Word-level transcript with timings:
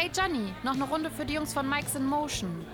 Hey 0.00 0.12
Johnny, 0.16 0.52
noch 0.62 0.74
eine 0.74 0.84
Runde 0.84 1.10
für 1.10 1.24
die 1.24 1.34
Jungs 1.34 1.52
von 1.52 1.68
Mike's 1.68 1.96
in 1.96 2.06
Motion. 2.06 2.64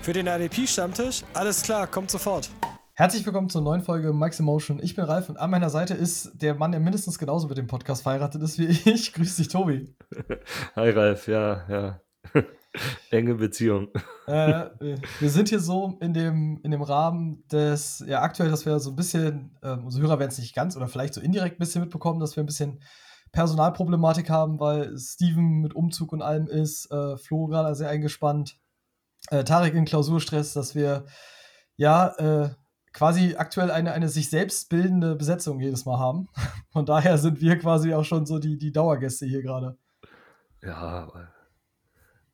Für 0.00 0.14
den 0.14 0.26
RDP-Stammtisch? 0.26 1.22
Alles 1.34 1.60
klar, 1.60 1.86
kommt 1.86 2.10
sofort. 2.10 2.48
Herzlich 2.94 3.26
willkommen 3.26 3.50
zur 3.50 3.60
neuen 3.60 3.82
Folge 3.82 4.14
Mike's 4.14 4.40
Emotion. 4.40 4.80
Ich 4.82 4.96
bin 4.96 5.04
Ralf 5.04 5.28
und 5.28 5.36
an 5.36 5.50
meiner 5.50 5.68
Seite 5.68 5.92
ist 5.92 6.30
der 6.32 6.54
Mann, 6.54 6.72
der 6.72 6.80
mindestens 6.80 7.18
genauso 7.18 7.46
mit 7.46 7.58
dem 7.58 7.66
Podcast 7.66 8.04
verheiratet 8.04 8.40
ist 8.40 8.58
wie 8.58 8.68
ich. 8.68 9.12
Grüß 9.12 9.36
dich, 9.36 9.48
Tobi. 9.48 9.94
Hi, 10.76 10.88
Ralf. 10.92 11.28
Ja, 11.28 11.66
ja. 11.68 12.00
Enge 13.10 13.34
Beziehung. 13.34 13.88
Äh, 14.26 14.70
wir 15.20 15.28
sind 15.28 15.50
hier 15.50 15.60
so 15.60 15.98
in 16.00 16.14
dem, 16.14 16.58
in 16.62 16.70
dem 16.70 16.80
Rahmen 16.80 17.46
des, 17.52 18.02
ja, 18.06 18.22
aktuell, 18.22 18.50
dass 18.50 18.64
wir 18.64 18.78
so 18.78 18.92
ein 18.92 18.96
bisschen, 18.96 19.58
äh, 19.60 19.72
unsere 19.72 20.04
Hörer 20.04 20.20
werden 20.20 20.30
es 20.30 20.38
nicht 20.38 20.54
ganz 20.54 20.74
oder 20.74 20.88
vielleicht 20.88 21.12
so 21.12 21.20
indirekt 21.20 21.56
ein 21.56 21.58
bisschen 21.58 21.82
mitbekommen, 21.82 22.18
dass 22.18 22.34
wir 22.34 22.42
ein 22.42 22.46
bisschen 22.46 22.80
Personalproblematik 23.36 24.30
haben, 24.30 24.58
weil 24.60 24.96
Steven 24.96 25.60
mit 25.60 25.74
Umzug 25.74 26.14
und 26.14 26.22
allem 26.22 26.46
ist, 26.46 26.90
äh, 26.90 27.18
Flo 27.18 27.48
gerade 27.48 27.74
sehr 27.74 27.90
eingespannt, 27.90 28.58
äh, 29.28 29.44
Tarek 29.44 29.74
in 29.74 29.84
Klausurstress, 29.84 30.54
dass 30.54 30.74
wir 30.74 31.04
ja 31.76 32.14
äh, 32.16 32.48
quasi 32.94 33.36
aktuell 33.36 33.70
eine, 33.70 33.92
eine 33.92 34.08
sich 34.08 34.30
selbst 34.30 34.70
bildende 34.70 35.16
Besetzung 35.16 35.60
jedes 35.60 35.84
Mal 35.84 35.98
haben. 35.98 36.28
Von 36.72 36.86
daher 36.86 37.18
sind 37.18 37.42
wir 37.42 37.58
quasi 37.58 37.92
auch 37.92 38.04
schon 38.04 38.24
so 38.24 38.38
die, 38.38 38.56
die 38.56 38.72
Dauergäste 38.72 39.26
hier 39.26 39.42
gerade. 39.42 39.76
Ja, 40.62 41.12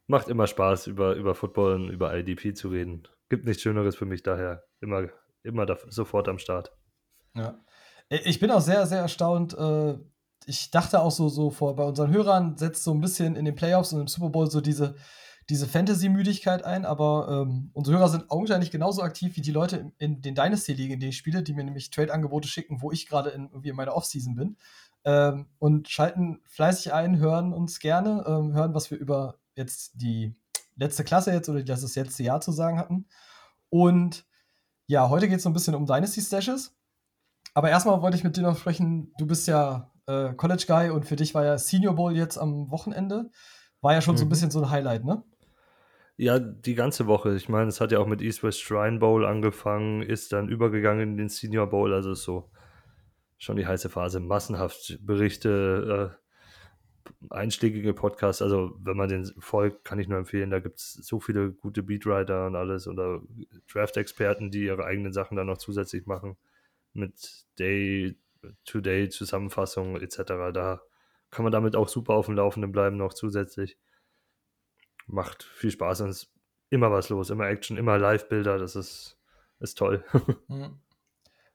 macht 0.07 0.29
immer 0.29 0.47
Spaß, 0.47 0.87
über, 0.87 1.17
über 1.17 1.35
Football 1.35 1.75
und 1.75 1.89
über 1.89 2.17
IDP 2.17 2.55
zu 2.55 2.69
reden. 2.69 3.09
Gibt 3.29 3.45
nichts 3.45 3.65
Schöneres 3.65 3.97
für 3.97 4.07
mich 4.07 4.23
daher. 4.23 4.63
Immer, 4.81 5.09
immer 5.43 5.67
da, 5.67 5.79
sofort 5.89 6.29
am 6.29 6.39
Start. 6.39 6.71
Ja. 7.35 7.59
Ich 8.09 8.39
bin 8.39 8.53
auch 8.53 8.61
sehr, 8.61 8.87
sehr 8.87 9.01
erstaunt, 9.01 9.55
äh, 9.55 9.99
ich 10.47 10.71
dachte 10.71 11.01
auch 11.01 11.11
so, 11.11 11.29
so 11.29 11.51
vor 11.51 11.77
bei 11.77 11.85
unseren 11.85 12.11
Hörern 12.13 12.57
setzt 12.57 12.85
so 12.85 12.93
ein 12.93 13.01
bisschen 13.01 13.37
in 13.37 13.45
den 13.45 13.55
Playoffs 13.55 13.93
und 13.93 14.01
im 14.01 14.09
Super 14.09 14.31
Bowl 14.31 14.51
so 14.51 14.61
diese, 14.61 14.95
diese 15.49 15.67
Fantasy-Müdigkeit 15.67 16.65
ein, 16.65 16.85
aber 16.85 17.29
ähm, 17.47 17.71
unsere 17.73 17.99
Hörer 17.99 18.09
sind 18.09 18.31
augenscheinlich 18.31 18.71
genauso 18.71 19.03
aktiv 19.03 19.37
wie 19.37 19.41
die 19.41 19.51
Leute 19.51 19.77
in, 19.77 19.93
in 19.99 20.23
den 20.23 20.35
Dynasty-Ligen, 20.35 20.95
in 20.95 21.01
denen 21.01 21.11
ich 21.11 21.17
spiele, 21.17 21.43
die 21.43 21.53
mir 21.53 21.65
nämlich 21.65 21.91
Trade-Angebote 21.91 22.49
schicken, 22.49 22.81
wo 22.81 22.93
ich 22.93 23.09
gerade 23.09 23.31
in, 23.31 23.49
irgendwie 23.49 23.71
in 23.71 23.77
meiner 23.77 23.95
Offseason 23.95 24.35
bin. 24.35 24.57
Ähm, 25.05 25.47
und 25.59 25.89
schalten 25.89 26.41
fleißig 26.47 26.93
ein, 26.93 27.19
hören 27.19 27.53
uns 27.53 27.81
gerne, 27.81 28.25
ähm, 28.27 28.53
hören, 28.53 28.75
was 28.75 28.91
wir 28.91 28.99
über 28.99 29.37
jetzt 29.57 29.93
die 29.95 30.35
letzte 30.77 31.05
Klasse 31.05 31.33
jetzt 31.33 31.49
oder 31.49 31.63
das 31.63 31.95
letzte 31.95 32.23
Jahr 32.23 32.41
zu 32.41 32.53
sagen 32.53 32.79
hatten. 32.79 33.07
Und 33.69 34.25
ja, 34.87 35.09
heute 35.09 35.29
geht 35.29 35.39
es 35.39 35.43
so 35.43 35.51
ein 35.51 35.55
bisschen 35.55 35.75
um 35.75 35.87
Dynasty-Stashes. 35.87 36.75
Aber 37.55 37.69
erstmal 37.69 38.01
wollte 38.01 38.17
ich 38.17 38.25
mit 38.25 38.37
dir 38.37 38.43
noch 38.43 38.59
sprechen, 38.59 39.13
du 39.19 39.27
bist 39.27 39.47
ja 39.47 39.92
äh, 40.07 40.33
College 40.35 40.65
Guy 40.67 40.91
und 40.91 41.07
für 41.07 41.17
dich 41.17 41.35
war 41.35 41.45
ja 41.45 41.59
Senior 41.59 41.95
Bowl 41.95 42.17
jetzt 42.17 42.39
am 42.39 42.71
Wochenende. 42.71 43.31
War 43.81 43.95
ja 43.95 44.01
schon 44.01 44.15
mhm. 44.15 44.19
so 44.19 44.25
ein 44.25 44.29
mhm. 44.29 44.31
bisschen 44.31 44.51
so 44.51 44.63
ein 44.63 44.71
Highlight, 44.71 45.05
ne? 45.05 45.23
Ja, 46.17 46.39
die 46.39 46.75
ganze 46.75 47.07
Woche. 47.07 47.35
Ich 47.35 47.49
meine, 47.49 47.69
es 47.69 47.81
hat 47.81 47.91
ja 47.91 47.99
auch 47.99 48.07
mit 48.07 48.21
East 48.23 48.43
West 48.43 48.61
Shrine 48.61 48.99
Bowl 48.99 49.25
angefangen, 49.25 50.03
ist 50.03 50.33
dann 50.33 50.49
übergegangen 50.49 51.11
in 51.13 51.17
den 51.17 51.29
Senior 51.29 51.69
Bowl, 51.69 51.93
also 51.93 52.13
ist 52.13 52.23
so 52.23 52.51
schon 53.39 53.57
die 53.57 53.67
heiße 53.67 53.89
Phase. 53.89 54.21
Massenhaft 54.21 54.99
Berichte, 55.01 56.17
äh, 56.17 56.23
einschlägige 57.31 57.93
Podcasts. 57.95 58.43
Also, 58.43 58.77
wenn 58.79 58.97
man 58.97 59.09
den 59.09 59.25
folgt, 59.39 59.85
kann 59.85 59.99
ich 59.99 60.07
nur 60.07 60.19
empfehlen. 60.19 60.51
Da 60.51 60.61
gibt 60.61 60.79
es 60.79 60.93
so 60.93 61.19
viele 61.19 61.53
gute 61.53 61.83
Beatwriter 61.83 62.47
und 62.47 62.57
alles 62.57 62.87
oder 62.87 63.21
Draft-Experten, 63.73 64.51
die 64.51 64.65
ihre 64.65 64.85
eigenen 64.85 65.13
Sachen 65.13 65.37
dann 65.37 65.49
noch 65.49 65.59
zusätzlich 65.59 66.07
machen. 66.07 66.37
Mit 66.93 67.47
Day 67.59 68.17
Today-Zusammenfassung 68.65 69.97
etc. 69.97 70.53
Da 70.53 70.83
kann 71.31 71.45
man 71.45 71.53
damit 71.53 71.77
auch 71.77 71.89
super 71.89 72.15
auf 72.15 72.27
dem 72.27 72.37
Laufenden 72.37 72.73
bleiben, 72.73 72.97
noch 72.97 73.15
zusätzlich. 73.15 73.79
Macht 75.07 75.43
viel 75.43 75.71
Spaß 75.71 76.03
und 76.03 76.11
ist 76.11 76.33
immer 76.71 76.91
was 76.91 77.09
los, 77.09 77.31
immer 77.31 77.49
Action, 77.49 77.77
immer 77.77 77.99
Live-Bilder, 77.99 78.59
das 78.59 78.77
ist, 78.77 79.19
ist 79.61 79.79
toll. 79.79 80.05
Mhm. 80.49 80.79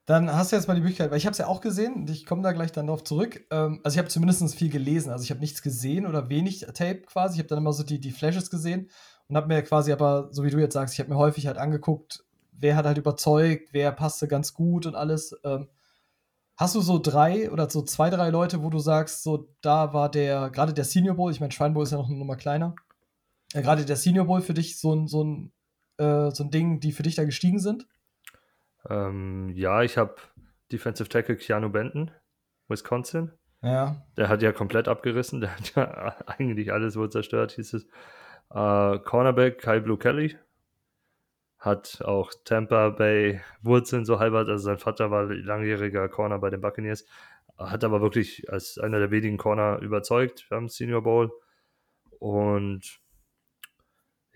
Dann 0.07 0.33
hast 0.33 0.53
du 0.53 0.55
jetzt 0.55 0.69
mal 0.69 0.73
die 0.73 0.79
Möglichkeit, 0.79 1.11
weil 1.11 1.17
ich 1.17 1.25
habe 1.25 1.33
es 1.33 1.37
ja 1.37 1.47
auch 1.47 1.59
gesehen 1.59 2.07
ich 2.07 2.25
komme 2.25 2.41
da 2.41 2.53
gleich 2.53 2.71
dann 2.71 2.87
darauf 2.87 3.03
zurück. 3.03 3.45
Ähm, 3.51 3.81
also 3.83 3.95
ich 3.95 3.99
habe 3.99 4.07
zumindest 4.07 4.55
viel 4.55 4.69
gelesen, 4.69 5.11
also 5.11 5.21
ich 5.21 5.31
habe 5.31 5.41
nichts 5.41 5.61
gesehen 5.61 6.07
oder 6.07 6.29
wenig 6.29 6.61
Tape 6.73 7.01
quasi. 7.01 7.35
Ich 7.35 7.39
habe 7.39 7.49
dann 7.49 7.57
immer 7.57 7.73
so 7.73 7.83
die, 7.83 7.99
die 7.99 8.11
Flashes 8.11 8.49
gesehen 8.49 8.89
und 9.27 9.35
habe 9.35 9.47
mir 9.47 9.61
quasi 9.63 9.91
aber, 9.91 10.29
so 10.31 10.45
wie 10.45 10.49
du 10.49 10.59
jetzt 10.59 10.75
sagst, 10.75 10.93
ich 10.93 11.01
habe 11.01 11.09
mir 11.09 11.17
häufig 11.17 11.45
halt 11.45 11.57
angeguckt, 11.57 12.23
wer 12.53 12.77
hat 12.77 12.85
halt 12.85 12.97
überzeugt, 12.97 13.73
wer 13.73 13.91
passte 13.91 14.29
ganz 14.29 14.53
gut 14.53 14.85
und 14.85 14.95
alles. 14.95 15.35
Ähm, 15.43 15.67
Hast 16.57 16.73
du 16.73 16.81
so 16.81 16.97
drei 16.97 17.51
oder 17.51 17.69
so 17.69 17.83
zwei, 17.83 18.09
drei 18.09 18.29
Leute, 18.29 18.63
wo 18.63 18.71
du 18.71 18.79
sagst, 18.79 19.21
so 19.21 19.53
da 19.61 19.93
war 19.93 20.09
der, 20.09 20.49
gerade 20.49 20.73
der 20.73 20.85
Senior 20.85 21.15
Bowl, 21.15 21.31
ich 21.31 21.39
meine, 21.39 21.51
Shrine 21.51 21.73
Bowl 21.73 21.83
ist 21.83 21.91
ja 21.91 21.97
noch 21.97 22.09
eine 22.09 22.17
Nummer 22.17 22.35
kleiner, 22.35 22.75
äh, 23.53 23.61
gerade 23.61 23.85
der 23.85 23.95
Senior 23.95 24.25
Bowl 24.25 24.41
für 24.41 24.55
dich 24.55 24.79
so 24.79 24.93
ein, 24.95 25.07
so 25.07 25.23
ein, 25.23 25.53
äh, 25.97 26.31
so 26.31 26.43
ein 26.43 26.49
Ding, 26.49 26.79
die 26.79 26.91
für 26.91 27.03
dich 27.03 27.13
da 27.13 27.25
gestiegen 27.25 27.59
sind? 27.59 27.87
Ähm, 28.89 29.49
ja, 29.53 29.83
ich 29.83 29.97
habe 29.97 30.15
Defensive 30.71 31.09
Tackle 31.09 31.37
Keanu 31.37 31.69
Benton, 31.69 32.09
Wisconsin. 32.67 33.31
Ja. 33.61 34.03
Der 34.17 34.27
hat 34.27 34.41
ja 34.41 34.51
komplett 34.51 34.87
abgerissen, 34.87 35.41
der 35.41 35.55
hat 35.55 35.75
ja 35.75 36.15
eigentlich 36.25 36.73
alles 36.73 36.95
wohl 36.95 37.11
zerstört, 37.11 37.51
hieß 37.51 37.73
es. 37.73 37.85
Äh, 38.49 38.99
Cornerback 38.99 39.59
Kai 39.59 39.79
Blue 39.79 39.97
Kelly, 39.97 40.37
hat 41.59 42.01
auch 42.03 42.31
Tampa 42.43 42.89
Bay 42.89 43.41
Wurzeln 43.61 44.05
so 44.05 44.19
halber, 44.19 44.39
also 44.39 44.57
sein 44.57 44.77
Vater 44.77 45.11
war 45.11 45.25
langjähriger 45.25 46.07
Corner 46.09 46.39
bei 46.39 46.49
den 46.49 46.61
Buccaneers, 46.61 47.05
hat 47.57 47.83
aber 47.83 48.01
wirklich 48.01 48.51
als 48.51 48.77
einer 48.77 48.99
der 48.99 49.11
wenigen 49.11 49.37
Corner 49.37 49.79
überzeugt 49.79 50.47
beim 50.49 50.69
Senior 50.69 51.01
Bowl 51.03 51.31
und 52.19 52.99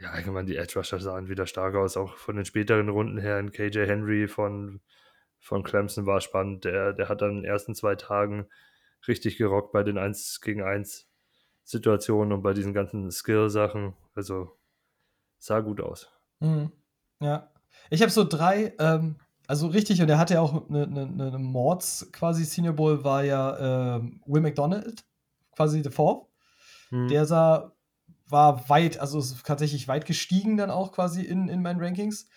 ja, 0.01 0.09
allgemein 0.09 0.47
die 0.47 0.57
Edge 0.57 0.73
Rusher 0.79 0.99
sahen 0.99 1.29
wieder 1.29 1.45
stark 1.45 1.75
aus, 1.75 1.95
auch 1.95 2.17
von 2.17 2.35
den 2.35 2.45
späteren 2.45 2.89
Runden 2.89 3.19
her. 3.19 3.37
In 3.37 3.51
KJ 3.51 3.85
Henry 3.85 4.27
von, 4.27 4.81
von 5.39 5.61
Clemson 5.63 6.07
war 6.07 6.21
spannend. 6.21 6.65
Der, 6.65 6.93
der 6.93 7.07
hat 7.07 7.21
dann 7.21 7.29
in 7.29 7.35
den 7.37 7.45
ersten 7.45 7.75
zwei 7.75 7.95
Tagen 7.95 8.47
richtig 9.07 9.37
gerockt 9.37 9.71
bei 9.71 9.83
den 9.83 9.99
1 9.99 10.41
gegen 10.41 10.63
1 10.63 11.07
Situationen 11.63 12.33
und 12.33 12.41
bei 12.41 12.53
diesen 12.53 12.73
ganzen 12.73 13.11
Skill-Sachen. 13.11 13.93
Also 14.15 14.57
sah 15.37 15.59
gut 15.59 15.81
aus. 15.81 16.11
Mhm. 16.39 16.71
Ja. 17.21 17.49
Ich 17.89 18.01
habe 18.01 18.11
so 18.11 18.23
drei, 18.23 18.73
ähm, 18.79 19.17
also 19.47 19.67
richtig, 19.67 20.01
und 20.01 20.09
er 20.09 20.17
hatte 20.17 20.35
ja 20.35 20.41
auch 20.41 20.69
eine, 20.69 20.83
eine, 20.83 21.27
eine 21.27 21.39
Mords 21.39 22.09
quasi 22.11 22.43
Senior 22.45 22.73
Bowl, 22.73 23.03
war 23.03 23.23
ja 23.23 23.95
ähm, 23.95 24.21
Will 24.25 24.41
McDonald, 24.41 25.03
quasi 25.55 25.81
The 25.83 25.89
Fourth. 25.89 26.27
Hm. 26.89 27.07
Der 27.07 27.25
sah, 27.25 27.73
war 28.27 28.69
weit, 28.69 28.99
also 28.99 29.21
tatsächlich 29.43 29.87
weit 29.87 30.05
gestiegen 30.05 30.57
dann 30.57 30.71
auch 30.71 30.91
quasi 30.91 31.21
in, 31.21 31.47
in 31.47 31.61
meinen 31.61 31.81
Rankings. 31.81 32.27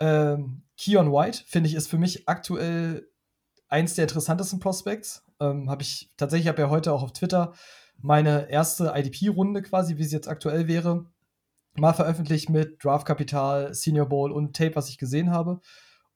Ähm, 0.00 0.62
Keon 0.76 1.12
White, 1.12 1.42
finde 1.46 1.68
ich, 1.68 1.74
ist 1.74 1.88
für 1.88 1.98
mich 1.98 2.28
aktuell 2.28 3.08
eins 3.68 3.94
der 3.94 4.04
interessantesten 4.04 4.60
Prospects. 4.60 5.24
Ähm, 5.40 5.68
habe 5.70 5.82
ich 5.82 6.12
tatsächlich, 6.16 6.48
habe 6.48 6.62
ja 6.62 6.70
heute 6.70 6.92
auch 6.92 7.02
auf 7.02 7.12
Twitter 7.12 7.52
meine 7.98 8.50
erste 8.50 8.92
IDP-Runde 8.94 9.62
quasi, 9.62 9.96
wie 9.96 10.04
sie 10.04 10.16
jetzt 10.16 10.28
aktuell 10.28 10.68
wäre, 10.68 11.06
mal 11.76 11.92
veröffentlicht 11.92 12.50
mit 12.50 12.82
Draftkapital, 12.84 13.74
Senior 13.74 14.08
Bowl 14.08 14.32
und 14.32 14.56
Tape, 14.56 14.76
was 14.76 14.88
ich 14.88 14.98
gesehen 14.98 15.30
habe. 15.30 15.60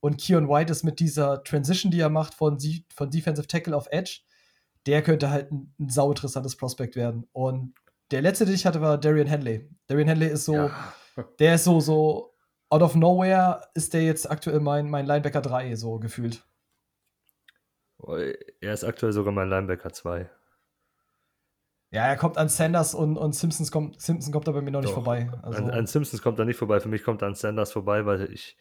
Und 0.01 0.21
Keon 0.21 0.49
White 0.49 0.73
ist 0.73 0.85
mit 0.85 1.01
dieser 1.01 1.43
Transition, 1.43 1.91
die 1.91 2.01
er 2.01 2.09
macht 2.09 2.35
von, 2.35 2.59
von 2.95 3.11
Defensive 3.11 3.49
Tackle 3.49 3.77
auf 3.77 3.89
Edge, 3.91 4.21
der 4.87 5.03
könnte 5.03 5.31
halt 5.31 5.51
ein, 5.51 5.75
ein 5.79 5.89
sau 5.89 6.11
interessantes 6.11 6.57
Prospekt 6.57 6.95
werden. 6.97 7.27
Und 7.33 7.75
der 8.11 8.23
letzte, 8.23 8.47
den 8.47 8.55
ich 8.55 8.65
hatte, 8.65 8.81
war 8.81 8.99
Darian 8.99 9.27
Henley. 9.27 9.69
Darian 9.87 10.09
Henley 10.09 10.29
ist 10.29 10.45
so, 10.45 10.55
ja. 10.55 10.95
der 11.39 11.57
ist 11.57 11.65
so, 11.65 11.81
so 11.81 12.35
out 12.71 12.83
of 12.83 12.95
nowhere 12.95 13.63
ist 13.75 13.93
der 13.93 14.05
jetzt 14.05 14.31
aktuell 14.31 14.61
mein, 14.61 14.89
mein 14.89 15.07
Linebacker 15.07 15.41
3, 15.41 15.75
so 15.77 15.99
gefühlt. 15.99 16.45
Er 18.61 18.73
ist 18.73 18.85
aktuell 18.85 19.13
sogar 19.13 19.33
mein 19.33 19.49
Linebacker 19.49 19.93
2. 19.93 20.31
Ja, 21.91 22.07
er 22.07 22.17
kommt 22.17 22.37
an 22.37 22.49
Sanders 22.49 22.95
und, 22.95 23.17
und 23.17 23.35
Simpsons 23.35 23.71
kommt, 23.73 24.01
Simpson 24.01 24.33
kommt 24.33 24.47
da 24.47 24.53
bei 24.53 24.61
mir 24.61 24.71
noch 24.71 24.81
Doch. 24.81 24.89
nicht 24.89 24.95
vorbei. 24.95 25.31
Also 25.43 25.63
an, 25.63 25.71
an, 25.71 25.87
Simpsons 25.87 26.23
kommt 26.23 26.39
er 26.39 26.45
nicht 26.45 26.59
vorbei. 26.59 26.81
Für 26.81 26.89
mich 26.89 27.03
kommt 27.03 27.23
er 27.23 27.29
an 27.29 27.35
Sanders 27.35 27.73
vorbei, 27.73 28.05
weil 28.05 28.31
ich, 28.31 28.59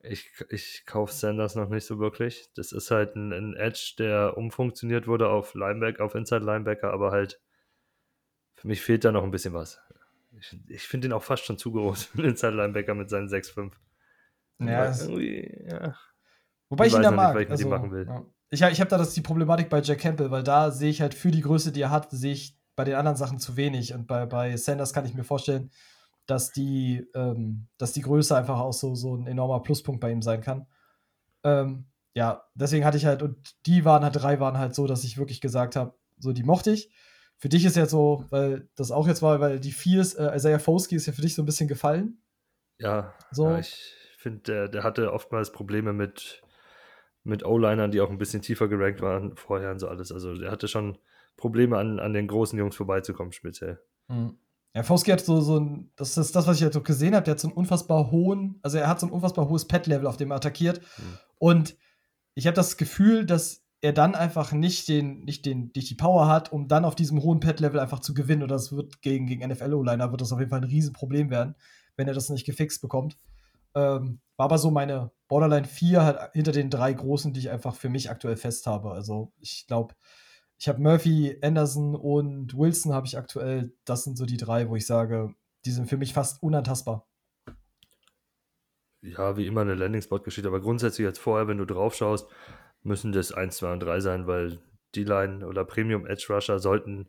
ich, 0.00 0.30
ich 0.50 0.84
kaufe 0.86 1.12
Sanders 1.12 1.56
noch 1.56 1.68
nicht 1.68 1.86
so 1.86 1.98
wirklich. 1.98 2.52
Das 2.54 2.70
ist 2.70 2.92
halt 2.92 3.16
ein, 3.16 3.32
ein 3.32 3.54
Edge, 3.54 3.94
der 3.98 4.36
umfunktioniert 4.36 5.08
wurde 5.08 5.28
auf 5.28 5.54
Linebacker, 5.54 6.04
auf 6.04 6.14
Inside 6.14 6.44
Linebacker, 6.44 6.92
aber 6.92 7.10
halt 7.10 7.40
für 8.54 8.68
mich 8.68 8.80
fehlt 8.80 9.04
da 9.04 9.10
noch 9.10 9.24
ein 9.24 9.32
bisschen 9.32 9.52
was. 9.52 9.80
Ich, 10.38 10.56
ich 10.68 10.86
finde 10.86 11.08
ihn 11.08 11.12
auch 11.12 11.22
fast 11.24 11.44
schon 11.44 11.58
zu 11.58 11.72
groß, 11.72 12.10
ein 12.16 12.24
Inside 12.24 12.54
Linebacker 12.54 12.94
mit 12.94 13.10
seinen 13.10 13.28
6'5. 13.28 13.72
Ja, 14.60 14.90
ja. 14.90 15.96
Wobei 16.68 16.86
ich, 16.86 16.92
ich 16.92 16.98
ihn 16.98 17.02
da 17.02 17.10
mag. 17.10 17.36
Nicht, 17.36 17.50
also, 17.50 17.68
machen 17.68 17.90
will. 17.90 18.06
Ja. 18.06 18.24
Ich, 18.50 18.62
ich 18.62 18.80
habe 18.80 18.90
da 18.90 18.98
das 18.98 19.14
die 19.14 19.22
Problematik 19.22 19.68
bei 19.68 19.80
Jack 19.80 19.98
Campbell, 19.98 20.30
weil 20.30 20.42
da 20.42 20.70
sehe 20.70 20.90
ich 20.90 21.00
halt 21.00 21.14
für 21.14 21.30
die 21.30 21.40
Größe, 21.40 21.72
die 21.72 21.82
er 21.82 21.90
hat, 21.90 22.10
sehe 22.10 22.32
ich 22.32 22.58
bei 22.76 22.84
den 22.84 22.94
anderen 22.94 23.16
Sachen 23.16 23.38
zu 23.38 23.56
wenig. 23.56 23.94
Und 23.94 24.06
bei, 24.06 24.26
bei 24.26 24.56
Sanders 24.56 24.92
kann 24.92 25.06
ich 25.06 25.14
mir 25.14 25.24
vorstellen, 25.24 25.70
dass 26.26 26.52
die, 26.52 27.06
ähm, 27.14 27.68
dass 27.78 27.92
die 27.92 28.02
Größe 28.02 28.36
einfach 28.36 28.58
auch 28.60 28.72
so, 28.72 28.94
so 28.94 29.16
ein 29.16 29.26
enormer 29.26 29.62
Pluspunkt 29.62 30.00
bei 30.00 30.10
ihm 30.10 30.22
sein 30.22 30.40
kann. 30.40 30.66
Ähm, 31.44 31.86
ja, 32.14 32.44
deswegen 32.54 32.84
hatte 32.84 32.96
ich 32.96 33.06
halt, 33.06 33.22
und 33.22 33.54
die 33.66 33.84
waren 33.84 34.02
halt, 34.02 34.16
drei 34.16 34.40
waren 34.40 34.58
halt 34.58 34.74
so, 34.74 34.86
dass 34.86 35.04
ich 35.04 35.18
wirklich 35.18 35.40
gesagt 35.40 35.76
habe, 35.76 35.94
so 36.18 36.32
die 36.32 36.42
mochte 36.42 36.70
ich. 36.70 36.90
Für 37.36 37.48
dich 37.48 37.64
ist 37.64 37.76
ja 37.76 37.86
so, 37.86 38.24
weil 38.30 38.68
das 38.74 38.90
auch 38.90 39.06
jetzt 39.06 39.22
war, 39.22 39.40
weil 39.40 39.60
die 39.60 39.72
Viers, 39.72 40.14
äh, 40.14 40.34
Isaiah 40.34 40.58
Foskey 40.58 40.96
ist 40.96 41.06
ja 41.06 41.12
für 41.12 41.20
dich 41.20 41.34
so 41.34 41.42
ein 41.42 41.46
bisschen 41.46 41.68
gefallen. 41.68 42.22
Ja, 42.78 43.14
So. 43.30 43.50
ja 43.50 43.58
ich 43.58 43.94
finde, 44.18 44.40
der, 44.40 44.68
der 44.68 44.82
hatte 44.82 45.12
oftmals 45.12 45.52
Probleme 45.52 45.92
mit, 45.92 46.42
mit 47.26 47.44
O-Linern, 47.44 47.90
die 47.90 48.00
auch 48.00 48.10
ein 48.10 48.18
bisschen 48.18 48.42
tiefer 48.42 48.68
gerankt 48.68 49.00
waren 49.00 49.36
vorher 49.36 49.70
und 49.72 49.78
so 49.78 49.88
alles. 49.88 50.12
Also 50.12 50.34
der 50.34 50.50
hatte 50.50 50.68
schon 50.68 50.98
Probleme 51.36 51.76
an, 51.78 51.98
an 51.98 52.12
den 52.12 52.28
großen 52.28 52.58
Jungs 52.58 52.76
vorbeizukommen, 52.76 53.32
speziell. 53.32 53.80
Mhm. 54.08 54.38
Ja, 54.74 54.82
Fauski 54.82 55.10
hat 55.10 55.20
so, 55.20 55.40
so 55.40 55.58
ein, 55.58 55.90
das 55.96 56.18
ist 56.18 56.36
das, 56.36 56.46
was 56.46 56.58
ich 56.58 56.62
halt 56.62 56.74
so 56.74 56.82
gesehen 56.82 57.14
habe, 57.14 57.24
der 57.24 57.32
hat 57.32 57.40
so 57.40 57.48
einen 57.48 57.56
unfassbar 57.56 58.10
hohen, 58.10 58.58
also 58.62 58.76
er 58.76 58.88
hat 58.88 59.00
so 59.00 59.06
ein 59.06 59.12
unfassbar 59.12 59.48
hohes 59.48 59.66
Pet-Level, 59.66 60.06
auf 60.06 60.18
dem 60.18 60.30
er 60.30 60.36
attackiert. 60.36 60.80
Mhm. 60.98 61.18
Und 61.38 61.76
ich 62.34 62.46
habe 62.46 62.54
das 62.54 62.76
Gefühl, 62.76 63.24
dass 63.24 63.64
er 63.80 63.92
dann 63.92 64.14
einfach 64.14 64.52
nicht 64.52 64.88
den, 64.88 65.24
nicht 65.24 65.46
den, 65.46 65.70
nicht 65.74 65.90
die 65.90 65.94
Power 65.94 66.28
hat, 66.28 66.52
um 66.52 66.68
dann 66.68 66.84
auf 66.84 66.94
diesem 66.94 67.22
hohen 67.22 67.40
Pet-Level 67.40 67.80
einfach 67.80 68.00
zu 68.00 68.14
gewinnen. 68.14 68.42
Und 68.42 68.50
das 68.50 68.72
wird 68.72 69.00
gegen, 69.00 69.26
gegen 69.26 69.46
NFL-O-Liner 69.48 70.10
wird 70.10 70.20
das 70.20 70.32
auf 70.32 70.38
jeden 70.38 70.50
Fall 70.50 70.60
ein 70.60 70.64
Riesenproblem 70.64 71.30
werden, 71.30 71.54
wenn 71.96 72.08
er 72.08 72.14
das 72.14 72.28
nicht 72.28 72.44
gefixt 72.44 72.82
bekommt. 72.82 73.18
Ähm, 73.74 74.20
war 74.36 74.44
aber 74.44 74.58
so 74.58 74.70
meine 74.70 75.10
Borderline 75.28 75.66
4 75.66 76.02
halt 76.02 76.32
hinter 76.32 76.52
den 76.52 76.70
drei 76.70 76.92
großen, 76.92 77.32
die 77.32 77.40
ich 77.40 77.50
einfach 77.50 77.74
für 77.74 77.88
mich 77.88 78.10
aktuell 78.10 78.36
fest 78.36 78.66
habe. 78.66 78.92
Also 78.92 79.32
ich 79.38 79.66
glaube, 79.66 79.94
ich 80.58 80.68
habe 80.68 80.80
Murphy, 80.80 81.38
Anderson 81.42 81.94
und 81.94 82.56
Wilson 82.56 82.92
habe 82.94 83.06
ich 83.06 83.18
aktuell. 83.18 83.74
Das 83.84 84.04
sind 84.04 84.16
so 84.16 84.24
die 84.24 84.36
drei, 84.36 84.68
wo 84.68 84.76
ich 84.76 84.86
sage, 84.86 85.34
die 85.64 85.70
sind 85.70 85.88
für 85.88 85.96
mich 85.96 86.14
fast 86.14 86.42
unantastbar. 86.42 87.06
Ja, 89.02 89.36
wie 89.36 89.46
immer 89.46 89.60
eine 89.60 89.74
Landing-Spot-Geschichte, 89.74 90.48
aber 90.48 90.60
grundsätzlich 90.60 91.04
jetzt 91.04 91.18
vorher, 91.18 91.46
wenn 91.46 91.58
du 91.58 91.64
drauf 91.64 91.94
schaust, 91.94 92.28
müssen 92.82 93.12
das 93.12 93.32
1, 93.32 93.56
2 93.56 93.72
und 93.72 93.80
3 93.80 94.00
sein, 94.00 94.26
weil 94.26 94.60
D-Line 94.94 95.46
oder 95.46 95.64
Premium 95.64 96.06
Edge 96.06 96.26
Rusher 96.30 96.58
sollten 96.58 97.08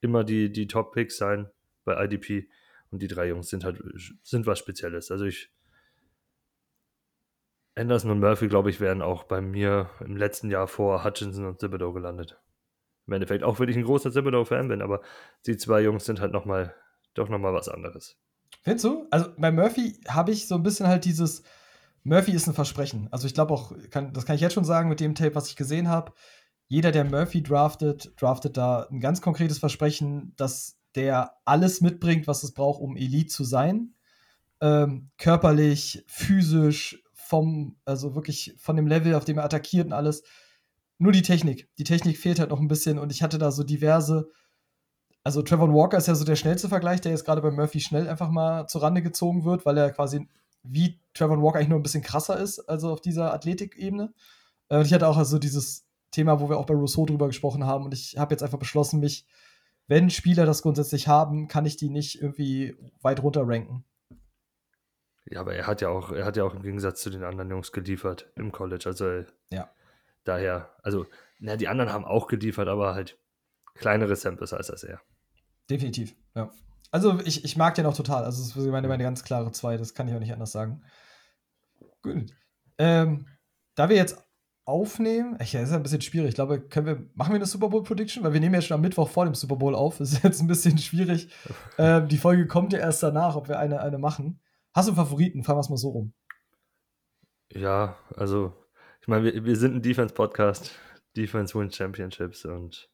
immer 0.00 0.24
die, 0.24 0.52
die 0.52 0.68
Top-Picks 0.68 1.16
sein 1.16 1.50
bei 1.84 2.02
IDP 2.04 2.48
und 2.90 3.02
die 3.02 3.08
drei 3.08 3.28
Jungs 3.28 3.48
sind 3.48 3.64
halt 3.64 3.82
sind 4.22 4.46
was 4.46 4.58
Spezielles. 4.58 5.10
Also 5.10 5.24
ich 5.24 5.50
Anderson 7.76 8.10
und 8.10 8.20
Murphy, 8.20 8.48
glaube 8.48 8.70
ich, 8.70 8.80
wären 8.80 9.02
auch 9.02 9.24
bei 9.24 9.40
mir 9.40 9.90
im 10.00 10.16
letzten 10.16 10.50
Jahr 10.50 10.68
vor 10.68 11.04
Hutchinson 11.04 11.46
und 11.46 11.58
Thibodeau 11.58 11.92
gelandet. 11.92 12.40
Im 13.06 13.14
Endeffekt, 13.14 13.42
auch 13.42 13.58
wenn 13.58 13.68
ich 13.68 13.76
ein 13.76 13.84
großer 13.84 14.12
Thibodeau-Fan 14.12 14.68
bin, 14.68 14.80
aber 14.80 15.00
die 15.46 15.56
zwei 15.56 15.80
Jungs 15.82 16.04
sind 16.04 16.20
halt 16.20 16.32
noch 16.32 16.44
mal, 16.44 16.74
doch 17.14 17.28
nochmal 17.28 17.52
was 17.52 17.68
anderes. 17.68 18.16
Findest 18.62 18.84
du? 18.84 19.06
Also 19.10 19.30
bei 19.36 19.50
Murphy 19.50 20.00
habe 20.08 20.30
ich 20.30 20.48
so 20.48 20.54
ein 20.54 20.62
bisschen 20.62 20.86
halt 20.86 21.04
dieses, 21.04 21.42
Murphy 22.04 22.32
ist 22.32 22.46
ein 22.46 22.54
Versprechen. 22.54 23.08
Also 23.10 23.26
ich 23.26 23.34
glaube 23.34 23.52
auch, 23.52 23.72
kann, 23.90 24.12
das 24.12 24.26
kann 24.26 24.36
ich 24.36 24.42
jetzt 24.42 24.52
schon 24.52 24.64
sagen 24.64 24.88
mit 24.88 25.00
dem 25.00 25.14
Tape, 25.14 25.34
was 25.34 25.48
ich 25.48 25.56
gesehen 25.56 25.88
habe. 25.88 26.12
Jeder, 26.68 26.92
der 26.92 27.04
Murphy 27.04 27.42
draftet, 27.42 28.12
draftet 28.20 28.56
da 28.56 28.86
ein 28.90 29.00
ganz 29.00 29.20
konkretes 29.20 29.58
Versprechen, 29.58 30.34
dass 30.36 30.78
der 30.94 31.36
alles 31.44 31.80
mitbringt, 31.80 32.26
was 32.26 32.42
es 32.42 32.52
braucht, 32.52 32.80
um 32.80 32.96
Elite 32.96 33.28
zu 33.28 33.44
sein. 33.44 33.94
Ähm, 34.60 35.10
körperlich, 35.18 36.04
physisch, 36.06 37.03
vom, 37.24 37.76
also 37.84 38.14
wirklich 38.14 38.54
von 38.58 38.76
dem 38.76 38.86
Level, 38.86 39.14
auf 39.14 39.24
dem 39.24 39.38
er 39.38 39.44
attackiert 39.44 39.86
und 39.86 39.92
alles. 39.92 40.22
Nur 40.98 41.12
die 41.12 41.22
Technik. 41.22 41.68
Die 41.78 41.84
Technik 41.84 42.18
fehlt 42.18 42.38
halt 42.38 42.50
noch 42.50 42.60
ein 42.60 42.68
bisschen 42.68 42.98
und 42.98 43.10
ich 43.10 43.22
hatte 43.22 43.38
da 43.38 43.50
so 43.50 43.64
diverse. 43.64 44.30
Also 45.24 45.42
Trevor 45.42 45.72
Walker 45.72 45.96
ist 45.96 46.06
ja 46.06 46.14
so 46.14 46.24
der 46.24 46.36
schnellste 46.36 46.68
Vergleich, 46.68 47.00
der 47.00 47.12
jetzt 47.12 47.24
gerade 47.24 47.40
bei 47.40 47.50
Murphy 47.50 47.80
schnell 47.80 48.08
einfach 48.08 48.30
mal 48.30 48.66
zur 48.66 48.82
Rande 48.82 49.02
gezogen 49.02 49.44
wird, 49.44 49.64
weil 49.64 49.78
er 49.78 49.90
quasi 49.90 50.28
wie 50.62 51.00
Trevor 51.14 51.42
Walker 51.42 51.58
eigentlich 51.58 51.70
nur 51.70 51.78
ein 51.78 51.82
bisschen 51.82 52.02
krasser 52.02 52.38
ist, 52.38 52.58
also 52.60 52.92
auf 52.92 53.00
dieser 53.00 53.32
Athletikebene. 53.32 54.12
Äh, 54.68 54.78
und 54.78 54.86
ich 54.86 54.92
hatte 54.92 55.08
auch 55.08 55.16
also 55.16 55.38
dieses 55.38 55.86
Thema, 56.10 56.40
wo 56.40 56.48
wir 56.48 56.58
auch 56.58 56.66
bei 56.66 56.74
Rousseau 56.74 57.06
drüber 57.06 57.26
gesprochen 57.26 57.64
haben 57.64 57.84
und 57.84 57.94
ich 57.94 58.16
habe 58.18 58.34
jetzt 58.34 58.42
einfach 58.42 58.58
beschlossen, 58.58 59.00
mich, 59.00 59.26
wenn 59.88 60.10
Spieler 60.10 60.46
das 60.46 60.62
grundsätzlich 60.62 61.08
haben, 61.08 61.48
kann 61.48 61.66
ich 61.66 61.76
die 61.76 61.90
nicht 61.90 62.20
irgendwie 62.20 62.76
weit 63.02 63.22
runter 63.22 63.42
ranken. 63.46 63.84
Ja, 65.26 65.40
aber 65.40 65.54
er 65.54 65.66
hat 65.66 65.80
ja 65.80 65.88
auch, 65.88 66.12
er 66.12 66.24
hat 66.24 66.36
ja 66.36 66.44
auch 66.44 66.54
im 66.54 66.62
Gegensatz 66.62 67.00
zu 67.00 67.10
den 67.10 67.24
anderen 67.24 67.50
Jungs 67.50 67.72
geliefert 67.72 68.30
im 68.36 68.52
College. 68.52 68.84
Also 68.86 69.24
Ja. 69.50 69.70
daher, 70.24 70.70
also, 70.82 71.06
na, 71.38 71.56
die 71.56 71.68
anderen 71.68 71.92
haben 71.92 72.04
auch 72.04 72.26
geliefert, 72.26 72.68
aber 72.68 72.94
halt 72.94 73.18
kleinere 73.74 74.16
Samples 74.16 74.52
als 74.52 74.68
das 74.68 74.84
er. 74.84 75.00
Definitiv, 75.70 76.14
ja. 76.34 76.50
Also 76.90 77.18
ich, 77.24 77.44
ich 77.44 77.56
mag 77.56 77.74
den 77.74 77.86
auch 77.86 77.96
total. 77.96 78.24
Also 78.24 78.42
es 78.42 78.54
ist 78.54 78.70
meine, 78.70 78.86
meine 78.86 79.02
ganz 79.02 79.24
klare 79.24 79.50
zwei, 79.50 79.76
das 79.76 79.94
kann 79.94 80.06
ich 80.06 80.14
auch 80.14 80.20
nicht 80.20 80.32
anders 80.32 80.52
sagen. 80.52 80.82
Gut. 82.02 82.32
Ähm, 82.78 83.26
da 83.74 83.88
wir 83.88 83.96
jetzt 83.96 84.22
aufnehmen, 84.64 85.36
ich, 85.40 85.52
das 85.52 85.70
ist 85.70 85.72
ein 85.74 85.82
bisschen 85.82 86.02
schwierig. 86.02 86.30
Ich 86.30 86.34
glaube, 86.36 86.60
können 86.60 86.86
wir, 86.86 87.06
machen 87.14 87.32
wir 87.32 87.36
eine 87.36 87.46
Super 87.46 87.68
Bowl 87.68 87.82
Prediction? 87.82 88.22
Weil 88.22 88.32
wir 88.32 88.40
nehmen 88.40 88.54
ja 88.54 88.62
schon 88.62 88.76
am 88.76 88.80
Mittwoch 88.80 89.08
vor 89.08 89.24
dem 89.24 89.34
Super 89.34 89.56
Bowl 89.56 89.74
auf. 89.74 89.98
Das 89.98 90.12
ist 90.12 90.22
jetzt 90.22 90.40
ein 90.40 90.46
bisschen 90.46 90.78
schwierig. 90.78 91.28
ähm, 91.78 92.08
die 92.08 92.18
Folge 92.18 92.46
kommt 92.46 92.72
ja 92.72 92.78
erst 92.78 93.02
danach, 93.02 93.34
ob 93.36 93.48
wir 93.48 93.58
eine, 93.58 93.80
eine 93.80 93.98
machen. 93.98 94.40
Hast 94.74 94.88
du 94.88 94.92
einen 94.92 94.96
Favoriten? 94.96 95.44
Fahren 95.44 95.56
wir 95.56 95.60
es 95.60 95.70
mal 95.70 95.76
so 95.76 95.90
rum. 95.90 96.12
Ja, 97.52 97.96
also, 98.16 98.52
ich 99.00 99.08
meine, 99.08 99.24
wir, 99.32 99.44
wir 99.44 99.56
sind 99.56 99.76
ein 99.76 99.82
Defense-Podcast. 99.82 100.72
Defense 101.16 101.56
wins 101.56 101.76
Championships 101.76 102.44
und 102.44 102.90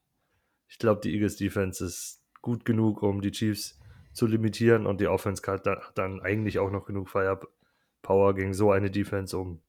ich 0.67 0.77
glaube, 0.77 1.01
die 1.01 1.11
Eagles 1.11 1.37
Defense 1.37 1.83
ist 1.83 2.21
gut 2.43 2.65
genug, 2.65 3.01
um 3.01 3.19
die 3.21 3.31
Chiefs 3.31 3.79
zu 4.13 4.27
limitieren 4.27 4.85
und 4.85 5.01
die 5.01 5.07
Offense 5.07 5.41
hat 5.47 5.65
da- 5.65 5.81
hat 5.81 5.97
dann 5.97 6.21
eigentlich 6.21 6.59
auch 6.59 6.69
noch 6.69 6.85
genug 6.85 7.09
Firepower 7.09 8.35
gegen 8.35 8.53
so 8.53 8.71
eine 8.71 8.91
Defense, 8.91 9.35
um 9.35 9.63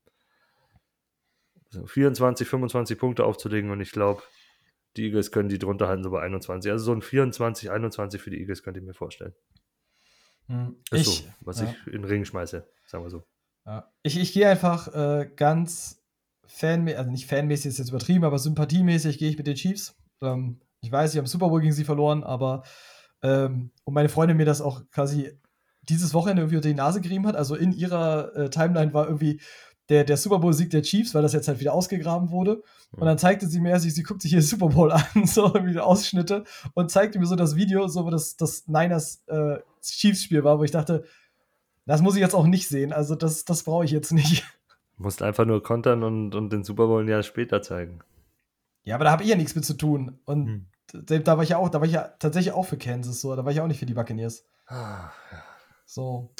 so 1.70 1.86
24, 1.86 2.46
25 2.46 2.98
Punkte 2.98 3.24
aufzulegen 3.24 3.70
und 3.70 3.80
ich 3.80 3.92
glaube, 3.92 4.22
die 4.98 5.04
Eagles 5.06 5.32
können 5.32 5.48
die 5.48 5.58
drunter 5.58 5.88
halten, 5.88 6.02
so 6.04 6.10
bei 6.10 6.20
21. 6.20 6.70
Also 6.70 6.84
so 6.84 6.92
ein 6.92 7.00
24, 7.00 7.70
21 7.70 8.20
für 8.20 8.28
die 8.28 8.38
Eagles 8.38 8.62
könnte 8.62 8.80
ich 8.80 8.86
mir 8.86 8.92
vorstellen. 8.92 9.34
Ist 10.90 11.00
ich, 11.00 11.06
so, 11.06 11.24
was 11.40 11.60
ja. 11.60 11.66
ich 11.66 11.86
in 11.86 12.02
den 12.02 12.04
Ring 12.04 12.24
schmeiße, 12.24 12.66
sagen 12.86 13.04
wir 13.04 13.10
so. 13.10 13.22
Ja. 13.66 13.92
Ich, 14.02 14.18
ich 14.18 14.32
gehe 14.32 14.48
einfach 14.48 14.92
äh, 14.94 15.30
ganz 15.36 16.02
fanmäßig, 16.46 16.98
also 16.98 17.10
nicht 17.10 17.26
fanmäßig 17.26 17.66
ist 17.66 17.78
jetzt 17.78 17.90
übertrieben, 17.90 18.24
aber 18.24 18.38
sympathiemäßig 18.38 19.18
gehe 19.18 19.30
ich 19.30 19.38
mit 19.38 19.46
den 19.46 19.54
Chiefs. 19.54 19.94
Ähm, 20.20 20.60
ich 20.80 20.90
weiß, 20.90 21.12
ich 21.12 21.18
habe 21.18 21.28
Super 21.28 21.48
Bowl 21.48 21.60
gegen 21.60 21.72
sie 21.72 21.84
verloren, 21.84 22.24
aber 22.24 22.64
ähm, 23.22 23.70
und 23.84 23.94
meine 23.94 24.08
Freundin 24.08 24.36
mir 24.36 24.44
das 24.44 24.60
auch 24.60 24.82
quasi 24.90 25.38
dieses 25.82 26.14
Wochenende 26.14 26.42
irgendwie 26.42 26.56
unter 26.56 26.68
die 26.68 26.74
Nase 26.74 27.00
gerieben 27.00 27.26
hat. 27.26 27.36
Also 27.36 27.54
in 27.54 27.72
ihrer 27.72 28.34
äh, 28.36 28.50
Timeline 28.50 28.92
war 28.92 29.06
irgendwie 29.06 29.40
der, 29.88 30.04
der 30.04 30.16
Super 30.16 30.38
Bowl-Sieg 30.38 30.70
der 30.70 30.82
Chiefs, 30.82 31.14
weil 31.14 31.22
das 31.22 31.32
jetzt 31.32 31.48
halt 31.48 31.60
wieder 31.60 31.72
ausgegraben 31.72 32.30
wurde. 32.30 32.62
Und 32.92 33.06
dann 33.06 33.18
zeigte 33.18 33.46
sie 33.46 33.60
mir, 33.60 33.78
sie, 33.80 33.90
sie 33.90 34.02
guckt 34.02 34.22
sich 34.22 34.32
hier 34.32 34.42
Super 34.42 34.68
Bowl 34.68 34.92
an, 34.92 35.26
so 35.26 35.54
irgendwie 35.54 35.78
Ausschnitte 35.78 36.44
und 36.74 36.90
zeigte 36.90 37.18
mir 37.18 37.26
so 37.26 37.36
das 37.36 37.56
Video, 37.56 37.88
so 37.88 38.04
wo 38.04 38.10
das, 38.10 38.36
das 38.36 38.66
Niners 38.68 39.22
äh, 39.26 39.58
Chiefs-Spiel 39.90 40.44
war, 40.44 40.58
wo 40.58 40.64
ich 40.64 40.70
dachte, 40.70 41.04
das 41.86 42.00
muss 42.00 42.14
ich 42.14 42.20
jetzt 42.20 42.34
auch 42.34 42.46
nicht 42.46 42.68
sehen. 42.68 42.92
Also 42.92 43.14
das, 43.16 43.44
das 43.44 43.62
brauche 43.64 43.84
ich 43.84 43.90
jetzt 43.90 44.12
nicht. 44.12 44.44
Musst 44.96 45.22
einfach 45.22 45.44
nur 45.44 45.62
kontern 45.62 46.02
und, 46.04 46.34
und 46.34 46.50
den 46.50 46.62
Super 46.64 46.86
Bowl 46.86 47.02
ein 47.02 47.08
Jahr 47.08 47.22
später 47.22 47.60
zeigen. 47.62 48.00
Ja, 48.84 48.94
aber 48.96 49.04
da 49.04 49.10
habe 49.12 49.22
ich 49.24 49.28
ja 49.28 49.36
nichts 49.36 49.54
mit 49.54 49.64
zu 49.64 49.74
tun. 49.74 50.18
Und 50.24 50.66
Hm. 50.92 51.24
da, 51.24 51.36
war 51.36 51.42
ich 51.42 51.50
ja 51.50 51.56
auch, 51.56 51.68
da 51.68 51.80
war 51.80 51.86
ich 51.86 51.92
ja 51.94 52.08
tatsächlich 52.18 52.52
auch 52.54 52.64
für 52.64 52.76
Kansas 52.78 53.20
so, 53.20 53.34
da 53.34 53.44
war 53.44 53.50
ich 53.52 53.60
auch 53.60 53.66
nicht 53.66 53.78
für 53.80 53.86
die 53.86 53.94
Buccaneers. 53.94 54.44
Ah, 54.66 55.10
So. 55.86 56.32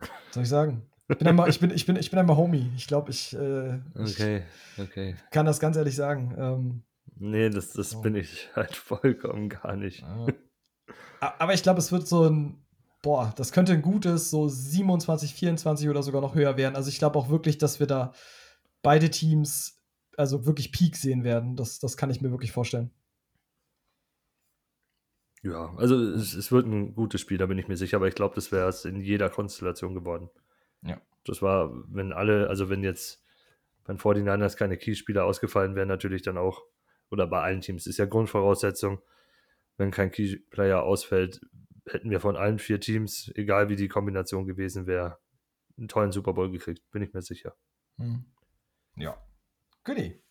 Was 0.00 0.08
soll 0.32 0.42
ich 0.42 0.48
sagen? 0.48 0.82
Ich 1.08 1.18
bin 1.18 1.28
einmal, 1.28 1.48
ich 1.48 1.60
bin, 1.60 1.70
ich 1.70 1.86
bin, 1.86 1.94
ich 1.96 2.10
bin 2.10 2.18
einmal 2.18 2.36
Homie. 2.36 2.70
Ich 2.76 2.88
glaube, 2.88 3.10
ich, 3.10 3.32
äh, 3.36 3.78
Okay, 3.94 4.42
okay. 4.78 5.14
ich 5.24 5.30
kann 5.30 5.46
das 5.46 5.60
ganz 5.60 5.76
ehrlich 5.76 5.94
sagen. 5.94 6.34
Ähm, 6.36 6.82
Nee, 7.18 7.48
das, 7.48 7.72
das 7.72 7.94
Oh. 7.94 8.02
bin 8.02 8.14
ich 8.16 8.48
halt 8.56 8.74
vollkommen 8.76 9.48
gar 9.48 9.74
nicht. 9.76 10.00
Ja. 10.00 10.26
Aber 11.20 11.54
ich 11.54 11.62
glaube, 11.62 11.78
es 11.78 11.92
wird 11.92 12.06
so 12.06 12.28
ein, 12.28 12.62
boah, 13.02 13.32
das 13.36 13.52
könnte 13.52 13.72
ein 13.72 13.82
gutes, 13.82 14.30
so 14.30 14.48
27, 14.48 15.34
24 15.34 15.88
oder 15.88 16.02
sogar 16.02 16.20
noch 16.20 16.34
höher 16.34 16.56
werden. 16.56 16.76
Also 16.76 16.88
ich 16.88 16.98
glaube 16.98 17.18
auch 17.18 17.28
wirklich, 17.28 17.58
dass 17.58 17.80
wir 17.80 17.86
da 17.86 18.12
beide 18.82 19.10
Teams, 19.10 19.82
also 20.16 20.46
wirklich 20.46 20.72
Peak 20.72 20.96
sehen 20.96 21.24
werden. 21.24 21.56
Das, 21.56 21.78
das 21.78 21.96
kann 21.96 22.10
ich 22.10 22.20
mir 22.20 22.30
wirklich 22.30 22.52
vorstellen. 22.52 22.90
Ja, 25.42 25.72
also 25.76 25.96
es, 25.96 26.34
es 26.34 26.50
wird 26.50 26.66
ein 26.66 26.94
gutes 26.94 27.20
Spiel, 27.20 27.38
da 27.38 27.46
bin 27.46 27.58
ich 27.58 27.68
mir 27.68 27.76
sicher, 27.76 27.98
aber 27.98 28.08
ich 28.08 28.14
glaube, 28.14 28.34
das 28.34 28.50
wäre 28.50 28.68
es 28.68 28.84
in 28.84 29.00
jeder 29.00 29.30
Konstellation 29.30 29.94
geworden. 29.94 30.28
Ja. 30.82 31.00
Das 31.24 31.42
war, 31.42 31.70
wenn 31.88 32.12
alle, 32.12 32.48
also 32.48 32.68
wenn 32.68 32.82
jetzt 32.82 33.22
bei 33.84 33.92
den 33.92 34.00
49ers 34.00 34.56
keine 34.56 34.76
Key-Spieler 34.76 35.24
ausgefallen 35.24 35.76
wären, 35.76 35.88
natürlich 35.88 36.22
dann 36.22 36.38
auch, 36.38 36.64
oder 37.10 37.26
bei 37.28 37.40
allen 37.40 37.60
Teams, 37.60 37.86
ist 37.86 37.98
ja 37.98 38.06
Grundvoraussetzung, 38.06 39.00
wenn 39.76 39.90
kein 39.90 40.10
Key-Player 40.10 40.82
ausfällt, 40.82 41.40
hätten 41.88 42.10
wir 42.10 42.20
von 42.20 42.36
allen 42.36 42.58
vier 42.58 42.80
Teams, 42.80 43.30
egal 43.34 43.68
wie 43.68 43.76
die 43.76 43.88
Kombination 43.88 44.46
gewesen 44.46 44.86
wäre, 44.86 45.18
einen 45.78 45.88
tollen 45.88 46.12
Super 46.12 46.32
Bowl 46.32 46.50
gekriegt, 46.50 46.82
bin 46.90 47.02
ich 47.02 47.12
mir 47.12 47.22
sicher. 47.22 47.54
Hm. 47.98 48.24
Ja. 48.96 49.16
Goodie. 49.84 50.22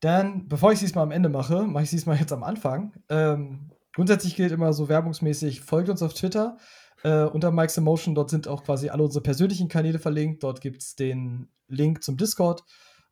Dann, 0.00 0.48
bevor 0.48 0.72
ich 0.72 0.76
es 0.76 0.80
diesmal 0.80 1.04
am 1.04 1.10
Ende 1.10 1.28
mache, 1.28 1.66
mache 1.66 1.84
ich 1.84 1.88
es 1.88 1.90
diesmal 1.92 2.18
jetzt 2.18 2.32
am 2.32 2.42
Anfang. 2.42 2.94
Ähm, 3.08 3.72
grundsätzlich 3.94 4.36
gilt 4.36 4.52
immer 4.52 4.72
so 4.72 4.88
werbungsmäßig, 4.88 5.60
folgt 5.60 5.88
uns 5.88 6.02
auf 6.02 6.12
Twitter 6.14 6.58
äh, 7.02 7.24
unter 7.24 7.50
Mike's 7.50 7.76
Emotion. 7.76 8.14
Dort 8.14 8.30
sind 8.30 8.48
auch 8.48 8.64
quasi 8.64 8.88
alle 8.88 9.02
unsere 9.02 9.22
persönlichen 9.22 9.68
Kanäle 9.68 9.98
verlinkt. 9.98 10.42
Dort 10.42 10.60
gibt 10.60 10.82
es 10.82 10.96
den 10.96 11.48
Link 11.68 12.02
zum 12.02 12.16
Discord. 12.16 12.64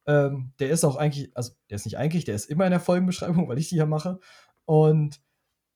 Ähm, 0.06 0.52
der 0.58 0.70
ist 0.70 0.84
auch 0.84 0.96
eigentlich, 0.96 1.34
also 1.34 1.52
der 1.70 1.76
ist 1.76 1.86
nicht 1.86 1.96
eigentlich, 1.96 2.24
der 2.24 2.34
ist 2.34 2.50
immer 2.50 2.66
in 2.66 2.70
der 2.70 2.80
Folgenbeschreibung, 2.80 3.48
weil 3.48 3.58
ich 3.58 3.68
die 3.68 3.76
hier 3.76 3.86
mache. 3.86 4.18
Und 4.66 5.20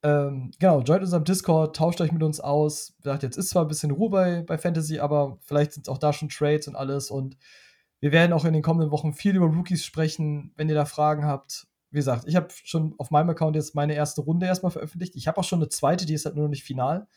Ähm, 0.02 0.52
genau, 0.58 0.80
joint 0.80 1.02
unserem 1.02 1.24
Discord, 1.24 1.74
tauscht 1.74 2.00
euch 2.00 2.12
mit 2.12 2.22
uns 2.22 2.40
aus. 2.40 2.94
Sagt, 3.02 3.22
jetzt 3.22 3.36
ist 3.36 3.50
zwar 3.50 3.64
ein 3.64 3.68
bisschen 3.68 3.90
Ruhe 3.90 4.10
bei, 4.10 4.42
bei 4.42 4.58
Fantasy, 4.58 5.00
aber 5.00 5.38
vielleicht 5.42 5.72
sind 5.72 5.88
auch 5.88 5.98
da 5.98 6.12
schon 6.12 6.28
Trades 6.28 6.68
und 6.68 6.76
alles. 6.76 7.10
Und 7.10 7.36
wir 8.00 8.12
werden 8.12 8.32
auch 8.32 8.44
in 8.44 8.52
den 8.52 8.62
kommenden 8.62 8.90
Wochen 8.92 9.12
viel 9.12 9.34
über 9.34 9.46
Rookies 9.46 9.84
sprechen. 9.84 10.52
Wenn 10.56 10.68
ihr 10.68 10.74
da 10.74 10.84
Fragen 10.84 11.24
habt, 11.24 11.66
wie 11.90 11.98
gesagt, 11.98 12.24
ich 12.26 12.36
habe 12.36 12.48
schon 12.50 12.94
auf 12.98 13.10
meinem 13.10 13.30
Account 13.30 13.56
jetzt 13.56 13.74
meine 13.74 13.94
erste 13.94 14.20
Runde 14.20 14.46
erstmal 14.46 14.70
veröffentlicht. 14.70 15.16
Ich 15.16 15.26
habe 15.26 15.38
auch 15.38 15.44
schon 15.44 15.58
eine 15.60 15.68
zweite, 15.68 16.06
die 16.06 16.14
ist 16.14 16.26
halt 16.26 16.36
nur 16.36 16.44
noch 16.44 16.50
nicht 16.50 16.64
final. 16.64 17.08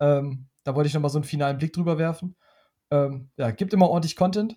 Ähm, 0.00 0.48
da 0.64 0.74
wollte 0.74 0.88
ich 0.88 0.94
nochmal 0.94 1.10
so 1.10 1.18
einen 1.18 1.24
finalen 1.24 1.58
Blick 1.58 1.72
drüber 1.72 1.98
werfen. 1.98 2.36
Ähm, 2.90 3.30
ja, 3.36 3.50
gibt 3.50 3.72
immer 3.72 3.88
ordentlich 3.88 4.16
Content. 4.16 4.56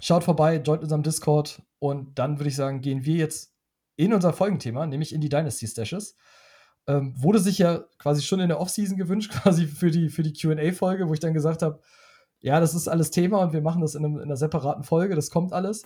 Schaut 0.00 0.24
vorbei, 0.24 0.56
joint 0.56 0.82
unserem 0.82 1.02
Discord 1.02 1.62
und 1.78 2.18
dann 2.18 2.38
würde 2.38 2.48
ich 2.48 2.56
sagen, 2.56 2.80
gehen 2.80 3.04
wir 3.04 3.16
jetzt 3.16 3.54
in 3.96 4.12
unser 4.12 4.32
Folgenthema, 4.32 4.86
nämlich 4.86 5.14
in 5.14 5.22
die 5.22 5.30
Dynasty 5.30 5.66
Stashes. 5.66 6.16
Ähm, 6.88 7.14
wurde 7.16 7.40
sich 7.40 7.58
ja 7.58 7.84
quasi 7.98 8.22
schon 8.22 8.40
in 8.40 8.48
der 8.48 8.60
Offseason 8.60 8.96
gewünscht, 8.96 9.32
quasi 9.42 9.66
für 9.66 9.90
die, 9.90 10.08
für 10.08 10.22
die 10.22 10.32
QA-Folge, 10.32 11.08
wo 11.08 11.14
ich 11.14 11.20
dann 11.20 11.34
gesagt 11.34 11.62
habe, 11.62 11.80
ja, 12.40 12.60
das 12.60 12.74
ist 12.74 12.88
alles 12.88 13.10
Thema 13.10 13.42
und 13.42 13.52
wir 13.52 13.62
machen 13.62 13.80
das 13.80 13.94
in, 13.94 14.04
einem, 14.04 14.16
in 14.16 14.24
einer 14.24 14.36
separaten 14.36 14.84
Folge, 14.84 15.14
das 15.14 15.30
kommt 15.30 15.52
alles. 15.52 15.84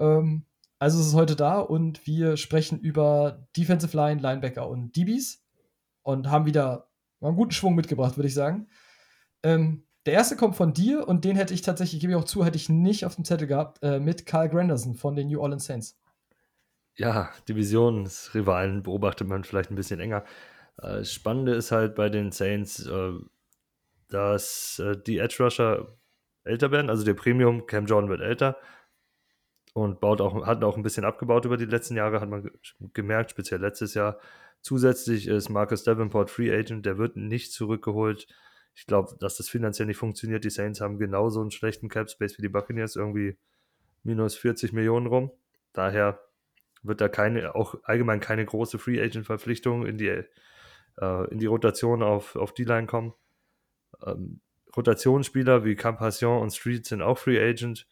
Ähm, 0.00 0.44
also 0.78 1.00
es 1.00 1.06
ist 1.06 1.14
heute 1.14 1.36
da 1.36 1.60
und 1.60 2.06
wir 2.06 2.36
sprechen 2.36 2.80
über 2.80 3.46
Defensive 3.56 3.96
Line, 3.96 4.20
Linebacker 4.20 4.68
und 4.68 4.96
DBs 4.96 5.42
und 6.02 6.30
haben 6.30 6.46
wieder 6.46 6.88
einen 7.20 7.36
guten 7.36 7.52
Schwung 7.52 7.74
mitgebracht, 7.74 8.16
würde 8.16 8.28
ich 8.28 8.34
sagen. 8.34 8.68
Ähm, 9.42 9.84
der 10.06 10.14
erste 10.14 10.36
kommt 10.36 10.56
von 10.56 10.74
dir 10.74 11.08
und 11.08 11.24
den 11.24 11.36
hätte 11.36 11.54
ich 11.54 11.62
tatsächlich, 11.62 12.00
gebe 12.00 12.12
ich 12.12 12.18
auch 12.18 12.24
zu, 12.24 12.44
hätte 12.44 12.56
ich 12.56 12.68
nicht 12.68 13.06
auf 13.06 13.14
dem 13.14 13.24
Zettel 13.24 13.46
gehabt, 13.46 13.82
äh, 13.82 13.98
mit 13.98 14.26
Carl 14.26 14.48
Granderson 14.48 14.94
von 14.94 15.16
den 15.16 15.28
New 15.28 15.40
Orleans 15.40 15.64
Saints. 15.64 15.98
Ja, 16.96 17.32
Divisionsrivalen 17.48 18.82
beobachtet 18.84 19.28
man 19.28 19.44
vielleicht 19.44 19.70
ein 19.70 19.76
bisschen 19.76 20.00
enger. 20.00 20.24
Äh, 20.78 20.98
das 20.98 21.12
Spannende 21.12 21.54
ist 21.54 21.72
halt 21.72 21.94
bei 21.94 22.08
den 22.08 22.30
Saints, 22.32 22.86
äh, 22.86 23.12
dass 24.08 24.78
äh, 24.78 24.96
die 24.96 25.18
Edge 25.18 25.42
Rusher 25.42 25.96
älter 26.44 26.70
werden, 26.70 26.90
also 26.90 27.04
der 27.04 27.14
Premium, 27.14 27.66
Cam 27.66 27.86
Jordan 27.86 28.10
wird 28.10 28.20
älter 28.20 28.56
und 29.72 30.00
baut 30.00 30.20
auch, 30.20 30.46
hat 30.46 30.62
auch 30.62 30.76
ein 30.76 30.82
bisschen 30.82 31.04
abgebaut 31.04 31.44
über 31.44 31.56
die 31.56 31.64
letzten 31.64 31.96
Jahre, 31.96 32.20
hat 32.20 32.28
man 32.30 32.50
gemerkt, 32.92 33.32
speziell 33.32 33.60
letztes 33.60 33.94
Jahr. 33.94 34.20
Zusätzlich 34.60 35.26
ist 35.26 35.48
Marcus 35.50 35.84
Davenport 35.84 36.30
Free 36.30 36.54
Agent, 36.56 36.86
der 36.86 36.96
wird 36.96 37.16
nicht 37.16 37.52
zurückgeholt. 37.52 38.26
Ich 38.74 38.86
glaube, 38.86 39.16
dass 39.20 39.36
das 39.36 39.48
finanziell 39.48 39.86
nicht 39.86 39.98
funktioniert. 39.98 40.44
Die 40.44 40.50
Saints 40.50 40.80
haben 40.80 40.98
genauso 40.98 41.40
einen 41.40 41.50
schlechten 41.50 41.88
Cap 41.88 42.08
Space 42.10 42.38
wie 42.38 42.42
die 42.42 42.48
Buccaneers, 42.48 42.96
irgendwie 42.96 43.36
minus 44.04 44.36
40 44.36 44.72
Millionen 44.72 45.06
rum. 45.06 45.32
Daher 45.72 46.20
wird 46.84 47.00
da 47.00 47.08
keine, 47.08 47.54
auch 47.54 47.76
allgemein 47.82 48.20
keine 48.20 48.44
große 48.44 48.78
Free 48.78 49.00
Agent 49.02 49.26
Verpflichtung 49.26 49.86
in 49.86 49.98
die, 49.98 50.08
äh, 50.08 51.30
in 51.30 51.38
die 51.38 51.46
Rotation 51.46 52.02
auf, 52.02 52.36
auf 52.36 52.54
die 52.54 52.64
Line 52.64 52.86
kommen. 52.86 53.14
Ähm, 54.04 54.40
Rotationsspieler 54.76 55.64
wie 55.64 55.76
Campassion 55.76 56.40
und 56.42 56.52
Street 56.52 56.86
sind 56.86 57.02
auch 57.02 57.18
Free 57.18 57.40
Agent. 57.40 57.86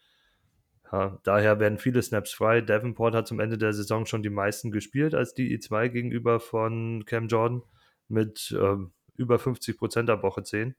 Ja, 0.91 1.19
daher 1.23 1.59
werden 1.59 1.79
viele 1.79 2.01
Snaps 2.01 2.33
frei. 2.33 2.61
Davenport 2.61 3.15
hat 3.15 3.27
zum 3.27 3.39
Ende 3.39 3.57
der 3.57 3.73
Saison 3.73 4.05
schon 4.05 4.21
die 4.21 4.29
meisten 4.29 4.71
gespielt 4.71 5.15
als 5.15 5.33
die 5.33 5.57
I2 5.57 5.89
gegenüber 5.89 6.39
von 6.39 7.03
Cam 7.05 7.27
Jordan 7.27 7.63
mit 8.09 8.55
ähm, 8.59 8.93
über 9.15 9.39
50 9.39 9.77
Prozent 9.77 10.09
ab 10.09 10.23
Woche 10.23 10.43
10. 10.43 10.75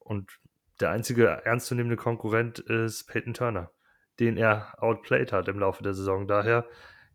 Und 0.00 0.40
der 0.80 0.90
einzige 0.90 1.26
ernstzunehmende 1.26 1.96
Konkurrent 1.96 2.58
ist 2.58 3.04
Peyton 3.04 3.34
Turner, 3.34 3.70
den 4.20 4.36
er 4.36 4.74
outplayed 4.82 5.32
hat 5.32 5.48
im 5.48 5.58
Laufe 5.58 5.82
der 5.82 5.94
Saison. 5.94 6.26
Daher 6.26 6.66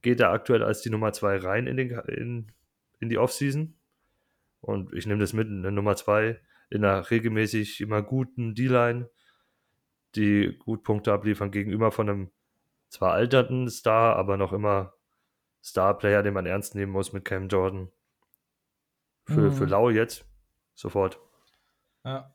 geht 0.02 0.20
er 0.20 0.32
aktuell 0.32 0.64
als 0.64 0.82
die 0.82 0.90
Nummer 0.90 1.14
2 1.14 1.38
rein 1.38 1.68
in, 1.68 1.78
den, 1.78 1.92
in, 2.08 2.52
in 3.00 3.10
die 3.10 3.18
Offseason. 3.18 3.76
Und 4.62 4.94
ich 4.94 5.06
nehme 5.06 5.20
das 5.20 5.34
mit, 5.34 5.48
eine 5.48 5.72
Nummer 5.72 5.96
2 5.96 6.40
in 6.70 6.84
einer 6.84 7.10
regelmäßig 7.10 7.82
immer 7.82 8.02
guten 8.02 8.56
D-Line 8.56 9.10
die 10.16 10.58
gut 10.58 10.84
Punkte 10.84 11.14
abliefern 11.14 11.52
gegenüber 11.52 11.92
von 11.92 12.10
einem 12.10 12.32
zwar 12.90 13.14
alternden 13.14 13.70
Star, 13.70 14.16
aber 14.16 14.38
noch 14.38 14.54
immer 14.54 14.94
Star-Player, 15.64 16.24
den 16.24 16.34
man 16.34 16.46
ernst 16.46 16.76
nehmen 16.76 16.92
muss 16.92 17.14
mit 17.14 17.26
Cam 17.26 17.48
Jordan. 17.48 17.92
Für, 19.26 19.42
mhm. 19.42 19.52
für 19.52 19.66
Lau 19.66 19.90
jetzt 19.90 20.26
sofort. 20.74 21.20
Ja. 22.06 22.34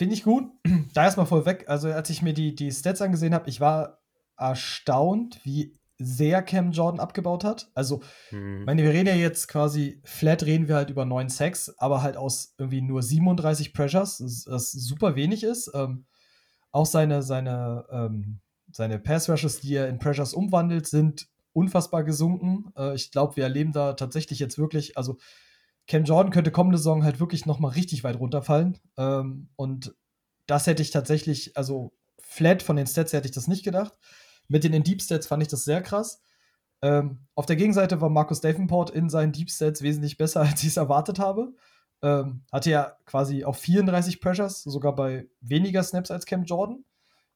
Finde 0.00 0.14
ich 0.14 0.22
gut. 0.22 0.50
Da 0.94 1.04
erstmal 1.04 1.26
vorweg, 1.26 1.68
also 1.68 1.92
als 1.92 2.08
ich 2.08 2.22
mir 2.22 2.32
die, 2.32 2.54
die 2.54 2.72
Stats 2.72 3.02
angesehen 3.02 3.34
habe, 3.34 3.50
ich 3.50 3.60
war 3.60 4.00
erstaunt, 4.38 5.38
wie 5.44 5.78
sehr 5.98 6.42
Cam 6.42 6.72
Jordan 6.72 7.00
abgebaut 7.00 7.44
hat. 7.44 7.70
Also, 7.74 8.00
mhm. 8.30 8.64
meine, 8.64 8.82
wir 8.82 8.92
reden 8.92 9.08
ja 9.08 9.14
jetzt 9.14 9.46
quasi, 9.48 10.00
flat 10.02 10.42
reden 10.44 10.68
wir 10.68 10.76
halt 10.76 10.88
über 10.88 11.04
9 11.04 11.28
Sacks, 11.28 11.74
aber 11.76 12.02
halt 12.02 12.16
aus 12.16 12.54
irgendwie 12.56 12.80
nur 12.80 13.02
37 13.02 13.74
Pressures, 13.74 14.46
das 14.46 14.72
super 14.72 15.16
wenig 15.16 15.44
ist. 15.44 15.70
Ähm, 15.74 16.06
auch 16.72 16.86
seine, 16.86 17.22
seine, 17.22 17.84
ähm, 17.90 18.40
seine 18.72 18.98
Pass-Rushes, 18.98 19.60
die 19.60 19.74
er 19.74 19.88
in 19.90 19.98
Pressures 19.98 20.32
umwandelt, 20.32 20.86
sind 20.86 21.28
unfassbar 21.52 22.04
gesunken. 22.04 22.72
Äh, 22.74 22.94
ich 22.94 23.10
glaube, 23.10 23.36
wir 23.36 23.44
erleben 23.44 23.72
da 23.72 23.92
tatsächlich 23.92 24.38
jetzt 24.38 24.56
wirklich, 24.56 24.96
also 24.96 25.18
Cam 25.90 26.04
Jordan 26.04 26.30
könnte 26.30 26.52
kommende 26.52 26.78
Saison 26.78 27.02
halt 27.02 27.18
wirklich 27.18 27.46
noch 27.46 27.58
mal 27.58 27.70
richtig 27.70 28.04
weit 28.04 28.20
runterfallen. 28.20 28.78
Ähm, 28.96 29.48
und 29.56 29.92
das 30.46 30.68
hätte 30.68 30.82
ich 30.82 30.92
tatsächlich, 30.92 31.56
also 31.56 31.92
flat 32.20 32.62
von 32.62 32.76
den 32.76 32.86
Stats 32.86 33.12
hätte 33.12 33.26
ich 33.26 33.34
das 33.34 33.48
nicht 33.48 33.64
gedacht. 33.64 33.98
Mit 34.46 34.62
den 34.62 34.72
In-Deep 34.72 35.02
Stats 35.02 35.26
fand 35.26 35.42
ich 35.42 35.48
das 35.48 35.64
sehr 35.64 35.82
krass. 35.82 36.22
Ähm, 36.80 37.26
auf 37.34 37.44
der 37.44 37.56
Gegenseite 37.56 38.00
war 38.00 38.08
Markus 38.08 38.40
Davenport 38.40 38.90
in 38.90 39.10
seinen 39.10 39.32
Deep 39.32 39.50
Stats 39.50 39.82
wesentlich 39.82 40.16
besser, 40.16 40.40
als 40.42 40.62
ich 40.62 40.68
es 40.68 40.76
erwartet 40.76 41.18
habe. 41.18 41.54
Ähm, 42.02 42.44
hatte 42.52 42.70
ja 42.70 42.96
quasi 43.04 43.44
auch 43.44 43.56
34 43.56 44.20
Pressures, 44.20 44.62
sogar 44.62 44.94
bei 44.94 45.26
weniger 45.40 45.82
Snaps 45.82 46.12
als 46.12 46.24
Cam 46.24 46.44
Jordan. 46.44 46.84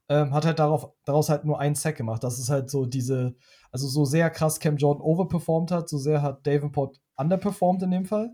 Ähm, 0.08 0.32
hat 0.32 0.44
halt 0.44 0.60
darauf, 0.60 0.92
daraus 1.04 1.28
halt 1.28 1.44
nur 1.44 1.58
einen 1.58 1.74
Sack 1.74 1.96
gemacht. 1.96 2.22
Das 2.22 2.38
ist 2.38 2.50
halt 2.50 2.70
so 2.70 2.86
diese, 2.86 3.34
also 3.72 3.88
so 3.88 4.04
sehr 4.04 4.30
krass 4.30 4.60
Cam 4.60 4.76
Jordan 4.76 5.02
overperformed 5.02 5.72
hat, 5.72 5.88
so 5.88 5.98
sehr 5.98 6.22
hat 6.22 6.46
Davenport 6.46 7.00
underperformed 7.16 7.82
in 7.82 7.90
dem 7.90 8.04
Fall. 8.04 8.30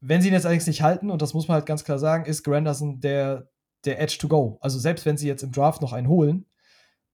Wenn 0.00 0.22
sie 0.22 0.28
ihn 0.28 0.34
jetzt 0.34 0.46
allerdings 0.46 0.66
nicht 0.66 0.82
halten, 0.82 1.10
und 1.10 1.22
das 1.22 1.34
muss 1.34 1.48
man 1.48 1.56
halt 1.56 1.66
ganz 1.66 1.84
klar 1.84 1.98
sagen, 1.98 2.24
ist 2.24 2.44
Granderson 2.44 3.00
der, 3.00 3.48
der 3.84 4.00
Edge 4.00 4.18
to 4.20 4.28
go. 4.28 4.58
Also 4.60 4.78
selbst 4.78 5.06
wenn 5.06 5.16
sie 5.16 5.26
jetzt 5.26 5.42
im 5.42 5.52
Draft 5.52 5.82
noch 5.82 5.92
einen 5.92 6.08
holen, 6.08 6.46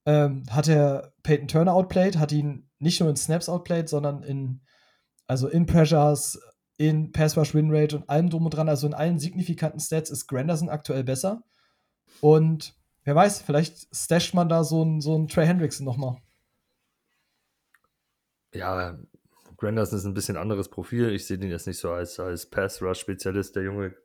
ähm, 0.05 0.43
hat 0.49 0.67
er 0.67 1.13
Peyton 1.23 1.47
Turner 1.47 1.73
outplayed, 1.73 2.17
hat 2.17 2.31
ihn 2.31 2.69
nicht 2.79 2.99
nur 2.99 3.09
in 3.09 3.15
Snaps 3.15 3.49
outplayed, 3.49 3.89
sondern 3.89 4.21
in, 4.21 4.61
also 5.25 5.47
in 5.47 5.65
Pressures, 5.65 6.39
in 6.77 7.11
Pass 7.11 7.37
Rush 7.37 7.53
Win 7.53 7.71
Rate 7.71 7.95
und 7.95 8.09
allem 8.09 8.29
drum 8.29 8.45
und 8.45 8.53
dran, 8.53 8.69
also 8.69 8.85
in 8.85 8.93
allen 8.93 9.19
signifikanten 9.19 9.79
Stats 9.79 10.09
ist 10.09 10.27
Granderson 10.27 10.69
aktuell 10.69 11.03
besser. 11.03 11.43
Und 12.21 12.75
wer 13.03 13.15
weiß, 13.15 13.41
vielleicht 13.41 13.95
stasht 13.95 14.33
man 14.33 14.49
da 14.49 14.63
so 14.63 14.81
einen 14.81 15.01
so 15.01 15.25
Trey 15.25 15.45
Hendrickson 15.45 15.85
nochmal. 15.85 16.17
Ja, 18.53 18.97
Granderson 19.57 19.99
ist 19.99 20.05
ein 20.05 20.13
bisschen 20.13 20.37
anderes 20.37 20.69
Profil. 20.69 21.11
Ich 21.11 21.27
sehe 21.27 21.37
den 21.37 21.49
jetzt 21.49 21.67
nicht 21.67 21.79
so 21.79 21.91
als, 21.91 22.19
als 22.19 22.49
Pass 22.49 22.81
Rush 22.81 22.99
Spezialist. 22.99 23.55
Der 23.55 23.63
Junge 23.63 23.95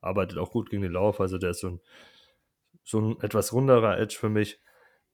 arbeitet 0.00 0.38
auch 0.38 0.50
gut 0.50 0.70
gegen 0.70 0.82
den 0.82 0.92
Lauf, 0.92 1.20
also 1.20 1.38
der 1.38 1.50
ist 1.50 1.60
so 1.60 1.68
ein, 1.70 1.80
so 2.84 3.00
ein 3.00 3.20
etwas 3.20 3.52
runderer 3.52 3.98
Edge 3.98 4.16
für 4.18 4.28
mich. 4.28 4.60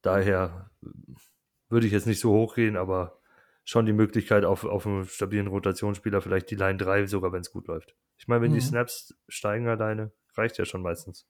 Daher 0.02 0.70
würde 1.68 1.86
ich 1.86 1.92
jetzt 1.92 2.06
nicht 2.06 2.20
so 2.20 2.32
hoch 2.32 2.54
gehen, 2.54 2.76
aber 2.76 3.20
schon 3.64 3.86
die 3.86 3.92
Möglichkeit 3.92 4.44
auf, 4.44 4.64
auf 4.64 4.86
einen 4.86 5.04
stabilen 5.04 5.46
Rotationsspieler, 5.46 6.20
vielleicht 6.20 6.50
die 6.50 6.56
Line 6.56 6.78
3, 6.78 7.06
sogar 7.06 7.32
wenn 7.32 7.40
es 7.40 7.52
gut 7.52 7.68
läuft. 7.68 7.94
Ich 8.18 8.28
meine, 8.28 8.42
wenn 8.42 8.50
mhm. 8.50 8.56
die 8.56 8.60
Snaps 8.60 9.14
steigen 9.28 9.68
alleine, 9.68 10.12
reicht 10.34 10.58
ja 10.58 10.64
schon 10.64 10.82
meistens. 10.82 11.26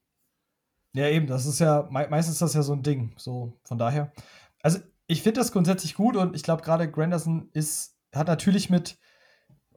Ja, 0.95 1.09
eben, 1.09 1.27
das 1.27 1.47
ist 1.47 1.59
ja, 1.59 1.89
me 1.91 2.07
meistens 2.11 2.35
ist 2.35 2.43
das 2.43 2.55
ja 2.55 2.63
so 2.63 2.73
ein 2.73 2.83
Ding. 2.83 3.15
So, 3.17 3.59
von 3.65 3.79
daher. 3.79 4.13
Also, 4.63 4.79
ich 5.07 5.23
finde 5.23 5.41
das 5.41 5.53
grundsätzlich 5.53 5.95
gut 5.95 6.17
und 6.17 6.35
ich 6.35 6.43
glaube, 6.43 6.63
gerade 6.63 6.91
Granderson 6.91 7.49
ist, 7.53 7.92
hat 8.13 8.27
natürlich 8.27 8.71
mit, 8.71 8.99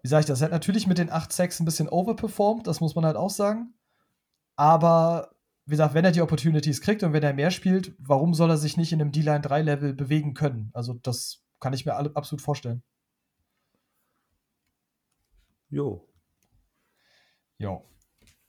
wie 0.04 0.08
sage 0.08 0.22
ich 0.22 0.26
das, 0.26 0.42
hat 0.42 0.52
natürlich 0.52 0.88
mit 0.88 0.98
den 0.98 1.12
8 1.12 1.32
Sacks 1.32 1.60
ein 1.60 1.66
bisschen 1.66 1.90
overperformed, 1.90 2.68
das 2.68 2.82
muss 2.82 2.96
man 2.96 3.06
halt 3.06 3.16
auch 3.16 3.30
sagen. 3.30 3.74
Aber, 4.56 5.32
wie 5.66 5.72
gesagt, 5.72 5.94
wenn 5.94 6.06
er 6.06 6.12
die 6.12 6.22
Opportunities 6.22 6.82
kriegt 6.82 7.04
und 7.04 7.14
wenn 7.14 7.24
er 7.24 7.34
mehr 7.34 7.52
spielt, 7.52 7.94
warum 7.98 8.34
soll 8.34 8.50
er 8.50 8.58
sich 8.58 8.78
nicht 8.78 8.94
in 8.94 9.02
einem 9.02 9.12
D-Line 9.12 9.42
3-Level 9.42 9.94
bewegen 9.94 10.34
können? 10.34 10.72
Also, 10.74 10.94
das 10.94 11.44
kann 11.60 11.74
ich 11.74 11.86
mir 11.86 11.96
absolut 11.96 12.42
vorstellen. 12.42 12.84
Jo. 15.70 16.08
Jo. 17.58 17.84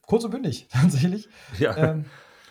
Kurz 0.03 0.25
und 0.25 0.31
bündig, 0.31 0.69
tatsächlich. 0.71 1.29
Ja. 1.59 1.77
Ähm, 1.77 2.05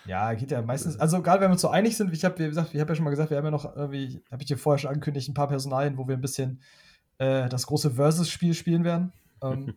ja, 0.06 0.34
geht 0.34 0.52
ja 0.52 0.62
meistens. 0.62 1.00
Also, 1.00 1.22
gerade 1.22 1.42
wenn 1.42 1.50
wir 1.50 1.54
uns 1.54 1.62
so 1.62 1.70
einig 1.70 1.98
sind, 1.98 2.14
ich 2.14 2.26
habe 2.26 2.44
habe 2.44 2.74
ja 2.74 2.96
schon 2.96 3.04
mal 3.04 3.10
gesagt, 3.10 3.30
wir 3.30 3.38
haben 3.38 3.46
ja 3.46 3.52
noch 3.52 3.76
irgendwie, 3.76 4.24
habe 4.32 4.42
ich 4.42 4.48
dir 4.48 4.58
vorher 4.58 4.78
schon 4.80 4.90
angekündigt, 4.90 5.30
ein 5.30 5.34
paar 5.34 5.48
Personalien, 5.48 5.98
wo 5.98 6.08
wir 6.08 6.16
ein 6.16 6.22
bisschen 6.22 6.62
äh, 7.18 7.50
das 7.50 7.68
große 7.68 7.92
Versus-Spiel 7.92 8.54
spielen 8.54 8.84
werden. 8.84 9.14
Ähm, 9.42 9.76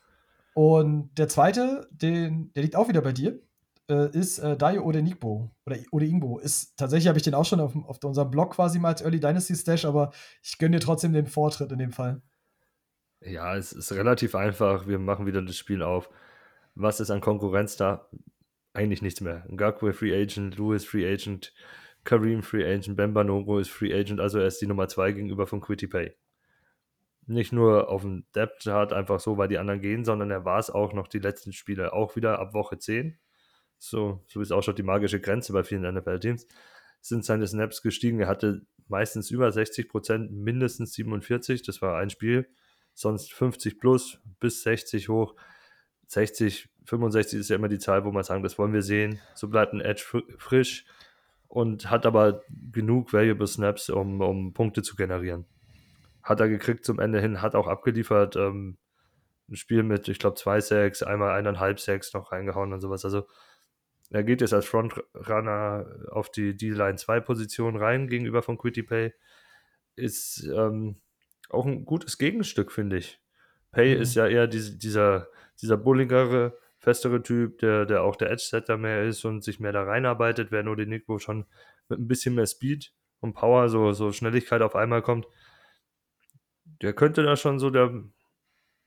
und 0.54 1.10
der 1.18 1.28
zweite, 1.28 1.88
den, 1.90 2.52
der 2.54 2.62
liegt 2.62 2.76
auch 2.76 2.88
wieder 2.88 3.02
bei 3.02 3.12
dir 3.12 3.40
äh, 3.90 4.16
ist 4.16 4.38
äh, 4.38 4.56
Dayo 4.56 4.84
Odenigbo 4.84 5.50
oder 5.66 5.76
Odeingbo. 5.90 6.38
Ist 6.38 6.76
tatsächlich 6.78 7.08
habe 7.08 7.18
ich 7.18 7.24
den 7.24 7.34
auch 7.34 7.44
schon 7.44 7.60
auf, 7.60 7.74
auf 7.84 8.02
unserem 8.04 8.30
Blog 8.30 8.54
quasi 8.54 8.78
mal 8.78 8.88
als 8.88 9.02
Early 9.02 9.20
Dynasty 9.20 9.54
Stash, 9.54 9.84
aber 9.84 10.12
ich 10.42 10.58
gönne 10.58 10.78
dir 10.78 10.84
trotzdem 10.84 11.12
den 11.12 11.26
Vortritt 11.26 11.72
in 11.72 11.78
dem 11.78 11.92
Fall. 11.92 12.22
Ja, 13.22 13.56
es 13.56 13.72
ist 13.72 13.92
relativ 13.92 14.34
einfach. 14.34 14.86
Wir 14.86 14.98
machen 14.98 15.26
wieder 15.26 15.42
das 15.42 15.56
Spiel 15.56 15.82
auf. 15.82 16.08
Was 16.74 17.00
ist 17.00 17.10
an 17.10 17.20
Konkurrenz 17.20 17.76
da? 17.76 18.08
Eigentlich 18.72 19.02
nichts 19.02 19.20
mehr. 19.20 19.44
Ngakwe 19.50 19.92
Free 19.92 20.14
Agent, 20.14 20.56
Lewis 20.56 20.84
Free 20.84 21.12
Agent, 21.12 21.52
Kareem 22.04 22.42
Free 22.42 22.64
Agent, 22.64 22.96
Bemba 22.96 23.24
Nogo 23.24 23.58
ist 23.58 23.70
Free 23.70 23.92
Agent, 23.92 24.20
also 24.20 24.38
er 24.38 24.46
ist 24.46 24.62
die 24.62 24.66
Nummer 24.66 24.88
2 24.88 25.12
gegenüber 25.12 25.46
von 25.46 25.60
Quitty 25.60 25.88
Pay. 25.88 26.14
Nicht 27.30 27.52
nur 27.52 27.88
auf 27.88 28.02
dem 28.02 28.24
Depth 28.34 28.64
Chart 28.64 28.92
einfach 28.92 29.20
so, 29.20 29.38
weil 29.38 29.48
die 29.48 29.58
anderen 29.58 29.80
gehen, 29.80 30.04
sondern 30.04 30.30
er 30.30 30.44
war 30.44 30.58
es 30.58 30.68
auch 30.68 30.92
noch 30.92 31.06
die 31.06 31.20
letzten 31.20 31.52
Spiele, 31.52 31.92
auch 31.92 32.16
wieder 32.16 32.40
ab 32.40 32.54
Woche 32.54 32.78
10. 32.78 33.18
So, 33.78 34.24
so 34.26 34.40
ist 34.40 34.50
auch 34.50 34.62
schon 34.62 34.74
die 34.74 34.82
magische 34.82 35.20
Grenze 35.20 35.52
bei 35.52 35.62
vielen 35.62 35.94
NFL-Teams. 35.94 36.46
Sind 37.00 37.24
seine 37.24 37.46
Snaps 37.46 37.82
gestiegen. 37.82 38.20
Er 38.20 38.26
hatte 38.28 38.62
meistens 38.88 39.30
über 39.30 39.52
60 39.52 39.88
Prozent, 39.88 40.32
mindestens 40.32 40.92
47. 40.94 41.62
Das 41.62 41.80
war 41.80 41.98
ein 41.98 42.10
Spiel 42.10 42.48
sonst 42.94 43.32
50 43.32 43.78
plus 43.78 44.18
bis 44.40 44.62
60 44.62 45.08
hoch. 45.08 45.34
60, 46.08 46.68
65 46.84 47.38
ist 47.38 47.50
ja 47.50 47.56
immer 47.56 47.68
die 47.68 47.78
Zahl, 47.78 48.04
wo 48.04 48.10
man 48.10 48.24
sagen, 48.24 48.42
das 48.42 48.58
wollen 48.58 48.72
wir 48.72 48.82
sehen. 48.82 49.20
So 49.34 49.48
bleibt 49.48 49.72
ein 49.72 49.80
Edge 49.80 50.02
frisch 50.36 50.84
und 51.46 51.90
hat 51.90 52.06
aber 52.06 52.42
genug 52.72 53.12
Valuable 53.12 53.46
Snaps, 53.46 53.88
um, 53.88 54.20
um 54.20 54.52
Punkte 54.52 54.82
zu 54.82 54.96
generieren. 54.96 55.46
Hat 56.22 56.40
er 56.40 56.48
gekriegt 56.48 56.84
zum 56.84 56.98
Ende 56.98 57.20
hin, 57.20 57.42
hat 57.42 57.54
auch 57.54 57.66
abgeliefert. 57.66 58.36
Ähm, 58.36 58.78
ein 59.48 59.56
Spiel 59.56 59.82
mit, 59.82 60.08
ich 60.08 60.18
glaube, 60.18 60.36
zwei 60.36 60.60
Sacks, 60.60 61.02
einmal 61.02 61.32
eineinhalb 61.36 61.80
Sacks 61.80 62.14
noch 62.14 62.32
reingehauen 62.32 62.72
und 62.72 62.80
sowas. 62.80 63.04
Also 63.04 63.26
er 64.10 64.24
geht 64.24 64.40
jetzt 64.40 64.52
als 64.52 64.66
Frontrunner 64.66 65.86
auf 66.10 66.30
die 66.30 66.56
D-Line 66.56 66.96
2 66.96 67.20
Position 67.20 67.76
rein 67.76 68.08
gegenüber 68.08 68.42
von 68.42 68.58
Quitty 68.58 68.82
Pay. 68.82 69.12
Ist 69.96 70.44
ähm, 70.44 71.00
auch 71.48 71.66
ein 71.66 71.84
gutes 71.84 72.18
Gegenstück, 72.18 72.72
finde 72.72 72.98
ich. 72.98 73.20
Pay 73.72 73.94
mhm. 73.94 74.02
ist 74.02 74.14
ja 74.14 74.26
eher 74.26 74.46
diese, 74.46 74.76
dieser, 74.76 75.28
dieser 75.60 75.76
bulligere, 75.76 76.56
festere 76.78 77.22
Typ, 77.22 77.58
der, 77.58 77.86
der 77.86 78.02
auch 78.02 78.16
der 78.16 78.30
Edge-Setter 78.30 78.76
mehr 78.76 79.04
ist 79.04 79.24
und 79.24 79.44
sich 79.44 79.60
mehr 79.60 79.72
da 79.72 79.82
reinarbeitet, 79.82 80.50
während 80.50 80.88
Nico 80.88 81.18
schon 81.18 81.46
mit 81.88 82.00
ein 82.00 82.08
bisschen 82.08 82.34
mehr 82.34 82.46
Speed 82.46 82.92
und 83.20 83.34
Power, 83.34 83.68
so, 83.68 83.92
so 83.92 84.12
Schnelligkeit 84.12 84.62
auf 84.62 84.74
einmal 84.74 85.02
kommt. 85.02 85.26
Der 86.82 86.92
könnte 86.92 87.22
da 87.22 87.36
schon 87.36 87.58
so 87.58 87.70
der, 87.70 87.92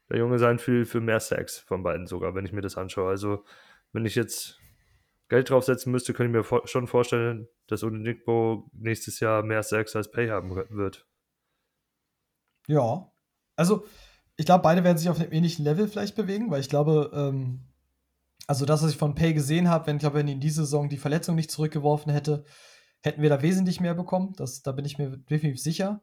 der 0.10 0.18
Junge 0.18 0.40
sein 0.40 0.60
für, 0.60 0.86
für 0.86 1.02
mehr 1.02 1.20
Sex 1.20 1.60
von 1.60 1.84
beiden 1.84 2.08
sogar, 2.08 2.36
wenn 2.36 2.46
ich 2.46 2.54
mir 2.54 2.62
das 2.62 2.78
anschaue. 2.78 3.10
Also, 3.10 3.44
wenn 3.92 4.06
ich 4.06 4.16
jetzt 4.16 4.60
Geld 5.30 5.50
draufsetzen 5.50 5.92
müsste, 5.92 6.14
könnte 6.14 6.30
ich 6.30 6.38
mir 6.38 6.44
vor, 6.44 6.68
schon 6.68 6.88
vorstellen, 6.88 7.48
dass 7.68 7.84
Nico 7.84 8.70
nächstes 8.74 9.20
Jahr 9.20 9.44
mehr 9.44 9.64
Sex 9.64 9.96
als 9.96 10.12
Pay 10.12 10.30
haben 10.30 10.56
wird. 10.70 11.08
Ja. 12.68 13.12
Also, 13.56 13.86
ich 14.36 14.46
glaube, 14.46 14.64
beide 14.64 14.84
werden 14.84 14.98
sich 14.98 15.10
auf 15.10 15.20
einem 15.20 15.32
ähnlichen 15.32 15.64
Level 15.64 15.88
vielleicht 15.88 16.16
bewegen, 16.16 16.50
weil 16.50 16.62
ich 16.62 16.70
glaube, 16.70 17.12
ähm, 17.14 17.68
also 18.48 18.66
das, 18.66 18.84
was 18.84 18.92
ich 18.92 18.98
von 18.98 19.16
Pay 19.16 19.34
gesehen 19.34 19.70
habe, 19.70 19.88
wenn, 19.88 19.98
ich 19.98 20.02
glaube, 20.02 20.18
wenn 20.18 20.28
in 20.28 20.40
dieser 20.40 20.64
Saison 20.64 20.90
die 20.90 20.98
Verletzung 20.98 21.36
nicht 21.36 21.52
zurückgeworfen 21.52 22.12
hätte, 22.12 22.44
hätten 23.02 23.22
wir 23.22 23.30
da 23.30 23.42
wesentlich 23.42 23.80
mehr 23.80 23.94
bekommen. 23.94 24.34
Das, 24.38 24.62
da 24.62 24.72
bin 24.72 24.86
ich 24.86 24.98
mir 24.98 25.18
definitiv 25.18 25.62
sicher. 25.62 26.02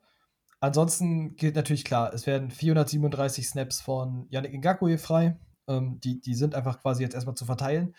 Ansonsten 0.60 1.36
gilt 1.36 1.56
natürlich 1.56 1.84
klar, 1.84 2.12
es 2.12 2.26
werden 2.26 2.50
437 2.50 3.48
Snaps 3.48 3.80
von 3.80 4.26
Yannick 4.30 4.52
Ngakwe 4.52 4.98
frei. 4.98 5.38
Ähm, 5.66 6.00
die, 6.00 6.20
die 6.20 6.34
sind 6.34 6.54
einfach 6.54 6.80
quasi 6.80 7.02
jetzt 7.02 7.14
erstmal 7.14 7.34
zu 7.34 7.46
verteilen. 7.46 7.94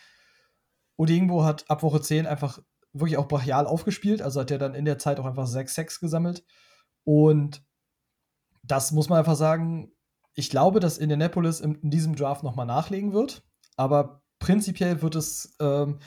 Odingbo 0.95 1.43
hat 1.43 1.69
ab 1.69 1.81
Woche 1.81 2.01
10 2.01 2.27
einfach 2.27 2.59
wirklich 2.93 3.17
auch 3.17 3.27
brachial 3.27 3.65
aufgespielt, 3.65 4.21
also 4.21 4.41
hat 4.41 4.51
er 4.51 4.57
dann 4.59 4.75
in 4.75 4.85
der 4.85 4.99
Zeit 4.99 5.19
auch 5.19 5.25
einfach 5.25 5.47
6 5.47 5.73
Sex 5.73 5.99
gesammelt. 5.99 6.43
Und 7.03 7.63
das 8.63 8.91
muss 8.91 9.09
man 9.09 9.19
einfach 9.19 9.35
sagen. 9.35 9.91
Ich 10.33 10.49
glaube, 10.49 10.79
dass 10.79 10.97
Indianapolis 10.97 11.59
in, 11.59 11.75
in 11.75 11.89
diesem 11.89 12.15
Draft 12.15 12.43
nochmal 12.43 12.65
nachlegen 12.65 13.11
wird. 13.11 13.43
Aber 13.75 14.21
prinzipiell 14.39 15.01
wird 15.01 15.15
es, 15.15 15.55
ähm, 15.59 15.99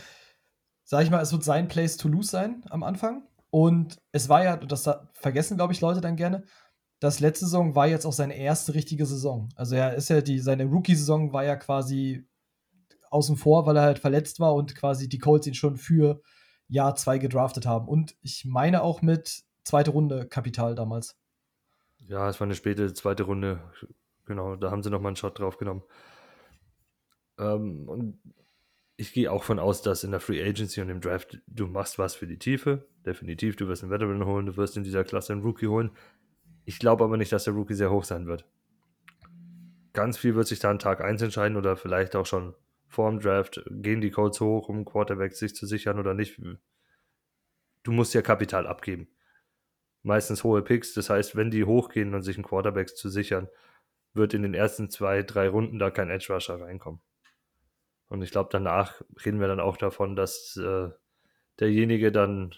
sag 0.85 1.03
ich 1.03 1.11
mal, 1.11 1.21
es 1.21 1.33
wird 1.33 1.45
sein 1.45 1.69
Place 1.69 1.97
to 1.97 2.09
lose 2.09 2.31
sein 2.31 2.64
am 2.71 2.85
Anfang. 2.85 3.27
Und 3.55 4.03
es 4.11 4.29
war 4.29 4.43
ja, 4.43 4.57
das 4.57 4.90
vergessen, 5.12 5.57
glaube 5.57 5.73
ich, 5.73 5.81
Leute 5.81 6.01
dann 6.01 6.17
gerne, 6.17 6.43
das 6.99 7.21
letzte 7.21 7.45
Saison 7.45 7.77
war 7.77 7.87
jetzt 7.87 8.05
auch 8.05 8.12
seine 8.12 8.37
erste 8.37 8.75
richtige 8.75 9.07
Saison. 9.07 9.49
Also 9.55 9.77
er 9.77 9.95
ist 9.95 10.11
ja 10.11 10.23
die, 10.23 10.40
seine 10.40 10.64
Rookie-Saison 10.64 11.33
war 11.33 11.45
ja 11.45 11.55
quasi 11.55 12.27
außen 13.11 13.37
vor, 13.37 13.64
weil 13.64 13.77
er 13.77 13.85
halt 13.85 14.01
verletzt 14.01 14.40
war 14.40 14.57
und 14.57 14.75
quasi 14.75 15.09
die 15.09 15.21
Colts 15.21 15.47
ihn 15.47 15.55
schon 15.55 15.77
für 15.77 16.21
Jahr 16.67 16.97
zwei 16.97 17.19
gedraftet 17.19 17.64
haben. 17.64 17.87
Und 17.87 18.17
ich 18.23 18.45
meine 18.45 18.83
auch 18.83 19.03
mit 19.03 19.45
zweite 19.62 19.93
Runde 19.93 20.27
Kapital 20.27 20.75
damals. 20.75 21.17
Ja, 21.99 22.29
es 22.29 22.40
war 22.40 22.49
eine 22.49 22.57
späte 22.57 22.93
zweite 22.93 23.23
Runde. 23.23 23.61
Genau, 24.25 24.57
da 24.57 24.73
haben 24.73 24.83
sie 24.83 24.90
nochmal 24.90 25.11
einen 25.11 25.17
Shot 25.17 25.38
drauf 25.38 25.59
genommen. 25.59 25.85
Ähm, 27.38 27.88
und 27.88 28.19
ich 28.96 29.12
gehe 29.12 29.30
auch 29.30 29.42
von 29.42 29.59
aus, 29.59 29.83
dass 29.83 30.04
in 30.04 30.11
der 30.11 30.20
Free 30.20 30.42
Agency 30.42 30.80
und 30.80 30.88
im 30.88 31.00
Draft 31.00 31.40
du 31.46 31.66
machst 31.66 31.98
was 31.98 32.14
für 32.14 32.26
die 32.26 32.38
Tiefe. 32.38 32.87
Definitiv, 33.04 33.57
du 33.57 33.68
wirst 33.68 33.83
einen 33.83 33.92
Veteran 33.92 34.24
holen, 34.24 34.46
du 34.46 34.57
wirst 34.57 34.76
in 34.76 34.85
dieser 34.85 35.04
Klasse 35.04 35.33
einen 35.33 35.42
Rookie 35.42 35.66
holen. 35.66 35.90
Ich 36.64 36.78
glaube 36.78 37.04
aber 37.04 37.16
nicht, 37.16 37.33
dass 37.33 37.44
der 37.44 37.54
Rookie 37.54 37.74
sehr 37.74 37.90
hoch 37.90 38.04
sein 38.04 38.26
wird. 38.26 38.46
Ganz 39.92 40.16
viel 40.18 40.35
wird 40.35 40.46
sich 40.46 40.59
da 40.59 40.70
an 40.70 40.78
Tag 40.78 41.00
1 41.00 41.22
entscheiden 41.22 41.57
oder 41.57 41.76
vielleicht 41.76 42.16
auch 42.16 42.26
schon 42.26 42.54
vor 42.88 43.11
dem 43.11 43.20
Draft. 43.20 43.62
Gehen 43.70 44.00
die 44.00 44.11
Codes 44.11 44.40
hoch, 44.40 44.68
um 44.68 44.85
Quarterback 44.85 45.35
sich 45.35 45.54
zu 45.54 45.66
sichern 45.66 45.98
oder 45.98 46.14
nicht? 46.14 46.40
Du 47.83 47.92
musst 47.92 48.14
ja 48.14 48.22
Kapital 48.22 48.66
abgeben 48.66 49.09
meistens 50.04 50.44
hohe 50.44 50.62
Picks. 50.62 50.94
Das 50.94 51.11
heißt, 51.11 51.35
wenn 51.35 51.50
die 51.50 51.64
hochgehen 51.64 52.14
und 52.14 52.22
sich 52.22 52.37
einen 52.37 52.44
Quarterbacks 52.44 52.94
zu 52.94 53.09
sichern, 53.09 53.48
wird 54.12 54.35
in 54.35 54.42
den 54.42 54.54
ersten 54.54 54.90
zwei, 54.90 55.22
drei 55.24 55.48
Runden 55.48 55.80
da 55.80 55.90
kein 55.90 56.11
Edge 56.11 56.33
Rusher 56.33 56.61
reinkommen. 56.61 57.00
Und 58.14 58.22
ich 58.22 58.31
glaube, 58.31 58.48
danach 58.53 59.03
reden 59.24 59.40
wir 59.40 59.48
dann 59.48 59.59
auch 59.59 59.77
davon, 59.77 60.14
dass 60.14 60.57
äh, 60.57 60.88
derjenige 61.59 62.12
dann 62.12 62.55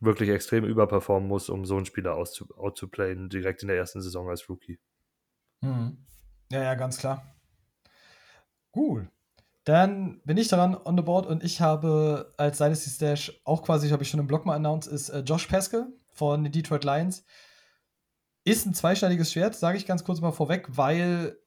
wirklich 0.00 0.30
extrem 0.30 0.64
überperformen 0.64 1.28
muss, 1.28 1.48
um 1.48 1.64
so 1.64 1.76
einen 1.76 1.86
Spieler 1.86 2.16
auszuplayen, 2.16 3.28
direkt 3.28 3.62
in 3.62 3.68
der 3.68 3.76
ersten 3.76 4.02
Saison 4.02 4.28
als 4.28 4.48
Rookie. 4.48 4.80
Mhm. 5.60 6.04
Ja, 6.50 6.64
ja, 6.64 6.74
ganz 6.74 6.98
klar. 6.98 7.36
Cool. 8.74 9.08
Dann 9.62 10.20
bin 10.24 10.38
ich 10.38 10.48
daran 10.48 10.76
on 10.76 10.96
the 10.96 11.04
board 11.04 11.26
und 11.26 11.44
ich 11.44 11.60
habe 11.60 12.32
als 12.36 12.58
Dynasty 12.58 12.90
Stash 12.90 13.40
auch 13.44 13.62
quasi, 13.62 13.90
habe 13.90 14.02
ich 14.02 14.10
schon 14.10 14.18
im 14.18 14.26
Blog 14.26 14.44
mal 14.44 14.56
announced, 14.56 14.92
ist 14.92 15.08
äh, 15.10 15.20
Josh 15.20 15.46
Pascal 15.46 15.86
von 16.10 16.42
den 16.42 16.52
Detroit 16.52 16.82
Lions. 16.82 17.24
Ist 18.42 18.66
ein 18.66 18.74
zweischneidiges 18.74 19.32
Schwert, 19.32 19.54
sage 19.54 19.78
ich 19.78 19.86
ganz 19.86 20.02
kurz 20.02 20.20
mal 20.20 20.32
vorweg, 20.32 20.66
weil 20.70 21.38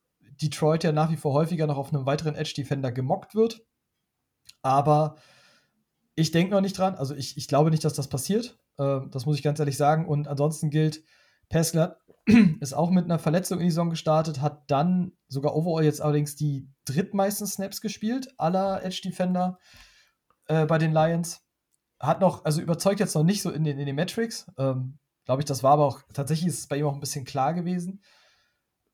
Detroit 0.41 0.83
ja 0.83 0.91
nach 0.91 1.11
wie 1.11 1.17
vor 1.17 1.33
häufiger 1.33 1.67
noch 1.67 1.77
auf 1.77 1.93
einem 1.93 2.05
weiteren 2.05 2.35
Edge-Defender 2.35 2.91
gemockt 2.91 3.35
wird. 3.35 3.61
Aber 4.61 5.15
ich 6.15 6.31
denke 6.31 6.53
noch 6.53 6.61
nicht 6.61 6.77
dran. 6.77 6.95
Also 6.95 7.15
ich, 7.15 7.37
ich 7.37 7.47
glaube 7.47 7.71
nicht, 7.71 7.83
dass 7.83 7.93
das 7.93 8.07
passiert. 8.07 8.59
Äh, 8.77 9.01
das 9.09 9.25
muss 9.25 9.37
ich 9.37 9.43
ganz 9.43 9.59
ehrlich 9.59 9.77
sagen. 9.77 10.07
Und 10.07 10.27
ansonsten 10.27 10.69
gilt, 10.69 11.03
Pascal 11.49 11.97
ist 12.59 12.73
auch 12.73 12.91
mit 12.91 13.05
einer 13.05 13.19
Verletzung 13.19 13.59
in 13.59 13.65
die 13.65 13.71
Saison 13.71 13.89
gestartet, 13.89 14.41
hat 14.41 14.69
dann 14.69 15.13
sogar 15.27 15.55
overall 15.55 15.83
jetzt 15.83 16.01
allerdings 16.01 16.35
die 16.35 16.69
drittmeisten 16.85 17.47
Snaps 17.47 17.81
gespielt, 17.81 18.33
aller 18.37 18.83
Edge-Defender 18.83 19.57
äh, 20.47 20.65
bei 20.65 20.77
den 20.77 20.93
Lions 20.93 21.41
hat 21.99 22.19
noch, 22.19 22.45
also 22.45 22.61
überzeugt 22.61 22.99
jetzt 22.99 23.13
noch 23.13 23.23
nicht 23.23 23.43
so 23.43 23.51
in 23.51 23.63
den, 23.63 23.77
in 23.77 23.85
den 23.85 23.95
Metrics. 23.95 24.51
Ähm, 24.57 24.97
Glaube 25.25 25.41
ich, 25.41 25.45
das 25.45 25.61
war 25.61 25.73
aber 25.73 25.85
auch, 25.85 26.01
tatsächlich 26.13 26.47
ist 26.47 26.59
es 26.59 26.67
bei 26.67 26.77
ihm 26.77 26.85
auch 26.87 26.93
ein 26.93 26.99
bisschen 26.99 27.25
klar 27.25 27.53
gewesen. 27.53 28.01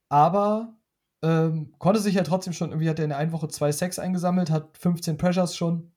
Aber 0.10 0.76
ähm, 1.22 1.74
konnte 1.80 2.00
sich 2.00 2.16
ja 2.16 2.24
trotzdem 2.24 2.54
schon, 2.54 2.70
irgendwie 2.70 2.90
hat 2.90 3.00
er 3.00 3.06
in 3.06 3.10
der 3.10 3.18
einen 3.18 3.32
Woche 3.32 3.48
zwei 3.48 3.72
Sex 3.72 4.00
eingesammelt, 4.00 4.50
hat 4.50 4.78
15 4.78 5.18
Pressures 5.18 5.56
schon. 5.56 5.92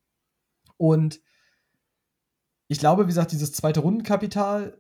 Und 0.76 1.20
ich 2.68 2.78
glaube, 2.78 3.04
wie 3.04 3.09
gesagt, 3.09 3.33
dieses 3.33 3.52
zweite 3.52 3.80
Rundenkapital, 3.80 4.78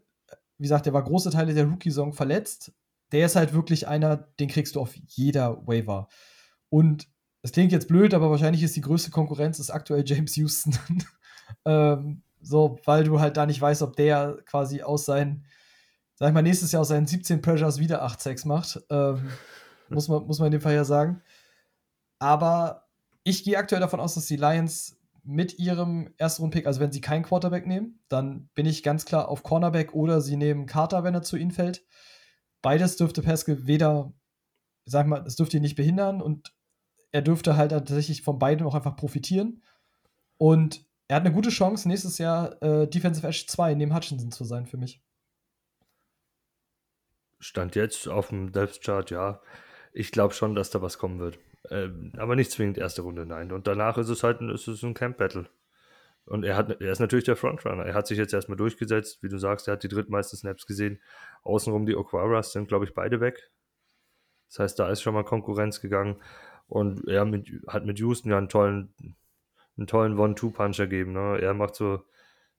wie 0.58 0.62
gesagt, 0.62 0.86
der 0.86 0.92
war 0.92 1.02
große 1.02 1.30
Teile 1.30 1.54
der 1.54 1.66
Rookie-Song 1.66 2.12
verletzt. 2.12 2.72
Der 3.12 3.26
ist 3.26 3.36
halt 3.36 3.52
wirklich 3.52 3.88
einer, 3.88 4.16
den 4.16 4.48
kriegst 4.48 4.76
du 4.76 4.80
auf 4.80 4.94
jeder 4.94 5.66
Waiver. 5.66 6.08
Und 6.68 7.08
es 7.42 7.52
klingt 7.52 7.72
jetzt 7.72 7.88
blöd, 7.88 8.14
aber 8.14 8.30
wahrscheinlich 8.30 8.62
ist 8.62 8.76
die 8.76 8.82
größte 8.82 9.10
Konkurrenz 9.10 9.58
ist 9.58 9.70
aktuell 9.70 10.04
James 10.06 10.36
Houston. 10.36 10.76
Ähm, 11.64 12.22
so, 12.40 12.78
weil 12.84 13.02
du 13.02 13.18
halt 13.18 13.36
da 13.36 13.44
nicht 13.44 13.60
weißt, 13.60 13.82
ob 13.82 13.96
der 13.96 14.38
quasi 14.46 14.82
aus 14.82 15.04
seinen, 15.04 15.44
sag 16.14 16.28
ich 16.28 16.34
mal, 16.34 16.42
nächstes 16.42 16.70
Jahr 16.70 16.82
aus 16.82 16.88
seinen 16.88 17.08
17 17.08 17.42
Pressures 17.42 17.80
wieder 17.80 18.02
8 18.02 18.20
Sex 18.20 18.44
macht. 18.44 18.80
Ähm, 18.88 19.28
muss, 19.90 20.08
man, 20.08 20.26
muss 20.26 20.38
man 20.38 20.46
in 20.46 20.52
dem 20.52 20.60
Fall 20.60 20.74
ja 20.74 20.84
sagen. 20.84 21.22
Aber 22.18 22.88
ich 23.24 23.44
gehe 23.44 23.58
aktuell 23.58 23.80
davon 23.80 24.00
aus, 24.00 24.14
dass 24.14 24.26
die 24.26 24.36
Lions 24.36 24.96
mit 25.22 25.58
ihrem 25.58 26.12
ersten 26.16 26.50
Pick, 26.50 26.66
also 26.66 26.80
wenn 26.80 26.92
sie 26.92 27.00
keinen 27.00 27.22
Quarterback 27.22 27.66
nehmen, 27.66 28.00
dann 28.08 28.48
bin 28.54 28.66
ich 28.66 28.82
ganz 28.82 29.04
klar 29.04 29.28
auf 29.28 29.42
Cornerback 29.42 29.94
oder 29.94 30.20
sie 30.20 30.36
nehmen 30.36 30.66
Carter, 30.66 31.04
wenn 31.04 31.14
er 31.14 31.22
zu 31.22 31.36
ihnen 31.36 31.50
fällt. 31.50 31.84
Beides 32.62 32.96
dürfte 32.96 33.22
Pascal 33.22 33.66
weder, 33.66 34.12
sag 34.86 35.06
mal, 35.06 35.24
es 35.26 35.36
dürfte 35.36 35.58
ihn 35.58 35.62
nicht 35.62 35.76
behindern 35.76 36.22
und 36.22 36.54
er 37.12 37.22
dürfte 37.22 37.56
halt 37.56 37.72
tatsächlich 37.72 38.22
von 38.22 38.38
beiden 38.38 38.66
auch 38.66 38.74
einfach 38.74 38.96
profitieren. 38.96 39.62
Und 40.38 40.86
er 41.08 41.16
hat 41.16 41.24
eine 41.24 41.34
gute 41.34 41.50
Chance, 41.50 41.88
nächstes 41.88 42.18
Jahr 42.18 42.62
äh, 42.62 42.88
Defensive 42.88 43.26
Edge 43.26 43.44
2 43.46 43.74
neben 43.74 43.94
Hutchinson 43.94 44.30
zu 44.30 44.44
sein 44.44 44.66
für 44.66 44.76
mich. 44.76 45.02
Stand 47.40 47.74
jetzt 47.74 48.06
auf 48.06 48.28
dem 48.28 48.52
Depth 48.52 48.82
Chart, 48.82 49.10
ja. 49.10 49.40
Ich 49.92 50.12
glaube 50.12 50.34
schon, 50.34 50.54
dass 50.54 50.70
da 50.70 50.82
was 50.82 50.98
kommen 50.98 51.18
wird. 51.18 51.38
Ähm, 51.70 52.12
aber 52.16 52.36
nicht 52.36 52.50
zwingend 52.50 52.78
erste 52.78 53.02
Runde, 53.02 53.26
nein. 53.26 53.52
Und 53.52 53.66
danach 53.66 53.98
ist 53.98 54.08
es 54.08 54.22
halt 54.22 54.40
ein, 54.40 54.50
ist 54.50 54.68
es 54.68 54.82
ein 54.82 54.94
Camp 54.94 55.18
Battle. 55.18 55.46
Und 56.24 56.44
er, 56.44 56.56
hat, 56.56 56.80
er 56.80 56.92
ist 56.92 57.00
natürlich 57.00 57.24
der 57.24 57.36
Frontrunner. 57.36 57.84
Er 57.84 57.94
hat 57.94 58.06
sich 58.06 58.18
jetzt 58.18 58.32
erstmal 58.32 58.56
durchgesetzt. 58.56 59.22
Wie 59.22 59.28
du 59.28 59.38
sagst, 59.38 59.66
er 59.66 59.72
hat 59.72 59.82
die 59.82 59.88
drittmeisten 59.88 60.38
Snaps 60.38 60.66
gesehen. 60.66 61.00
Außenrum 61.42 61.86
die 61.86 61.96
Aquaras 61.96 62.52
sind, 62.52 62.68
glaube 62.68 62.84
ich, 62.84 62.94
beide 62.94 63.20
weg. 63.20 63.50
Das 64.48 64.60
heißt, 64.60 64.78
da 64.78 64.88
ist 64.90 65.02
schon 65.02 65.14
mal 65.14 65.24
Konkurrenz 65.24 65.80
gegangen. 65.80 66.16
Und 66.68 67.08
er 67.08 67.24
mit, 67.24 67.50
hat 67.66 67.84
mit 67.84 67.98
Houston 67.98 68.30
ja 68.30 68.38
einen 68.38 68.48
tollen, 68.48 68.94
einen 69.76 69.88
tollen 69.88 70.18
One-Two-Puncher 70.18 70.86
gegeben. 70.86 71.12
Ne? 71.12 71.40
Er 71.40 71.52
macht 71.52 71.74
so 71.74 72.04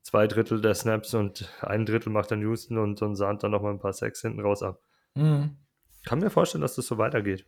zwei 0.01 0.27
Drittel 0.27 0.61
der 0.61 0.75
Snaps 0.75 1.13
und 1.13 1.49
ein 1.61 1.85
Drittel 1.85 2.11
macht 2.11 2.31
dann 2.31 2.41
Houston 2.41 2.77
und, 2.77 3.01
und 3.01 3.15
sahnt 3.15 3.43
dann 3.43 3.51
nochmal 3.51 3.71
ein 3.71 3.79
paar 3.79 3.93
Sacks 3.93 4.21
hinten 4.21 4.41
raus 4.41 4.63
ab. 4.63 4.81
Mhm. 5.15 5.57
Kann 6.03 6.19
mir 6.19 6.29
vorstellen, 6.29 6.61
dass 6.61 6.75
das 6.75 6.87
so 6.87 6.97
weitergeht. 6.97 7.45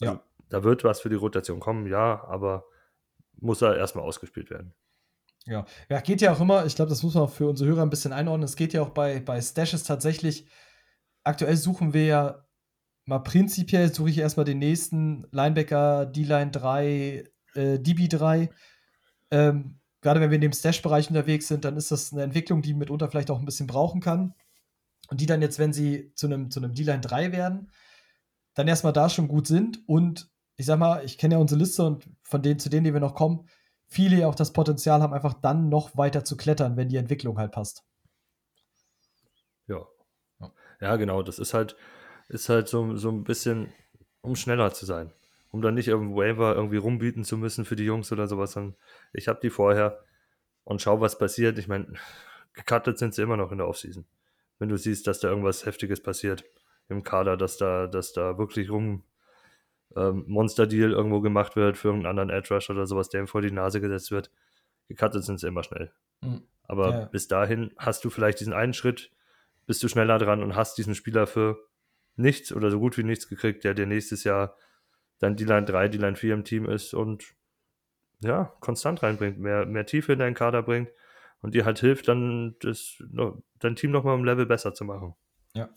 Ja. 0.00 0.10
Also, 0.10 0.22
da 0.48 0.64
wird 0.64 0.84
was 0.84 1.00
für 1.00 1.08
die 1.08 1.16
Rotation 1.16 1.60
kommen, 1.60 1.86
ja, 1.86 2.24
aber 2.24 2.64
muss 3.40 3.62
er 3.62 3.76
erstmal 3.76 4.04
ausgespielt 4.04 4.50
werden. 4.50 4.74
Ja. 5.46 5.64
ja, 5.88 6.00
geht 6.00 6.20
ja 6.20 6.32
auch 6.32 6.40
immer, 6.40 6.66
ich 6.66 6.76
glaube, 6.76 6.90
das 6.90 7.02
muss 7.02 7.14
man 7.14 7.24
auch 7.24 7.32
für 7.32 7.48
unsere 7.48 7.70
Hörer 7.70 7.82
ein 7.82 7.90
bisschen 7.90 8.12
einordnen. 8.12 8.44
Es 8.44 8.56
geht 8.56 8.72
ja 8.72 8.82
auch 8.82 8.90
bei, 8.90 9.18
bei 9.20 9.40
Stashes 9.40 9.82
tatsächlich. 9.82 10.46
Aktuell 11.24 11.56
suchen 11.56 11.92
wir 11.92 12.04
ja 12.04 12.46
mal 13.06 13.18
prinzipiell, 13.18 13.92
suche 13.92 14.10
ich 14.10 14.18
erstmal 14.18 14.44
den 14.44 14.58
nächsten 14.58 15.26
Linebacker, 15.32 16.06
D-Line 16.06 16.52
3, 16.52 17.24
äh, 17.54 17.78
DB 17.78 18.08
3. 18.08 18.50
Ähm, 19.30 19.80
Gerade 20.00 20.20
wenn 20.20 20.30
wir 20.30 20.36
in 20.36 20.42
dem 20.42 20.52
Stash-Bereich 20.52 21.08
unterwegs 21.10 21.46
sind, 21.46 21.64
dann 21.64 21.76
ist 21.76 21.92
das 21.92 22.12
eine 22.12 22.22
Entwicklung, 22.22 22.60
die 22.60 22.74
mitunter 22.74 23.08
vielleicht 23.08 23.30
auch 23.30 23.38
ein 23.38 23.44
bisschen 23.44 23.68
brauchen 23.68 24.00
kann. 24.00 24.34
Und 25.12 25.20
die 25.20 25.26
dann 25.26 25.42
jetzt, 25.42 25.58
wenn 25.58 25.74
sie 25.74 26.10
zu 26.14 26.24
einem, 26.24 26.50
zu 26.50 26.58
einem 26.58 26.72
D-Line 26.72 27.02
3 27.02 27.32
werden, 27.32 27.70
dann 28.54 28.66
erstmal 28.66 28.94
da 28.94 29.10
schon 29.10 29.28
gut 29.28 29.46
sind. 29.46 29.86
Und 29.86 30.30
ich 30.56 30.64
sag 30.64 30.78
mal, 30.78 31.04
ich 31.04 31.18
kenne 31.18 31.34
ja 31.34 31.38
unsere 31.38 31.58
Liste 31.58 31.84
und 31.84 32.08
von 32.22 32.40
denen, 32.40 32.58
zu 32.58 32.70
denen, 32.70 32.84
die 32.84 32.94
wir 32.94 33.00
noch 33.00 33.14
kommen, 33.14 33.46
viele 33.88 34.16
ja 34.16 34.26
auch 34.26 34.34
das 34.34 34.54
Potenzial 34.54 35.02
haben, 35.02 35.12
einfach 35.12 35.34
dann 35.34 35.68
noch 35.68 35.98
weiter 35.98 36.24
zu 36.24 36.38
klettern, 36.38 36.78
wenn 36.78 36.88
die 36.88 36.96
Entwicklung 36.96 37.36
halt 37.36 37.52
passt. 37.52 37.84
Ja. 39.66 39.86
Ja, 40.80 40.96
genau. 40.96 41.22
Das 41.22 41.38
ist 41.38 41.52
halt, 41.52 41.76
ist 42.30 42.48
halt 42.48 42.68
so, 42.68 42.96
so 42.96 43.10
ein 43.10 43.22
bisschen, 43.22 43.70
um 44.22 44.34
schneller 44.34 44.72
zu 44.72 44.86
sein. 44.86 45.12
Um 45.50 45.60
dann 45.60 45.74
nicht 45.74 45.88
irgendwo 45.88 46.22
Waiver 46.22 46.54
irgendwie 46.54 46.78
rumbieten 46.78 47.22
zu 47.22 47.36
müssen 47.36 47.66
für 47.66 47.76
die 47.76 47.84
Jungs 47.84 48.10
oder 48.12 48.28
sowas. 48.28 48.52
Dann, 48.52 48.76
ich 49.12 49.28
habe 49.28 49.40
die 49.42 49.50
vorher 49.50 50.02
und 50.64 50.80
schau, 50.80 51.02
was 51.02 51.18
passiert. 51.18 51.58
Ich 51.58 51.68
meine, 51.68 51.92
gecuttet 52.54 52.96
sind 52.96 53.12
sie 53.12 53.20
immer 53.20 53.36
noch 53.36 53.52
in 53.52 53.58
der 53.58 53.68
Offseason. 53.68 54.06
Wenn 54.62 54.68
du 54.68 54.78
siehst, 54.78 55.08
dass 55.08 55.18
da 55.18 55.28
irgendwas 55.28 55.66
Heftiges 55.66 56.00
passiert 56.00 56.44
im 56.88 57.02
Kader, 57.02 57.36
dass 57.36 57.56
da, 57.56 57.88
dass 57.88 58.12
da 58.12 58.38
wirklich 58.38 58.70
rum 58.70 59.02
ähm, 59.96 60.22
Monster-Deal 60.28 60.92
irgendwo 60.92 61.20
gemacht 61.20 61.56
wird 61.56 61.76
für 61.76 61.88
irgendeinen 61.88 62.16
anderen 62.16 62.30
Edge 62.30 62.54
Rush 62.54 62.70
oder 62.70 62.86
sowas, 62.86 63.08
der 63.08 63.22
ihm 63.22 63.26
vor 63.26 63.42
die 63.42 63.50
Nase 63.50 63.80
gesetzt 63.80 64.12
wird. 64.12 64.30
Gecuttet 64.86 65.24
sind 65.24 65.40
sie 65.40 65.48
immer 65.48 65.64
schnell. 65.64 65.90
Mhm. 66.20 66.42
Aber 66.62 66.90
Ja. 66.92 67.04
bis 67.06 67.26
dahin 67.26 67.72
hast 67.76 68.04
du 68.04 68.10
vielleicht 68.10 68.38
diesen 68.38 68.52
einen 68.52 68.72
Schritt, 68.72 69.10
bist 69.66 69.82
du 69.82 69.88
schneller 69.88 70.20
dran 70.20 70.44
und 70.44 70.54
hast 70.54 70.78
diesen 70.78 70.94
Spieler 70.94 71.26
für 71.26 71.58
nichts 72.14 72.52
oder 72.52 72.70
so 72.70 72.78
gut 72.78 72.96
wie 72.96 73.02
nichts 73.02 73.26
gekriegt, 73.26 73.64
der 73.64 73.74
dir 73.74 73.86
nächstes 73.86 74.22
Jahr 74.22 74.56
dann 75.18 75.34
die 75.34 75.44
Line 75.44 75.64
3, 75.66 75.88
die 75.88 75.98
Line 75.98 76.14
4 76.14 76.34
im 76.34 76.44
Team 76.44 76.66
ist 76.66 76.94
und 76.94 77.34
ja, 78.20 78.54
konstant 78.60 79.02
reinbringt, 79.02 79.40
mehr, 79.40 79.66
mehr 79.66 79.86
Tiefe 79.86 80.12
in 80.12 80.20
deinen 80.20 80.34
Kader 80.34 80.62
bringt 80.62 80.88
und 81.40 81.56
dir 81.56 81.64
halt 81.64 81.80
hilft, 81.80 82.06
dann 82.06 82.54
das, 82.60 83.02
dein 83.64 83.76
Team 83.76 83.90
nochmal 83.90 84.18
im 84.18 84.24
Level 84.24 84.46
besser 84.46 84.74
zu 84.74 84.84
machen. 84.84 85.14
Ja. 85.54 85.68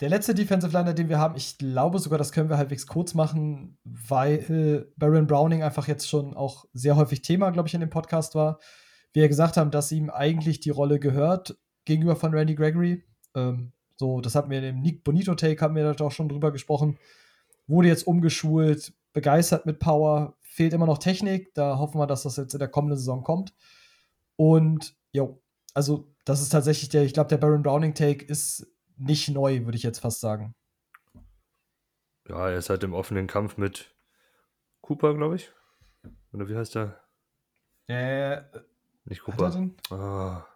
Der 0.00 0.08
letzte 0.08 0.34
Defensive 0.34 0.76
Liner, 0.76 0.92
den 0.92 1.08
wir 1.08 1.18
haben, 1.18 1.36
ich 1.36 1.56
glaube 1.56 2.00
sogar, 2.00 2.18
das 2.18 2.32
können 2.32 2.50
wir 2.50 2.58
halbwegs 2.58 2.86
kurz 2.86 3.14
machen, 3.14 3.78
weil 3.84 4.92
Baron 4.96 5.28
Browning 5.28 5.62
einfach 5.62 5.86
jetzt 5.86 6.08
schon 6.08 6.34
auch 6.34 6.64
sehr 6.72 6.96
häufig 6.96 7.22
Thema, 7.22 7.50
glaube 7.50 7.68
ich, 7.68 7.74
in 7.74 7.80
dem 7.80 7.90
Podcast 7.90 8.34
war. 8.34 8.58
Wir 9.12 9.28
gesagt 9.28 9.56
haben, 9.56 9.70
dass 9.70 9.92
ihm 9.92 10.10
eigentlich 10.10 10.58
die 10.58 10.70
Rolle 10.70 10.98
gehört 10.98 11.56
gegenüber 11.84 12.16
von 12.16 12.34
Randy 12.34 12.56
Gregory. 12.56 13.04
Ähm, 13.36 13.72
so, 13.96 14.20
das 14.20 14.34
hatten 14.34 14.50
wir 14.50 14.58
in 14.58 14.64
dem 14.64 14.80
Nick 14.80 15.04
Bonito 15.04 15.36
Take, 15.36 15.60
haben 15.60 15.76
wir 15.76 15.92
da 15.92 16.04
auch 16.04 16.10
schon 16.10 16.28
drüber 16.28 16.50
gesprochen. 16.50 16.98
Wurde 17.68 17.88
jetzt 17.88 18.06
umgeschult, 18.06 18.92
begeistert 19.12 19.64
mit 19.64 19.78
Power, 19.78 20.36
fehlt 20.42 20.72
immer 20.72 20.86
noch 20.86 20.98
Technik. 20.98 21.54
Da 21.54 21.78
hoffen 21.78 22.00
wir, 22.00 22.08
dass 22.08 22.24
das 22.24 22.36
jetzt 22.36 22.54
in 22.54 22.58
der 22.58 22.68
kommenden 22.68 22.98
Saison 22.98 23.22
kommt. 23.22 23.54
Und, 24.34 24.96
jo, 25.12 25.40
also, 25.74 26.14
das 26.24 26.40
ist 26.40 26.50
tatsächlich 26.50 26.88
der, 26.88 27.02
ich 27.04 27.12
glaube, 27.12 27.28
der 27.28 27.36
Baron 27.36 27.62
Browning 27.62 27.94
Take 27.94 28.24
ist 28.24 28.66
nicht 28.96 29.28
neu, 29.28 29.64
würde 29.64 29.76
ich 29.76 29.82
jetzt 29.82 29.98
fast 29.98 30.20
sagen. 30.20 30.54
Ja, 32.28 32.48
er 32.48 32.56
ist 32.58 32.70
halt 32.70 32.82
im 32.84 32.94
offenen 32.94 33.26
Kampf 33.26 33.56
mit 33.56 33.94
Cooper, 34.80 35.14
glaube 35.14 35.36
ich. 35.36 35.52
Oder 36.32 36.48
wie 36.48 36.56
heißt 36.56 36.76
er? 36.76 37.00
Äh, 37.86 38.42
Nicht 39.04 39.26
hat 39.26 39.40
er 39.40 39.50
Cooper. 39.50 39.50
denn? 39.50 39.76
Ah. 39.90 40.46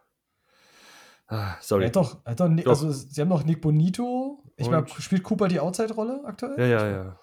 Er 1.30 1.58
sorry. 1.60 1.86
hat 1.86 1.96
doch, 1.96 2.24
er 2.24 2.30
hat 2.30 2.40
doch, 2.40 2.48
Doch. 2.48 2.66
also 2.68 2.90
sie 2.90 3.20
haben 3.20 3.28
noch 3.28 3.44
Nick 3.44 3.60
Bonito. 3.60 4.42
Ich 4.56 4.66
Und? 4.66 4.72
meine, 4.72 4.88
spielt 4.88 5.24
Cooper 5.24 5.48
die 5.48 5.60
Outside-Rolle 5.60 6.22
aktuell? 6.24 6.58
Ja, 6.58 6.66
ja, 6.66 6.88
ja. 6.90 7.20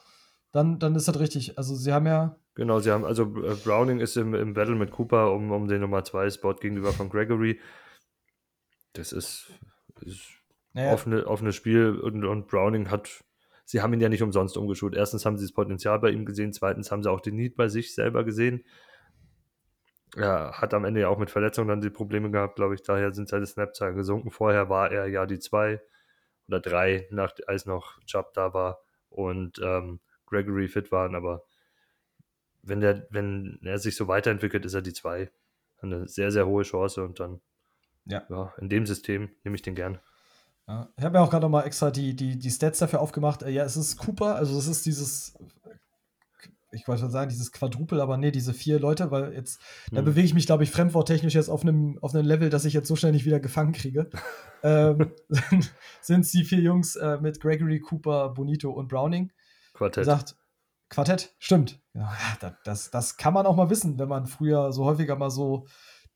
Dann, 0.51 0.77
dann 0.77 0.93
ist 0.95 1.07
das 1.07 1.19
richtig. 1.19 1.57
Also 1.57 1.73
sie 1.75 1.91
haben 1.91 2.05
ja, 2.05 2.35
Genau, 2.55 2.79
sie 2.79 2.89
haben, 2.91 3.03
also 3.03 3.23
äh, 3.23 3.55
Browning 3.55 3.99
ist 3.99 4.15
im, 4.15 4.33
im 4.33 4.53
Battle 4.53 4.75
mit 4.75 4.91
Cooper 4.91 5.33
um, 5.33 5.51
um 5.51 5.67
den 5.67 5.81
Nummer 5.81 6.03
2 6.05 6.29
Spot 6.29 6.53
gegenüber 6.53 6.93
von 6.93 7.09
Gregory. 7.09 7.59
Das 8.97 9.11
ist, 9.11 9.51
ist 10.01 10.21
naja, 10.73 10.93
offene, 10.93 11.25
offenes 11.27 11.55
Spiel 11.55 11.99
und, 11.99 12.23
und 12.25 12.47
Browning 12.47 12.89
hat, 12.89 13.23
sie 13.65 13.81
haben 13.81 13.93
ihn 13.93 14.01
ja 14.01 14.09
nicht 14.09 14.23
umsonst 14.23 14.57
umgeschult. 14.57 14.95
Erstens 14.95 15.25
haben 15.25 15.37
sie 15.37 15.45
das 15.45 15.53
Potenzial 15.53 15.99
bei 15.99 16.09
ihm 16.09 16.25
gesehen, 16.25 16.53
zweitens 16.53 16.91
haben 16.91 17.03
sie 17.03 17.11
auch 17.11 17.21
den 17.21 17.35
Need 17.35 17.55
bei 17.55 17.67
sich 17.67 17.93
selber 17.93 18.23
gesehen. 18.23 18.63
Er 20.15 20.53
hat 20.53 20.73
am 20.73 20.85
Ende 20.85 21.01
ja 21.01 21.09
auch 21.09 21.17
mit 21.17 21.29
Verletzungen 21.29 21.67
dann 21.67 21.81
die 21.81 21.89
Probleme 21.89 22.31
gehabt, 22.31 22.55
glaube 22.55 22.75
ich. 22.75 22.83
Daher 22.83 23.13
sind 23.13 23.27
seine 23.27 23.45
Snapzahlen 23.45 23.95
gesunken. 23.97 24.31
Vorher 24.31 24.69
war 24.69 24.91
er 24.91 25.07
ja 25.07 25.25
die 25.25 25.39
2 25.39 25.81
oder 26.47 26.59
3, 26.61 27.07
nach, 27.11 27.33
als 27.47 27.65
noch 27.65 27.99
Chubb 28.05 28.33
da 28.33 28.53
war 28.53 28.79
und 29.09 29.59
ähm, 29.63 29.99
Gregory 30.25 30.67
fit 30.67 30.91
waren, 30.91 31.15
aber 31.15 31.43
wenn 32.61 32.81
der, 32.81 33.07
wenn 33.11 33.59
er 33.63 33.77
sich 33.77 33.95
so 33.95 34.07
weiterentwickelt, 34.07 34.65
ist 34.65 34.73
er 34.73 34.81
die 34.81 34.93
2. 34.93 35.31
Eine 35.81 36.07
sehr, 36.07 36.31
sehr 36.31 36.47
hohe 36.47 36.63
Chance 36.63 37.03
und 37.03 37.19
dann, 37.19 37.41
Ja. 38.05 38.23
ja 38.29 38.53
in 38.59 38.69
dem 38.69 38.85
System 38.85 39.29
nehme 39.43 39.55
ich 39.55 39.61
den 39.61 39.75
gern. 39.75 39.99
ja. 40.67 40.89
ich 40.97 41.03
habe 41.03 41.17
mir 41.17 41.23
auch 41.23 41.29
gerade 41.29 41.43
noch 41.43 41.49
mal 41.49 41.63
extra 41.63 41.91
die, 41.91 42.15
die, 42.15 42.37
die 42.37 42.51
Stats 42.51 42.79
dafür 42.79 43.01
aufgemacht. 43.01 43.43
Äh, 43.43 43.49
Ja, 43.51 43.63
es 43.63 43.77
ist 43.77 43.97
Cooper, 43.97 44.35
also 44.35 44.57
es 44.57 44.67
ist 44.67 44.85
dieses, 44.85 45.37
ich 46.71 46.87
wollte 46.87 47.01
schon 47.01 47.11
sagen, 47.11 47.29
dieses 47.29 47.51
Quadrupel, 47.51 48.01
aber 48.01 48.17
nee, 48.17 48.31
diese 48.31 48.53
vier 48.53 48.79
Leute, 48.79 49.09
weil 49.11 49.33
jetzt, 49.33 49.61
da 49.91 49.99
Hm. 49.99 50.05
bewege 50.05 50.25
ich 50.25 50.33
mich, 50.33 50.45
glaube 50.45 50.63
ich, 50.63 50.71
fremdworttechnisch 50.71 51.33
jetzt 51.33 51.49
auf 51.49 51.61
einem, 51.61 51.97
auf 52.01 52.13
einem 52.13 52.25
Level, 52.27 52.49
das 52.49 52.65
ich 52.65 52.73
jetzt 52.73 52.87
so 52.87 52.95
schnell 52.95 53.11
nicht 53.11 53.25
wieder 53.25 53.39
gefangen 53.39 53.71
kriege. 53.73 54.09
ähm, 54.63 55.11
sind 56.01 56.21
es 56.21 56.31
die 56.31 56.43
vier 56.43 56.59
Jungs 56.59 56.95
äh, 56.95 57.17
mit 57.21 57.39
Gregory, 57.39 57.79
Cooper, 57.79 58.29
Bonito 58.29 58.71
und 58.71 58.87
Browning. 58.89 59.31
Quartett. 59.73 60.03
gesagt, 60.05 60.35
Quartett, 60.89 61.35
stimmt. 61.39 61.81
Ja, 61.93 62.13
das, 62.39 62.53
das, 62.63 62.91
das 62.91 63.17
kann 63.17 63.33
man 63.33 63.45
auch 63.45 63.55
mal 63.55 63.69
wissen, 63.69 63.97
wenn 63.97 64.07
man 64.07 64.25
früher 64.27 64.71
so 64.71 64.85
häufiger 64.85 65.15
mal 65.15 65.31
so 65.31 65.65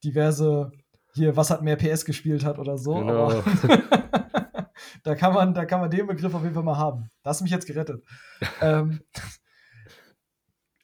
diverse 0.04 0.71
hier, 1.19 1.36
was 1.36 1.49
hat 1.51 1.62
mehr 1.62 1.75
PS 1.75 2.05
gespielt 2.05 2.43
hat 2.43 2.58
oder 2.60 2.77
so. 2.77 2.95
Genau. 2.95 3.29
Aber 3.29 3.43
da, 5.03 5.15
kann 5.15 5.34
man, 5.34 5.53
da 5.53 5.65
kann 5.65 5.79
man 5.82 5.89
den 5.91 6.08
Begriff 6.08 6.34
auf 6.34 6.41
jeden 6.41 6.55
Fall 6.55 6.63
mal 6.63 6.77
haben. 6.77 7.10
Das 7.23 7.38
hat 7.38 7.43
mich 7.43 7.51
jetzt 7.51 7.67
gerettet. 7.67 8.03
ähm, 8.62 9.01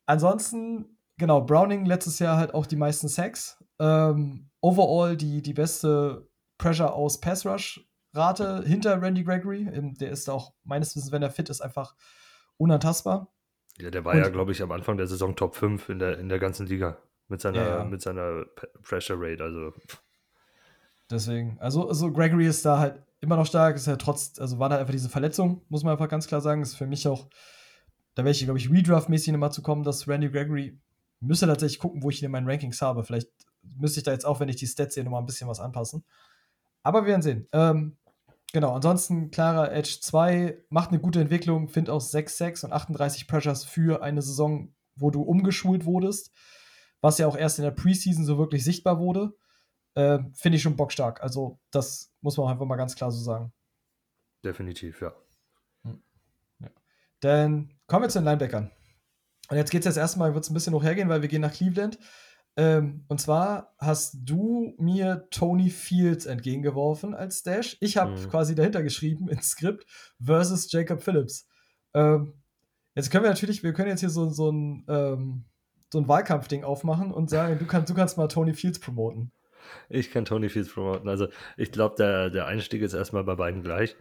ansonsten, 0.05 0.97
genau, 1.17 1.41
Browning 1.41 1.85
letztes 1.85 2.19
Jahr 2.19 2.37
halt 2.37 2.53
auch 2.53 2.65
die 2.65 2.75
meisten 2.75 3.07
Sacks. 3.07 3.63
Ähm, 3.79 4.49
overall 4.61 5.17
die, 5.17 5.41
die 5.41 5.53
beste 5.53 6.29
Pressure 6.57 6.93
aus 6.93 7.19
Pass 7.19 7.45
Rush 7.45 7.85
Rate 8.13 8.63
hinter 8.65 9.01
Randy 9.01 9.23
Gregory. 9.23 9.67
Ähm, 9.73 9.93
Der 9.95 10.11
ist 10.11 10.29
auch 10.29 10.53
meines 10.63 10.95
Wissens, 10.95 11.11
wenn 11.11 11.21
er 11.23 11.31
fit 11.31 11.49
ist, 11.49 11.61
einfach 11.61 11.95
unantastbar. 12.57 13.33
Ja, 13.77 13.91
der 13.91 14.05
war 14.05 14.13
Und- 14.13 14.19
ja, 14.19 14.29
glaube 14.29 14.53
ich, 14.53 14.61
am 14.63 14.71
Anfang 14.71 14.95
der 14.97 15.07
Saison 15.07 15.35
Top 15.35 15.55
5 15.55 15.89
in 15.89 15.99
der, 15.99 16.17
in 16.19 16.29
der 16.29 16.39
ganzen 16.39 16.65
Liga. 16.65 16.97
Mit 17.27 17.41
seiner, 17.41 17.57
Ja, 17.61 17.77
ja. 17.79 17.83
Mit 17.83 18.01
seiner 18.01 18.45
Pressure 18.83 19.17
Rate. 19.19 19.43
Also, 19.43 19.73
Deswegen, 21.09 21.57
also, 21.59 21.87
also 21.87 22.11
Gregory 22.11 22.47
ist 22.47 22.65
da 22.65 22.79
halt 22.79 23.03
immer 23.21 23.35
noch 23.35 23.45
stark, 23.45 23.75
ist 23.75 23.87
ja 23.87 23.95
trotz, 23.95 24.39
also 24.39 24.59
war 24.59 24.69
da 24.69 24.77
einfach 24.77 24.91
diese 24.91 25.09
Verletzung, 25.09 25.61
muss 25.69 25.83
man 25.83 25.93
einfach 25.93 26.09
ganz 26.09 26.27
klar 26.27 26.41
sagen. 26.41 26.61
Ist 26.61 26.75
für 26.75 26.87
mich 26.87 27.07
auch, 27.07 27.27
da 28.15 28.23
werde 28.23 28.31
ich, 28.31 28.43
glaube 28.43 28.59
ich, 28.59 28.69
Redraft-mäßig 28.69 29.31
nochmal 29.31 29.51
zu 29.51 29.61
kommen, 29.61 29.83
dass 29.83 30.07
Randy 30.07 30.29
Gregory 30.29 30.79
müsste 31.19 31.47
tatsächlich 31.47 31.79
gucken, 31.79 32.03
wo 32.03 32.09
ich 32.09 32.21
ihn 32.21 32.25
in 32.25 32.31
meinen 32.31 32.49
Rankings 32.49 32.81
habe. 32.81 33.03
Vielleicht 33.03 33.29
müsste 33.61 33.99
ich 33.99 34.03
da 34.03 34.11
jetzt 34.11 34.25
auch, 34.25 34.39
wenn 34.39 34.49
ich 34.49 34.55
die 34.57 34.67
Stats 34.67 34.95
sehe, 34.95 35.03
nochmal 35.03 35.21
ein 35.21 35.25
bisschen 35.25 35.47
was 35.47 35.59
anpassen. 35.59 36.03
Aber 36.83 37.01
wir 37.01 37.07
werden 37.07 37.21
sehen. 37.21 37.47
Ähm, 37.51 37.97
genau, 38.53 38.73
ansonsten 38.73 39.31
klarer 39.31 39.71
Edge 39.71 39.97
2 40.01 40.57
macht 40.69 40.89
eine 40.89 40.99
gute 40.99 41.21
Entwicklung, 41.21 41.67
finde 41.67 41.93
auch 41.93 42.01
6 42.01 42.37
6 42.37 42.63
und 42.65 42.73
38 42.73 43.27
Pressures 43.27 43.63
für 43.63 44.03
eine 44.03 44.21
Saison, 44.21 44.73
wo 44.95 45.09
du 45.09 45.21
umgeschult 45.21 45.85
wurdest, 45.85 46.31
was 47.01 47.17
ja 47.17 47.27
auch 47.27 47.37
erst 47.37 47.59
in 47.59 47.63
der 47.63 47.71
Preseason 47.71 48.25
so 48.25 48.37
wirklich 48.37 48.63
sichtbar 48.63 48.99
wurde. 48.99 49.33
Ähm, 49.95 50.33
finde 50.35 50.57
ich 50.57 50.61
schon 50.61 50.75
bockstark. 50.75 51.21
Also, 51.21 51.59
das 51.71 52.11
muss 52.21 52.35
man 52.37 52.47
auch 52.47 52.51
einfach 52.51 52.65
mal 52.65 52.75
ganz 52.75 52.95
klar 52.95 53.11
so 53.11 53.21
sagen. 53.23 53.53
definitiv, 54.43 55.01
ja. 55.01 55.13
Dann 57.21 57.73
kommen 57.87 58.03
wir 58.03 58.09
zu 58.09 58.19
den 58.19 58.25
Linebackern. 58.25 58.71
Und 59.49 59.57
jetzt 59.57 59.71
geht 59.71 59.81
es 59.81 59.85
jetzt 59.85 59.97
erstmal, 59.97 60.33
wird 60.33 60.43
es 60.43 60.49
ein 60.49 60.53
bisschen 60.53 60.73
hoch 60.73 60.83
hergehen, 60.83 61.09
weil 61.09 61.21
wir 61.21 61.29
gehen 61.29 61.41
nach 61.41 61.53
Cleveland. 61.53 61.97
Ähm, 62.57 63.05
und 63.07 63.19
zwar 63.19 63.75
hast 63.79 64.15
du 64.23 64.73
mir 64.77 65.27
Tony 65.29 65.69
Fields 65.69 66.25
entgegengeworfen 66.25 67.13
als 67.13 67.39
Stash. 67.39 67.77
Ich 67.81 67.97
habe 67.97 68.11
Mhm. 68.11 68.29
quasi 68.29 68.55
dahinter 68.55 68.81
geschrieben 68.81 69.27
ins 69.29 69.49
Skript 69.49 69.85
versus 70.23 70.71
Jacob 70.71 71.01
Phillips. 71.01 71.47
Ähm, 71.93 72.41
jetzt 72.95 73.11
können 73.11 73.23
wir 73.23 73.29
natürlich, 73.29 73.61
wir 73.63 73.73
können 73.73 73.89
jetzt 73.89 73.99
hier 73.99 74.09
so, 74.09 74.29
so 74.29 74.51
ein, 74.51 74.85
ähm, 74.87 75.45
so 75.91 75.99
ein 75.99 76.07
Wahlkampfding 76.07 76.63
aufmachen 76.63 77.11
und 77.11 77.29
sagen, 77.29 77.59
du 77.59 77.65
kannst, 77.65 77.89
du 77.89 77.93
kannst 77.93 78.17
mal 78.17 78.27
Tony 78.27 78.53
Fields 78.53 78.79
promoten. 78.79 79.31
Ich 79.89 80.11
kann 80.11 80.25
Tony 80.25 80.49
Fields 80.49 80.73
promoten. 80.73 81.09
Also 81.09 81.27
ich 81.57 81.71
glaube, 81.71 81.95
der, 81.97 82.29
der 82.29 82.47
Einstieg 82.47 82.81
ist 82.81 82.93
erstmal 82.93 83.23
bei 83.23 83.35
beiden 83.35 83.61
gleich. 83.61 83.95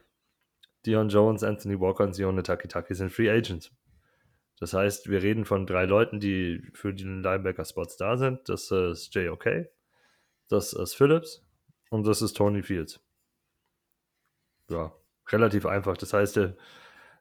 Dion 0.87 1.09
Jones, 1.09 1.43
Anthony 1.43 1.81
Walker 1.81 2.05
und 2.05 2.15
Sione 2.15 2.43
Takitaki 2.43 2.95
sind 2.95 3.11
Free 3.11 3.31
Agents. 3.31 3.71
Das 4.61 4.73
heißt, 4.73 5.11
wir 5.11 5.23
reden 5.23 5.45
von 5.45 5.67
drei 5.67 5.85
Leuten, 5.85 6.21
die 6.21 6.63
für 6.73 6.95
die 6.95 7.05
Linebacker-Spots 7.05 7.97
da 7.97 8.17
sind. 8.17 8.49
Das 8.49 8.71
ist 8.71 9.15
JOK, 9.15 9.67
das 10.49 10.73
ist 10.73 10.95
Phillips 10.95 11.45
und 11.91 12.07
das 12.07 12.23
ist 12.23 12.35
Tony 12.35 12.63
Fields. 12.63 13.01
Ja, 14.71 14.95
relativ 15.31 15.67
einfach. 15.67 15.97
Das 15.97 16.13
heißt, 16.13 16.37
der 16.37 16.57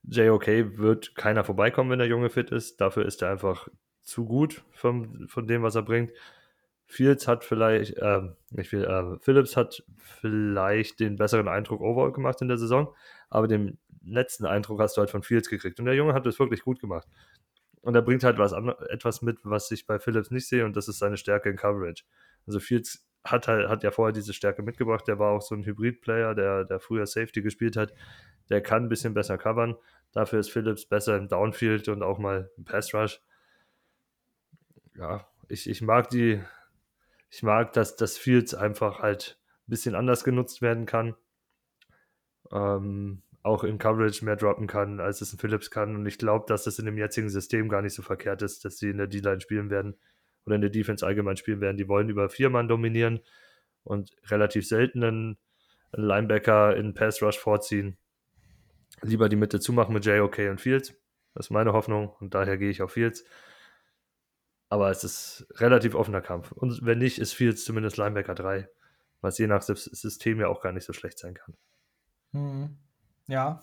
JOK 0.03 0.47
wird 0.77 1.15
keiner 1.15 1.43
vorbeikommen, 1.43 1.89
wenn 1.89 1.99
der 1.99 2.07
Junge 2.07 2.29
fit 2.29 2.51
ist. 2.51 2.79
Dafür 2.79 3.05
ist 3.05 3.21
er 3.21 3.31
einfach 3.31 3.67
zu 4.01 4.25
gut 4.25 4.63
vom, 4.71 5.27
von 5.27 5.47
dem, 5.47 5.63
was 5.63 5.75
er 5.75 5.83
bringt. 5.83 6.11
Fields 6.93 7.27
hat 7.27 7.43
vielleicht, 7.43 7.95
ähm, 7.99 8.35
nicht 8.51 8.69
viel, 8.69 8.83
äh, 8.83 9.17
Phillips 9.19 9.57
hat 9.57 9.83
vielleicht 9.97 10.99
den 10.99 11.15
besseren 11.15 11.47
Eindruck 11.47 11.81
overall 11.81 12.11
gemacht 12.11 12.41
in 12.41 12.47
der 12.47 12.57
Saison, 12.57 12.93
aber 13.29 13.47
den 13.47 13.79
letzten 14.05 14.45
Eindruck 14.45 14.79
hast 14.79 14.95
du 14.95 14.99
halt 14.99 15.09
von 15.09 15.23
Fields 15.23 15.49
gekriegt. 15.49 15.79
Und 15.79 15.85
der 15.85 15.95
Junge 15.95 16.13
hat 16.13 16.25
das 16.25 16.39
wirklich 16.39 16.61
gut 16.61 16.79
gemacht. 16.79 17.07
Und 17.81 17.95
er 17.95 18.01
bringt 18.01 18.23
halt 18.23 18.37
was 18.37 18.53
etwas 18.89 19.21
mit, 19.21 19.39
was 19.43 19.71
ich 19.71 19.87
bei 19.87 19.99
Phillips 19.99 20.29
nicht 20.31 20.47
sehe, 20.47 20.65
und 20.65 20.75
das 20.77 20.87
ist 20.87 20.99
seine 20.99 21.17
Stärke 21.17 21.49
in 21.49 21.57
Coverage. 21.57 22.03
Also 22.45 22.59
Fields 22.59 23.05
hat 23.23 23.47
halt, 23.47 23.69
hat 23.69 23.83
ja 23.83 23.91
vorher 23.91 24.13
diese 24.13 24.33
Stärke 24.33 24.61
mitgebracht, 24.61 25.07
der 25.07 25.17
war 25.17 25.31
auch 25.31 25.41
so 25.41 25.55
ein 25.55 25.65
Hybrid-Player, 25.65 26.35
der, 26.35 26.65
der 26.65 26.79
früher 26.79 27.07
Safety 27.07 27.41
gespielt 27.41 27.75
hat. 27.75 27.93
Der 28.49 28.61
kann 28.61 28.83
ein 28.83 28.89
bisschen 28.89 29.13
besser 29.13 29.37
covern. 29.37 29.75
Dafür 30.11 30.39
ist 30.39 30.51
Phillips 30.51 30.85
besser 30.85 31.17
im 31.17 31.27
Downfield 31.27 31.87
und 31.87 32.03
auch 32.03 32.19
mal 32.19 32.51
im 32.57 32.65
Pass 32.65 32.93
Rush. 32.93 33.21
Ja, 34.95 35.27
ich, 35.47 35.67
ich 35.69 35.81
mag 35.81 36.09
die, 36.09 36.41
ich 37.33 37.41
mag, 37.41 37.73
dass 37.73 37.95
das 37.95 38.15
Fields 38.15 38.53
einfach 38.53 38.99
halt 38.99 39.39
ein 39.67 39.71
bisschen 39.71 39.95
anders 39.95 40.23
genutzt 40.23 40.61
werden 40.61 40.85
kann. 40.85 41.15
Ähm, 42.51 43.23
auch 43.41 43.63
in 43.63 43.79
Coverage 43.79 44.23
mehr 44.23 44.35
droppen 44.35 44.67
kann, 44.67 44.99
als 44.99 45.19
es 45.21 45.33
ein 45.33 45.39
Phillips 45.39 45.71
kann. 45.71 45.95
Und 45.95 46.05
ich 46.05 46.19
glaube, 46.19 46.45
dass 46.47 46.63
das 46.65 46.77
in 46.77 46.85
dem 46.85 46.95
jetzigen 46.95 47.29
System 47.29 47.69
gar 47.69 47.81
nicht 47.81 47.95
so 47.95 48.03
verkehrt 48.03 48.43
ist, 48.43 48.63
dass 48.65 48.77
sie 48.77 48.91
in 48.91 48.97
der 48.97 49.07
D-Line 49.07 49.41
spielen 49.41 49.71
werden 49.71 49.95
oder 50.45 50.55
in 50.55 50.61
der 50.61 50.69
Defense 50.69 51.03
allgemein 51.03 51.35
spielen 51.35 51.59
werden. 51.59 51.77
Die 51.77 51.87
wollen 51.87 52.07
über 52.07 52.29
vier 52.29 52.51
Mann 52.51 52.67
dominieren 52.67 53.19
und 53.83 54.11
relativ 54.29 54.67
selten 54.67 55.03
einen, 55.03 55.37
Linebacker 55.95 56.75
in 56.75 56.93
Pass 56.93 57.21
Rush 57.21 57.37
vorziehen. 57.37 57.97
Lieber 59.01 59.29
die 59.29 59.35
Mitte 59.35 59.59
zumachen 59.59 59.93
mit 59.93 60.05
JOK 60.05 60.37
und 60.49 60.61
Fields. 60.61 60.93
Das 61.33 61.47
ist 61.47 61.51
meine 61.51 61.73
Hoffnung 61.73 62.09
und 62.19 62.33
daher 62.33 62.57
gehe 62.57 62.69
ich 62.69 62.81
auf 62.81 62.93
Fields. 62.93 63.25
Aber 64.73 64.89
es 64.89 65.03
ist 65.03 65.45
relativ 65.57 65.93
offener 65.93 66.23
Kampf. 66.23 66.51
Und 66.51 66.83
wenn 66.83 66.97
nicht, 66.97 67.19
ist 67.19 67.33
Fields 67.33 67.63
zumindest 67.63 67.97
Linebacker 67.97 68.33
3, 68.33 68.67
was 69.21 69.37
je 69.37 69.45
nach 69.45 69.61
System 69.61 70.39
ja 70.39 70.47
auch 70.47 70.61
gar 70.61 70.71
nicht 70.71 70.83
so 70.83 70.93
schlecht 70.93 71.19
sein 71.19 71.35
kann. 71.35 71.53
Hm. 72.31 72.75
Ja, 73.27 73.61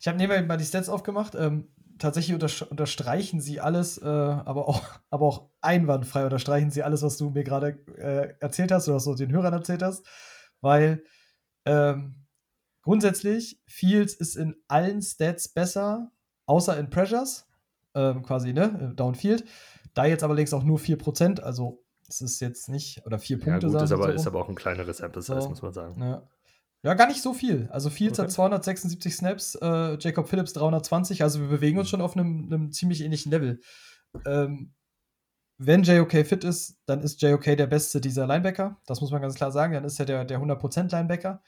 ich 0.00 0.06
habe 0.06 0.18
nebenbei 0.18 0.40
mal 0.42 0.56
die 0.58 0.64
Stats 0.64 0.88
aufgemacht. 0.88 1.34
Ähm, 1.34 1.72
tatsächlich 1.98 2.36
unterstreichen 2.36 3.40
sie 3.40 3.58
alles, 3.58 3.98
äh, 3.98 4.06
aber, 4.06 4.68
auch, 4.68 4.84
aber 5.10 5.26
auch 5.26 5.50
einwandfrei 5.62 6.22
unterstreichen 6.22 6.70
sie 6.70 6.84
alles, 6.84 7.02
was 7.02 7.16
du 7.16 7.30
mir 7.30 7.42
gerade 7.42 7.84
äh, 7.96 8.34
erzählt 8.38 8.70
hast 8.70 8.86
oder 8.86 8.98
was 8.98 9.04
du 9.04 9.16
den 9.16 9.32
Hörern 9.32 9.54
erzählt 9.54 9.82
hast. 9.82 10.06
Weil 10.60 11.02
ähm, 11.64 12.24
grundsätzlich 12.82 13.60
Fields 13.66 14.14
ist 14.14 14.36
in 14.36 14.54
allen 14.68 15.02
Stats 15.02 15.48
besser, 15.48 16.12
außer 16.46 16.78
in 16.78 16.88
Pressures, 16.88 17.48
ähm, 17.96 18.22
quasi, 18.22 18.52
ne, 18.52 18.92
Downfield. 18.94 19.44
Da 19.94 20.06
jetzt 20.06 20.22
aber 20.24 20.34
längst 20.34 20.54
auch 20.54 20.64
nur 20.64 20.78
4%, 20.78 21.40
also 21.40 21.82
es 22.08 22.20
ist 22.20 22.40
jetzt 22.40 22.68
nicht, 22.68 23.04
oder 23.06 23.18
4 23.18 23.38
Punkte. 23.38 23.66
Ja, 23.66 23.72
gut, 23.72 23.82
ist 23.82 23.92
aber, 23.92 24.04
so 24.06 24.12
ist 24.12 24.26
aber 24.26 24.40
auch 24.40 24.48
ein 24.48 24.54
kleineres 24.54 24.98
Sample 24.98 25.22
Size, 25.22 25.42
So. 25.42 25.48
muss 25.48 25.62
man 25.62 25.72
sagen. 25.72 26.00
Ja. 26.02 26.22
ja, 26.82 26.94
gar 26.94 27.08
nicht 27.08 27.22
so 27.22 27.32
viel. 27.32 27.68
Also 27.70 27.90
Fields 27.90 28.18
Okay. 28.18 28.26
hat 28.26 28.32
276 28.32 29.14
Snaps, 29.16 29.54
äh, 29.56 29.96
Jacob 29.98 30.28
Phillips 30.28 30.52
320, 30.54 31.22
also 31.22 31.40
wir 31.40 31.48
bewegen 31.48 31.78
uns 31.78 31.88
schon 31.88 32.00
auf 32.00 32.16
einem, 32.16 32.46
einem 32.46 32.72
ziemlich 32.72 33.02
ähnlichen 33.02 33.30
Level. 33.30 33.60
Ähm, 34.26 34.74
wenn 35.58 35.84
JOK 35.84 36.26
fit 36.26 36.44
ist, 36.44 36.78
dann 36.86 37.02
ist 37.02 37.22
JOK 37.22 37.44
der 37.56 37.66
beste 37.66 38.00
dieser 38.00 38.26
Linebacker. 38.26 38.80
Das 38.86 39.00
muss 39.00 39.10
man 39.12 39.22
ganz 39.22 39.34
klar 39.36 39.52
sagen. 39.52 39.74
Dann 39.74 39.84
ist 39.84 39.98
er 40.00 40.06
der, 40.06 40.24
der 40.24 40.40
100% 40.40 40.90
Linebacker. 40.90 41.40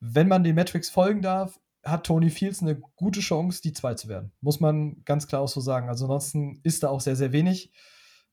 Wenn 0.00 0.28
man 0.28 0.44
den 0.44 0.54
Metrics 0.54 0.90
folgen 0.90 1.22
darf, 1.22 1.58
hat 1.86 2.04
Tony 2.04 2.30
Fields 2.30 2.62
eine 2.62 2.76
gute 2.96 3.20
Chance, 3.20 3.62
die 3.62 3.72
zwei 3.72 3.94
zu 3.94 4.08
werden. 4.08 4.32
Muss 4.40 4.60
man 4.60 5.02
ganz 5.04 5.26
klar 5.26 5.42
auch 5.42 5.48
so 5.48 5.60
sagen. 5.60 5.88
Also 5.88 6.06
ansonsten 6.06 6.60
ist 6.62 6.82
da 6.82 6.88
auch 6.88 7.00
sehr, 7.00 7.16
sehr 7.16 7.32
wenig. 7.32 7.72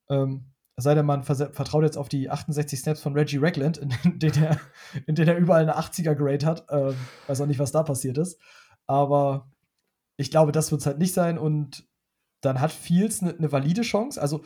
Ähm, 0.10 0.54
sei 0.76 0.96
denn, 0.96 1.06
man 1.06 1.24
vertraut 1.24 1.84
jetzt 1.84 1.98
auf 1.98 2.10
die 2.10 2.30
68 2.30 2.80
Snaps 2.80 3.02
von 3.02 3.14
Reggie 3.14 3.38
Ragland, 3.38 3.78
in, 3.78 3.94
denen 4.20 4.44
er, 4.44 4.60
in 5.06 5.16
denen 5.16 5.30
er 5.30 5.38
überall 5.38 5.62
eine 5.62 5.78
80er-Grade 5.78 6.46
hat. 6.46 6.66
Ähm, 6.70 6.96
weiß 7.28 7.42
auch 7.42 7.46
nicht, 7.46 7.60
was 7.60 7.72
da 7.72 7.84
passiert 7.84 8.18
ist. 8.18 8.40
Aber 8.88 9.52
ich 10.18 10.32
glaube, 10.32 10.52
das 10.52 10.72
wird 10.72 10.82
es 10.82 10.88
halt 10.88 10.98
nicht 10.98 11.14
sein. 11.14 11.38
Und 11.38 11.88
dann 12.42 12.60
hat 12.60 12.72
Fields 12.72 13.22
eine 13.22 13.34
ne 13.34 13.52
valide 13.52 13.84
Chance. 13.84 14.22
Also, 14.22 14.44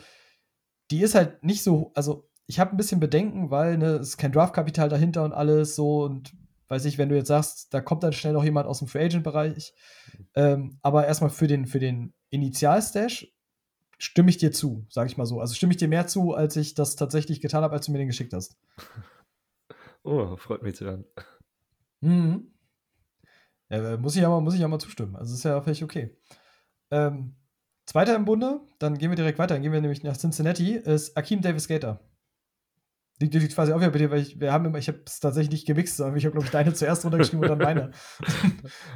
die 0.92 1.02
ist 1.02 1.16
halt 1.16 1.44
nicht 1.44 1.64
so. 1.64 1.92
Also, 1.96 2.30
ich 2.46 2.60
habe 2.60 2.72
ein 2.72 2.78
bisschen 2.78 3.00
Bedenken, 3.00 3.50
weil 3.52 3.78
ne, 3.78 3.96
es 3.96 4.10
ist 4.10 4.18
kein 4.18 4.32
Draftkapital 4.32 4.90
dahinter 4.90 5.24
und 5.24 5.34
alles 5.34 5.76
so. 5.76 6.04
Und 6.04 6.34
weiß 6.68 6.86
ich, 6.86 6.98
wenn 6.98 7.10
du 7.10 7.16
jetzt 7.16 7.28
sagst, 7.28 7.74
da 7.74 7.82
kommt 7.82 8.04
dann 8.04 8.14
schnell 8.14 8.34
noch 8.34 8.44
jemand 8.44 8.68
aus 8.68 8.80
dem 8.80 8.88
Free 8.88 9.06
Agent-Bereich. 9.06 9.74
Ähm, 10.36 10.78
aber 10.82 11.08
erstmal 11.08 11.30
für 11.30 11.48
den, 11.48 11.66
für 11.66 11.80
den 11.80 12.14
Initial-Stash 12.30 13.34
stimme 13.98 14.30
ich 14.30 14.38
dir 14.38 14.52
zu, 14.52 14.86
sage 14.90 15.10
ich 15.10 15.18
mal 15.18 15.26
so. 15.26 15.40
Also 15.40 15.54
stimme 15.54 15.72
ich 15.72 15.78
dir 15.78 15.88
mehr 15.88 16.08
zu, 16.08 16.34
als 16.34 16.56
ich 16.56 16.74
das 16.76 16.96
tatsächlich 16.96 17.42
getan 17.42 17.64
habe, 17.64 17.74
als 17.74 17.86
du 17.86 17.92
mir 17.92 17.98
den 17.98 18.08
geschickt 18.08 18.34
hast. 18.34 18.58
Oh, 20.04 20.38
freut 20.38 20.64
mich 20.64 20.76
zu 20.76 20.86
hören. 20.86 21.04
Mhm. 22.00 22.54
Ja, 23.70 23.94
äh, 23.94 23.98
muss 23.98 24.16
ich 24.16 24.22
ja 24.22 24.30
mal, 24.30 24.40
muss 24.40 24.54
ich 24.54 24.62
ja 24.62 24.68
mal 24.70 24.80
zustimmen. 24.80 25.18
Also 25.18 25.34
ist 25.34 25.44
ja 25.44 25.62
völlig 25.62 25.84
okay. 25.84 26.16
Ähm, 26.92 27.36
zweiter 27.86 28.16
im 28.16 28.24
Bunde, 28.24 28.62
dann 28.80 28.98
gehen 28.98 29.12
wir 29.12 29.18
direkt 29.18 29.38
weiter. 29.38 29.56
Dann 29.56 29.64
gehen 29.64 29.74
wir 29.74 29.82
nämlich 29.82 30.04
nach 30.04 30.16
Cincinnati, 30.16 30.76
ist 30.76 31.18
Akeem 31.18 31.42
Davis 31.42 31.68
Gator. 31.68 32.00
Liegt, 33.20 33.34
liegt 33.34 33.56
quasi 33.56 33.72
auch 33.74 33.80
wieder 33.80 33.90
bei 33.90 33.98
dir, 33.98 34.12
weil 34.12 34.22
ich, 34.22 34.40
wir 34.40 34.54
haben 34.54 34.66
immer, 34.66 34.78
ich 34.78 34.88
habe 34.88 35.00
es 35.06 35.20
tatsächlich 35.20 35.52
nicht 35.52 35.68
gemixt, 35.68 35.98
sondern 35.98 36.16
ich 36.18 36.26
habe, 36.26 36.34
glaube 36.34 36.46
ich, 36.46 36.52
deine 36.52 36.74
zuerst 36.74 37.04
runtergeschrieben 37.04 37.42
und 37.42 37.50
dann 37.50 37.58
meine. 37.58 37.92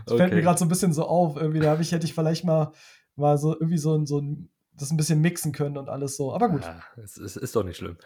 Das 0.05 0.15
fällt 0.17 0.31
mir 0.31 0.38
Okay. 0.38 0.41
gerade 0.41 0.60
so 0.60 0.65
ein 0.65 0.69
bisschen 0.69 0.93
so 0.93 1.05
auf. 1.05 1.38
Irgendwie, 1.38 1.60
da 1.60 1.79
ich, 1.79 1.91
hätte 1.91 2.05
ich 2.05 2.13
vielleicht 2.13 2.45
mal, 2.45 2.71
mal 3.15 3.38
so 3.38 3.53
irgendwie 3.53 3.77
so 3.79 3.95
ein, 3.95 4.05
so 4.05 4.19
ein, 4.19 4.49
das 4.77 4.91
ein 4.91 4.97
bisschen 4.97 5.21
mixen 5.21 5.51
können 5.53 5.77
und 5.77 5.89
alles 5.89 6.17
so. 6.17 6.34
Aber 6.34 6.49
gut. 6.49 6.62
Ja, 6.63 6.81
es, 7.03 7.17
es 7.17 7.36
ist 7.36 7.55
doch 7.55 7.63
nicht 7.63 7.77
schlimm. 7.77 7.97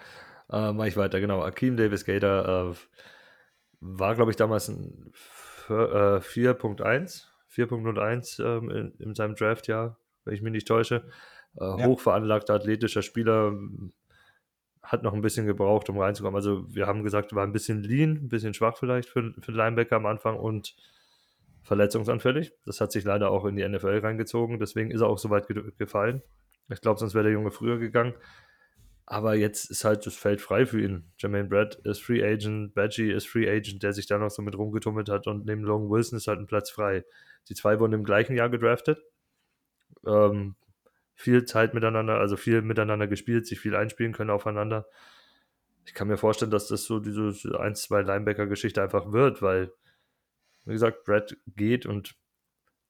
Äh, 0.49 0.71
Mache 0.73 0.87
ich 0.87 0.97
weiter, 0.97 1.19
genau. 1.19 1.41
Akeem 1.43 1.75
Davis 1.75 2.05
Gator 2.05 2.71
äh, 2.71 2.75
war, 3.81 4.15
glaube 4.15 4.31
ich, 4.31 4.37
damals 4.37 4.69
ein 4.69 5.11
äh, 5.69 5.71
4.1, 5.73 7.23
4.01 7.53 8.43
ähm, 8.43 8.69
in, 8.69 8.91
in 8.99 9.15
seinem 9.15 9.35
Draftjahr, 9.35 9.97
wenn 10.23 10.33
ich 10.33 10.41
mich 10.41 10.51
nicht 10.51 10.67
täusche. 10.67 11.07
Äh, 11.59 11.63
Ja. 11.79 11.85
Hochveranlagter, 11.87 12.53
athletischer 12.53 13.01
Spieler, 13.01 13.53
hat 14.85 15.03
noch 15.03 15.13
ein 15.13 15.21
bisschen 15.21 15.45
gebraucht, 15.45 15.89
um 15.89 15.99
reinzukommen. 15.99 16.35
Also 16.35 16.65
wir 16.73 16.87
haben 16.87 17.03
gesagt, 17.03 17.33
war 17.33 17.43
ein 17.43 17.51
bisschen 17.51 17.83
lean, 17.83 18.11
ein 18.23 18.29
bisschen 18.29 18.53
schwach 18.53 18.77
vielleicht 18.77 19.09
für, 19.09 19.33
für 19.39 19.51
Linebacker 19.51 19.95
am 19.97 20.05
Anfang 20.05 20.37
und 20.37 20.75
verletzungsanfällig. 21.63 22.53
Das 22.65 22.79
hat 22.79 22.91
sich 22.91 23.03
leider 23.03 23.31
auch 23.31 23.45
in 23.45 23.55
die 23.55 23.67
NFL 23.67 23.99
reingezogen, 23.99 24.59
deswegen 24.59 24.91
ist 24.91 25.01
er 25.01 25.07
auch 25.07 25.17
so 25.17 25.29
weit 25.29 25.47
ge 25.47 25.71
gefallen. 25.77 26.21
Ich 26.69 26.81
glaube, 26.81 26.99
sonst 26.99 27.13
wäre 27.13 27.25
der 27.25 27.33
Junge 27.33 27.51
früher 27.51 27.77
gegangen. 27.77 28.13
Aber 29.07 29.35
jetzt 29.35 29.69
ist 29.69 29.85
halt 29.85 30.05
das 30.07 30.15
Feld 30.15 30.41
frei 30.41 30.65
für 30.65 30.81
ihn. 30.81 31.11
Jermaine 31.19 31.47
Brett 31.47 31.75
ist 31.83 32.01
Free 32.01 32.23
Agent, 32.23 32.73
Badgie 32.73 33.11
ist 33.11 33.27
Free 33.27 33.47
Agent, 33.47 33.83
der 33.83 33.93
sich 33.93 34.07
da 34.07 34.17
noch 34.17 34.31
so 34.31 34.41
mit 34.41 34.57
rumgetummelt 34.57 35.09
hat 35.09 35.27
und 35.27 35.45
neben 35.45 35.61
Logan 35.61 35.89
Wilson 35.89 36.17
ist 36.17 36.27
halt 36.27 36.39
ein 36.39 36.47
Platz 36.47 36.71
frei. 36.71 37.03
Die 37.47 37.53
zwei 37.53 37.79
wurden 37.79 37.93
im 37.93 38.03
gleichen 38.03 38.35
Jahr 38.35 38.49
gedraftet. 38.49 38.99
Ähm, 40.07 40.55
viel 41.15 41.45
Zeit 41.45 41.73
miteinander, 41.73 42.19
also 42.19 42.35
viel 42.35 42.61
miteinander 42.61 43.07
gespielt, 43.07 43.47
sich 43.47 43.59
viel 43.59 43.75
einspielen 43.75 44.13
können 44.13 44.29
aufeinander. 44.29 44.85
Ich 45.85 45.93
kann 45.93 46.07
mir 46.07 46.17
vorstellen, 46.17 46.51
dass 46.51 46.67
das 46.67 46.83
so 46.83 46.99
diese 46.99 47.29
1-2 47.29 48.01
Linebacker-Geschichte 48.01 48.81
einfach 48.81 49.11
wird, 49.11 49.41
weil, 49.41 49.71
wie 50.65 50.73
gesagt, 50.73 51.05
Brett 51.05 51.37
geht 51.47 51.85
und 51.85 52.15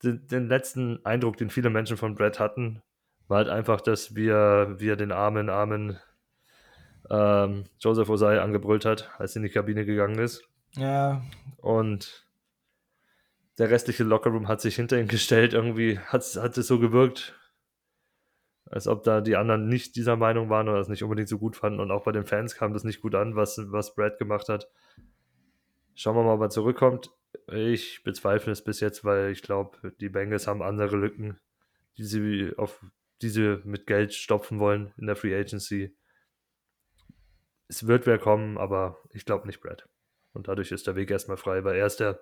den, 0.04 0.28
den 0.28 0.48
letzten 0.48 1.06
Eindruck, 1.06 1.38
den 1.38 1.50
viele 1.50 1.70
Menschen 1.70 1.98
von 1.98 2.16
Brett 2.16 2.40
hatten, 2.40 2.82
war 3.28 3.38
halt 3.38 3.50
einfach, 3.50 3.82
dass 3.82 4.16
wir, 4.16 4.76
wir 4.78 4.96
den 4.96 5.12
armen, 5.12 5.50
armen 5.50 6.00
ähm, 7.10 7.66
Joseph 7.80 8.10
Osai 8.10 8.40
angebrüllt 8.42 8.86
hat, 8.86 9.10
als 9.18 9.36
er 9.36 9.38
in 9.38 9.44
die 9.44 9.54
Kabine 9.54 9.86
gegangen 9.86 10.20
ist. 10.20 10.44
Ja, 10.76 11.24
Und 11.58 12.26
der 13.58 13.70
restliche 13.70 14.04
Lockerroom 14.04 14.48
hat 14.48 14.62
sich 14.62 14.76
hinter 14.76 15.00
ihn 15.00 15.08
gestellt. 15.08 15.54
Irgendwie 15.54 16.00
hat, 16.00 16.24
hat 16.36 16.58
es 16.58 16.68
so 16.68 16.80
gewirkt, 16.80 17.36
als 18.66 18.88
ob 18.88 19.04
da 19.04 19.22
die 19.22 19.36
anderen 19.36 19.68
nicht 19.68 19.96
dieser 19.96 20.16
Meinung 20.16 20.50
waren 20.50 20.68
oder 20.68 20.80
es 20.80 20.88
nicht 20.88 21.04
unbedingt 21.04 21.30
so 21.30 21.38
gut 21.38 21.56
fanden. 21.56 21.80
Und 21.80 21.92
auch 21.92 22.04
bei 22.04 22.12
den 22.12 22.26
Fans 22.26 22.56
kam 22.56 22.74
das 22.74 22.84
nicht 22.84 23.02
gut 23.02 23.16
an, 23.16 23.36
was, 23.36 23.60
was 23.72 23.96
Brad 23.96 24.18
gemacht 24.18 24.50
hat. 24.50 24.70
Schauen 25.94 26.16
wir 26.16 26.24
mal, 26.24 26.34
ob 26.34 26.42
er 26.42 26.50
zurückkommt. 26.50 27.12
Ich 27.52 28.04
bezweifle 28.04 28.52
es 28.52 28.64
bis 28.64 28.80
jetzt, 28.80 29.06
weil 29.06 29.32
ich 29.32 29.42
glaube, 29.42 29.94
die 30.00 30.10
Bengals 30.10 30.48
haben 30.48 30.62
andere 30.62 30.98
Lücken, 30.98 31.40
die 31.98 32.04
sie, 32.04 32.54
auf, 32.58 32.84
die 33.22 33.30
sie 33.30 33.62
mit 33.64 33.88
Geld 33.88 34.14
stopfen 34.14 34.60
wollen 34.60 34.94
in 34.98 35.06
der 35.06 35.16
Free 35.16 35.38
Agency. 35.38 35.96
Es 37.68 37.88
wird 37.88 38.06
wer 38.06 38.18
kommen, 38.18 38.58
aber 38.58 38.98
ich 39.12 39.26
glaube 39.26 39.48
nicht 39.48 39.62
Brad. 39.62 39.88
Und 40.34 40.48
dadurch 40.48 40.72
ist 40.72 40.88
der 40.88 40.96
Weg 40.96 41.12
erstmal 41.12 41.38
frei, 41.38 41.64
weil 41.64 41.76
er 41.76 41.86
ist 41.86 42.02
er 42.02 42.20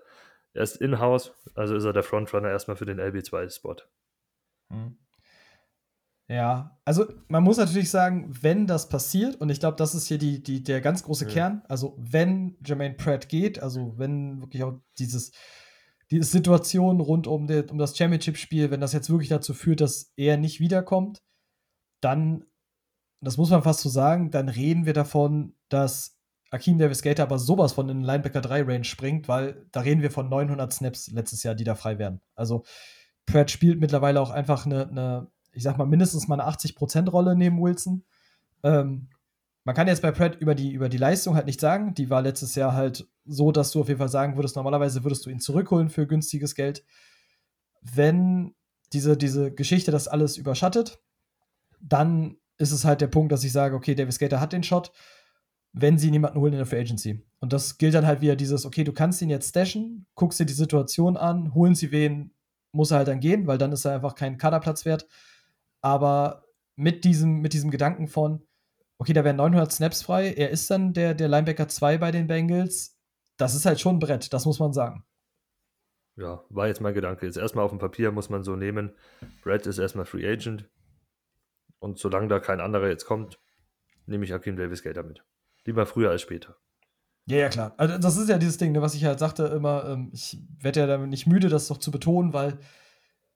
ist 0.54 0.76
in-house, 0.78 1.34
also 1.56 1.76
ist 1.76 1.84
er 1.84 1.94
der 1.94 2.04
Frontrunner 2.04 2.50
erstmal 2.50 2.78
für 2.78 2.86
den 2.86 3.00
LB2-Spot. 3.00 3.78
Hm. 4.70 4.98
Ja, 6.30 6.80
also 6.86 7.06
man 7.28 7.44
muss 7.44 7.58
natürlich 7.58 7.90
sagen, 7.90 8.30
wenn 8.42 8.66
das 8.66 8.88
passiert, 8.88 9.36
und 9.42 9.50
ich 9.50 9.60
glaube, 9.60 9.78
das 9.78 9.94
ist 9.94 10.08
hier 10.08 10.18
die, 10.18 10.42
die, 10.42 10.64
der 10.64 10.80
ganz 10.80 11.04
große 11.04 11.26
Mhm. 11.26 11.30
Kern, 11.30 11.62
also 11.68 11.96
wenn 12.00 12.58
Jermaine 12.66 12.96
Pratt 12.96 13.28
geht, 13.28 13.62
also 13.62 13.98
wenn 13.98 14.42
wirklich 14.42 14.64
auch 14.64 14.80
dieses, 14.98 15.32
diese 16.10 16.24
Situation 16.24 17.02
rund 17.02 17.28
um, 17.28 17.48
der, 17.48 17.70
um 17.72 17.78
das 17.78 17.98
Championship-Spiel, 17.98 18.72
wenn 18.72 18.82
das 18.82 18.94
jetzt 18.94 19.10
wirklich 19.10 19.30
dazu 19.30 19.54
führt, 19.54 19.82
dass 19.82 20.14
er 20.16 20.38
nicht 20.38 20.60
wiederkommt, 20.60 21.22
dann, 22.02 22.46
das 23.22 23.38
muss 23.38 23.50
man 23.50 23.64
fast 23.64 23.82
so 23.82 23.90
sagen, 23.90 24.32
dann 24.32 24.48
reden 24.50 24.86
wir 24.86 24.94
davon, 24.94 25.56
dass 25.70 26.18
Akeem 26.52 26.78
Davis 26.78 27.02
Gator 27.02 27.24
aber 27.24 27.40
sowas 27.40 27.74
von 27.74 27.90
in 27.90 28.00
den 28.00 28.06
Linebacker 28.06 28.42
3 28.42 28.62
Range 28.64 28.84
springt, 28.84 29.28
weil 29.28 29.66
da 29.72 29.82
reden 29.82 30.02
wir 30.02 30.12
von 30.12 30.30
900 30.30 30.72
Snaps 30.72 31.12
letztes 31.12 31.44
Jahr, 31.44 31.56
die 31.56 31.64
da 31.64 31.76
frei 31.76 31.98
werden. 31.98 32.22
Also 32.36 32.64
Pratt 33.26 33.50
spielt 33.50 33.80
mittlerweile 33.80 34.22
auch 34.22 34.30
einfach 34.30 34.66
eine, 34.66 34.88
eine 34.88 35.32
ich 35.54 35.64
sag 35.64 35.78
mal, 35.78 35.86
mindestens 35.86 36.28
mal 36.28 36.40
eine 36.40 36.50
80%-Rolle 36.50 37.36
neben 37.36 37.62
Wilson. 37.62 38.04
Ähm, 38.64 39.08
man 39.64 39.76
kann 39.76 39.88
jetzt 39.88 40.02
bei 40.02 40.12
Pratt 40.12 40.36
über 40.40 40.56
die, 40.56 40.72
über 40.72 40.90
die 40.90 40.98
Leistung 40.98 41.36
halt 41.36 41.46
nicht 41.46 41.62
sagen. 41.62 41.94
Die 41.94 42.10
war 42.10 42.22
letztes 42.22 42.56
Jahr 42.56 42.74
halt 42.74 43.08
so, 43.26 43.52
dass 43.52 43.72
du 43.72 43.82
auf 43.82 43.88
jeden 43.88 44.00
Fall 44.00 44.10
sagen 44.10 44.36
würdest, 44.36 44.56
normalerweise 44.56 45.04
würdest 45.04 45.26
du 45.26 45.30
ihn 45.30 45.40
zurückholen 45.40 45.90
für 45.90 46.06
günstiges 46.06 46.56
Geld. 46.56 46.84
Wenn 47.82 48.54
diese, 48.92 49.16
diese 49.16 49.54
Geschichte 49.54 49.92
das 49.92 50.08
alles 50.08 50.38
überschattet, 50.38 51.00
dann 51.80 52.38
ist 52.58 52.72
es 52.72 52.86
halt 52.86 53.02
der 53.02 53.08
Punkt, 53.08 53.32
dass 53.32 53.44
ich 53.44 53.52
sage, 53.52 53.76
okay, 53.76 53.96
Davis 53.96 54.20
Gator 54.20 54.40
hat 54.40 54.54
den 54.54 54.64
Shot, 54.64 54.92
wenn 55.72 55.98
sie 55.98 56.12
niemanden 56.12 56.40
holen 56.40 56.54
in 56.54 56.60
der 56.60 56.66
Free 56.66 56.80
Agency. 56.80 57.26
Und 57.40 57.52
das 57.52 57.78
gilt 57.78 57.96
dann 57.96 58.06
halt 58.06 58.22
wieder 58.22 58.36
dieses, 58.36 58.66
okay, 58.66 58.84
du 58.84 58.94
kannst 58.94 59.22
ihn 59.22 59.30
jetzt 59.30 59.50
stashen, 59.50 60.06
guckst 60.16 60.40
dir 60.40 60.46
die 60.46 60.54
Situation 60.54 61.18
an, 61.18 61.54
holen 61.54 61.76
sie 61.76 61.92
wen, 61.92 62.32
muss 62.72 62.92
er 62.92 62.98
halt 62.98 63.08
dann 63.08 63.20
gehen, 63.20 63.48
weil 63.48 63.58
dann 63.58 63.72
ist 63.72 63.86
er 63.86 63.96
einfach 63.96 64.16
kein 64.16 64.38
Kaderplatz 64.38 64.86
wert. 64.86 65.08
Aber 65.84 66.46
mit 66.76 67.04
diesem, 67.04 67.42
mit 67.42 67.54
diesem 67.54 67.70
Gedanken 67.70 68.08
von, 68.08 68.48
okay, 68.98 69.14
da 69.14 69.24
wären 69.24 69.36
900 69.36 69.72
Snaps 69.72 70.02
frei, 70.02 70.34
er 70.34 70.50
ist 70.50 70.72
dann 70.72 70.94
der, 70.94 71.14
der 71.14 71.28
Linebacker 71.28 71.68
2 71.68 71.98
bei 72.00 72.12
den 72.12 72.26
Bengals, 72.26 72.98
das 73.38 73.54
ist 73.54 73.66
halt 73.66 73.80
schon 73.80 73.98
ein 73.98 74.00
Brett, 74.00 74.34
das 74.34 74.46
muss 74.46 74.60
man 74.60 74.74
sagen. 74.74 75.06
Ja, 76.16 76.44
war 76.50 76.68
jetzt 76.68 76.82
mein 76.82 76.94
Gedanke. 76.94 77.26
Jetzt 77.26 77.38
erstmal 77.38 77.66
auf 77.66 77.72
dem 77.72 77.80
Papier 77.80 78.12
muss 78.12 78.30
man 78.30 78.44
so 78.44 78.56
nehmen. 78.56 78.96
Brad 79.44 79.66
ist 79.66 79.80
erstmal 79.80 80.06
Free 80.06 80.28
Agent. 80.28 80.70
Und 81.80 81.98
solange 81.98 82.28
da 82.28 82.40
kein 82.40 82.62
anderer 82.62 82.88
jetzt 82.88 83.06
kommt, 83.06 83.40
nehme 84.06 84.24
ich 84.24 84.34
Akim 84.34 84.56
Davis 84.56 84.84
Gator 84.84 85.04
mit. 85.04 85.26
Lieber 85.66 85.86
früher 85.86 86.12
als 86.12 86.22
später. 86.22 86.56
Ja, 87.26 87.38
ja, 87.38 87.50
klar. 87.50 87.74
Also 87.78 87.98
das 87.98 88.18
ist 88.18 88.30
ja 88.30 88.38
dieses 88.38 88.58
Ding, 88.58 88.74
ne, 88.74 88.82
was 88.82 88.96
ich 88.96 89.06
halt 89.06 89.18
sagte 89.18 89.46
immer, 89.46 89.86
ähm, 89.86 90.12
ich 90.14 90.40
werde 90.60 90.82
ja 90.82 90.88
damit 90.88 91.10
nicht 91.10 91.26
müde, 91.26 91.50
das 91.50 91.68
doch 91.68 91.78
zu 91.78 91.90
betonen, 91.90 92.34
weil 92.34 92.60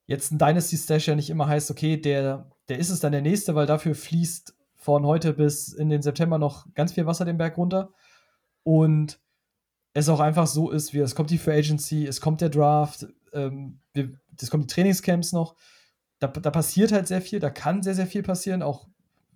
jetzt 0.08 0.32
ein 0.32 0.39
Dynasty-Stash 0.39 1.08
ja 1.08 1.15
nicht 1.15 1.30
immer 1.30 1.48
heißt, 1.48 1.70
okay, 1.70 1.98
der, 1.98 2.50
der 2.70 2.80
ist 2.80 2.89
es 2.89 3.00
dann 3.00 3.12
der 3.12 3.22
nächste, 3.22 3.54
weil 3.54 3.67
dafür 3.67 3.93
fließt 3.93 4.56
von 4.76 5.06
heute 5.06 5.34
bis 5.34 5.74
in 5.74 5.89
den 5.89 6.02
September 6.02 6.39
noch 6.39 6.65
ganz 6.74 6.93
viel 6.93 7.06
Wasser 7.06 7.26
den 7.26 7.38
Berg 7.38 7.58
runter. 7.58 7.91
Und 8.63 9.20
es 9.93 10.10
auch 10.10 10.20
einfach 10.20 10.48
so 10.48 10.72
ist, 10.72 10.93
wie 10.93 11.00
es 11.00 11.15
kommt 11.15 11.30
die 11.30 11.38
Free 11.38 11.58
Agency, 11.60 12.06
es 12.06 12.22
kommt 12.22 12.41
der 12.41 12.50
Draft, 12.50 13.08
ähm, 13.34 13.80
es 13.93 14.50
kommen 14.50 14.63
die 14.63 14.74
Trainingscamps 14.74 15.34
noch. 15.34 15.56
Da, 16.20 16.28
da 16.28 16.52
passiert 16.52 16.91
halt 16.91 17.08
sehr 17.08 17.22
viel, 17.22 17.39
da 17.39 17.50
kann 17.50 17.84
sehr, 17.84 17.96
sehr 17.96 18.08
viel 18.08 18.24
passieren, 18.24 18.63
auch 18.63 18.88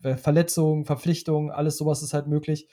Verletzungen, 0.02 0.86
Verpflichtungen, 0.86 1.52
alles 1.52 1.78
sowas 1.78 2.02
ist 2.02 2.14
halt 2.14 2.28
möglich. 2.28 2.68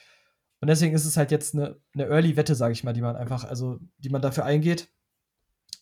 Und 0.61 0.69
deswegen 0.69 0.95
ist 0.95 1.05
es 1.05 1.17
halt 1.17 1.31
jetzt 1.31 1.55
eine, 1.55 1.77
eine 1.95 2.07
Early-Wette, 2.07 2.55
sage 2.55 2.73
ich 2.73 2.85
mal, 2.85 2.93
die 2.93 3.03
man 3.03 3.17
einfach, 3.17 3.45
also 3.45 3.79
die 3.99 4.09
man 4.09 4.23
dafür 4.23 4.45
eingeht, 4.45 4.89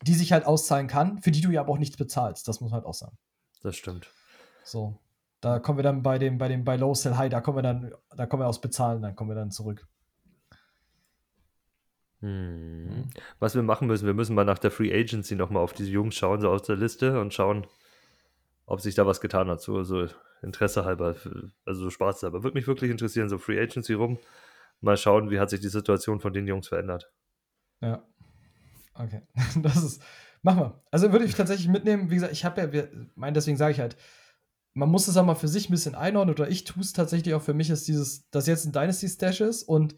die 0.03 0.15
sich 0.15 0.33
halt 0.33 0.47
auszahlen 0.47 0.89
kann, 0.89 1.21
für 1.21 1.31
die 1.31 1.41
du 1.41 1.51
ja 1.51 1.61
aber 1.61 1.73
auch 1.73 1.79
nichts 1.79 1.97
bezahlst. 1.97 2.49
Das 2.49 2.61
muss 2.61 2.71
man 2.71 2.79
halt 2.79 2.87
auch 2.87 2.95
sagen. 2.95 3.17
Das 3.63 3.77
stimmt. 3.77 4.11
So. 4.65 4.99
Da 5.41 5.59
kommen 5.59 5.79
wir 5.79 5.83
dann 5.83 6.03
bei 6.03 6.19
dem, 6.19 6.39
bei 6.39 6.49
dem 6.49 6.65
bei 6.65 6.77
Low 6.77 6.95
Sell 6.95 7.17
High, 7.17 7.31
da 7.31 7.41
kommen 7.41 7.59
wir 7.59 7.63
dann, 7.63 7.95
da 8.17 8.27
kommen 8.27 8.43
wir 8.43 8.49
aus 8.49 8.61
Bezahlen, 8.61 9.03
dann 9.03 9.15
kommen 9.15 9.31
wir 9.31 9.35
dann 9.35 9.51
zurück. 9.51 9.87
Hm. 12.21 13.11
Was 13.39 13.55
wir 13.55 13.63
machen 13.63 13.87
müssen, 13.87 14.07
wir 14.07 14.15
müssen 14.15 14.35
mal 14.35 14.45
nach 14.45 14.59
der 14.59 14.71
Free 14.71 14.93
Agency 14.93 15.37
nochmal 15.37 15.63
auf 15.63 15.75
diese 15.75 15.91
Jungs 15.91 16.15
schauen, 16.15 16.41
so 16.41 16.49
aus 16.49 16.63
der 16.63 16.77
Liste 16.77 17.21
und 17.21 17.35
schauen, 17.35 17.67
ob 18.65 18.81
sich 18.81 18.95
da 18.95 19.07
was 19.07 19.21
getan 19.21 19.49
hat. 19.49 19.61
So, 19.61 19.85
so 19.85 20.09
Interesse 20.43 20.85
halber, 20.85 21.15
also 21.65 21.83
so 21.83 21.91
Spaß 21.91 22.23
halber. 22.23 22.43
Würde 22.43 22.57
mich 22.57 22.67
wirklich 22.67 22.91
interessieren, 22.91 23.29
so 23.29 23.39
Free 23.39 23.61
Agency 23.61 23.93
rum. 23.93 24.19
Mal 24.81 24.97
schauen, 24.97 25.31
wie 25.31 25.39
hat 25.39 25.51
sich 25.51 25.61
die 25.61 25.69
Situation 25.69 26.21
von 26.21 26.33
den 26.33 26.47
Jungs 26.47 26.69
verändert. 26.69 27.11
Ja. 27.81 28.03
Okay. 28.99 29.23
Das 29.63 29.77
ist. 29.83 30.03
Machen 30.43 30.61
wir. 30.61 30.83
Also 30.91 31.13
würde 31.13 31.25
ich 31.25 31.35
tatsächlich 31.35 31.69
mitnehmen. 31.69 32.11
Wie 32.11 32.15
gesagt, 32.15 32.33
ich 32.33 32.45
habe 32.45 32.61
ja, 32.61 32.73
wir, 32.73 32.89
mein, 33.15 33.35
deswegen 33.35 33.57
sage 33.57 33.73
ich 33.73 33.81
halt, 33.81 33.97
man 34.75 34.89
muss 34.91 35.09
es 35.09 35.17
auch 35.17 35.25
mal 35.25 35.35
für 35.35 35.49
sich 35.49 35.69
ein 35.69 35.73
bisschen 35.73 35.95
einordnen 35.95 36.35
oder 36.35 36.49
ich 36.49 36.65
tue 36.65 36.83
es 36.83 36.93
tatsächlich 36.93 37.35
auch 37.35 37.43
für 37.43 37.55
mich, 37.55 37.71
ist 37.71 37.89
dieses, 37.89 38.29
dass 38.31 38.47
jetzt 38.47 38.65
ein 38.67 38.73
Dynasty-Stash 38.73 39.41
ist 39.41 39.63
und 39.65 39.97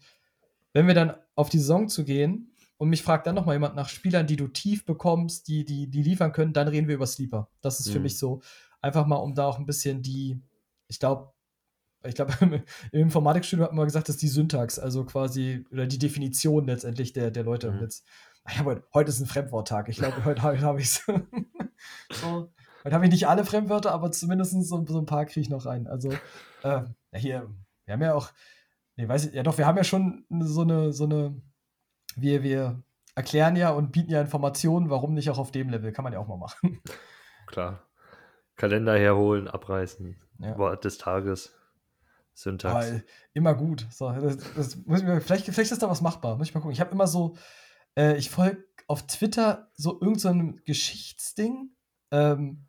wenn 0.73 0.87
wir 0.87 0.93
dann 0.93 1.15
auf 1.35 1.49
die 1.49 1.59
Saison 1.59 1.89
zu 1.89 2.03
gehen 2.05 2.55
und 2.77 2.89
mich 2.89 3.03
fragt 3.03 3.27
dann 3.27 3.35
nochmal 3.35 3.55
jemand 3.55 3.75
nach 3.75 3.89
Spielern, 3.89 4.25
die 4.25 4.37
du 4.37 4.47
tief 4.47 4.85
bekommst, 4.85 5.47
die, 5.49 5.65
die, 5.65 5.87
die 5.89 6.01
liefern 6.01 6.31
können, 6.31 6.53
dann 6.53 6.67
reden 6.69 6.87
wir 6.87 6.95
über 6.95 7.07
Sleeper. 7.07 7.49
Das 7.61 7.79
ist 7.81 7.89
für 7.89 7.97
Mhm. 7.99 8.03
mich 8.03 8.17
so, 8.17 8.41
einfach 8.81 9.05
mal, 9.05 9.17
um 9.17 9.35
da 9.35 9.45
auch 9.45 9.59
ein 9.59 9.65
bisschen 9.65 10.01
die, 10.01 10.41
ich 10.87 10.99
glaube, 10.99 11.33
ich 12.05 12.15
glaube, 12.15 12.33
im 12.93 13.01
Informatikstudium 13.01 13.65
hat 13.65 13.71
man 13.71 13.79
mal 13.79 13.85
gesagt, 13.85 14.07
das 14.07 14.15
ist 14.15 14.21
die 14.21 14.29
Syntax, 14.29 14.79
also 14.79 15.03
quasi, 15.03 15.65
oder 15.71 15.85
die 15.85 15.99
Definition 15.99 16.65
letztendlich 16.65 17.11
der, 17.11 17.29
der 17.31 17.43
Leute. 17.43 17.71
Mhm. 17.71 17.81
Jetzt, 17.81 18.05
heute, 18.63 18.83
heute 18.93 19.09
ist 19.09 19.19
ein 19.19 19.25
Fremdworttag. 19.25 19.89
Ich 19.89 19.97
glaube, 19.97 20.25
heute, 20.25 20.41
habe 20.41 20.79
ich 20.79 20.87
es. 20.87 21.05
so, 22.11 22.51
heute 22.83 22.95
habe 22.95 23.05
ich 23.05 23.11
nicht 23.11 23.27
alle 23.27 23.45
Fremdwörter, 23.45 23.91
aber 23.91 24.11
zumindest 24.11 24.51
so, 24.51 24.85
so 24.85 24.99
ein 24.99 25.05
paar 25.05 25.25
kriege 25.25 25.41
ich 25.41 25.49
noch 25.49 25.65
rein. 25.65 25.87
Also, 25.87 26.11
äh, 26.63 26.81
hier, 27.13 27.49
wir 27.85 27.93
haben 27.93 28.01
ja 28.01 28.13
auch, 28.13 28.31
nee, 28.95 29.07
weiß 29.07 29.27
ich, 29.27 29.33
ja 29.33 29.43
doch, 29.43 29.57
wir 29.57 29.65
haben 29.65 29.77
ja 29.77 29.83
schon 29.83 30.25
so 30.29 30.61
eine, 30.61 30.93
so 30.93 31.05
eine, 31.05 31.41
wir, 32.15 32.43
wir 32.43 32.83
erklären 33.15 33.55
ja 33.55 33.71
und 33.71 33.91
bieten 33.91 34.11
ja 34.11 34.21
Informationen, 34.21 34.89
warum 34.89 35.13
nicht 35.13 35.29
auch 35.29 35.37
auf 35.37 35.51
dem 35.51 35.69
Level, 35.69 35.91
kann 35.91 36.03
man 36.03 36.13
ja 36.13 36.19
auch 36.19 36.27
mal 36.27 36.37
machen. 36.37 36.81
Klar. 37.47 37.83
Kalender 38.55 38.97
herholen, 38.97 39.47
abreißen, 39.47 40.17
Ja. 40.39 40.57
Wort 40.57 40.83
des 40.83 40.97
Tages, 40.97 41.55
Syntax. 42.33 42.73
Aber 42.73 43.01
immer 43.33 43.53
gut. 43.53 43.87
So, 43.89 44.11
das, 44.11 44.37
das 44.53 44.75
muss 44.85 44.99
ich 44.99 45.05
mir, 45.05 45.21
vielleicht, 45.21 45.45
vielleicht 45.45 45.71
ist 45.71 45.81
da 45.81 45.89
was 45.89 46.01
machbar. 46.01 46.37
Muss 46.37 46.47
ich 46.47 46.53
mal 46.53 46.61
gucken. 46.61 46.73
Ich 46.73 46.81
habe 46.81 46.91
immer 46.91 47.07
so, 47.07 47.35
äh, 47.99 48.17
ich 48.17 48.29
folge 48.29 48.63
auf 48.87 49.05
Twitter 49.05 49.69
so 49.75 49.99
irgendein 50.01 50.53
so 50.55 50.61
Geschichtsding. 50.65 51.71
Ähm, 52.11 52.65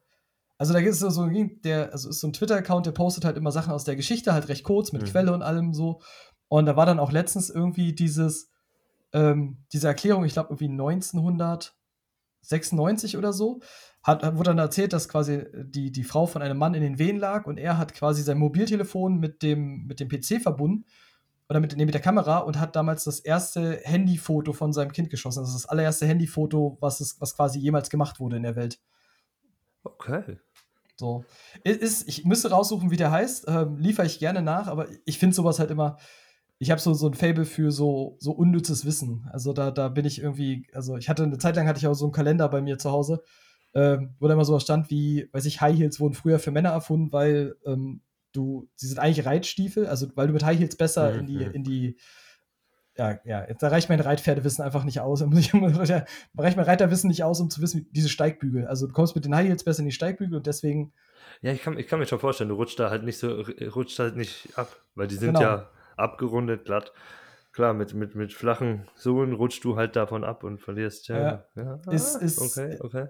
also 0.58 0.74
da 0.74 0.80
gibt 0.80 0.92
es 0.92 0.98
so, 0.98 1.26
der, 1.64 1.92
also 1.92 2.10
ist 2.10 2.20
so 2.20 2.26
ein 2.28 2.34
Twitter-Account, 2.34 2.84
der 2.84 2.92
postet 2.92 3.24
halt 3.24 3.38
immer 3.38 3.52
Sachen 3.52 3.72
aus 3.72 3.84
der 3.84 3.96
Geschichte, 3.96 4.34
halt 4.34 4.48
recht 4.48 4.64
kurz, 4.64 4.92
mit 4.92 5.02
Mhm. 5.02 5.06
Quelle 5.06 5.32
und 5.32 5.42
allem 5.42 5.72
so. 5.72 6.02
Und 6.48 6.66
da 6.66 6.76
war 6.76 6.84
dann 6.84 6.98
auch 6.98 7.12
letztens 7.12 7.48
irgendwie 7.48 7.94
dieses, 7.94 8.50
ähm, 9.12 9.64
diese 9.72 9.88
Erklärung, 9.88 10.24
ich 10.24 10.32
glaube 10.34 10.50
irgendwie 10.50 10.68
1996 10.68 13.16
oder 13.16 13.32
so, 13.32 13.60
hat, 14.02 14.22
hat- 14.22 14.36
wurde 14.36 14.50
dann 14.50 14.58
erzählt, 14.58 14.92
dass 14.92 15.08
quasi 15.08 15.44
die, 15.54 15.90
die 15.92 16.04
Frau 16.04 16.26
von 16.26 16.42
einem 16.42 16.58
Mann 16.58 16.74
in 16.74 16.82
den 16.82 16.98
Wehen 16.98 17.16
lag 17.18 17.46
und 17.46 17.56
er 17.58 17.78
hat 17.78 17.94
quasi 17.94 18.22
sein 18.22 18.38
Mobiltelefon 18.38 19.18
mit 19.18 19.42
dem, 19.42 19.86
mit 19.86 20.00
dem 20.00 20.08
PC 20.08 20.40
verbunden 20.42 20.84
oder 21.50 21.58
mit, 21.58 21.76
nee, 21.76 21.84
mit 21.84 21.94
der 21.94 22.00
Kamera 22.00 22.38
und 22.38 22.60
hat 22.60 22.76
damals 22.76 23.02
das 23.02 23.18
erste 23.18 23.80
Handyfoto 23.82 24.52
von 24.52 24.72
seinem 24.72 24.92
Kind 24.92 25.10
geschossen. 25.10 25.40
Das 25.40 25.48
ist 25.48 25.64
das 25.64 25.66
allererste 25.66 26.06
Handyfoto, 26.06 26.78
was, 26.80 27.00
es, 27.00 27.20
was 27.20 27.34
quasi 27.34 27.58
jemals 27.58 27.90
gemacht 27.90 28.20
wurde 28.20 28.36
in 28.36 28.44
der 28.44 28.54
Welt. 28.54 28.78
Okay. 29.82 30.38
So. 30.94 31.24
Ist, 31.64 32.08
ich 32.08 32.24
müsste 32.24 32.50
raussuchen, 32.50 32.92
wie 32.92 32.96
der 32.96 33.10
heißt. 33.10 33.46
Ähm, 33.48 33.78
liefere 33.78 34.06
ich 34.06 34.20
gerne 34.20 34.42
nach, 34.42 34.68
aber 34.68 34.86
ich 35.04 35.18
finde 35.18 35.34
sowas 35.34 35.58
halt 35.58 35.72
immer. 35.72 35.96
Ich 36.60 36.70
habe 36.70 36.80
so, 36.80 36.94
so 36.94 37.08
ein 37.08 37.14
Fable 37.14 37.46
für 37.46 37.72
so, 37.72 38.16
so 38.20 38.30
unnützes 38.30 38.84
Wissen. 38.84 39.28
Also 39.32 39.52
da, 39.52 39.72
da 39.72 39.88
bin 39.88 40.04
ich 40.04 40.22
irgendwie, 40.22 40.68
also 40.72 40.98
ich 40.98 41.08
hatte 41.08 41.24
eine 41.24 41.38
Zeit 41.38 41.56
lang 41.56 41.66
hatte 41.66 41.78
ich 41.78 41.86
auch 41.88 41.94
so 41.94 42.04
einen 42.04 42.12
Kalender 42.12 42.48
bei 42.48 42.60
mir 42.60 42.78
zu 42.78 42.92
Hause, 42.92 43.24
ähm, 43.74 44.14
wo 44.20 44.28
da 44.28 44.34
immer 44.34 44.44
sowas 44.44 44.62
stand 44.62 44.88
wie, 44.90 45.28
weiß 45.32 45.46
ich, 45.46 45.60
High 45.60 45.76
Heels 45.76 45.98
wurden 45.98 46.14
früher 46.14 46.38
für 46.38 46.52
Männer 46.52 46.70
erfunden, 46.70 47.10
weil 47.12 47.56
ähm, 47.66 48.02
du, 48.32 48.68
sie 48.74 48.86
sind 48.88 48.98
eigentlich 48.98 49.26
Reitstiefel, 49.26 49.86
also 49.86 50.08
weil 50.14 50.26
du 50.28 50.32
mit 50.32 50.44
High 50.44 50.58
Heels 50.58 50.76
besser 50.76 51.14
in 51.14 51.26
die, 51.26 51.36
Mhm. 51.46 51.50
in 51.52 51.64
die 51.64 51.96
ja, 52.96 53.18
ja, 53.24 53.46
jetzt 53.48 53.62
reicht 53.62 53.88
mein 53.88 54.00
Reitpferdewissen 54.00 54.62
einfach 54.64 54.84
nicht 54.84 55.00
aus. 55.00 55.20
Da 55.30 55.38
ich, 55.38 55.52
reicht 56.36 56.56
mein 56.56 56.66
Reiterwissen 56.66 57.08
nicht 57.08 57.24
aus, 57.24 57.40
um 57.40 57.48
zu 57.48 57.62
wissen, 57.62 57.80
wie 57.80 57.92
diese 57.92 58.08
Steigbügel. 58.08 58.66
Also 58.66 58.86
du 58.86 58.92
kommst 58.92 59.14
mit 59.14 59.24
den 59.24 59.34
High 59.34 59.46
Heels 59.48 59.64
besser 59.64 59.80
in 59.80 59.86
die 59.86 59.92
Steigbügel 59.92 60.36
und 60.36 60.46
deswegen. 60.46 60.92
Ja, 61.40 61.52
ich 61.52 61.62
kann, 61.62 61.78
ich 61.78 61.86
kann 61.86 61.98
mir 61.98 62.06
schon 62.06 62.18
vorstellen, 62.18 62.50
du 62.50 62.56
rutscht 62.56 62.78
da 62.78 62.90
halt 62.90 63.04
nicht 63.04 63.18
so, 63.18 63.42
rutscht 63.74 63.98
halt 63.98 64.16
nicht 64.16 64.50
ab, 64.58 64.68
weil 64.94 65.06
die 65.06 65.14
sind 65.14 65.28
Genau. 65.34 65.40
ja 65.40 65.70
abgerundet, 65.96 66.64
glatt. 66.64 66.92
Klar, 67.52 67.72
mit, 67.74 67.94
mit, 67.94 68.14
mit 68.14 68.32
flachen 68.32 68.86
Sohlen 68.96 69.32
rutschst 69.32 69.64
du 69.64 69.76
halt 69.76 69.96
davon 69.96 70.22
ab 70.22 70.44
und 70.44 70.60
verlierst. 70.60 71.08
Ja, 71.08 71.46
ja. 71.56 71.80
Ist- 71.90 72.16
ah, 72.16 72.24
ist- 72.24 72.38
okay, 72.38 72.76
okay. 72.80 73.06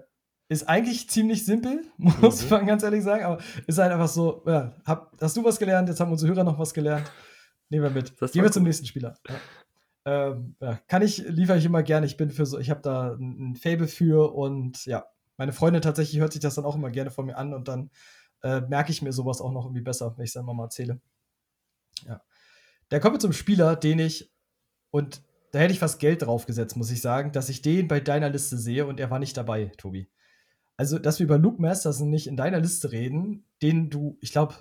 Ist 0.51 0.67
eigentlich 0.67 1.09
ziemlich 1.09 1.45
simpel, 1.45 1.85
muss 1.97 2.43
Mhm. 2.43 2.49
man 2.49 2.67
ganz 2.67 2.83
ehrlich 2.83 3.03
sagen, 3.03 3.23
aber 3.23 3.41
ist 3.67 3.77
halt 3.77 3.91
einfach 3.91 4.09
so, 4.09 4.43
ja, 4.45 4.75
hab, 4.85 5.15
hast 5.21 5.37
du 5.37 5.43
was 5.45 5.57
gelernt, 5.57 5.87
jetzt 5.87 6.01
haben 6.01 6.11
unsere 6.11 6.29
Hörer 6.33 6.43
noch 6.43 6.59
was 6.59 6.73
gelernt. 6.73 7.09
Nehmen 7.69 7.83
wir 7.85 7.89
mit. 7.89 8.17
Gehen 8.17 8.43
wir 8.43 8.51
zum 8.51 8.63
gut. 8.63 8.67
nächsten 8.67 8.85
Spieler. 8.85 9.17
Ja. 9.29 9.35
Ähm, 10.03 10.55
ja, 10.59 10.77
kann 10.87 11.03
ich, 11.03 11.19
liefere 11.27 11.57
ich 11.57 11.63
immer 11.63 11.83
gerne. 11.83 12.05
Ich 12.05 12.17
bin 12.17 12.31
für 12.31 12.45
so, 12.45 12.59
ich 12.59 12.69
habe 12.69 12.81
da 12.81 13.13
ein, 13.13 13.51
ein 13.51 13.55
Fable 13.55 13.87
für 13.87 14.33
und 14.33 14.85
ja, 14.85 15.05
meine 15.37 15.53
Freundin 15.53 15.81
tatsächlich 15.81 16.19
hört 16.19 16.33
sich 16.33 16.41
das 16.41 16.55
dann 16.55 16.65
auch 16.65 16.75
immer 16.75 16.89
gerne 16.89 17.11
von 17.11 17.25
mir 17.27 17.37
an 17.37 17.53
und 17.53 17.69
dann 17.69 17.89
äh, 18.43 18.59
merke 18.61 18.91
ich 18.91 19.01
mir 19.01 19.13
sowas 19.13 19.39
auch 19.39 19.51
noch 19.53 19.65
irgendwie 19.65 19.83
besser, 19.83 20.13
wenn 20.17 20.25
ich 20.25 20.31
es 20.31 20.33
dann 20.33 20.45
mal 20.45 20.63
erzähle. 20.63 20.99
Ja. 22.05 22.21
Da 22.89 22.99
kommen 22.99 23.15
wir 23.15 23.19
zum 23.19 23.31
Spieler, 23.31 23.77
den 23.77 23.99
ich, 23.99 24.33
und 24.89 25.23
da 25.51 25.59
hätte 25.59 25.71
ich 25.71 25.79
fast 25.79 25.99
Geld 25.99 26.23
drauf 26.23 26.45
gesetzt, 26.45 26.75
muss 26.75 26.91
ich 26.91 26.99
sagen, 27.01 27.31
dass 27.31 27.47
ich 27.47 27.61
den 27.61 27.87
bei 27.87 28.01
deiner 28.01 28.29
Liste 28.29 28.57
sehe 28.57 28.85
und 28.85 28.99
er 28.99 29.09
war 29.11 29.19
nicht 29.19 29.37
dabei, 29.37 29.71
Tobi. 29.77 30.09
Also, 30.81 30.97
dass 30.97 31.19
wir 31.19 31.25
über 31.25 31.37
Luke 31.37 31.61
Masterson 31.61 32.09
nicht 32.09 32.25
in 32.25 32.35
deiner 32.35 32.59
Liste 32.59 32.91
reden, 32.91 33.45
den 33.61 33.91
du, 33.91 34.17
ich 34.19 34.31
glaube, 34.31 34.55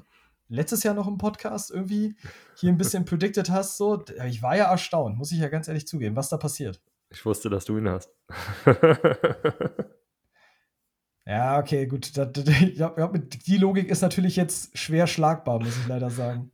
letztes 0.49 0.83
Jahr 0.83 0.93
noch 0.93 1.09
im 1.09 1.16
Podcast 1.16 1.71
irgendwie 1.71 2.14
hier 2.57 2.68
ein 2.71 2.77
bisschen 2.77 3.05
predicted 3.07 3.49
hast, 3.49 3.79
so, 3.79 4.05
ich 4.29 4.43
war 4.43 4.55
ja 4.55 4.71
erstaunt, 4.71 5.16
muss 5.16 5.33
ich 5.33 5.39
ja 5.39 5.49
ganz 5.49 5.66
ehrlich 5.66 5.87
zugeben, 5.87 6.16
was 6.16 6.29
da 6.29 6.37
passiert. 6.37 6.79
Ich 7.09 7.25
wusste, 7.25 7.49
dass 7.49 7.64
du 7.64 7.79
ihn 7.79 7.89
hast. 7.89 8.11
Ja, 11.27 11.59
okay, 11.59 11.87
gut. 11.87 12.16
Da, 12.16 12.25
da, 12.27 12.43
ich 12.51 12.75
glaub, 12.75 12.97
die 13.47 13.57
Logik 13.59 13.89
ist 13.89 14.01
natürlich 14.03 14.37
jetzt 14.37 14.77
schwer 14.77 15.07
schlagbar, 15.07 15.59
muss 15.61 15.77
ich 15.79 15.87
leider 15.87 16.11
sagen. 16.11 16.51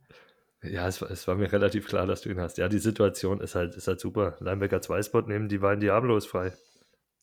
ja, 0.61 0.87
es, 0.87 1.01
war- 1.01 1.09
es 1.09 1.27
war 1.27 1.35
mir 1.35 1.51
relativ 1.51 1.87
klar, 1.87 2.05
dass 2.05 2.21
du 2.21 2.29
ihn 2.29 2.39
hast. 2.39 2.57
Ja, 2.57 2.67
die 2.69 2.77
Situation 2.77 3.41
ist 3.41 3.55
halt, 3.55 3.75
ist 3.75 3.87
halt 3.87 3.99
super. 3.99 4.37
Linebacker 4.39 4.81
2 4.81 5.01
Spot 5.03 5.21
nehmen, 5.21 5.49
die 5.49 5.57
beiden 5.57 5.79
Diablo 5.79 6.15
ist 6.15 6.27
frei. 6.27 6.53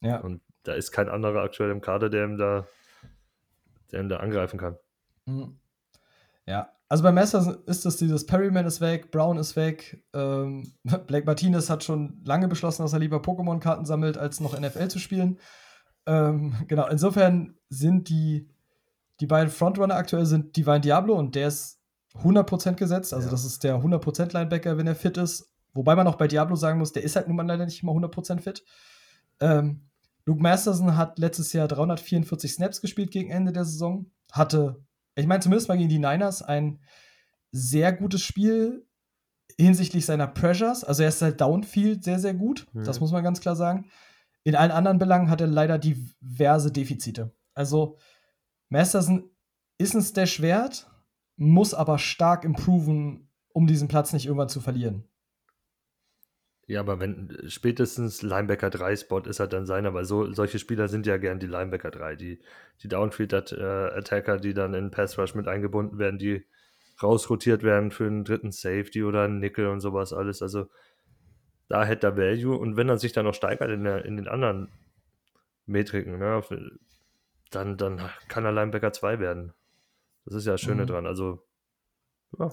Ja. 0.01 0.19
Und 0.21 0.41
da 0.65 0.75
ist 0.75 0.91
kein 0.93 1.09
anderer 1.09 1.43
aktuell 1.43 1.71
im 1.71 1.81
Kader, 1.81 2.11
der 2.11 2.25
ihm 2.25 2.37
da, 2.37 2.67
der 3.93 4.01
ihm 4.01 4.09
da 4.09 4.17
angreifen 4.17 4.59
kann. 4.59 4.77
Mhm. 5.27 5.59
Ja, 6.47 6.71
also 6.89 7.03
bei 7.03 7.13
Masters 7.13 7.47
ist 7.67 7.87
es 7.87 7.97
dieses 7.97 8.27
Perryman 8.27 8.67
ist 8.67 8.81
weg, 8.81 9.11
Brown 9.11 9.39
ist 9.39 9.57
weg, 9.57 10.05
ähm, 10.13 10.73
Blake 11.07 11.27
Martinez 11.27 11.71
hat 11.71 11.85
schon 11.85 12.21
lange 12.25 12.49
beschlossen, 12.49 12.83
dass 12.83 12.93
er 12.93 12.99
lieber 12.99 13.19
Pokémon-Karten 13.19 13.87
sammelt, 13.87 14.19
als 14.19 14.41
noch 14.41 14.59
NFL 14.59 14.89
zu 14.89 14.99
spielen. 14.99 15.39
Ähm, 16.07 16.55
genau, 16.69 16.87
insofern 16.89 17.57
sind 17.69 18.09
die, 18.09 18.49
die 19.21 19.27
beiden 19.27 19.51
Frontrunner 19.51 19.97
aktuell 19.97 20.27
sind 20.27 20.57
Divine 20.57 20.81
Diablo 20.81 21.15
und 21.15 21.35
der 21.35 21.49
ist 21.49 21.81
100% 22.23 22.75
gesetzt, 22.75 23.13
also 23.13 23.27
Ja. 23.27 23.31
das 23.31 23.45
ist 23.45 23.65
der 23.65 23.77
100% 23.77 24.33
Linebacker, 24.33 24.77
wenn 24.77 24.87
er 24.87 24.95
fit 24.95 25.17
ist. 25.17 25.51
Wobei 25.73 25.97
man 25.97 26.07
auch 26.07 26.15
bei 26.15 26.29
Diablo 26.29 26.55
sagen 26.55 26.79
muss, 26.79 26.93
der 26.93 27.03
ist 27.03 27.17
halt 27.17 27.27
nun 27.27 27.37
mal 27.37 27.47
leider 27.47 27.65
nicht 27.65 27.83
immer 27.83 27.93
100% 27.93 28.41
fit. 28.41 28.65
Ähm, 29.41 29.89
Luke 30.27 30.41
Masterson 30.41 30.97
hat 30.97 31.19
letztes 31.19 31.53
Jahr 31.53 31.69
344 31.69 32.53
Snaps 32.53 32.81
gespielt 32.81 33.11
gegen 33.11 33.31
Ende 33.31 33.53
der 33.53 33.65
Saison. 33.65 34.11
Hatte, 34.33 34.85
ich 35.17 35.27
meine, 35.27 35.41
zumindest 35.41 35.69
mal 35.69 35.77
gegen 35.77 35.91
die 35.91 35.99
Niners, 35.99 36.43
ein 36.43 36.81
sehr 37.53 37.93
gutes 37.93 38.23
Spiel 38.23 38.87
hinsichtlich 39.59 40.07
seiner 40.07 40.27
Pressures. 40.27 40.83
Also 40.83 41.03
er 41.03 41.11
ist 41.11 41.23
halt 41.23 41.41
downfield 41.41 42.05
sehr, 42.05 42.19
sehr 42.19 42.35
gut. 42.35 42.67
Mhm. 42.73 42.85
Das 42.85 43.01
muss 43.01 43.13
man 43.13 43.23
ganz 43.23 43.41
klar 43.41 43.57
sagen. 43.57 43.91
In 44.43 44.57
allen 44.57 44.71
anderen 44.71 44.99
Belangen 44.99 45.31
hat 45.31 45.41
er 45.41 45.47
leider 45.47 45.79
diverse 45.79 46.73
Defizite. 46.73 47.35
Also 47.55 47.99
Masterson 48.69 49.31
ist 49.79 49.95
ein 49.95 50.03
Stash 50.03 50.41
wert, 50.41 50.91
muss 51.37 51.75
aber 51.75 51.99
stark 51.99 52.45
improven, 52.45 53.31
um 53.53 53.67
diesen 53.67 53.89
Platz 53.89 54.13
nicht 54.13 54.27
irgendwann 54.27 54.49
zu 54.49 54.61
verlieren. 54.61 55.09
Ja, 56.67 56.81
aber 56.81 56.99
wenn 56.99 57.37
spätestens 57.49 58.23
Linebacker 58.23 58.71
3 58.71 58.97
Spot 58.97 59.21
ist 59.21 59.39
halt 59.39 59.53
dann 59.53 59.67
seiner, 59.67 59.93
weil 59.93 60.05
so, 60.07 60.33
solche 60.33 60.59
Spieler 60.59 60.89
sind 60.89 61.07
ja 61.07 61.19
gern 61.19 61.39
die 61.39 61.47
Linebacker 61.47 61.91
3, 61.91 62.17
die, 62.17 62.41
die 62.83 62.89
Downfield-Attacker, 62.89 64.39
die 64.39 64.55
dann 64.55 64.73
in 64.73 64.91
Pass 64.91 65.19
Rush 65.19 65.35
mit 65.35 65.47
eingebunden 65.47 65.99
werden, 65.99 66.19
die 66.19 66.47
rausrotiert 67.03 67.63
werden 67.63 67.91
für 67.91 68.07
einen 68.07 68.25
dritten 68.25 68.51
Safety 68.51 69.05
oder 69.05 69.25
einen 69.25 69.41
Nickel 69.41 69.67
und 69.67 69.81
sowas 69.81 70.13
alles. 70.13 70.41
Also 70.41 70.71
da 71.69 71.85
hätte 71.85 72.07
er 72.07 72.17
Value 72.17 72.57
und 72.57 72.77
wenn 72.77 72.89
er 72.89 72.99
sich 72.99 73.13
dann 73.13 73.27
noch 73.27 73.35
steigert 73.35 73.71
in, 73.71 73.85
der, 73.85 74.05
in 74.05 74.17
den 74.17 74.29
anderen 74.29 74.69
Metriken, 75.67 76.19
ne, 76.19 76.43
dann, 77.51 77.77
dann 77.77 78.01
kann 78.29 78.45
er 78.45 78.53
Linebacker 78.53 78.93
2 78.93 79.19
werden. 79.19 79.53
Das 80.25 80.35
ist 80.35 80.47
ja 80.47 80.53
das 80.53 80.61
Schöne 80.61 80.83
Mhm. 80.83 80.87
dran. 80.87 81.07
Also 81.07 81.45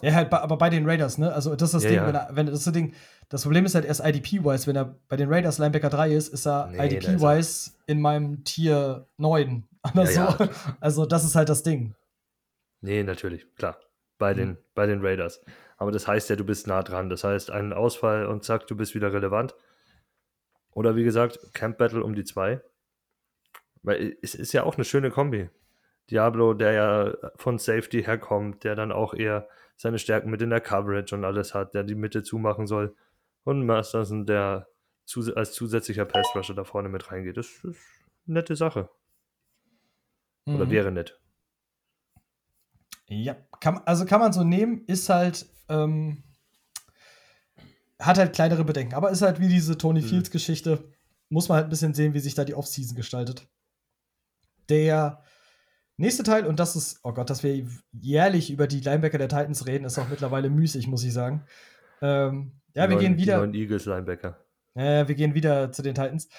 Ja, 0.01 0.13
halt, 0.13 0.29
bei- 0.29 0.39
aber 0.39 0.57
bei 0.57 0.69
den 0.69 0.87
Raiders, 0.87 1.17
ne? 1.17 1.31
Also 1.33 1.55
das 1.55 1.69
ist 1.69 1.73
das 1.75 1.83
Ja, 1.83 1.89
Ding, 1.89 1.99
ja. 1.99 2.07
wenn 2.07 2.15
er, 2.15 2.29
wenn 2.31 2.45
das, 2.47 2.59
ist 2.59 2.67
das 2.67 2.73
Ding, 2.73 2.93
das 3.29 3.43
Problem 3.43 3.65
ist 3.65 3.75
halt 3.75 3.85
erst 3.85 4.03
IDP-wise, 4.05 4.67
wenn 4.67 4.75
er 4.75 4.95
bei 5.07 5.15
den 5.17 5.31
Raiders 5.31 5.57
Linebacker 5.57 5.89
3 5.89 6.11
ist, 6.13 6.29
ist 6.29 6.45
er 6.47 6.67
Nee, 6.67 6.85
IDP-wise 6.85 7.71
in 7.87 8.01
meinem 8.01 8.43
Tier 8.43 9.07
9. 9.17 9.67
Oder 9.93 10.11
Ja, 10.11 10.31
so. 10.37 10.47
Also 10.79 11.05
das 11.05 11.23
ist 11.25 11.35
halt 11.35 11.49
das 11.49 11.63
Ding. 11.63 11.95
Nee, 12.81 13.03
natürlich, 13.03 13.45
klar. 13.55 13.77
Bei 14.17 14.33
den, 14.35 14.57
bei 14.75 14.85
den 14.85 15.01
Raiders. 15.03 15.41
Aber 15.77 15.91
das 15.91 16.07
heißt 16.07 16.29
ja, 16.29 16.35
du 16.35 16.43
bist 16.43 16.67
nah 16.67 16.83
dran. 16.83 17.09
Das 17.09 17.23
heißt, 17.23 17.49
einen 17.49 17.73
Ausfall 17.73 18.27
und 18.27 18.43
zack, 18.43 18.67
du 18.67 18.75
bist 18.75 18.93
wieder 18.93 19.11
relevant. 19.13 19.55
Oder 20.73 20.95
wie 20.95 21.03
gesagt, 21.03 21.39
Camp 21.53 21.77
Battle 21.79 22.03
um 22.03 22.13
die 22.15 22.23
zwei. 22.23 22.61
Weil 23.81 24.15
es 24.21 24.35
ist 24.35 24.53
ja 24.53 24.63
auch 24.63 24.75
eine 24.75 24.85
schöne 24.85 25.09
Kombi. 25.09 25.49
Diablo, 26.11 26.53
der 26.53 26.71
ja 26.73 27.13
von 27.37 27.57
Safety 27.57 28.03
herkommt, 28.03 28.63
der 28.63 28.75
dann 28.75 28.91
auch 28.91 29.13
eher 29.13 29.47
seine 29.77 29.97
Stärken 29.97 30.29
mit 30.29 30.41
in 30.41 30.49
der 30.49 30.61
Coverage 30.61 31.15
und 31.15 31.25
alles 31.25 31.53
hat, 31.55 31.73
der 31.73 31.83
die 31.83 31.95
Mitte 31.95 32.21
zumachen 32.21 32.67
soll. 32.67 32.95
Und 33.43 33.65
Masterson, 33.65 34.25
der 34.25 34.67
zus 35.05 35.31
als 35.31 35.53
zusätzlicher 35.53 36.05
Pass-Rusher 36.05 36.53
da 36.53 36.63
vorne 36.63 36.89
mit 36.89 37.11
reingeht. 37.11 37.37
Das 37.37 37.47
ist 37.47 37.63
eine 37.65 37.75
nette 38.27 38.55
Sache. 38.55 38.89
Oder 40.45 40.65
Mhm. 40.65 40.69
wäre 40.71 40.91
nett. 40.91 41.19
Ja, 43.07 43.35
kann, 43.59 43.81
also 43.85 44.05
kann 44.05 44.19
man 44.21 44.31
so 44.33 44.43
nehmen, 44.43 44.85
ist 44.85 45.09
halt, 45.09 45.45
ähm, 45.69 46.23
hat 47.99 48.17
halt 48.17 48.33
kleinere 48.33 48.63
Bedenken, 48.63 48.95
aber 48.95 49.11
ist 49.11 49.21
halt 49.21 49.39
wie 49.39 49.47
diese 49.49 49.77
Tony 49.77 50.01
Mhm. 50.01 50.05
Fields 50.05 50.31
Geschichte, 50.31 50.91
muss 51.29 51.49
man 51.49 51.57
halt 51.57 51.67
ein 51.67 51.69
bisschen 51.69 51.93
sehen, 51.93 52.13
wie 52.13 52.19
sich 52.19 52.35
da 52.35 52.43
die 52.45 52.55
Offseason 52.55 52.95
gestaltet. 52.95 53.47
Der 54.69 55.23
nächste 55.97 56.23
Teil, 56.23 56.45
und 56.45 56.59
das 56.59 56.75
ist, 56.75 56.99
oh 57.03 57.13
Gott, 57.13 57.29
dass 57.29 57.43
wir 57.43 57.67
jährlich 57.91 58.51
über 58.51 58.67
die 58.67 58.79
Linebacker 58.79 59.17
der 59.17 59.29
Titans 59.29 59.67
reden, 59.67 59.85
ist 59.85 59.99
auch 59.99 60.09
mittlerweile 60.09 60.49
müßig, 60.49 60.87
muss 60.87 61.03
ich 61.03 61.13
sagen. 61.13 61.43
Ähm, 62.01 62.53
ja, 62.75 62.87
Die 62.87 62.91
wir 62.91 62.95
neuen- 62.95 62.99
gehen 62.99 63.17
Die 63.17 63.23
wieder. 63.23 63.37
neuen 63.37 63.53
Eagles-Linebacker. 63.53 64.43
Ja, 64.75 65.07
wir 65.07 65.15
gehen 65.15 65.33
wieder 65.35 65.71
zu 65.71 65.81
den 65.81 65.93
Titans. 65.95 66.29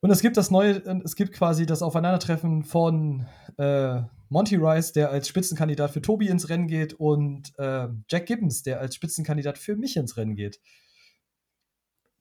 Und 0.00 0.10
es 0.10 0.20
gibt 0.20 0.36
das 0.36 0.50
neue, 0.50 0.82
es 1.04 1.16
gibt 1.16 1.32
quasi 1.32 1.64
das 1.66 1.82
Aufeinandertreffen 1.82 2.64
von 2.64 3.26
äh, 3.58 4.02
Monty 4.28 4.56
Rice, 4.56 4.92
der 4.92 5.10
als 5.10 5.28
Spitzenkandidat 5.28 5.90
für 5.92 6.02
Tobi 6.02 6.28
ins 6.28 6.48
Rennen 6.48 6.66
geht, 6.66 6.94
und 6.94 7.52
äh, 7.58 7.88
Jack 8.08 8.26
Gibbons, 8.26 8.62
der 8.62 8.80
als 8.80 8.94
Spitzenkandidat 8.94 9.56
für 9.56 9.76
mich 9.76 9.96
ins 9.96 10.16
Rennen 10.16 10.34
geht. 10.36 10.60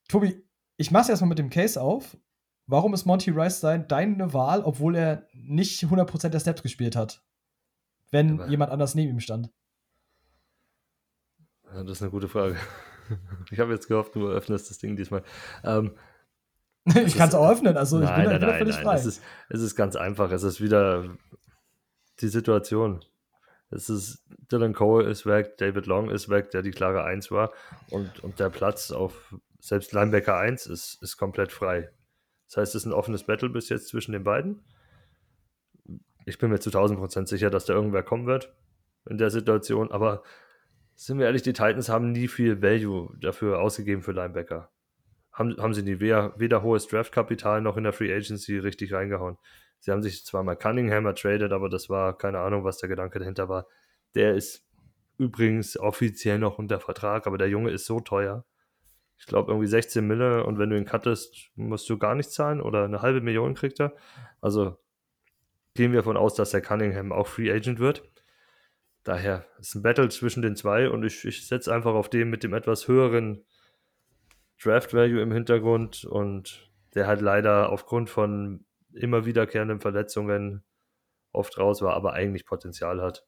Tobi, 0.08 0.43
ich 0.78 0.91
mach's 0.91 1.10
erstmal 1.10 1.30
mit 1.30 1.39
dem 1.39 1.49
Case 1.49 1.82
auf. 1.82 2.18
Warum 2.68 2.93
ist 2.93 3.05
Monty 3.05 3.30
Rice 3.32 3.59
sein, 3.59 3.88
deine 3.88 4.34
Wahl, 4.34 4.61
obwohl 4.63 4.95
er 4.95 5.28
nicht 5.34 5.84
100% 5.84 6.30
der 6.30 6.39
Steps 6.39 6.63
gespielt 6.63 6.95
hat? 6.95 7.24
Wenn 8.11 8.39
Aber- 8.39 8.49
jemand 8.49 8.72
anders 8.72 8.95
neben 8.95 9.11
ihm 9.11 9.20
stand. 9.20 9.49
Das 11.63 11.89
ist 11.89 12.01
eine 12.01 12.11
gute 12.11 12.28
Frage. 12.28 12.55
Ich 13.51 13.59
habe 13.59 13.72
jetzt 13.72 13.88
gehofft, 13.88 14.16
du 14.16 14.28
öffnest 14.30 14.68
das 14.72 14.80
Ding 14.80 14.95
diesmal. 14.95 15.22
Ähm, 15.63 15.95
ich 16.86 17.16
kann 17.16 17.30
es 17.30 17.36
auch 17.36 17.47
öffnen, 17.51 17.78
also 17.78 18.01
ich 18.01 18.07
bin, 18.07 18.16
nein, 18.16 18.26
da- 18.26 18.32
nein, 18.32 18.41
nein, 18.49 18.57
völlig 18.57 18.76
nein. 18.78 18.84
frei. 18.84 18.95
Es 18.95 19.05
ist, 19.05 19.22
es 19.49 19.61
ist 19.61 19.76
ganz 19.76 19.95
einfach. 19.95 20.32
Es 20.32 20.41
ist 20.41 20.59
wieder 20.59 21.16
die 22.22 22.28
Situation. 22.30 23.05
Es 23.70 23.89
ist, 23.89 24.24
Dylan 24.51 24.74
Cole 24.74 25.07
ist 25.07 25.28
weg, 25.28 25.57
David 25.57 25.86
Long 25.86 26.09
ist 26.09 26.30
weg, 26.30 26.49
der 26.49 26.63
die 26.63 26.72
klare 26.72 27.03
1 27.03 27.30
war. 27.30 27.51
Und, 27.91 28.24
und 28.24 28.39
der 28.39 28.49
Platz 28.49 28.89
auf 28.89 29.36
selbst 29.59 29.93
Linebacker 29.93 30.36
1 30.36 30.66
ist, 30.66 30.99
ist 31.03 31.16
komplett 31.18 31.51
frei. 31.51 31.91
Das 32.47 32.57
heißt, 32.57 32.75
es 32.75 32.83
ist 32.83 32.85
ein 32.85 32.93
offenes 32.93 33.23
Battle 33.23 33.49
bis 33.49 33.69
jetzt 33.69 33.87
zwischen 33.87 34.11
den 34.11 34.23
beiden. 34.23 34.63
Ich 36.25 36.37
bin 36.37 36.49
mir 36.49 36.59
zu 36.59 36.69
1000% 36.69 37.27
sicher, 37.27 37.49
dass 37.49 37.65
da 37.65 37.73
irgendwer 37.73 38.03
kommen 38.03 38.25
wird 38.25 38.53
in 39.09 39.17
der 39.17 39.29
Situation. 39.29 39.91
Aber 39.91 40.23
sind 40.95 41.19
wir 41.19 41.25
ehrlich, 41.25 41.43
die 41.43 41.53
Titans 41.53 41.89
haben 41.89 42.11
nie 42.11 42.27
viel 42.27 42.61
Value 42.61 43.15
dafür 43.19 43.59
ausgegeben 43.59 44.01
für 44.01 44.11
Linebacker. 44.11 44.71
Haben, 45.31 45.57
haben 45.57 45.73
sie 45.73 45.83
nie 45.83 45.99
weder, 45.99 46.33
weder 46.39 46.63
hohes 46.63 46.87
Draftkapital 46.87 47.61
noch 47.61 47.77
in 47.77 47.83
der 47.83 47.93
Free 47.93 48.13
Agency 48.13 48.57
richtig 48.57 48.93
reingehauen. 48.93 49.37
Sie 49.79 49.91
haben 49.91 50.01
sich 50.01 50.25
zwar 50.25 50.43
mal 50.43 50.55
Cunningham 50.55 51.05
ertradet, 51.05 51.51
aber 51.51 51.69
das 51.69 51.89
war 51.89 52.17
keine 52.17 52.39
Ahnung, 52.39 52.63
was 52.63 52.77
der 52.77 52.89
Gedanke 52.89 53.19
dahinter 53.19 53.49
war. 53.49 53.67
Der 54.15 54.33
ist 54.33 54.65
übrigens 55.17 55.77
offiziell 55.77 56.39
noch 56.39 56.57
unter 56.57 56.79
Vertrag, 56.79 57.27
aber 57.27 57.37
der 57.37 57.49
Junge 57.49 57.71
ist 57.71 57.85
so 57.85 57.99
teuer. 57.99 58.45
Ich 59.18 59.26
glaube, 59.26 59.51
irgendwie 59.51 59.68
16 59.68 60.05
Mille 60.05 60.43
und 60.45 60.59
wenn 60.59 60.70
du 60.70 60.78
ihn 60.78 60.86
cuttest, 60.86 61.51
musst 61.55 61.89
du 61.89 61.97
gar 61.97 62.16
nichts 62.16 62.34
zahlen 62.34 62.61
oder 62.61 62.84
eine 62.84 63.01
halbe 63.01 63.22
Million 63.22 63.53
kriegt 63.53 63.80
er. 63.80 63.93
Also 64.41 64.78
gehen 65.74 65.91
wir 65.91 65.99
davon 65.99 66.18
aus, 66.18 66.36
dass 66.36 66.51
der 66.51 66.61
Cunningham 66.61 67.11
auch 67.11 67.28
Free 67.28 67.51
Agent 67.51 67.80
wird. 67.80 68.03
Daher 69.03 69.45
ist 69.59 69.76
ein 69.76 69.84
Battle 69.84 70.09
zwischen 70.09 70.41
den 70.41 70.55
zwei 70.55 70.89
und 70.89 71.03
ich, 71.03 71.26
ich 71.26 71.47
setze 71.47 71.74
einfach 71.74 71.93
auf 71.93 72.09
den 72.09 72.30
mit 72.30 72.43
dem 72.43 72.53
etwas 72.53 72.88
höheren 72.88 73.45
Draft 74.61 74.93
Value 74.93 75.22
im 75.22 75.32
Hintergrund 75.32 76.05
und 76.05 76.72
der 76.95 77.07
halt 77.07 77.22
leider 77.22 77.70
aufgrund 77.72 78.09
von 78.09 78.66
immer 78.93 79.26
wiederkehrenden 79.26 79.80
Verletzungen 79.80 80.63
oft 81.32 81.57
raus 81.57 81.82
war, 81.82 81.93
aber 81.93 82.13
eigentlich 82.13 82.45
Potenzial 82.45 83.01
hat. 83.01 83.28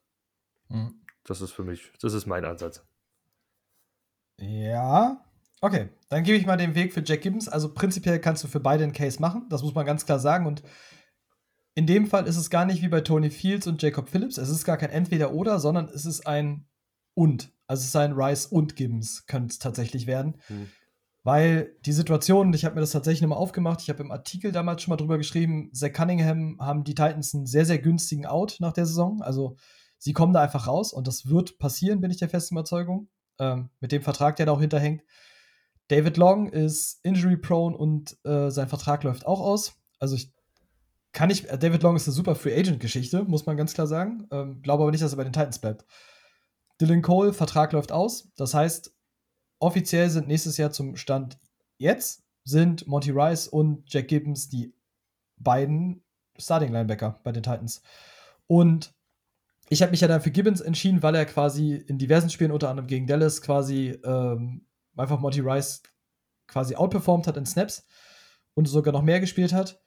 Mhm. 0.68 1.04
Das 1.24 1.42
ist 1.42 1.52
für 1.52 1.64
mich, 1.64 1.92
das 2.00 2.14
ist 2.14 2.26
mein 2.26 2.44
Ansatz. 2.44 2.86
Ja, 4.38 5.24
okay. 5.60 5.88
Dann 6.08 6.24
gebe 6.24 6.36
ich 6.38 6.46
mal 6.46 6.56
den 6.56 6.74
Weg 6.74 6.92
für 6.92 7.02
Jack 7.04 7.22
Gibbons. 7.22 7.48
Also 7.48 7.72
prinzipiell 7.72 8.18
kannst 8.18 8.44
du 8.44 8.48
für 8.48 8.60
beide 8.60 8.84
einen 8.84 8.92
Case 8.92 9.20
machen, 9.20 9.46
das 9.50 9.62
muss 9.62 9.74
man 9.74 9.86
ganz 9.86 10.06
klar 10.06 10.18
sagen. 10.18 10.46
Und 10.46 10.62
in 11.74 11.86
dem 11.86 12.06
Fall 12.06 12.26
ist 12.26 12.36
es 12.36 12.50
gar 12.50 12.64
nicht 12.64 12.82
wie 12.82 12.88
bei 12.88 13.02
Tony 13.02 13.30
Fields 13.30 13.66
und 13.66 13.80
Jacob 13.80 14.08
Phillips. 14.08 14.36
Es 14.36 14.48
ist 14.48 14.64
gar 14.64 14.76
kein 14.76 14.90
Entweder-Oder, 14.90 15.60
sondern 15.60 15.88
es 15.88 16.06
ist 16.06 16.26
ein 16.26 16.66
Und. 17.14 17.52
Also 17.68 17.82
es 17.82 17.88
ist 17.88 17.96
ein 17.96 18.14
Rice 18.14 18.46
und 18.46 18.74
Gibbons, 18.76 19.26
könnte 19.26 19.52
es 19.52 19.58
tatsächlich 19.58 20.06
werden. 20.06 20.38
Hm. 20.48 20.68
Weil 21.22 21.76
die 21.84 21.92
Situation, 21.92 22.52
ich 22.54 22.64
habe 22.64 22.76
mir 22.76 22.80
das 22.80 22.92
tatsächlich 22.92 23.20
nochmal 23.22 23.38
aufgemacht, 23.38 23.82
ich 23.82 23.90
habe 23.90 24.02
im 24.02 24.10
Artikel 24.10 24.50
damals 24.50 24.82
schon 24.82 24.92
mal 24.92 24.96
drüber 24.96 25.18
geschrieben, 25.18 25.70
Zach 25.74 25.92
Cunningham 25.92 26.56
haben 26.58 26.84
die 26.84 26.94
Titans 26.94 27.34
einen 27.34 27.46
sehr, 27.46 27.66
sehr 27.66 27.78
günstigen 27.78 28.24
Out 28.24 28.56
nach 28.60 28.72
der 28.72 28.86
Saison. 28.86 29.20
Also 29.20 29.56
sie 29.98 30.14
kommen 30.14 30.32
da 30.32 30.42
einfach 30.42 30.66
raus 30.66 30.92
und 30.92 31.06
das 31.06 31.28
wird 31.28 31.58
passieren, 31.58 32.00
bin 32.00 32.10
ich 32.10 32.16
der 32.16 32.28
festen 32.28 32.54
Überzeugung. 32.54 33.08
Ähm, 33.38 33.68
mit 33.78 33.92
dem 33.92 34.02
Vertrag, 34.02 34.36
der 34.36 34.46
da 34.46 34.52
auch 34.52 34.60
hinterhängt. 34.60 35.02
David 35.88 36.16
Long 36.16 36.48
ist 36.48 37.00
injury-prone 37.02 37.76
und 37.76 38.16
äh, 38.24 38.50
sein 38.50 38.68
Vertrag 38.68 39.02
läuft 39.04 39.26
auch 39.26 39.40
aus. 39.40 39.74
Also 39.98 40.14
ich 40.14 40.32
kann 41.12 41.30
ich, 41.30 41.48
äh, 41.48 41.58
David 41.58 41.82
Long 41.82 41.96
ist 41.96 42.06
eine 42.06 42.14
super 42.14 42.34
Free 42.34 42.54
Agent-Geschichte, 42.54 43.24
muss 43.24 43.46
man 43.46 43.56
ganz 43.56 43.74
klar 43.74 43.86
sagen. 43.86 44.26
Ähm, 44.30 44.62
glaube 44.62 44.82
aber 44.82 44.90
nicht, 44.92 45.02
dass 45.02 45.12
er 45.12 45.16
bei 45.16 45.24
den 45.24 45.32
Titans 45.32 45.58
bleibt. 45.58 45.84
Dylan 46.80 47.02
Cole, 47.02 47.32
Vertrag 47.32 47.72
läuft 47.72 47.90
aus. 47.90 48.30
Das 48.36 48.54
heißt, 48.54 48.94
offiziell 49.58 50.10
sind 50.10 50.28
nächstes 50.28 50.56
Jahr 50.56 50.70
zum 50.70 50.96
Stand 50.96 51.38
jetzt 51.78 52.24
sind 52.44 52.86
Monty 52.86 53.10
Rice 53.10 53.48
und 53.48 53.82
Jack 53.92 54.08
Gibbons 54.08 54.48
die 54.48 54.74
beiden 55.36 56.02
Starting 56.38 56.72
Linebacker 56.72 57.20
bei 57.22 57.32
den 57.32 57.42
Titans. 57.42 57.82
Und 58.46 58.94
ich 59.68 59.82
habe 59.82 59.90
mich 59.90 60.00
ja 60.00 60.08
dann 60.08 60.22
für 60.22 60.30
Gibbons 60.30 60.60
entschieden, 60.60 61.02
weil 61.02 61.14
er 61.14 61.26
quasi 61.26 61.74
in 61.74 61.98
diversen 61.98 62.30
Spielen, 62.30 62.52
unter 62.52 62.70
anderem 62.70 62.86
gegen 62.86 63.06
Dallas, 63.06 63.42
quasi 63.42 63.98
ähm, 64.04 64.66
einfach 65.00 65.20
Monty 65.20 65.40
Rice 65.40 65.82
quasi 66.46 66.76
outperformed 66.76 67.26
hat 67.26 67.36
in 67.36 67.46
Snaps 67.46 67.86
und 68.54 68.66
sogar 68.66 68.92
noch 68.92 69.02
mehr 69.02 69.20
gespielt 69.20 69.52
hat. 69.52 69.82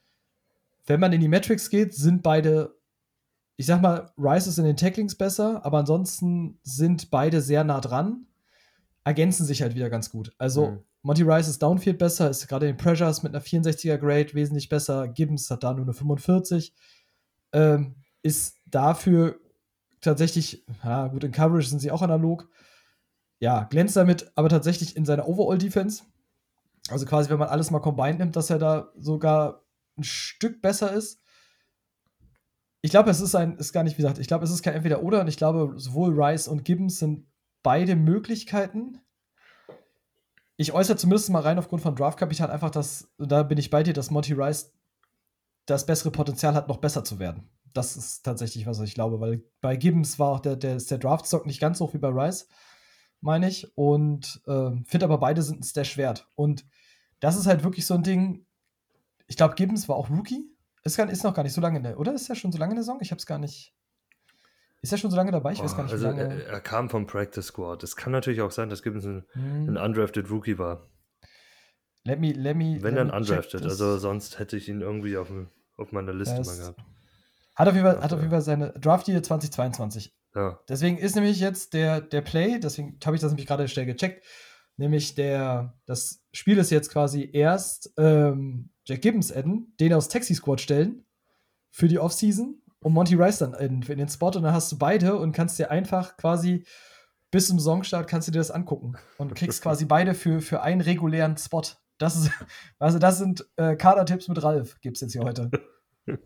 Wenn 0.86 1.00
man 1.00 1.14
in 1.14 1.22
die 1.22 1.28
Metrics 1.28 1.70
geht, 1.70 1.94
sind 1.94 2.24
beide, 2.24 2.76
ich 3.58 3.66
sag 3.66 3.82
mal, 3.82 4.12
Rice 4.18 4.48
ist 4.48 4.58
in 4.58 4.66
den 4.66 4.78
Tacklings 4.78 5.16
besser, 5.16 5.66
aber 5.66 5.80
ansonsten 5.80 6.60
sind 6.64 7.12
beide 7.12 7.42
sehr 7.42 7.64
nah 7.64 7.82
dran 7.82 8.28
ergänzen 9.04 9.46
sich 9.46 9.62
halt 9.62 9.76
wieder 9.76 9.90
ganz 9.90 10.10
gut. 10.10 10.34
Also 10.38 10.72
mhm. 10.72 10.80
Monty 11.04 11.24
Rice 11.24 11.48
ist 11.48 11.62
Downfield 11.62 11.98
besser, 11.98 12.30
ist 12.30 12.48
gerade 12.48 12.68
in 12.68 12.76
den 12.76 12.84
Pressures 12.84 13.24
mit 13.24 13.34
einer 13.34 13.44
64er 13.44 13.98
Grade 13.98 14.34
wesentlich 14.34 14.70
besser. 14.70 15.08
Gibbons 15.08 15.50
hat 15.50 15.64
da 15.64 15.74
nur 15.74 15.86
eine 15.86 15.94
45. 15.94 16.74
Ähm, 17.54 17.96
ist 18.22 18.58
dafür 18.66 19.40
tatsächlich, 20.00 20.64
ja, 20.84 21.08
gut, 21.08 21.24
in 21.24 21.32
Coverage 21.32 21.68
sind 21.68 21.80
sie 21.80 21.92
auch 21.92 22.04
analog. 22.04 22.50
Ja, 23.42 23.64
glänzt 23.64 23.96
damit, 23.96 24.32
aber 24.36 24.50
tatsächlich 24.50 24.96
in 24.96 25.04
seiner 25.04 25.28
Overall-Defense. 25.28 26.04
Also 26.90 27.08
quasi, 27.08 27.30
wenn 27.30 27.40
man 27.40 27.50
alles 27.50 27.72
mal 27.72 27.80
combined 27.80 28.20
nimmt, 28.20 28.36
dass 28.36 28.52
er 28.52 28.60
da 28.60 28.92
sogar 28.96 29.66
ein 29.98 30.04
Stück 30.04 30.62
besser 30.62 30.94
ist. 30.94 31.20
Ich 32.82 32.92
glaube, 32.92 33.10
es 33.10 33.20
ist 33.20 33.34
ein, 33.34 33.58
ist 33.58 33.74
gar 33.74 33.84
nicht, 33.84 33.98
wie 33.98 34.04
gesagt, 34.04 34.20
ich 34.20 34.28
glaube, 34.28 34.46
es 34.46 34.52
ist 34.52 34.62
kein 34.62 34.76
Entweder-Oder 34.76 35.22
und 35.22 35.28
ich 35.28 35.38
glaube, 35.38 35.74
sowohl 35.78 36.22
Rice 36.22 36.48
und 36.48 36.64
Gibbons 36.66 37.00
sind 37.00 37.26
beide 37.64 37.96
Möglichkeiten. 37.96 39.00
Ich 40.56 40.74
äußere 40.74 40.98
zumindest 40.98 41.32
mal 41.32 41.42
rein 41.42 41.58
aufgrund 41.58 41.82
von 41.82 41.96
Draftkapital 41.96 42.52
einfach, 42.52 42.70
dass, 42.70 43.12
da 43.18 43.42
bin 43.42 43.58
ich 43.58 43.72
bei 43.72 43.82
dir, 43.82 43.94
dass 43.94 44.12
Monty 44.12 44.34
Rice 44.34 44.72
das 45.66 45.88
bessere 45.88 46.12
Potenzial 46.12 46.54
hat, 46.54 46.68
noch 46.68 46.78
besser 46.78 47.04
zu 47.04 47.18
werden. 47.18 47.50
Das 47.74 47.98
ist 47.98 48.24
tatsächlich, 48.24 48.68
was 48.68 48.80
ich 48.82 48.94
glaube, 48.94 49.20
weil 49.20 49.44
bei 49.62 49.76
Gibbons 49.76 50.20
war 50.20 50.30
auch 50.30 50.40
der, 50.40 50.56
der, 50.56 50.78
der 50.78 50.98
Draftstock 51.00 51.48
nicht 51.48 51.60
ganz 51.60 51.80
so 51.80 51.86
hoch 51.86 51.94
wie 51.96 52.00
bei 52.00 52.10
Rice, 52.10 52.48
meine 53.22 53.48
ich. 53.48 53.72
Und 53.76 54.42
äh, 54.48 54.72
finde 54.86 55.06
aber 55.06 55.18
beide 55.20 55.42
sind 55.42 55.62
ein 55.62 55.64
Stash 55.64 55.98
wert. 55.98 56.28
Und 56.36 56.66
das 57.20 57.38
ist 57.38 57.48
halt 57.48 57.64
wirklich 57.64 57.86
so 57.86 57.94
ein 57.94 58.04
Ding. 58.04 58.46
Ich 59.28 59.38
glaube, 59.38 59.56
Gibbons 59.56 59.88
war 59.88 59.96
auch 59.96 60.10
Rookie. 60.10 60.52
Ist, 60.84 60.98
gar, 60.98 61.10
ist 61.10 61.24
noch 61.24 61.34
gar 61.34 61.44
nicht 61.44 61.54
so 61.54 61.62
lange 61.62 61.78
in 61.78 61.84
der, 61.84 62.00
oder? 62.00 62.14
Ist 62.14 62.30
er 62.30 62.36
schon 62.36 62.52
so 62.52 62.58
lange 62.58 62.72
in 62.72 62.76
der 62.76 62.84
Saison? 62.84 63.00
Ich 63.02 63.12
habe 63.12 63.20
es 63.20 63.26
gar 63.26 63.38
nicht. 63.38 63.74
Ist 64.82 64.92
er 64.92 64.98
schon 64.98 65.12
so 65.12 65.18
lange 65.18 65.32
dabei? 65.32 65.54
Ich 65.54 65.62
weiß 65.62 65.76
gar 65.76 65.84
nicht, 65.84 65.92
also 65.92 66.06
wie 66.06 66.18
lange. 66.18 66.44
Er, 66.44 66.48
er, 66.48 66.60
kam 66.60 66.90
vom 66.90 67.06
Practice 67.06 67.46
Squad. 67.46 67.84
Es 67.84 67.96
kann 67.96 68.12
natürlich 68.12 68.42
auch 68.42 68.50
sein, 68.50 68.70
dass 68.70 68.82
Gibbons 68.82 69.06
ein, 69.06 69.24
hm. 69.34 69.70
ein 69.70 69.78
undrafted 69.78 70.30
Rookie 70.32 70.58
war. 70.58 70.88
Let 72.04 72.20
me, 72.20 72.32
let 72.32 72.58
me, 72.58 72.82
Wenn 72.82 72.96
let 72.96 73.10
dann 73.10 73.12
undrafted, 73.12 73.62
also 73.62 74.00
sonst 74.00 74.40
hätte 74.40 74.58
ich 74.58 74.68
ihn 74.68 74.82
irgendwie 74.82 75.18
auf, 75.18 75.32
auf 75.78 75.92
meiner 75.92 76.14
Liste 76.14 76.38
das 76.38 76.48
mal 76.48 76.58
gehabt. 76.58 76.80
Hat 77.56 77.68
auf 77.68 77.76
jeden 77.76 77.86
Fall, 77.86 78.02
hat 78.02 78.14
auf 78.14 78.20
jeden 78.20 78.32
Fall 78.32 78.42
seine 78.42 78.72
Draft 78.72 79.08
Year 79.08 79.22
2022. 79.22 80.12
Ja. 80.36 80.60
Deswegen 80.70 80.98
ist 80.98 81.16
nämlich 81.16 81.40
jetzt 81.40 81.74
der, 81.74 82.02
der 82.02 82.22
Play, 82.22 82.60
deswegen 82.60 82.98
habe 83.06 83.16
ich 83.16 83.22
das 83.22 83.32
nämlich 83.32 83.48
gerade 83.48 83.68
schnell 83.68 83.86
gecheckt, 83.86 84.24
nämlich 84.78 85.16
der, 85.16 85.78
das 85.86 86.24
Spiel 86.34 86.58
ist 86.58 86.72
jetzt 86.72 86.90
quasi 86.90 87.30
erst 87.32 87.94
ähm, 87.98 88.70
Jack 88.86 89.02
Gibbons 89.02 89.32
adden, 89.32 89.76
den 89.80 89.94
aus 89.94 90.08
Taxi 90.08 90.34
Squad 90.34 90.62
stellen 90.62 91.06
für 91.70 91.88
die 91.88 92.00
Offseason 92.00 92.62
und 92.80 92.94
Monty 92.94 93.16
Rice 93.16 93.40
dann 93.40 93.54
in, 93.54 93.82
in 93.82 93.98
den 93.98 94.10
Spot 94.10 94.28
und 94.28 94.44
dann 94.44 94.54
hast 94.54 94.72
du 94.72 94.78
beide 94.78 95.18
und 95.18 95.34
kannst 95.34 95.60
dir 95.60 95.70
einfach 95.70 96.18
quasi 96.18 96.66
bis 97.32 97.48
zum 97.48 97.60
Songstart 97.60 98.08
kannst 98.08 98.28
du 98.28 98.32
dir 98.32 98.40
das 98.40 98.52
angucken 98.52 98.98
und 99.18 99.34
kriegst 99.36 99.64
quasi 99.64 99.86
beide 99.86 100.14
für, 100.14 100.42
für 100.42 100.62
einen 100.62 100.82
regulären 100.82 101.38
Spot. 101.38 101.64
Das 101.98 102.16
ist, 102.18 102.32
also 102.80 103.00
das 103.00 103.18
sind 103.18 103.48
äh, 103.56 103.76
Kader-Tipps 103.76 104.28
mit 104.28 104.44
Ralf, 104.44 104.80
gibt 104.82 104.98
es 104.98 105.02
jetzt 105.02 105.14
hier 105.14 105.24
heute. 105.24 105.50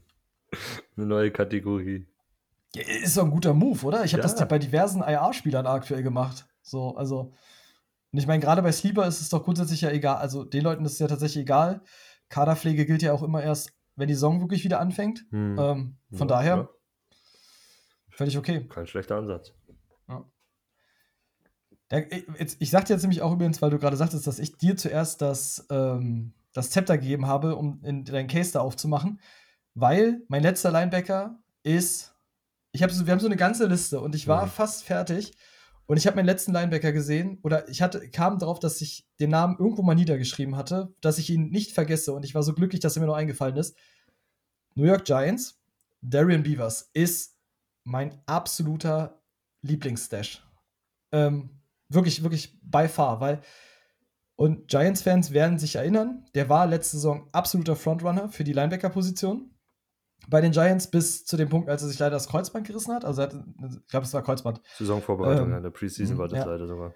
Eine 0.98 1.06
neue 1.06 1.32
Kategorie. 1.32 2.08
Ja, 2.76 2.84
ist 2.84 3.18
doch 3.18 3.24
ein 3.24 3.32
guter 3.32 3.54
Move, 3.54 3.86
oder? 3.86 4.06
Ich 4.06 4.14
habe 4.14 4.24
ja. 4.24 4.30
das 4.30 4.48
bei 4.48 4.60
diversen 4.60 5.02
IR-Spielern 5.02 5.66
aktuell 5.66 6.04
gemacht. 6.04 6.46
So, 6.62 6.96
also. 6.96 7.34
Und 8.12 8.20
ich 8.20 8.28
meine, 8.28 8.40
gerade 8.40 8.62
bei 8.62 8.72
Sleeper 8.72 9.06
ist 9.08 9.22
es 9.22 9.30
doch 9.30 9.44
grundsätzlich 9.44 9.82
ja 9.82 9.92
egal. 9.92 10.18
Also 10.18 10.44
den 10.44 10.64
Leuten 10.64 10.86
ist 10.86 10.94
es 10.94 11.00
ja 11.00 11.08
tatsächlich 11.08 11.44
egal. 11.44 11.82
Kaderpflege 12.30 12.86
gilt 12.86 13.02
ja 13.02 13.14
auch 13.14 13.24
immer 13.24 13.44
erst 13.44 13.76
wenn 13.96 14.08
die 14.08 14.14
Saison 14.14 14.42
wirklich 14.42 14.64
wieder 14.64 14.80
anfängt. 14.80 15.26
Hm. 15.32 15.58
Ähm, 15.58 15.98
von 16.12 16.28
ja, 16.28 16.36
daher 16.36 16.70
völlig 18.10 18.38
okay. 18.38 18.68
Kein 18.68 18.88
schlechter 18.88 19.18
Ansatz. 19.18 19.54
Der, 21.92 22.08
jetzt, 22.40 22.58
ich 22.60 22.72
sagte 22.72 22.94
jetzt 22.94 23.04
nämlich 23.04 23.22
auch 23.22 23.32
übrigens, 23.32 23.62
weil 23.62 23.70
du 23.70 23.78
gerade 23.78 23.96
sagtest, 23.96 24.26
dass 24.26 24.40
ich 24.40 24.58
dir 24.58 24.76
zuerst 24.76 25.22
das, 25.22 25.68
ähm, 25.70 26.34
das 26.52 26.72
Zepter 26.72 26.98
gegeben 26.98 27.28
habe, 27.28 27.56
um 27.56 27.84
in 27.84 28.04
deinen 28.06 28.28
Case 28.28 28.54
da 28.54 28.62
aufzumachen, 28.62 29.20
weil 29.76 30.24
mein 30.28 30.42
letzter 30.42 30.72
Linebacker 30.72 31.38
ist. 31.62 32.15
Ich 32.76 32.84
hab 32.84 32.92
so, 32.92 33.06
wir 33.06 33.14
haben 33.14 33.22
so 33.22 33.26
eine 33.26 33.38
ganze 33.38 33.68
Liste 33.68 34.02
und 34.02 34.16
ich 34.16 34.28
war 34.28 34.46
mhm. 34.46 34.50
fast 34.50 34.84
fertig. 34.84 35.32
Und 35.86 35.96
ich 35.96 36.08
habe 36.08 36.18
meinen 36.18 36.26
letzten 36.26 36.52
Linebacker 36.52 36.92
gesehen 36.92 37.40
oder 37.42 37.70
ich 37.70 37.82
hatte, 37.82 38.10
kam 38.10 38.38
darauf, 38.38 38.60
dass 38.60 38.82
ich 38.82 39.08
den 39.20 39.30
Namen 39.30 39.56
irgendwo 39.58 39.82
mal 39.82 39.96
niedergeschrieben 39.96 40.58
hatte, 40.58 40.94
dass 41.00 41.18
ich 41.18 41.30
ihn 41.30 41.52
nicht 41.52 41.72
vergesse 41.72 42.12
und 42.12 42.26
ich 42.26 42.36
war 42.36 42.44
so 42.44 42.54
glücklich, 42.54 42.82
dass 42.82 42.98
er 42.98 43.02
mir 43.02 43.06
noch 43.06 43.16
eingefallen 43.16 43.56
ist. 43.56 43.78
New 44.74 44.84
York 44.84 45.06
Giants, 45.06 45.62
Darian 46.02 46.44
Beavers 46.44 46.90
ist 46.94 47.38
mein 47.86 48.20
absoluter 48.26 49.22
Lieblingsstash. 49.62 50.44
Ähm, 51.14 51.62
wirklich, 51.88 52.24
wirklich 52.24 52.60
by 52.62 52.90
far, 52.90 53.22
weil 53.22 53.42
und 54.36 54.68
Giants-Fans 54.68 55.32
werden 55.32 55.60
sich 55.60 55.78
erinnern, 55.78 56.26
der 56.36 56.50
war 56.50 56.68
letzte 56.68 56.98
Saison 56.98 57.30
absoluter 57.32 57.78
Frontrunner 57.78 58.28
für 58.28 58.44
die 58.44 58.52
Linebacker-Position 58.52 59.55
bei 60.30 60.42
den 60.42 60.52
Giants 60.52 60.90
bis 60.90 61.26
zu 61.26 61.38
dem 61.38 61.50
Punkt, 61.50 61.70
als 61.70 61.82
er 61.82 61.90
sich 61.90 62.00
leider 62.00 62.16
das 62.16 62.28
Kreuzband 62.28 62.68
gerissen 62.68 62.94
hat. 62.94 63.06
Also, 63.06 63.22
hat, 63.22 63.34
ich 63.34 63.88
glaube, 63.88 64.06
es 64.06 64.14
war 64.14 64.24
Kreuzband. 64.24 64.62
Saisonvorbereitung, 64.78 65.50
ähm, 65.50 65.58
in 65.58 65.64
der 65.64 65.70
Preseason 65.70 66.18
war 66.18 66.28
das 66.28 66.40
ja. 66.40 66.46
leider 66.46 66.68
sogar. 66.68 66.94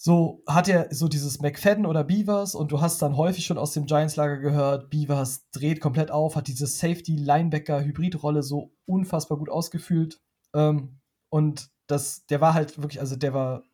So 0.00 0.44
hat 0.46 0.68
er 0.68 0.94
so 0.94 1.08
dieses 1.08 1.40
McFadden 1.40 1.84
oder 1.84 2.04
Beavers 2.04 2.54
und 2.54 2.70
du 2.70 2.80
hast 2.80 3.02
dann 3.02 3.16
häufig 3.16 3.44
schon 3.44 3.58
aus 3.58 3.72
dem 3.72 3.86
Giants-Lager 3.86 4.38
gehört, 4.38 4.90
Beavers 4.90 5.50
dreht 5.50 5.80
komplett 5.80 6.12
auf, 6.12 6.36
hat 6.36 6.46
diese 6.46 6.68
Safety-Linebacker-Hybrid-Rolle 6.68 8.44
so 8.44 8.76
unfassbar 8.86 9.38
gut 9.38 9.50
ausgefüllt. 9.50 10.20
Ähm, 10.54 11.00
und 11.30 11.70
das, 11.88 12.26
der 12.26 12.40
war 12.40 12.54
halt 12.54 12.80
wirklich, 12.80 13.00
also 13.00 13.16
der 13.16 13.34
war 13.34 13.64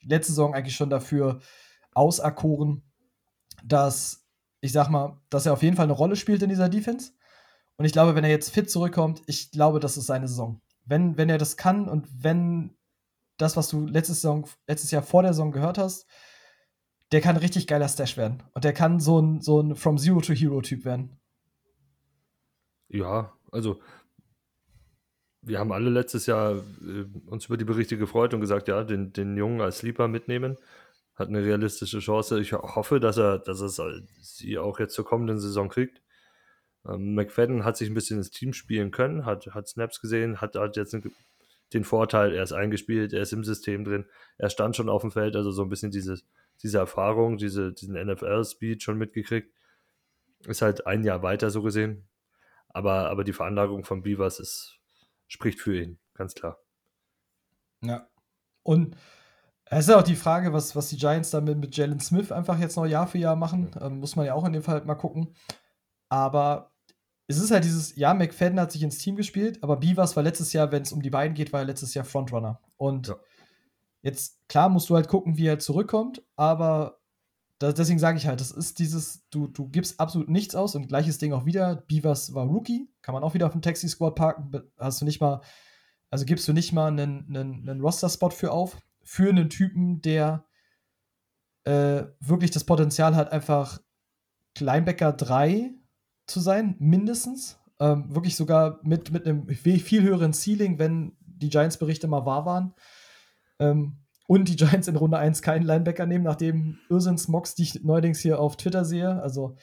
letzte 0.00 0.32
Saison 0.32 0.54
eigentlich 0.54 0.76
schon 0.76 0.90
dafür 0.90 1.40
auserkoren, 1.92 2.84
dass, 3.64 4.24
ich 4.60 4.70
sag 4.70 4.88
mal, 4.90 5.20
dass 5.28 5.46
er 5.46 5.54
auf 5.54 5.64
jeden 5.64 5.74
Fall 5.74 5.86
eine 5.86 5.92
Rolle 5.92 6.14
spielt 6.14 6.42
in 6.42 6.50
dieser 6.50 6.68
Defense. 6.68 7.14
Und 7.78 7.84
ich 7.84 7.92
glaube, 7.92 8.16
wenn 8.16 8.24
er 8.24 8.30
jetzt 8.30 8.50
fit 8.50 8.68
zurückkommt, 8.68 9.22
ich 9.26 9.52
glaube, 9.52 9.78
das 9.78 9.96
ist 9.96 10.06
seine 10.06 10.26
Saison. 10.26 10.60
Wenn, 10.84 11.16
wenn 11.16 11.30
er 11.30 11.38
das 11.38 11.56
kann 11.56 11.88
und 11.88 12.06
wenn 12.22 12.76
das, 13.36 13.56
was 13.56 13.68
du 13.68 13.86
letztes, 13.86 14.20
Saison, 14.20 14.48
letztes 14.66 14.90
Jahr 14.90 15.02
vor 15.02 15.22
der 15.22 15.32
Saison 15.32 15.52
gehört 15.52 15.78
hast, 15.78 16.06
der 17.12 17.20
kann 17.20 17.36
richtig 17.36 17.68
geiler 17.68 17.88
Stash 17.88 18.16
werden. 18.16 18.42
Und 18.52 18.64
der 18.64 18.72
kann 18.72 18.98
so 18.98 19.20
ein, 19.20 19.40
so 19.40 19.60
ein 19.60 19.76
From 19.76 19.96
Zero 19.96 20.20
to 20.20 20.32
Hero 20.32 20.60
Typ 20.60 20.84
werden. 20.84 21.20
Ja, 22.88 23.32
also 23.52 23.80
wir 25.40 25.60
haben 25.60 25.70
alle 25.72 25.88
letztes 25.88 26.26
Jahr 26.26 26.56
äh, 26.56 27.04
uns 27.26 27.46
über 27.46 27.56
die 27.56 27.64
Berichte 27.64 27.96
gefreut 27.96 28.34
und 28.34 28.40
gesagt, 28.40 28.66
ja, 28.66 28.82
den, 28.82 29.12
den 29.12 29.36
Jungen 29.36 29.60
als 29.60 29.78
Sleeper 29.78 30.08
mitnehmen. 30.08 30.56
Hat 31.14 31.28
eine 31.28 31.44
realistische 31.44 32.00
Chance. 32.00 32.40
Ich 32.40 32.52
hoffe, 32.52 32.98
dass 32.98 33.18
er, 33.18 33.38
dass 33.38 33.60
er 33.60 34.02
sie 34.20 34.58
auch 34.58 34.80
jetzt 34.80 34.94
zur 34.94 35.04
kommenden 35.04 35.38
Saison 35.38 35.68
kriegt. 35.68 36.02
Ähm, 36.88 37.14
McFadden 37.14 37.64
hat 37.64 37.76
sich 37.76 37.88
ein 37.88 37.94
bisschen 37.94 38.18
ins 38.18 38.30
Team 38.30 38.52
spielen 38.52 38.90
können, 38.90 39.24
hat, 39.24 39.46
hat 39.48 39.68
Snaps 39.68 40.00
gesehen, 40.00 40.40
hat, 40.40 40.56
hat 40.56 40.76
jetzt 40.76 40.96
den 41.72 41.84
Vorteil, 41.84 42.34
er 42.34 42.42
ist 42.42 42.52
eingespielt, 42.52 43.12
er 43.12 43.22
ist 43.22 43.32
im 43.32 43.44
System 43.44 43.84
drin, 43.84 44.06
er 44.38 44.50
stand 44.50 44.76
schon 44.76 44.88
auf 44.88 45.02
dem 45.02 45.10
Feld, 45.10 45.36
also 45.36 45.50
so 45.50 45.62
ein 45.62 45.68
bisschen 45.68 45.90
dieses, 45.90 46.24
diese 46.62 46.78
Erfahrung, 46.78 47.36
diese, 47.36 47.72
diesen 47.72 47.94
NFL-Speed 47.94 48.82
schon 48.82 48.98
mitgekriegt. 48.98 49.52
Ist 50.46 50.62
halt 50.62 50.86
ein 50.86 51.04
Jahr 51.04 51.22
weiter 51.22 51.50
so 51.50 51.62
gesehen. 51.62 52.08
Aber, 52.68 53.10
aber 53.10 53.24
die 53.24 53.32
Veranlagung 53.32 53.84
von 53.84 54.02
Beavers 54.02 54.40
ist, 54.40 54.78
spricht 55.26 55.60
für 55.60 55.76
ihn, 55.76 55.98
ganz 56.14 56.34
klar. 56.34 56.58
Ja. 57.82 58.08
Und 58.62 58.96
es 59.64 59.88
ist 59.88 59.94
auch 59.94 60.02
die 60.02 60.16
Frage, 60.16 60.52
was, 60.52 60.74
was 60.76 60.88
die 60.88 60.96
Giants 60.96 61.30
damit 61.30 61.58
mit 61.58 61.76
Jalen 61.76 62.00
Smith 62.00 62.32
einfach 62.32 62.58
jetzt 62.58 62.76
noch 62.76 62.86
Jahr 62.86 63.06
für 63.06 63.18
Jahr 63.18 63.36
machen. 63.36 63.70
Ähm, 63.80 64.00
muss 64.00 64.16
man 64.16 64.26
ja 64.26 64.34
auch 64.34 64.44
in 64.44 64.52
dem 64.52 64.62
Fall 64.62 64.74
halt 64.74 64.86
mal 64.86 64.94
gucken. 64.94 65.34
Aber 66.08 66.72
es 67.28 67.38
ist 67.38 67.50
halt 67.50 67.64
dieses, 67.64 67.94
ja, 67.94 68.14
McFadden 68.14 68.58
hat 68.58 68.72
sich 68.72 68.82
ins 68.82 68.98
Team 68.98 69.14
gespielt, 69.14 69.62
aber 69.62 69.76
Beavers 69.76 70.16
war 70.16 70.22
letztes 70.22 70.54
Jahr, 70.54 70.72
wenn 70.72 70.82
es 70.82 70.92
um 70.92 71.02
die 71.02 71.10
beiden 71.10 71.34
geht, 71.34 71.52
war 71.52 71.60
er 71.60 71.66
letztes 71.66 71.92
Jahr 71.92 72.06
Frontrunner. 72.06 72.60
Und 72.78 73.08
ja. 73.08 73.16
jetzt, 74.00 74.38
klar, 74.48 74.70
musst 74.70 74.88
du 74.88 74.96
halt 74.96 75.08
gucken, 75.08 75.36
wie 75.36 75.46
er 75.46 75.58
zurückkommt, 75.58 76.22
aber 76.36 77.00
das, 77.58 77.74
deswegen 77.74 77.98
sage 77.98 78.16
ich 78.16 78.26
halt, 78.26 78.40
das 78.40 78.50
ist 78.50 78.78
dieses, 78.78 79.28
du, 79.28 79.46
du 79.46 79.68
gibst 79.68 80.00
absolut 80.00 80.30
nichts 80.30 80.54
aus 80.54 80.74
und 80.74 80.88
gleiches 80.88 81.18
Ding 81.18 81.34
auch 81.34 81.44
wieder. 81.44 81.76
Beavers 81.76 82.32
war 82.32 82.46
Rookie, 82.46 82.88
kann 83.02 83.12
man 83.12 83.22
auch 83.22 83.34
wieder 83.34 83.46
auf 83.46 83.52
dem 83.52 83.62
Taxi-Squad 83.62 84.14
parken, 84.14 84.62
hast 84.78 85.02
du 85.02 85.04
nicht 85.04 85.20
mal, 85.20 85.42
also 86.08 86.24
gibst 86.24 86.48
du 86.48 86.54
nicht 86.54 86.72
mal 86.72 86.88
einen, 86.88 87.26
einen, 87.28 87.68
einen 87.68 87.80
Roster-Spot 87.82 88.30
für 88.30 88.52
auf, 88.52 88.78
für 89.02 89.28
einen 89.28 89.50
Typen, 89.50 90.00
der 90.00 90.46
äh, 91.64 92.04
wirklich 92.20 92.52
das 92.52 92.64
Potenzial 92.64 93.14
hat, 93.16 93.32
einfach 93.32 93.82
Linebacker 94.58 95.12
3 95.12 95.77
zu 96.28 96.40
sein, 96.40 96.76
mindestens. 96.78 97.58
Ähm, 97.80 98.14
wirklich 98.14 98.36
sogar 98.36 98.80
mit, 98.82 99.12
mit 99.12 99.26
einem 99.26 99.48
viel 99.48 100.02
höheren 100.02 100.32
Ceiling, 100.32 100.78
wenn 100.78 101.16
die 101.20 101.48
Giants-Berichte 101.48 102.08
mal 102.08 102.26
wahr 102.26 102.44
waren. 102.44 102.74
Ähm, 103.58 103.98
und 104.26 104.48
die 104.48 104.56
Giants 104.56 104.88
in 104.88 104.96
Runde 104.96 105.18
1 105.18 105.42
keinen 105.42 105.64
Linebacker 105.64 106.04
nehmen, 106.04 106.24
nachdem 106.24 106.78
Irrsins 106.90 107.28
Mox, 107.28 107.54
die 107.54 107.62
ich 107.62 107.82
neuerdings 107.82 108.18
hier 108.18 108.40
auf 108.40 108.56
Twitter 108.56 108.84
sehe. 108.84 109.22
Also, 109.22 109.56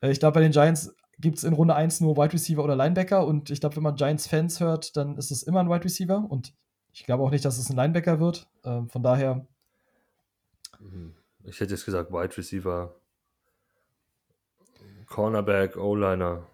äh, 0.00 0.10
ich 0.10 0.20
glaube, 0.20 0.34
bei 0.34 0.40
den 0.40 0.52
Giants 0.52 0.94
gibt 1.18 1.38
es 1.38 1.44
in 1.44 1.54
Runde 1.54 1.74
1 1.74 2.00
nur 2.00 2.16
Wide 2.16 2.32
Receiver 2.32 2.62
oder 2.62 2.76
Linebacker. 2.76 3.26
Und 3.26 3.50
ich 3.50 3.60
glaube, 3.60 3.76
wenn 3.76 3.82
man 3.82 3.96
Giants-Fans 3.96 4.60
hört, 4.60 4.96
dann 4.96 5.16
ist 5.16 5.30
es 5.30 5.42
immer 5.42 5.60
ein 5.60 5.68
Wide 5.68 5.84
Receiver. 5.84 6.24
Und 6.28 6.54
ich 6.92 7.04
glaube 7.04 7.22
auch 7.22 7.30
nicht, 7.30 7.44
dass 7.44 7.58
es 7.58 7.70
ein 7.70 7.76
Linebacker 7.76 8.20
wird. 8.20 8.48
Ähm, 8.64 8.88
von 8.88 9.02
daher. 9.02 9.46
Mhm. 10.78 11.14
Ich 11.44 11.58
hätte 11.58 11.72
jetzt 11.72 11.84
gesagt, 11.86 12.12
Wide 12.12 12.36
Receiver 12.36 12.99
Cornerback, 15.10 15.76
O-Liner. 15.76 16.46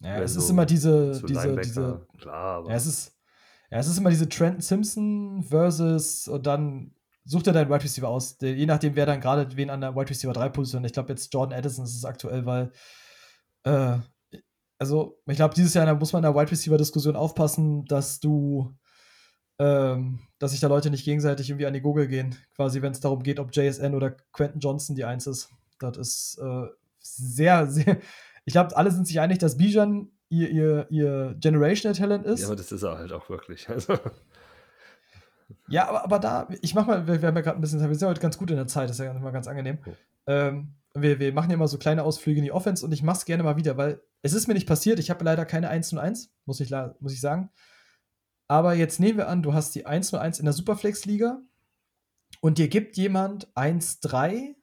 Ja, 0.00 0.20
es 0.20 0.34
so, 0.34 0.40
ist 0.40 0.50
immer 0.50 0.66
diese, 0.66 1.14
so 1.14 1.26
diese, 1.26 1.56
diese 1.56 2.06
klar, 2.18 2.58
aber 2.58 2.70
ja, 2.70 2.74
es 2.74 2.86
ist, 2.86 3.16
ja, 3.70 3.78
es 3.78 3.86
ist 3.86 3.98
immer 3.98 4.10
diese 4.10 4.28
Trenton 4.28 4.60
Simpson 4.60 5.44
versus 5.44 6.26
und 6.26 6.44
dann 6.44 6.96
sucht 7.24 7.46
er 7.46 7.52
deinen 7.52 7.70
Wide 7.70 7.84
Receiver 7.84 8.08
aus. 8.08 8.36
Je 8.40 8.66
nachdem, 8.66 8.96
wer 8.96 9.06
dann 9.06 9.20
gerade 9.20 9.56
wen 9.56 9.70
an 9.70 9.80
der 9.80 9.94
Wide 9.94 10.10
Receiver 10.10 10.32
3 10.32 10.48
Position. 10.48 10.84
Ich 10.84 10.92
glaube, 10.92 11.10
jetzt 11.10 11.32
Jordan 11.32 11.56
Addison 11.56 11.84
ist 11.84 11.94
es 11.94 12.04
aktuell, 12.04 12.44
weil 12.44 12.72
äh, 13.62 13.98
also 14.78 15.20
ich 15.28 15.36
glaube, 15.36 15.54
dieses 15.54 15.74
Jahr 15.74 15.94
muss 15.94 16.12
man 16.12 16.24
in 16.24 16.32
der 16.32 16.34
Wide 16.34 16.50
Receiver 16.50 16.78
Diskussion 16.78 17.14
aufpassen, 17.14 17.84
dass 17.84 18.18
du 18.18 18.74
ähm, 19.60 20.18
dass 20.40 20.50
sich 20.50 20.60
da 20.60 20.66
Leute 20.66 20.90
nicht 20.90 21.04
gegenseitig 21.04 21.48
irgendwie 21.48 21.66
an 21.66 21.74
die 21.74 21.82
Google 21.82 22.08
gehen, 22.08 22.34
quasi 22.56 22.82
wenn 22.82 22.90
es 22.90 23.00
darum 23.00 23.22
geht, 23.22 23.38
ob 23.38 23.54
JSN 23.54 23.94
oder 23.94 24.10
Quentin 24.32 24.60
Johnson 24.60 24.96
die 24.96 25.04
Eins 25.04 25.28
ist. 25.28 25.50
Das 25.78 25.96
ist 25.98 26.38
äh, 26.42 26.66
sehr, 27.02 27.66
sehr. 27.66 27.98
Ich 28.44 28.52
glaube, 28.52 28.76
alle 28.76 28.90
sind 28.90 29.06
sich 29.06 29.20
einig, 29.20 29.38
dass 29.38 29.56
Bijan 29.56 30.10
ihr, 30.28 30.50
ihr, 30.50 30.86
ihr 30.90 31.36
Generational 31.38 31.96
Talent 31.96 32.24
ist. 32.24 32.40
Ja, 32.40 32.46
aber 32.46 32.56
das 32.56 32.72
ist 32.72 32.82
er 32.82 32.98
halt 32.98 33.12
auch 33.12 33.28
wirklich. 33.28 33.68
Also. 33.68 33.98
Ja, 35.68 35.88
aber, 35.88 36.04
aber 36.04 36.18
da, 36.18 36.48
ich 36.62 36.74
mach 36.74 36.86
mal, 36.86 37.06
wir, 37.06 37.20
wir 37.20 37.28
haben 37.28 37.36
ja 37.36 37.42
gerade 37.42 37.58
ein 37.58 37.60
bisschen, 37.60 37.80
wir 37.80 37.94
sind 37.94 38.08
heute 38.08 38.20
ganz 38.20 38.38
gut 38.38 38.50
in 38.50 38.56
der 38.56 38.66
Zeit, 38.66 38.88
das 38.88 38.98
ist 38.98 39.04
ja 39.04 39.12
immer 39.12 39.32
ganz 39.32 39.46
angenehm. 39.46 39.78
Oh. 39.84 39.92
Ähm, 40.26 40.74
wir, 40.94 41.18
wir 41.18 41.32
machen 41.32 41.50
ja 41.50 41.54
immer 41.54 41.68
so 41.68 41.78
kleine 41.78 42.02
Ausflüge 42.04 42.38
in 42.38 42.44
die 42.44 42.52
Offense 42.52 42.84
und 42.84 42.92
ich 42.92 43.02
mach's 43.02 43.24
gerne 43.24 43.42
mal 43.42 43.56
wieder, 43.56 43.76
weil 43.76 44.00
es 44.22 44.32
ist 44.32 44.46
mir 44.46 44.54
nicht 44.54 44.68
passiert. 44.68 44.98
Ich 44.98 45.10
habe 45.10 45.24
leider 45.24 45.44
keine 45.44 45.68
1 45.68 45.88
zu 45.88 45.98
1, 45.98 46.32
muss 46.44 46.60
ich, 46.60 46.70
muss 47.00 47.12
ich 47.12 47.20
sagen. 47.20 47.50
Aber 48.48 48.74
jetzt 48.74 49.00
nehmen 49.00 49.18
wir 49.18 49.28
an, 49.28 49.42
du 49.42 49.54
hast 49.54 49.74
die 49.74 49.86
1 49.86 50.08
zu 50.08 50.18
1 50.18 50.38
in 50.38 50.44
der 50.44 50.52
Superflex-Liga 50.52 51.40
und 52.40 52.58
dir 52.58 52.68
gibt 52.68 52.96
jemand 52.96 53.48
1-3 53.54 54.54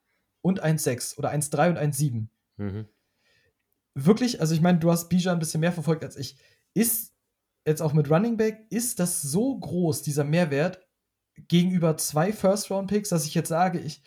und 0.41 0.63
1,6 0.63 1.17
oder 1.17 1.31
1,3 1.31 1.69
und 1.69 1.77
1,7. 1.77 2.27
Mhm. 2.57 2.87
Wirklich, 3.95 4.41
also 4.41 4.53
ich 4.53 4.61
meine, 4.61 4.79
du 4.79 4.91
hast 4.91 5.09
Bijan 5.09 5.37
ein 5.37 5.39
bisschen 5.39 5.61
mehr 5.61 5.71
verfolgt 5.71 6.03
als 6.03 6.15
ich. 6.15 6.37
Ist 6.73 7.13
jetzt 7.65 7.81
auch 7.81 7.93
mit 7.93 8.09
Running 8.09 8.37
Back, 8.37 8.65
ist 8.69 8.99
das 8.99 9.21
so 9.21 9.57
groß, 9.57 10.01
dieser 10.01 10.23
Mehrwert, 10.23 10.85
gegenüber 11.47 11.97
zwei 11.97 12.33
First-Round-Picks, 12.33 13.09
dass 13.09 13.25
ich 13.25 13.33
jetzt 13.33 13.49
sage, 13.49 13.79
ich, 13.79 14.03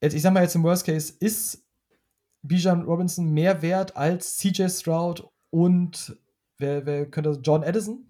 jetzt, 0.00 0.14
ich 0.14 0.22
sag 0.22 0.32
mal 0.32 0.42
jetzt 0.42 0.54
im 0.54 0.62
Worst 0.62 0.86
Case, 0.86 1.12
ist 1.18 1.66
Bijan 2.42 2.82
Robinson 2.82 3.30
mehr 3.30 3.62
wert 3.62 3.96
als 3.96 4.38
CJ 4.38 4.68
Stroud 4.68 5.28
und 5.50 6.16
wer, 6.58 6.86
wer 6.86 7.10
könnte 7.10 7.38
John 7.42 7.62
Edison? 7.62 8.06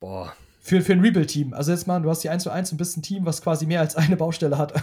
Boah, 0.00 0.34
für, 0.60 0.80
für 0.80 0.92
ein 0.92 1.00
Rebuild-Team. 1.00 1.54
Also 1.54 1.72
jetzt 1.72 1.86
mal, 1.86 2.00
du 2.00 2.10
hast 2.10 2.22
die 2.24 2.28
1 2.28 2.42
zu 2.42 2.50
1 2.50 2.72
und 2.72 2.78
bist 2.78 2.96
ein 2.96 3.02
Team, 3.02 3.26
was 3.26 3.42
quasi 3.42 3.66
mehr 3.66 3.80
als 3.80 3.96
eine 3.96 4.16
Baustelle 4.16 4.58
hat. 4.58 4.74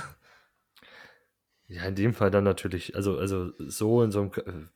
Ja, 1.67 1.83
in 1.85 1.95
dem 1.95 2.13
Fall 2.13 2.29
dann 2.29 2.43
natürlich, 2.43 2.95
also, 2.95 3.17
also 3.17 3.51
so 3.57 4.03
in 4.03 4.11
so 4.11 4.21
einem 4.21 4.31
äh, 4.33 4.67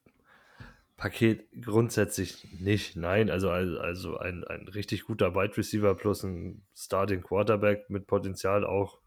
Paket 0.98 1.46
grundsätzlich 1.62 2.48
nicht. 2.60 2.96
Nein, 2.96 3.30
also, 3.30 3.52
also 3.52 4.18
ein, 4.18 4.44
ein 4.44 4.68
richtig 4.68 5.04
guter 5.06 5.36
Wide 5.36 5.56
Receiver 5.56 5.94
plus 5.94 6.24
ein 6.24 6.64
Starting 6.76 7.22
Quarterback 7.22 7.92
mit 7.92 8.08
Potenzial 8.08 8.66
auch 8.66 9.00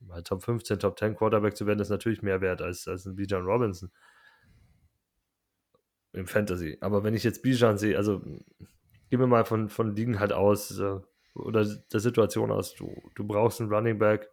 mal 0.00 0.22
Top 0.22 0.42
15, 0.44 0.78
Top 0.78 0.98
10 0.98 1.16
Quarterback 1.16 1.56
zu 1.56 1.66
werden, 1.66 1.80
ist 1.80 1.88
natürlich 1.88 2.22
mehr 2.22 2.40
wert 2.40 2.62
als, 2.62 2.86
als 2.86 3.06
ein 3.06 3.16
Bijan 3.16 3.44
Robinson 3.44 3.90
im 6.12 6.26
Fantasy. 6.26 6.78
Aber 6.80 7.04
wenn 7.04 7.14
ich 7.14 7.24
jetzt 7.24 7.42
Bijan 7.42 7.78
sehe, 7.78 7.96
also 7.96 8.22
gehen 9.08 9.20
wir 9.20 9.26
mal 9.26 9.44
von, 9.44 9.68
von 9.68 9.94
Ligen 9.94 10.18
halt 10.18 10.32
aus 10.32 10.78
äh, 10.78 11.00
oder 11.34 11.64
der 11.64 12.00
Situation 12.00 12.50
aus, 12.50 12.74
du, 12.74 13.10
du 13.14 13.26
brauchst 13.26 13.60
einen 13.60 13.72
Running 13.72 13.98
Back. 13.98 14.28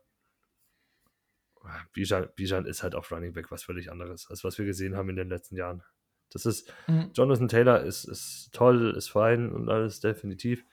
Bijan, 1.93 2.30
Bijan 2.36 2.65
ist 2.65 2.84
halt 2.84 2.95
auf 2.95 3.11
Running 3.11 3.34
Back 3.34 3.51
was 3.51 3.63
völlig 3.63 3.91
anderes, 3.91 4.30
als 4.30 4.43
was 4.43 4.57
wir 4.57 4.65
gesehen 4.65 4.95
haben 4.95 5.09
in 5.09 5.15
den 5.15 5.30
letzten 5.30 5.55
Jahren. 5.55 5.84
Das 6.32 6.45
ist, 6.45 6.71
mhm. 6.88 7.11
Jonathan 7.13 7.47
Taylor 7.47 7.82
ist, 7.82 8.05
ist 8.05 8.49
toll, 8.53 8.93
ist 8.97 9.09
fein 9.09 9.51
und 9.51 9.69
alles 9.69 9.99
definitiv. 9.99 10.65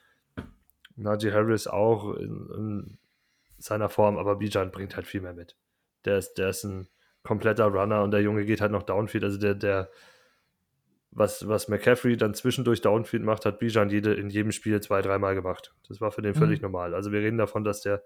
Najee 0.96 1.32
Harris 1.32 1.66
auch 1.66 2.14
in, 2.14 2.48
in 2.56 2.98
seiner 3.58 3.88
Form, 3.88 4.16
aber 4.16 4.36
Bijan 4.36 4.70
bringt 4.70 4.96
halt 4.96 5.06
viel 5.06 5.20
mehr 5.20 5.34
mit. 5.34 5.56
Der 6.04 6.18
ist, 6.18 6.34
der 6.34 6.48
ist 6.48 6.64
ein 6.64 6.88
kompletter 7.22 7.66
Runner 7.66 8.02
und 8.02 8.10
der 8.10 8.22
Junge 8.22 8.44
geht 8.44 8.60
halt 8.60 8.72
noch 8.72 8.82
Downfield. 8.82 9.24
Also 9.24 9.38
der, 9.38 9.54
der, 9.54 9.90
was, 11.12 11.46
was 11.48 11.68
McCaffrey 11.68 12.16
dann 12.16 12.34
zwischendurch 12.34 12.80
Downfield 12.80 13.22
macht, 13.22 13.44
hat 13.44 13.58
Bijan 13.58 13.90
jede, 13.90 14.14
in 14.14 14.30
jedem 14.30 14.52
Spiel 14.52 14.80
zwei, 14.80 15.02
dreimal 15.02 15.34
gemacht. 15.34 15.74
Das 15.88 16.00
war 16.00 16.12
für 16.12 16.22
den 16.22 16.34
völlig 16.34 16.60
mhm. 16.60 16.66
normal. 16.66 16.94
Also 16.94 17.12
wir 17.12 17.20
reden 17.20 17.38
davon, 17.38 17.64
dass 17.64 17.80
der 17.80 18.02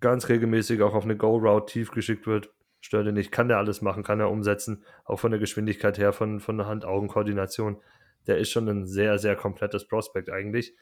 ganz 0.00 0.28
regelmäßig 0.28 0.82
auch 0.82 0.94
auf 0.94 1.04
eine 1.04 1.16
Go-Route 1.16 1.72
tief 1.72 1.90
geschickt 1.90 2.26
wird. 2.26 2.52
Stört 2.80 3.06
ihn 3.06 3.14
nicht, 3.14 3.32
kann 3.32 3.48
der 3.48 3.56
alles 3.56 3.80
machen, 3.80 4.02
kann 4.02 4.20
er 4.20 4.30
umsetzen, 4.30 4.84
auch 5.04 5.18
von 5.18 5.30
der 5.30 5.40
Geschwindigkeit 5.40 5.96
her, 5.96 6.12
von, 6.12 6.40
von 6.40 6.58
der 6.58 6.66
Hand-Augen-Koordination. 6.66 7.80
Der 8.26 8.36
ist 8.36 8.50
schon 8.50 8.68
ein 8.68 8.84
sehr, 8.84 9.18
sehr 9.18 9.36
komplettes 9.36 9.88
Prospekt 9.88 10.28
eigentlich. 10.28 10.76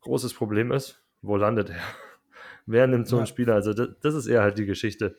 Großes 0.00 0.32
Problem 0.32 0.72
ist, 0.72 1.04
wo 1.20 1.36
landet 1.36 1.68
er? 1.68 1.82
Wer 2.66 2.86
nimmt 2.86 3.06
so 3.06 3.18
einen 3.18 3.26
Spieler? 3.26 3.54
Also 3.54 3.74
das, 3.74 3.90
das 4.00 4.14
ist 4.14 4.26
eher 4.26 4.40
halt 4.40 4.56
die 4.56 4.64
Geschichte 4.64 5.16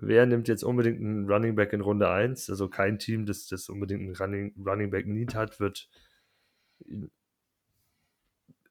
wer 0.00 0.26
nimmt 0.26 0.48
jetzt 0.48 0.62
unbedingt 0.62 1.00
einen 1.00 1.30
Running 1.30 1.54
Back 1.54 1.72
in 1.72 1.80
Runde 1.80 2.08
1? 2.08 2.50
Also 2.50 2.68
kein 2.68 2.98
Team, 2.98 3.26
das, 3.26 3.46
das 3.46 3.68
unbedingt 3.68 4.02
einen 4.02 4.16
Running, 4.16 4.54
Running 4.64 4.90
Back 4.90 5.06
Need 5.06 5.34
hat, 5.34 5.60
wird 5.60 5.88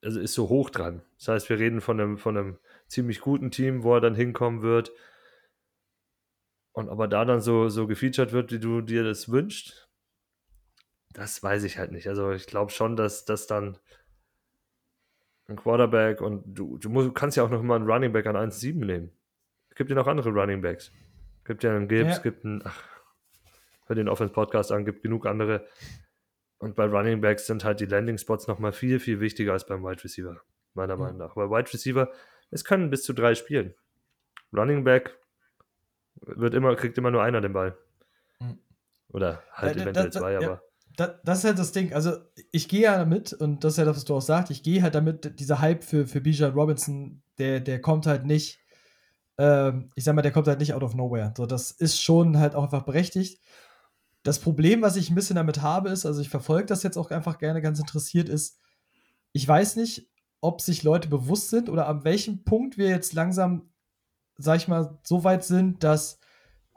also 0.02 0.20
ist 0.20 0.34
so 0.34 0.50
hoch 0.50 0.70
dran. 0.70 1.02
Das 1.18 1.28
heißt, 1.28 1.50
wir 1.50 1.60
reden 1.60 1.82
von 1.82 2.00
einem, 2.00 2.18
von 2.18 2.38
einem 2.38 2.58
ziemlich 2.88 3.20
guten 3.22 3.52
Team, 3.52 3.84
wo 3.84 3.96
er 3.96 4.02
dann 4.02 4.16
hinkommen 4.16 4.62
wird. 4.62 4.92
Und 6.72 6.90
ob 6.90 7.00
er 7.00 7.08
da 7.08 7.26
dann 7.26 7.42
so, 7.42 7.70
so 7.70 7.88
gefeatured 7.88 8.32
wird, 8.32 8.52
wie 8.52 8.60
du 8.60 8.82
dir 8.82 9.04
das 9.04 9.30
wünschst, 9.30 9.90
das 11.14 11.42
weiß 11.42 11.64
ich 11.64 11.78
halt 11.78 11.92
nicht. 11.92 12.08
Also 12.08 12.32
ich 12.32 12.46
glaube 12.46 12.72
schon, 12.72 12.96
dass 12.96 13.26
das 13.26 13.48
dann 13.48 13.80
ein 15.48 15.56
Quarterback 15.56 16.22
und 16.22 16.44
du, 16.46 16.78
du 16.78 16.90
musst, 16.90 17.16
kannst 17.16 17.38
ja 17.38 17.44
auch 17.44 17.50
noch 17.50 17.64
mal 17.64 17.78
einen 17.78 17.90
Running 17.90 18.14
Back 18.14 18.28
an 18.28 18.36
1,7 18.36 18.86
nehmen. 18.86 19.12
Es 19.70 19.76
gibt 19.76 19.90
ja 19.90 19.96
noch 19.96 20.08
andere 20.08 20.30
Running 20.30 20.62
Backs. 20.62 20.92
Es 21.48 21.50
gibt 21.50 21.64
ja 21.64 21.74
einen 21.74 21.88
Gibbs, 21.88 22.18
Ja. 22.18 22.22
gibt 22.24 22.43
einen, 22.43 22.62
ach, 22.66 22.84
hör 23.86 23.95
den 23.95 24.10
Offense 24.10 24.34
Podcast 24.34 24.70
an, 24.74 24.84
gibt 24.84 25.02
genug 25.02 25.26
andere. 25.26 25.66
Und 26.58 26.76
bei 26.76 26.84
Running 26.84 27.22
Backs 27.22 27.48
sind 27.48 27.64
halt 27.64 27.80
die 27.80 27.86
Landing 27.86 28.18
Spots 28.18 28.48
noch 28.48 28.60
mal 28.60 28.74
viel, 28.74 29.00
viel 29.00 29.22
wichtiger 29.22 29.54
als 29.54 29.66
beim 29.66 29.82
Wide 29.82 30.04
Receiver, 30.04 30.41
meiner 30.74 30.95
Mhm. 30.98 31.02
Meinung 31.02 31.18
nach. 31.20 31.36
Bei 31.36 31.50
Wide 31.50 31.72
Receiver, 31.72 32.12
es 32.52 32.66
können 32.66 32.89
bis 32.89 33.04
zu 33.04 33.14
drei 33.14 33.34
spielen. 33.34 33.76
Running 34.54 34.84
Back 34.84 35.18
wird 36.20 36.54
immer, 36.54 36.76
kriegt 36.76 36.98
immer 36.98 37.12
nur 37.12 37.24
einer 37.24 37.39
den 37.39 37.54
Ball. 37.54 37.78
Mhm. 38.41 38.60
Oder 39.08 39.41
halt 39.54 39.78
da- 39.78 39.84
eventuell 39.84 40.10
da- 40.10 40.20
zwei, 40.20 40.34
ja. 40.34 40.39
aber. 40.39 40.62
Da, 40.98 41.18
das 41.24 41.38
ist 41.39 41.43
halt 41.45 41.60
das 41.60 41.72
Ding. 41.72 41.93
Also, 41.93 42.18
ich 42.52 42.68
gehe 42.68 42.82
ja 42.82 42.98
damit, 42.98 43.32
und 43.32 43.64
das 43.64 43.74
ist 43.74 43.78
ja 43.78 43.86
das, 43.86 43.95
was 43.95 44.04
du 44.04 44.16
auch 44.16 44.22
sagst, 44.22 44.52
ich 44.52 44.64
gehe 44.64 44.82
halt 44.82 44.95
damit, 44.95 45.39
dieser 45.39 45.62
Hype 45.62 45.86
für, 45.86 46.08
für 46.08 46.20
Bijan 46.20 46.52
Robinson, 46.52 47.22
der, 47.38 47.62
der 47.62 47.80
kommt 47.80 48.06
halt 48.06 48.26
nicht, 48.26 48.60
ähm, 49.38 49.92
ich 49.96 50.04
sag 50.04 50.16
mal, 50.16 50.22
der 50.22 50.32
kommt 50.32 50.48
halt 50.48 50.60
nicht 50.60 50.74
out 50.74 50.84
of 50.84 50.96
nowhere. 50.96 51.34
So, 51.36 51.46
das 51.46 51.72
ist 51.72 52.02
schon 52.02 52.38
halt 52.38 52.56
auch 52.56 52.64
einfach 52.64 52.84
berechtigt. 52.84 53.42
Das 54.24 54.40
Problem, 54.40 54.82
was 54.82 54.96
ich 54.96 55.10
ein 55.10 55.16
bisschen 55.16 55.36
damit 55.36 55.62
habe, 55.62 55.90
ist, 55.90 56.06
also 56.06 56.22
ich 56.22 56.30
verfolge 56.30 56.66
das 56.66 56.84
jetzt 56.84 56.98
auch 56.98 57.12
einfach 57.12 57.38
gerne 57.38 57.62
ganz 57.62 57.80
interessiert, 57.80 58.30
ist, 58.30 58.60
ich 59.32 59.48
weiß 59.48 59.76
nicht, 59.76 60.10
ob 60.42 60.62
sich 60.62 60.84
Leute 60.84 61.08
bewusst 61.08 61.50
sind 61.50 61.70
oder 61.70 61.88
an 61.88 62.04
welchem 62.04 62.44
Punkt 62.44 62.78
wir 62.78 62.90
jetzt 62.90 63.14
langsam, 63.14 63.70
sag 64.38 64.58
ich 64.58 64.68
mal, 64.68 65.00
so 65.04 65.24
weit 65.24 65.44
sind, 65.46 65.84
dass 65.84 66.20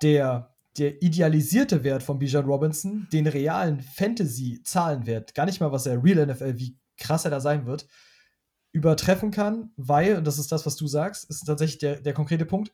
der, 0.02 0.54
der 0.78 1.02
idealisierte 1.02 1.82
Wert 1.84 2.02
von 2.02 2.18
Bijan 2.18 2.44
Robinson 2.44 3.08
den 3.12 3.26
realen 3.26 3.80
Fantasy-Zahlenwert, 3.80 5.34
gar 5.34 5.46
nicht 5.46 5.60
mal 5.60 5.72
was 5.72 5.86
er 5.86 6.02
Real 6.02 6.26
NFL, 6.26 6.58
wie 6.58 6.78
krass 6.96 7.24
er 7.24 7.30
da 7.30 7.40
sein 7.40 7.66
wird, 7.66 7.86
übertreffen 8.72 9.30
kann, 9.30 9.72
weil, 9.76 10.16
und 10.16 10.26
das 10.26 10.38
ist 10.38 10.52
das, 10.52 10.66
was 10.66 10.76
du 10.76 10.86
sagst, 10.86 11.28
ist 11.28 11.44
tatsächlich 11.44 11.78
der, 11.78 12.00
der 12.00 12.12
konkrete 12.12 12.46
Punkt, 12.46 12.72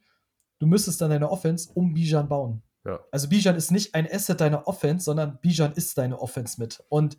du 0.59 0.66
müsstest 0.66 1.01
dann 1.01 1.11
deine 1.11 1.30
Offense 1.30 1.70
um 1.74 1.94
Bijan 1.94 2.28
bauen. 2.28 2.62
Ja. 2.84 3.01
Also 3.11 3.28
Bijan 3.28 3.57
ist 3.57 3.70
nicht 3.70 3.94
ein 3.94 4.11
Asset 4.11 4.40
deiner 4.40 4.66
Offense, 4.68 5.05
sondern 5.05 5.38
Bijan 5.40 5.72
ist 5.72 5.97
deine 5.99 6.20
Offense 6.20 6.61
mit. 6.61 6.82
Und 6.88 7.18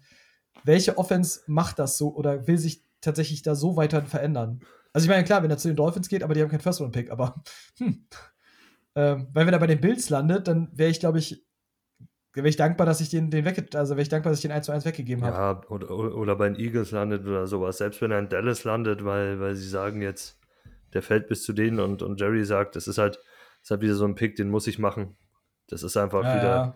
welche 0.64 0.98
Offense 0.98 1.42
macht 1.48 1.80
das 1.80 1.98
so 1.98 2.14
oder 2.16 2.48
will 2.48 2.58
sich 2.58 2.84
tatsächlich 3.02 3.42
da 3.42 3.56
so 3.56 3.76
weiter 3.76 4.06
verändern? 4.06 4.62
Also 4.94 5.06
ich 5.06 5.10
meine, 5.10 5.24
klar, 5.24 5.44
wenn 5.44 5.52
er 5.52 5.58
zu 5.58 5.68
den 5.68 5.78
Dolphins 5.78 6.10
geht, 6.10 6.24
aber 6.24 6.34
die 6.34 6.42
haben 6.42 6.50
keinen 6.50 6.62
First-Round-Pick, 6.62 7.12
aber 7.12 7.44
hm. 7.78 8.08
Ähm, 8.98 9.28
weil 9.32 9.46
wenn 9.46 9.54
er 9.54 9.60
bei 9.60 9.68
den 9.68 9.80
Bills 9.80 10.10
landet, 10.10 10.48
dann 10.48 10.70
wäre 10.74 10.90
ich, 10.90 11.00
glaube 11.00 11.20
ich, 11.20 11.46
wäre 12.44 12.50
ich 12.50 12.56
dankbar, 12.58 12.86
dass 12.86 13.02
ich 13.02 13.10
den, 13.10 13.30
den 13.30 13.46
wegge 13.46 13.66
also 13.78 13.96
wäre 13.96 14.02
ich 14.02 14.10
dankbar, 14.10 14.32
dass 14.32 14.40
ich 14.40 14.44
den 14.44 14.52
1 14.52 14.66
zu 14.66 14.72
1 14.72 14.86
weggegeben 14.86 15.24
habe. 15.24 15.36
Ja, 15.36 15.62
oder, 15.70 15.90
oder 15.92 16.36
bei 16.36 16.50
den 16.50 16.60
Eagles 16.60 16.92
landet 16.92 17.26
oder 17.26 17.48
sowas. 17.48 17.78
Selbst 17.78 18.02
wenn 18.02 18.12
er 18.12 18.20
in 18.20 18.30
Dallas 18.30 18.64
landet, 18.64 19.04
weil, 19.06 19.40
weil 19.40 19.56
sie 19.56 19.68
sagen 19.68 20.02
jetzt, 20.02 20.40
der 20.94 21.02
fällt 21.02 21.28
bis 21.28 21.44
zu 21.44 21.54
denen 21.54 21.80
und, 21.80 22.02
und 22.02 22.20
Jerry 22.20 22.44
sagt, 22.46 22.76
das 22.76 22.88
ist 22.88 22.98
halt, 22.98 23.16
das 23.18 23.64
ist 23.64 23.72
halt 23.72 23.82
wieder 23.82 23.96
so 23.96 24.06
ein 24.06 24.16
Pick, 24.16 24.36
den 24.36 24.50
muss 24.50 24.68
ich 24.68 24.80
machen. 24.80 25.18
Das 25.68 25.84
ist 25.84 25.98
einfach 25.98 26.24
Ja, 26.24 26.36
wieder. 26.36 26.76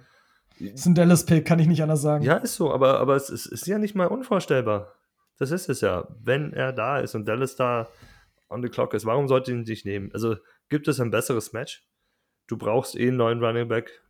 ja. 0.59 0.73
Ist 0.73 0.85
ein 0.85 0.95
Dallas-Pick, 0.95 1.45
kann 1.45 1.59
ich 1.59 1.67
nicht 1.67 1.81
anders 1.81 2.01
sagen. 2.01 2.23
Ja, 2.23 2.35
ist 2.37 2.55
so, 2.55 2.71
aber, 2.71 2.99
aber 2.99 3.15
es 3.15 3.29
ist, 3.29 3.45
ist 3.47 3.65
ja 3.67 3.79
nicht 3.79 3.95
mal 3.95 4.07
unvorstellbar. 4.07 4.93
Das 5.39 5.49
ist 5.49 5.69
es 5.69 5.81
ja. 5.81 6.07
Wenn 6.21 6.53
er 6.53 6.71
da 6.71 6.99
ist 6.99 7.15
und 7.15 7.25
Dallas 7.27 7.55
da 7.55 7.87
on 8.49 8.61
the 8.61 8.69
clock 8.69 8.93
ist, 8.93 9.05
warum 9.05 9.27
sollte 9.27 9.51
ihn 9.51 9.61
nicht 9.61 9.85
nehmen? 9.85 10.11
Also 10.13 10.35
gibt 10.69 10.87
es 10.87 10.99
ein 10.99 11.09
besseres 11.09 11.53
Match? 11.53 11.83
Du 12.47 12.57
brauchst 12.57 12.95
eh 12.95 13.07
einen 13.07 13.17
neuen 13.17 13.43
Running 13.43 13.67
Back. 13.69 14.03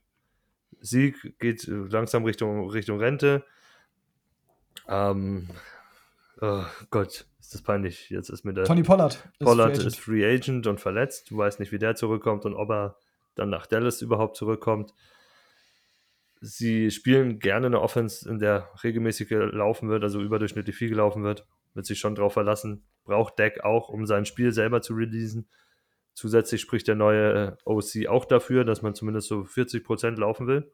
Sieg 0.80 1.38
geht 1.40 1.68
äh, 1.68 1.72
langsam 1.72 2.24
Richtung, 2.24 2.70
Richtung 2.70 3.00
Rente. 3.00 3.44
Ähm, 4.88 5.50
oh 6.42 6.64
Gott, 6.90 7.26
ist 7.40 7.54
das 7.54 7.62
peinlich. 7.62 8.10
Jetzt 8.10 8.30
ist 8.30 8.46
mir 8.46 8.54
der 8.54 8.66
Tony 8.66 8.84
Pollard. 8.84 9.14
ist 9.14 9.46
Pollard 9.46 9.78
Free 9.78 9.88
ist 9.88 10.00
Free 10.00 10.26
Agent 10.26 10.68
und 10.68 10.80
verletzt. 10.80 11.32
Du 11.32 11.38
weißt 11.38 11.60
nicht, 11.60 11.72
wie 11.72 11.80
der 11.80 11.96
zurückkommt 11.96 12.46
und 12.46 12.56
ob 12.56 12.70
er 12.70 12.98
dann 13.36 13.50
nach 13.50 13.68
Dallas 13.68 14.02
überhaupt 14.02 14.38
zurückkommt. 14.38 14.94
Sie 16.40 16.90
spielen 16.90 17.40
gerne 17.40 17.68
eine 17.68 17.82
Offense, 17.82 18.28
in 18.28 18.40
der 18.40 18.68
regelmäßig 18.84 19.30
gelaufen 19.30 19.90
wird, 19.90 20.04
also 20.04 20.22
überdurchschnittlich 20.22 20.76
viel 20.76 20.90
gelaufen 20.90 21.24
wird. 21.24 21.46
Wird 21.74 21.86
sich 21.86 22.00
schon 22.00 22.16
drauf 22.16 22.34
verlassen. 22.34 22.84
Braucht 23.04 23.38
Deck 23.38 23.64
auch, 23.64 23.90
um 23.90 24.06
sein 24.06 24.26
Spiel 24.26 24.52
selber 24.52 24.82
zu 24.82 24.94
releasen. 24.94 25.48
Zusätzlich 26.14 26.62
spricht 26.62 26.88
der 26.88 26.96
neue 26.96 27.58
äh, 27.58 27.70
OC 27.70 28.08
auch 28.10 28.26
dafür, 28.26 28.64
dass 28.66 28.82
man 28.82 28.94
zumindest 28.96 29.28
so 29.28 29.42
40% 29.42 30.18
laufen 30.20 30.48
will. 30.48 30.72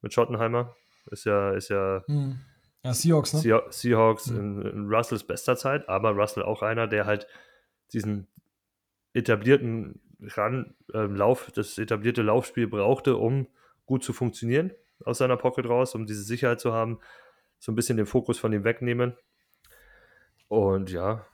Mit 0.00 0.12
Schottenheimer. 0.12 0.74
Ist 1.10 1.24
ja, 1.24 1.52
ist 1.52 1.68
ja 1.68 2.02
Hm. 2.06 2.38
Ja, 2.84 2.92
Seahawks, 2.92 3.32
ne? 3.34 3.40
Sea- 3.40 3.70
Seahawks 3.70 4.26
Mhm. 4.28 4.38
in, 4.38 4.62
in 4.62 4.92
Russells 4.92 5.22
bester 5.24 5.56
Zeit, 5.56 5.88
aber 5.88 6.10
Russell 6.10 6.42
auch 6.42 6.62
einer, 6.62 6.88
der 6.88 7.06
halt 7.06 7.28
diesen 7.92 8.26
etablierten 9.12 10.00
Ran, 10.20 10.74
äh, 10.92 10.98
Lauf, 11.06 11.50
das 11.54 11.78
etablierte 11.78 12.22
Laufspiel 12.22 12.66
brauchte, 12.66 13.16
um 13.16 13.46
gut 13.86 14.02
zu 14.04 14.12
funktionieren 14.12 14.72
aus 15.04 15.18
seiner 15.18 15.36
Pocket 15.36 15.66
raus, 15.66 15.94
um 15.94 16.06
diese 16.06 16.22
Sicherheit 16.22 16.60
zu 16.60 16.72
haben, 16.72 16.98
so 17.58 17.70
ein 17.72 17.74
bisschen 17.76 17.96
den 17.96 18.06
Fokus 18.06 18.38
von 18.38 18.52
ihm 18.52 18.64
wegnehmen. 18.64 19.16
Und 20.48 20.90
ja, 20.90 21.26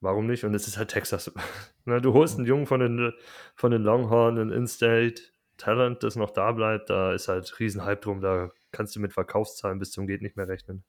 warum 0.00 0.26
nicht? 0.26 0.44
Und 0.44 0.54
es 0.54 0.66
ist 0.68 0.76
halt 0.76 0.90
Texas. 0.90 1.32
Na, 1.84 2.00
du 2.00 2.12
holst 2.12 2.38
einen 2.38 2.46
Jungen 2.46 2.66
von 2.66 2.80
den, 2.80 3.12
von 3.54 3.70
den 3.70 3.82
Longhorn, 3.82 4.38
ein 4.38 4.50
In-State 4.50 5.22
Talent, 5.56 6.02
das 6.02 6.16
noch 6.16 6.30
da 6.30 6.52
bleibt, 6.52 6.90
da 6.90 7.12
ist 7.12 7.28
halt 7.28 7.58
riesen 7.60 7.84
Hype 7.84 8.02
drum, 8.02 8.20
da 8.20 8.50
kannst 8.72 8.96
du 8.96 9.00
mit 9.00 9.12
Verkaufszahlen 9.12 9.78
bis 9.78 9.92
zum 9.92 10.06
geht 10.06 10.22
nicht 10.22 10.36
mehr 10.36 10.48
rechnen. 10.48 10.82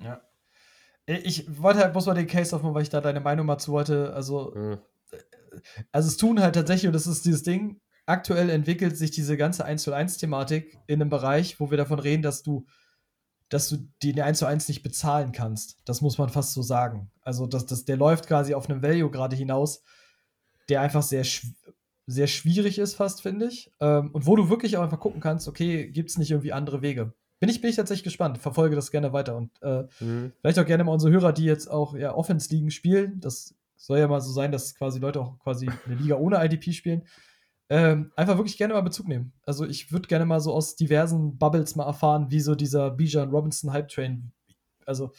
Ja. 0.00 0.20
Ich 1.06 1.60
wollte 1.60 1.80
halt 1.80 1.92
bloß 1.92 2.06
mal 2.06 2.14
den 2.14 2.26
Case 2.26 2.54
aufmachen, 2.54 2.74
weil 2.74 2.82
ich 2.82 2.88
da 2.88 3.00
deine 3.00 3.20
Meinung 3.20 3.46
mal 3.46 3.58
zu 3.58 3.72
wollte. 3.72 4.12
Also, 4.12 4.52
Mhm. 4.54 4.78
also 5.92 6.08
es 6.08 6.16
tun 6.16 6.40
halt 6.40 6.54
tatsächlich, 6.54 6.88
und 6.88 6.94
das 6.94 7.06
ist 7.06 7.24
dieses 7.24 7.42
Ding, 7.42 7.80
aktuell 8.06 8.50
entwickelt 8.50 8.96
sich 8.96 9.10
diese 9.10 9.36
ganze 9.36 9.64
1 9.64 9.82
zu 9.82 9.92
1 9.92 10.18
Thematik 10.18 10.78
in 10.86 11.00
einem 11.00 11.10
Bereich, 11.10 11.60
wo 11.60 11.70
wir 11.70 11.78
davon 11.78 11.98
reden, 11.98 12.22
dass 12.22 12.42
du, 12.42 12.66
dass 13.48 13.68
du 13.68 13.76
die 14.02 14.20
1 14.20 14.38
zu 14.38 14.46
1 14.46 14.68
nicht 14.68 14.82
bezahlen 14.82 15.32
kannst. 15.32 15.78
Das 15.84 16.00
muss 16.00 16.18
man 16.18 16.28
fast 16.28 16.52
so 16.54 16.62
sagen. 16.62 17.10
Also, 17.22 17.46
das, 17.46 17.66
das, 17.66 17.84
der 17.84 17.96
läuft 17.96 18.26
quasi 18.26 18.54
auf 18.54 18.68
einem 18.68 18.82
Value 18.82 19.10
gerade 19.10 19.36
hinaus, 19.36 19.84
der 20.68 20.80
einfach 20.80 21.02
sehr, 21.02 21.24
sehr 22.06 22.26
schwierig 22.26 22.78
ist, 22.78 22.94
fast, 22.94 23.22
finde 23.22 23.46
ich. 23.46 23.72
Ähm, 23.80 24.10
und 24.12 24.26
wo 24.26 24.36
du 24.36 24.48
wirklich 24.48 24.76
auch 24.76 24.82
einfach 24.82 25.00
gucken 25.00 25.20
kannst, 25.20 25.48
okay, 25.48 25.88
gibt 25.90 26.10
es 26.10 26.18
nicht 26.18 26.30
irgendwie 26.30 26.52
andere 26.52 26.82
Wege? 26.82 27.12
Bin 27.38 27.50
ich, 27.50 27.60
bin 27.60 27.68
ich 27.70 27.76
tatsächlich 27.76 28.04
gespannt, 28.04 28.38
verfolge 28.38 28.76
das 28.76 28.90
gerne 28.90 29.12
weiter 29.12 29.36
und 29.36 29.50
äh, 29.62 29.84
Mhm. 30.00 30.32
Vielleicht 30.40 30.58
auch 30.58 30.64
gerne 30.64 30.84
mal 30.84 30.92
unsere 30.92 31.12
Hörer, 31.12 31.32
die 31.32 31.44
jetzt 31.44 31.70
auch 31.70 31.94
ja, 31.94 32.14
Offense-Ligen 32.14 32.70
spielen. 32.70 33.20
Das 33.20 33.54
soll 33.76 33.98
ja 33.98 34.08
mal 34.08 34.20
so 34.20 34.32
sein, 34.32 34.52
dass 34.52 34.74
quasi 34.74 34.98
Leute 34.98 35.20
auch 35.20 35.38
quasi 35.38 35.68
eine 35.84 35.94
Liga 35.96 36.16
ohne 36.16 36.42
IDP 36.44 36.72
spielen. 36.72 37.02
Ähm, 37.68 38.12
einfach 38.14 38.36
wirklich 38.36 38.56
gerne 38.56 38.74
mal 38.74 38.80
Bezug 38.80 39.08
nehmen. 39.08 39.32
Also 39.44 39.66
ich 39.66 39.90
würde 39.90 40.06
gerne 40.06 40.24
mal 40.24 40.40
so 40.40 40.52
aus 40.52 40.76
diversen 40.76 41.36
Bubbles 41.36 41.74
mal 41.74 41.84
erfahren, 41.84 42.30
wie 42.30 42.40
so 42.40 42.54
dieser 42.54 42.90
Bijan 42.90 43.30
Robinson 43.30 43.72
Hype 43.72 43.88
Train. 43.88 44.32
Also, 44.86 45.12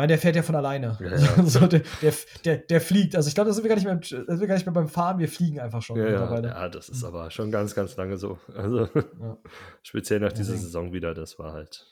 meine, 0.00 0.08
der 0.08 0.18
fährt 0.18 0.34
ja 0.34 0.42
von 0.42 0.54
alleine. 0.54 0.96
Ja, 1.00 1.16
ja. 1.16 1.44
so, 1.44 1.66
der, 1.66 1.82
der, 2.00 2.14
der, 2.44 2.56
der 2.58 2.80
fliegt. 2.80 3.14
Also 3.14 3.28
ich 3.28 3.34
glaube, 3.34 3.48
da 3.48 3.54
sind 3.54 3.64
wir 3.64 3.68
gar 3.68 3.74
nicht 3.76 3.84
mehr, 3.84 3.92
im- 3.94 4.00
da 4.00 4.32
sind 4.32 4.40
wir 4.40 4.46
gar 4.46 4.54
nicht 4.54 4.66
mehr 4.66 4.72
beim 4.72 4.88
Fahren, 4.88 5.18
wir 5.18 5.28
fliegen 5.28 5.60
einfach 5.60 5.82
schon 5.82 5.98
Ja, 5.98 6.08
ja, 6.42 6.68
das 6.68 6.88
ist 6.88 7.04
aber 7.04 7.30
schon 7.30 7.50
ganz, 7.50 7.74
ganz 7.74 7.96
lange 7.96 8.16
so. 8.16 8.38
Also 8.54 8.88
speziell 9.82 10.20
nach 10.20 10.32
dieser. 10.32 10.56
Saison 10.56 10.92
wieder, 10.92 11.14
das 11.14 11.38
war 11.38 11.52
halt, 11.52 11.86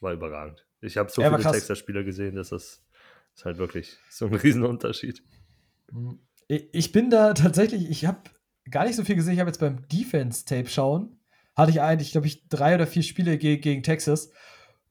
war 0.00 0.12
überragend. 0.12 0.66
Ich 0.80 0.96
habe 0.96 1.10
so 1.10 1.22
viele. 1.22 1.38
Texas-Spieler 1.38 2.04
gesehen, 2.04 2.34
dass 2.36 2.50
das 2.50 2.82
ist 3.34 3.44
halt 3.44 3.58
wirklich 3.58 3.96
so 4.10 4.26
ein 4.26 4.34
Riesenunterschied. 4.44 5.22
Mhm. 5.92 6.18
Ich 6.48 6.68
ich 6.72 6.92
bin 6.92 7.10
da 7.10 7.32
tatsächlich, 7.34 7.88
ich 7.90 8.06
habe 8.06 8.18
gar 8.70 8.84
nicht 8.84 8.96
so 8.96 9.04
viel 9.04 9.14
gesehen. 9.16 9.34
Ich 9.34 9.40
habe 9.40 9.50
jetzt 9.50 9.60
beim 9.60 9.86
Defense-Tape 9.88 10.68
schauen, 10.68 11.20
hatte 11.54 11.70
ich 11.70 11.80
eigentlich, 11.80 12.12
glaube 12.12 12.26
ich, 12.26 12.48
drei 12.48 12.74
oder 12.74 12.86
vier 12.86 13.02
Spiele 13.02 13.38
ge 13.38 13.56
gegen 13.58 13.82
Texas. 13.82 14.30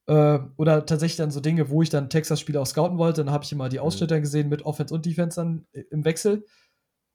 Äh, 0.08 0.40
oder 0.58 0.86
tatsächlich 0.86 1.18
dann 1.18 1.32
so 1.32 1.40
Dinge, 1.40 1.70
wo 1.70 1.82
ich 1.82 1.90
dann 1.90 2.10
Texas-Spiele 2.10 2.62
auch 2.62 2.68
scouten 2.68 2.98
wollte. 2.98 3.24
Dann 3.24 3.34
habe 3.34 3.44
ich 3.44 3.52
immer 3.52 3.70
die 3.70 3.80
Ausschnitte 3.80 4.20
gesehen 4.22 4.50
mit 4.50 4.64
Offense 4.64 4.94
und 4.94 5.06
Defense 5.06 5.36
dann 5.42 5.66
äh, 5.72 5.84
im 5.92 6.06
Wechsel. 6.06 6.46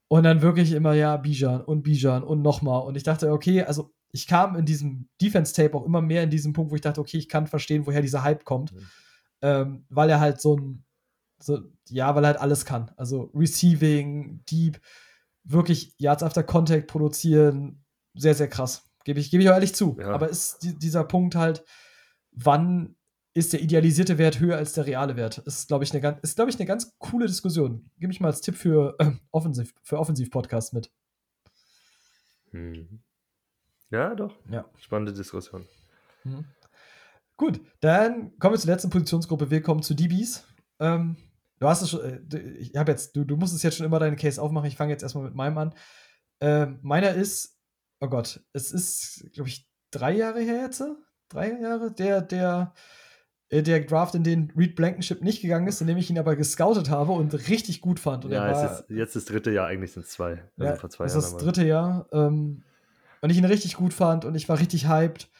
Und 0.08 0.24
dann 0.24 0.42
wirklich 0.42 0.72
immer, 0.72 0.92
ja, 0.94 1.16
Bijan 1.16 1.60
und 1.60 1.82
Bijan 1.82 2.24
und 2.24 2.42
nochmal. 2.42 2.82
Und 2.82 2.96
ich 2.96 3.04
dachte, 3.04 3.30
okay, 3.30 3.62
also 3.62 3.92
ich 4.12 4.26
kam 4.26 4.56
in 4.56 4.64
diesem 4.66 5.08
Defense-Tape 5.22 5.76
auch 5.76 5.86
immer 5.86 6.02
mehr 6.02 6.24
in 6.24 6.30
diesem 6.30 6.52
Punkt, 6.52 6.72
wo 6.72 6.74
ich 6.74 6.80
dachte, 6.80 7.00
okay, 7.00 7.16
ich 7.16 7.28
kann 7.28 7.46
verstehen, 7.46 7.86
woher 7.86 8.02
dieser 8.02 8.24
Hype 8.24 8.44
kommt. 8.44 8.72
Mhm. 8.72 8.86
Ähm, 9.42 9.84
weil 9.88 10.10
er 10.10 10.18
halt 10.18 10.40
so 10.40 10.56
ein, 10.56 10.84
so, 11.38 11.60
ja, 11.88 12.14
weil 12.14 12.24
er 12.24 12.28
halt 12.28 12.40
alles 12.40 12.64
kann. 12.64 12.90
Also 12.96 13.30
Receiving, 13.34 14.44
Deep, 14.50 14.80
wirklich 15.44 15.94
Yards 15.98 16.24
after 16.24 16.42
Contact 16.42 16.88
produzieren, 16.88 17.84
sehr, 18.14 18.34
sehr 18.34 18.48
krass. 18.48 18.90
Gebe 19.04 19.20
ich, 19.20 19.30
gebe 19.30 19.44
ich 19.44 19.48
auch 19.48 19.54
ehrlich 19.54 19.76
zu. 19.76 19.96
Ja. 19.98 20.10
Aber 20.10 20.28
ist 20.28 20.58
die, 20.64 20.76
dieser 20.76 21.04
Punkt 21.04 21.36
halt, 21.36 21.64
wann 22.44 22.96
ist 23.32 23.52
der 23.52 23.62
idealisierte 23.62 24.18
Wert 24.18 24.40
höher 24.40 24.56
als 24.56 24.72
der 24.72 24.86
reale 24.86 25.16
Wert? 25.16 25.38
Ist, 25.38 25.68
glaube 25.68 25.84
ich, 25.84 25.94
eine 25.94 26.18
ist, 26.22 26.34
glaube 26.34 26.50
ich, 26.50 26.58
eine 26.58 26.66
ganz 26.66 26.96
coole 26.98 27.26
Diskussion. 27.26 27.90
Gebe 27.98 28.12
ich 28.12 28.20
mal 28.20 28.28
als 28.28 28.40
Tipp 28.40 28.56
für 28.56 28.96
äh, 28.98 29.12
Offensiv, 29.30 29.74
für 29.82 29.98
Offensiv-Podcast 29.98 30.74
mit. 30.74 30.90
Mhm. 32.52 33.02
Ja, 33.90 34.14
doch. 34.14 34.36
Ja. 34.50 34.68
Spannende 34.78 35.12
Diskussion. 35.12 35.66
Mhm. 36.24 36.44
Gut, 37.36 37.60
dann 37.80 38.38
kommen 38.38 38.54
wir 38.54 38.58
zur 38.58 38.70
letzten 38.70 38.90
Positionsgruppe. 38.90 39.50
Wir 39.50 39.62
kommen 39.62 39.82
zu 39.82 39.94
DBs. 39.94 40.44
Ähm, 40.78 41.16
du 41.58 41.68
hast 41.68 41.82
es 41.82 41.90
schon, 41.90 42.00
äh, 42.00 42.38
ich 42.58 42.76
habe 42.76 42.90
jetzt, 42.90 43.16
du, 43.16 43.24
du 43.24 43.36
musst 43.36 43.62
jetzt 43.62 43.76
schon 43.76 43.86
immer 43.86 43.98
deinen 43.98 44.16
Case 44.16 44.40
aufmachen. 44.40 44.68
Ich 44.68 44.76
fange 44.76 44.92
jetzt 44.92 45.02
erstmal 45.02 45.24
mit 45.24 45.34
meinem 45.34 45.58
an. 45.58 45.74
Äh, 46.40 46.66
meiner 46.82 47.14
ist, 47.14 47.58
oh 48.00 48.08
Gott, 48.08 48.44
es 48.52 48.72
ist, 48.72 49.32
glaube 49.32 49.48
ich, 49.48 49.68
drei 49.90 50.12
Jahre 50.12 50.40
her 50.40 50.62
jetzt. 50.62 50.82
Drei 51.30 51.58
Jahre, 51.60 51.90
der, 51.92 52.20
der, 52.20 52.74
äh, 53.48 53.62
der 53.62 53.80
Draft, 53.80 54.14
in 54.14 54.24
den 54.24 54.52
Reed 54.56 54.76
Blankenship 54.76 55.22
nicht 55.22 55.40
gegangen 55.40 55.66
ist, 55.68 55.80
in 55.80 55.86
dem 55.86 55.96
ich 55.96 56.10
ihn 56.10 56.18
aber 56.18 56.36
gescoutet 56.36 56.90
habe 56.90 57.12
und 57.12 57.32
richtig 57.48 57.80
gut 57.80 57.98
fand. 57.98 58.24
Und 58.24 58.32
ja, 58.32 58.42
war, 58.42 58.50
es 58.50 58.80
ist 58.80 58.90
jetzt 58.90 59.16
das 59.16 59.24
dritte 59.24 59.50
Jahr, 59.50 59.68
eigentlich 59.68 59.92
sind 59.92 60.04
es 60.04 60.10
zwei. 60.10 60.42
Also 60.58 60.70
ja, 60.70 60.74
vor 60.74 60.90
zwei 60.90 61.04
das 61.04 61.14
Jahren. 61.14 61.24
ist 61.24 61.32
das 61.32 61.42
dritte 61.42 61.64
Jahr. 61.64 62.06
Ähm, 62.12 62.64
und 63.22 63.30
ich 63.30 63.38
ihn 63.38 63.44
richtig 63.44 63.76
gut 63.76 63.94
fand 63.94 64.24
und 64.24 64.34
ich 64.34 64.48
war 64.48 64.58
richtig 64.58 64.88
hyped. 64.88 65.30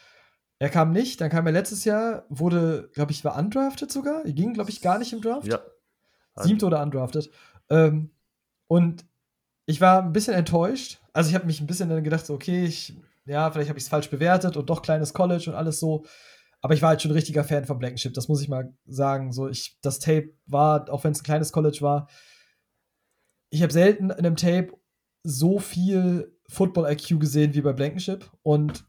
Er 0.59 0.69
kam 0.69 0.91
nicht, 0.91 1.19
dann 1.19 1.29
kam 1.29 1.45
er 1.45 1.51
letztes 1.51 1.85
Jahr, 1.85 2.25
wurde, 2.29 2.89
glaube 2.93 3.11
ich, 3.11 3.25
war 3.25 3.37
undrafted 3.37 3.91
sogar. 3.91 4.23
Er 4.25 4.33
ging, 4.33 4.53
glaube 4.53 4.69
ich, 4.69 4.81
gar 4.81 4.99
nicht 4.99 5.11
im 5.11 5.21
Draft. 5.21 5.47
Ja. 5.47 5.59
Siebte 6.35 6.65
oder 6.65 6.81
undrafted. 6.81 7.29
Ähm, 7.69 8.11
und 8.67 9.05
ich 9.65 9.81
war 9.81 10.03
ein 10.03 10.13
bisschen 10.13 10.35
enttäuscht. 10.35 11.01
Also 11.13 11.29
ich 11.29 11.35
habe 11.35 11.47
mich 11.47 11.59
ein 11.59 11.67
bisschen 11.67 11.89
dann 11.89 12.03
gedacht, 12.03 12.25
so, 12.25 12.33
okay, 12.33 12.63
ich, 12.63 12.95
ja, 13.25 13.51
vielleicht 13.51 13.69
habe 13.69 13.79
ich 13.79 13.85
es 13.85 13.89
falsch 13.89 14.09
bewertet 14.09 14.57
und 14.57 14.69
doch 14.69 14.81
kleines 14.81 15.13
College 15.13 15.49
und 15.49 15.55
alles 15.55 15.79
so. 15.79 16.05
Aber 16.61 16.73
ich 16.73 16.81
war 16.81 16.89
halt 16.89 17.01
schon 17.01 17.11
ein 17.11 17.15
richtiger 17.15 17.43
Fan 17.43 17.65
von 17.65 17.79
Blankenship, 17.79 18.13
das 18.13 18.27
muss 18.27 18.41
ich 18.41 18.47
mal 18.47 18.73
sagen. 18.85 19.31
So, 19.31 19.49
ich, 19.49 19.79
das 19.81 19.99
Tape 19.99 20.33
war, 20.45 20.91
auch 20.91 21.03
wenn 21.03 21.11
es 21.11 21.21
ein 21.21 21.25
kleines 21.25 21.51
College 21.51 21.79
war, 21.81 22.07
ich 23.49 23.63
habe 23.63 23.73
selten 23.73 24.05
in 24.05 24.11
einem 24.11 24.35
Tape 24.35 24.71
so 25.23 25.59
viel 25.59 26.37
Football-IQ 26.49 27.19
gesehen 27.19 27.53
wie 27.53 27.61
bei 27.61 27.73
Blankenship. 27.73 28.31
Und 28.43 28.85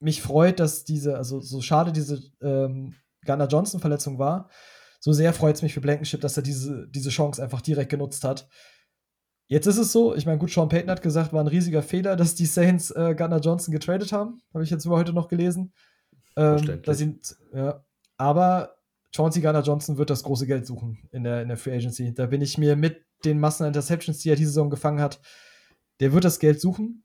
mich 0.00 0.22
freut, 0.22 0.60
dass 0.60 0.84
diese, 0.84 1.16
also 1.16 1.40
so 1.40 1.60
schade 1.60 1.92
diese 1.92 2.22
ähm, 2.40 2.94
Gunnar 3.24 3.48
Johnson-Verletzung 3.48 4.18
war, 4.18 4.48
so 4.98 5.12
sehr 5.12 5.32
freut 5.32 5.56
es 5.56 5.62
mich 5.62 5.74
für 5.74 5.80
Blankenship, 5.80 6.20
dass 6.20 6.36
er 6.36 6.42
diese, 6.42 6.88
diese 6.88 7.10
Chance 7.10 7.42
einfach 7.42 7.60
direkt 7.60 7.90
genutzt 7.90 8.24
hat. 8.24 8.48
Jetzt 9.50 9.66
ist 9.66 9.78
es 9.78 9.90
so, 9.90 10.14
ich 10.14 10.26
meine, 10.26 10.38
gut, 10.38 10.52
Sean 10.52 10.68
Payton 10.68 10.90
hat 10.90 11.02
gesagt, 11.02 11.32
war 11.32 11.42
ein 11.42 11.48
riesiger 11.48 11.82
Fehler, 11.82 12.14
dass 12.14 12.36
die 12.36 12.46
Saints 12.46 12.92
äh, 12.92 13.16
Gardner 13.16 13.40
Johnson 13.40 13.72
getradet 13.72 14.12
haben. 14.12 14.40
Habe 14.54 14.62
ich 14.62 14.70
jetzt 14.70 14.84
über 14.84 14.96
heute 14.96 15.12
noch 15.12 15.26
gelesen. 15.26 15.72
Ähm, 16.36 16.58
Verständlich. 16.58 16.86
dass 16.86 17.00
ihn, 17.00 17.20
ja, 17.52 17.84
aber 18.16 18.76
Chauncey 19.12 19.40
Gardner 19.40 19.64
Johnson 19.64 19.98
wird 19.98 20.08
das 20.08 20.22
große 20.22 20.46
Geld 20.46 20.66
suchen 20.66 20.98
in 21.10 21.24
der, 21.24 21.42
in 21.42 21.48
der 21.48 21.56
Free 21.56 21.74
Agency. 21.74 22.14
Da 22.14 22.26
bin 22.26 22.42
ich 22.42 22.58
mir 22.58 22.76
mit 22.76 23.04
den 23.24 23.40
Massen 23.40 23.64
an 23.64 23.70
Interceptions, 23.70 24.18
die 24.18 24.30
er 24.30 24.36
diese 24.36 24.50
Saison 24.50 24.70
gefangen 24.70 25.00
hat, 25.00 25.20
der 25.98 26.12
wird 26.12 26.24
das 26.24 26.38
Geld 26.38 26.60
suchen. 26.60 27.02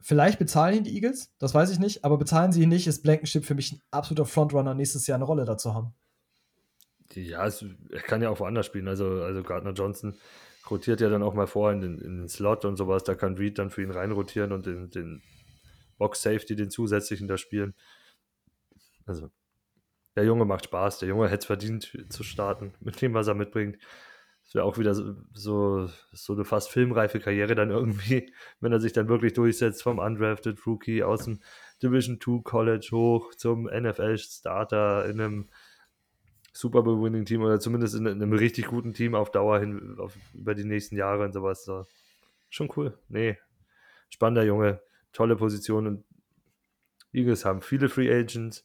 Vielleicht 0.00 0.40
bezahlen 0.40 0.78
ihn 0.78 0.84
die 0.84 0.96
Eagles, 0.96 1.32
das 1.38 1.54
weiß 1.54 1.70
ich 1.70 1.78
nicht, 1.78 2.04
aber 2.04 2.18
bezahlen 2.18 2.50
sie 2.50 2.64
ihn 2.64 2.68
nicht, 2.68 2.88
ist 2.88 3.04
Blankenship 3.04 3.44
für 3.44 3.54
mich 3.54 3.70
ein 3.70 3.80
absoluter 3.92 4.26
Frontrunner, 4.26 4.74
nächstes 4.74 5.06
Jahr 5.06 5.16
eine 5.16 5.24
Rolle 5.24 5.44
dazu 5.44 5.72
haben. 5.72 5.94
Ja, 7.14 7.46
es, 7.46 7.64
er 7.92 8.00
kann 8.00 8.22
ja 8.22 8.30
auch 8.30 8.40
woanders 8.40 8.66
spielen. 8.66 8.88
Also, 8.88 9.22
also 9.22 9.44
Gardner 9.44 9.72
Johnson 9.72 10.16
rotiert 10.70 11.00
ja 11.00 11.08
dann 11.08 11.22
auch 11.22 11.34
mal 11.34 11.46
vor 11.46 11.72
in 11.72 11.80
den, 11.80 11.98
in 11.98 12.18
den 12.18 12.28
Slot 12.28 12.64
und 12.64 12.76
sowas. 12.76 13.04
Da 13.04 13.14
kann 13.14 13.36
Reed 13.36 13.58
dann 13.58 13.70
für 13.70 13.82
ihn 13.82 13.90
reinrotieren 13.90 14.52
und 14.52 14.66
den, 14.66 14.90
den 14.90 15.22
Box 15.98 16.22
Safety, 16.22 16.56
den 16.56 16.70
zusätzlichen 16.70 17.28
da 17.28 17.36
spielen. 17.36 17.74
Also, 19.06 19.30
der 20.16 20.24
Junge 20.24 20.44
macht 20.44 20.64
Spaß. 20.66 21.00
Der 21.00 21.08
Junge 21.08 21.28
hätte 21.28 21.40
es 21.40 21.46
verdient 21.46 22.06
zu 22.08 22.22
starten 22.22 22.74
mit 22.80 23.00
dem, 23.02 23.14
was 23.14 23.26
er 23.26 23.34
mitbringt. 23.34 23.78
Das 24.44 24.54
wäre 24.54 24.64
auch 24.64 24.78
wieder 24.78 24.94
so, 24.94 25.14
so, 25.32 25.88
so 26.12 26.34
eine 26.34 26.44
fast 26.44 26.70
filmreife 26.70 27.18
Karriere 27.18 27.54
dann 27.54 27.70
irgendwie, 27.70 28.32
wenn 28.60 28.72
er 28.72 28.80
sich 28.80 28.92
dann 28.92 29.08
wirklich 29.08 29.32
durchsetzt 29.32 29.82
vom 29.82 29.98
Undrafted 29.98 30.66
Rookie 30.66 31.02
aus 31.02 31.24
dem 31.24 31.40
Division 31.82 32.20
2 32.20 32.42
College 32.42 32.88
hoch 32.92 33.34
zum 33.34 33.64
NFL 33.64 34.18
Starter 34.18 35.06
in 35.06 35.20
einem 35.20 35.48
Super 36.56 36.82
Bowl 36.82 37.02
Winning 37.02 37.24
Team 37.24 37.42
oder 37.42 37.58
zumindest 37.58 37.96
in 37.96 38.06
einem 38.06 38.32
richtig 38.32 38.68
guten 38.68 38.94
Team 38.94 39.16
auf 39.16 39.32
Dauer 39.32 39.58
hin 39.58 39.96
auf, 39.98 40.14
über 40.32 40.54
die 40.54 40.64
nächsten 40.64 40.96
Jahre 40.96 41.24
und 41.24 41.32
sowas. 41.32 41.64
So. 41.64 41.84
Schon 42.48 42.72
cool. 42.76 42.96
Nee, 43.08 43.36
spannender 44.08 44.44
Junge, 44.44 44.80
tolle 45.12 45.34
Position 45.34 45.88
und 45.88 46.04
Eagles 47.12 47.44
haben 47.44 47.60
viele 47.60 47.88
Free 47.88 48.08
Agents, 48.08 48.64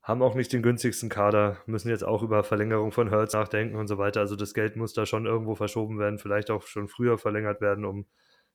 haben 0.00 0.22
auch 0.22 0.36
nicht 0.36 0.52
den 0.52 0.62
günstigsten 0.62 1.08
Kader, 1.08 1.58
müssen 1.66 1.88
jetzt 1.88 2.04
auch 2.04 2.22
über 2.22 2.44
Verlängerung 2.44 2.92
von 2.92 3.10
Hurts 3.10 3.34
nachdenken 3.34 3.76
und 3.76 3.88
so 3.88 3.98
weiter. 3.98 4.20
Also 4.20 4.36
das 4.36 4.54
Geld 4.54 4.76
muss 4.76 4.92
da 4.92 5.04
schon 5.04 5.26
irgendwo 5.26 5.56
verschoben 5.56 5.98
werden, 5.98 6.20
vielleicht 6.20 6.52
auch 6.52 6.62
schon 6.62 6.86
früher 6.86 7.18
verlängert 7.18 7.60
werden, 7.60 7.84
um 7.84 8.06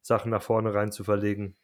Sachen 0.01 0.31
nach 0.31 0.41
vorne 0.41 0.73
rein 0.73 0.93
zu 0.93 1.03
verlegen. 1.03 1.57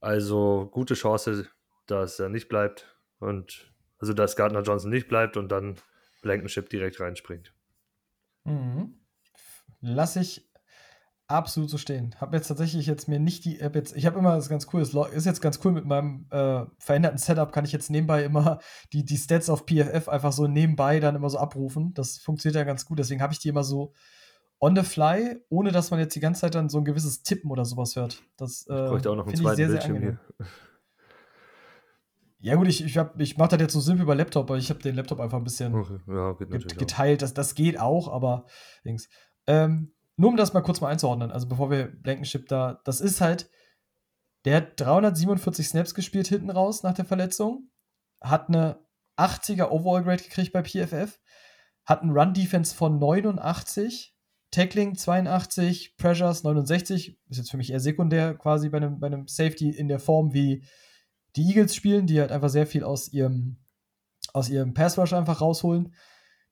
Also 0.00 0.68
gute 0.70 0.94
Chance, 0.94 1.48
dass 1.86 2.20
er 2.20 2.28
nicht 2.28 2.48
bleibt 2.48 2.96
und 3.18 3.69
also 4.00 4.12
dass 4.12 4.36
Gardner 4.36 4.62
Johnson 4.62 4.90
nicht 4.90 5.08
bleibt 5.08 5.36
und 5.36 5.50
dann 5.50 5.76
Blankenship 6.22 6.68
direkt 6.70 7.00
reinspringt. 7.00 7.52
Mhm. 8.44 8.94
Lass 9.80 10.16
ich 10.16 10.50
absolut 11.28 11.70
so 11.70 11.78
stehen. 11.78 12.14
Habe 12.20 12.36
jetzt 12.36 12.48
tatsächlich 12.48 12.86
jetzt 12.86 13.08
mir 13.08 13.20
nicht 13.20 13.44
die 13.44 13.60
App 13.60 13.76
jetzt, 13.76 13.96
ich 13.96 14.04
habe 14.04 14.18
immer 14.18 14.34
das 14.34 14.48
ganz 14.48 14.66
cool, 14.72 14.82
es 14.82 14.94
ist 14.94 15.26
jetzt 15.26 15.40
ganz 15.40 15.60
cool 15.64 15.72
mit 15.72 15.84
meinem 15.84 16.26
äh, 16.30 16.64
veränderten 16.78 17.18
Setup, 17.18 17.52
kann 17.52 17.64
ich 17.64 17.72
jetzt 17.72 17.90
nebenbei 17.90 18.24
immer 18.24 18.58
die, 18.92 19.04
die 19.04 19.16
Stats 19.16 19.48
auf 19.48 19.64
PFF 19.66 20.08
einfach 20.08 20.32
so 20.32 20.46
nebenbei 20.46 20.98
dann 21.00 21.14
immer 21.14 21.30
so 21.30 21.38
abrufen. 21.38 21.94
Das 21.94 22.18
funktioniert 22.18 22.56
ja 22.56 22.64
ganz 22.64 22.84
gut, 22.84 22.98
deswegen 22.98 23.22
habe 23.22 23.32
ich 23.32 23.38
die 23.38 23.48
immer 23.48 23.64
so 23.64 23.92
on 24.58 24.76
the 24.76 24.82
fly, 24.82 25.36
ohne 25.48 25.72
dass 25.72 25.90
man 25.90 26.00
jetzt 26.00 26.14
die 26.14 26.20
ganze 26.20 26.42
Zeit 26.42 26.54
dann 26.54 26.68
so 26.68 26.78
ein 26.78 26.84
gewisses 26.84 27.22
Tippen 27.22 27.50
oder 27.50 27.64
sowas 27.64 27.96
hört. 27.96 28.22
Das 28.36 28.66
äh, 28.68 28.74
Ich 28.74 28.90
bräuchte 28.90 29.10
auch 29.10 29.16
noch 29.16 29.26
einen 29.26 29.36
zweiten 29.36 29.56
sehr, 29.56 29.68
sehr 29.68 29.78
Bildschirm 29.78 29.96
angenehm. 29.96 30.18
hier. 30.36 30.46
Ja 32.42 32.54
gut, 32.54 32.68
ich, 32.68 32.82
ich, 32.84 32.96
hab- 32.96 33.20
ich 33.20 33.36
mache 33.36 33.50
das 33.50 33.60
jetzt 33.60 33.72
so 33.74 33.80
simpel 33.80 34.06
bei 34.06 34.14
Laptop, 34.14 34.48
aber 34.50 34.58
ich 34.58 34.70
habe 34.70 34.80
den 34.80 34.94
Laptop 34.96 35.20
einfach 35.20 35.38
ein 35.38 35.44
bisschen 35.44 35.74
Okay, 35.74 35.98
Ja, 36.08 36.32
geteilt. 36.78 37.22
Das, 37.22 37.34
das 37.34 37.54
geht 37.54 37.78
auch, 37.78 38.08
aber 38.08 38.46
Dings. 38.84 39.08
Ähm, 39.46 39.94
nur 40.16 40.30
um 40.30 40.36
das 40.36 40.52
mal 40.52 40.60
kurz 40.62 40.80
mal 40.80 40.88
einzuordnen, 40.88 41.30
also 41.30 41.48
bevor 41.48 41.70
wir 41.70 41.86
Blankenship 41.86 42.46
da, 42.48 42.80
das 42.84 43.00
ist 43.00 43.20
halt, 43.20 43.50
der 44.44 44.56
hat 44.56 44.80
347 44.80 45.68
Snaps 45.68 45.94
gespielt 45.94 46.28
hinten 46.28 46.50
raus 46.50 46.82
nach 46.82 46.94
der 46.94 47.04
Verletzung, 47.04 47.70
hat 48.22 48.48
eine 48.48 48.78
80er 49.18 49.68
Overall 49.70 50.02
Grade 50.02 50.22
gekriegt 50.22 50.52
bei 50.52 50.62
PFF, 50.62 51.18
hat 51.84 52.02
einen 52.02 52.12
Run 52.16 52.32
Defense 52.34 52.74
von 52.74 52.98
89, 52.98 54.14
Tackling 54.50 54.94
82, 54.96 55.96
Pressures 55.96 56.42
69, 56.42 57.18
ist 57.28 57.36
jetzt 57.38 57.50
für 57.50 57.56
mich 57.56 57.70
eher 57.70 57.80
sekundär 57.80 58.34
quasi 58.34 58.68
bei 58.68 58.78
einem, 58.78 58.98
bei 58.98 59.06
einem 59.08 59.26
Safety 59.28 59.70
in 59.70 59.88
der 59.88 60.00
Form 60.00 60.32
wie 60.34 60.64
die 61.36 61.46
Eagles 61.48 61.74
spielen, 61.74 62.06
die 62.06 62.20
halt 62.20 62.32
einfach 62.32 62.48
sehr 62.48 62.66
viel 62.66 62.84
aus 62.84 63.12
ihrem 63.12 63.56
aus 64.32 64.48
ihrem 64.48 64.74
Pass 64.74 64.98
Rush 64.98 65.12
einfach 65.12 65.40
rausholen. 65.40 65.94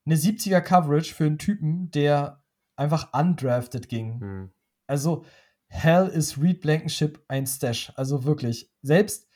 Eine 0.05 0.15
70er 0.15 0.61
Coverage 0.61 1.13
für 1.13 1.25
einen 1.25 1.37
Typen, 1.37 1.91
der 1.91 2.43
einfach 2.75 3.13
undrafted 3.13 3.89
ging. 3.89 4.19
Hm. 4.19 4.51
Also, 4.87 5.25
hell 5.67 6.07
is 6.07 6.41
Reed 6.41 6.61
Blankenship 6.61 7.23
ein 7.27 7.45
Stash. 7.45 7.91
Also 7.95 8.23
wirklich. 8.23 8.71
Selbst, 8.81 9.27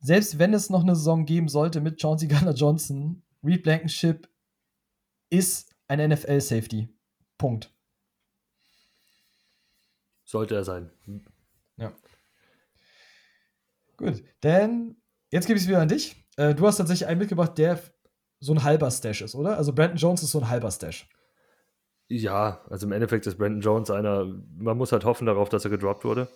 selbst 0.00 0.38
wenn 0.38 0.54
es 0.54 0.70
noch 0.70 0.82
eine 0.82 0.96
Saison 0.96 1.26
geben 1.26 1.48
sollte 1.48 1.80
mit 1.80 2.00
Chauncey 2.00 2.28
Gardner 2.28 2.54
Johnson, 2.54 3.22
Reed 3.42 3.62
Blankenship 3.62 4.28
ist 5.30 5.74
ein 5.88 6.10
NFL-Safety. 6.10 6.88
Punkt. 7.36 7.74
Sollte 10.24 10.54
er 10.54 10.64
sein. 10.64 10.90
Gut. 13.98 14.22
Denn 14.42 14.96
jetzt 15.30 15.46
gebe 15.46 15.58
ich 15.58 15.64
es 15.64 15.68
wieder 15.68 15.80
an 15.80 15.88
dich. 15.88 16.24
Äh, 16.36 16.54
du 16.54 16.66
hast 16.66 16.78
tatsächlich 16.78 17.06
einen 17.06 17.18
mitgebracht, 17.18 17.58
der 17.58 17.80
so 18.40 18.54
ein 18.54 18.62
halber 18.62 18.90
Stash 18.90 19.20
ist, 19.20 19.34
oder? 19.34 19.58
Also 19.58 19.74
Brandon 19.74 19.98
Jones 19.98 20.22
ist 20.22 20.30
so 20.30 20.40
ein 20.40 20.48
halber 20.48 20.70
Stash. 20.70 21.08
Ja, 22.06 22.64
also 22.70 22.86
im 22.86 22.92
Endeffekt 22.92 23.26
ist 23.26 23.36
Brandon 23.36 23.60
Jones 23.60 23.90
einer, 23.90 24.24
man 24.56 24.78
muss 24.78 24.92
halt 24.92 25.04
hoffen 25.04 25.26
darauf, 25.26 25.48
dass 25.48 25.64
er 25.64 25.70
gedroppt 25.70 26.04
wurde. 26.04 26.28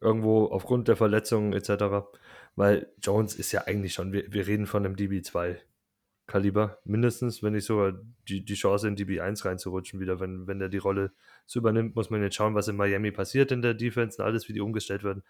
Irgendwo 0.00 0.46
aufgrund 0.46 0.88
der 0.88 0.96
Verletzungen 0.96 1.52
etc. 1.52 2.08
Weil 2.56 2.90
Jones 3.00 3.34
ist 3.34 3.52
ja 3.52 3.62
eigentlich 3.66 3.92
schon, 3.92 4.12
wir, 4.12 4.32
wir 4.32 4.46
reden 4.46 4.66
von 4.66 4.84
einem 4.84 4.96
DB2-Kaliber, 4.96 6.78
mindestens, 6.84 7.42
wenn 7.42 7.52
nicht 7.52 7.66
sogar 7.66 7.92
die, 8.28 8.44
die 8.44 8.54
Chance 8.54 8.88
in 8.88 8.96
DB1 8.96 9.44
reinzurutschen 9.44 10.00
wieder, 10.00 10.20
wenn, 10.20 10.46
wenn 10.46 10.58
der 10.58 10.68
die 10.70 10.78
Rolle 10.78 11.12
so 11.44 11.60
übernimmt, 11.60 11.94
muss 11.94 12.10
man 12.10 12.22
jetzt 12.22 12.34
schauen, 12.34 12.54
was 12.54 12.68
in 12.68 12.76
Miami 12.76 13.12
passiert 13.12 13.52
in 13.52 13.62
der 13.62 13.74
Defense 13.74 14.20
und 14.20 14.26
alles, 14.26 14.48
wie 14.48 14.54
die 14.54 14.60
umgestellt 14.60 15.04
werden 15.04 15.22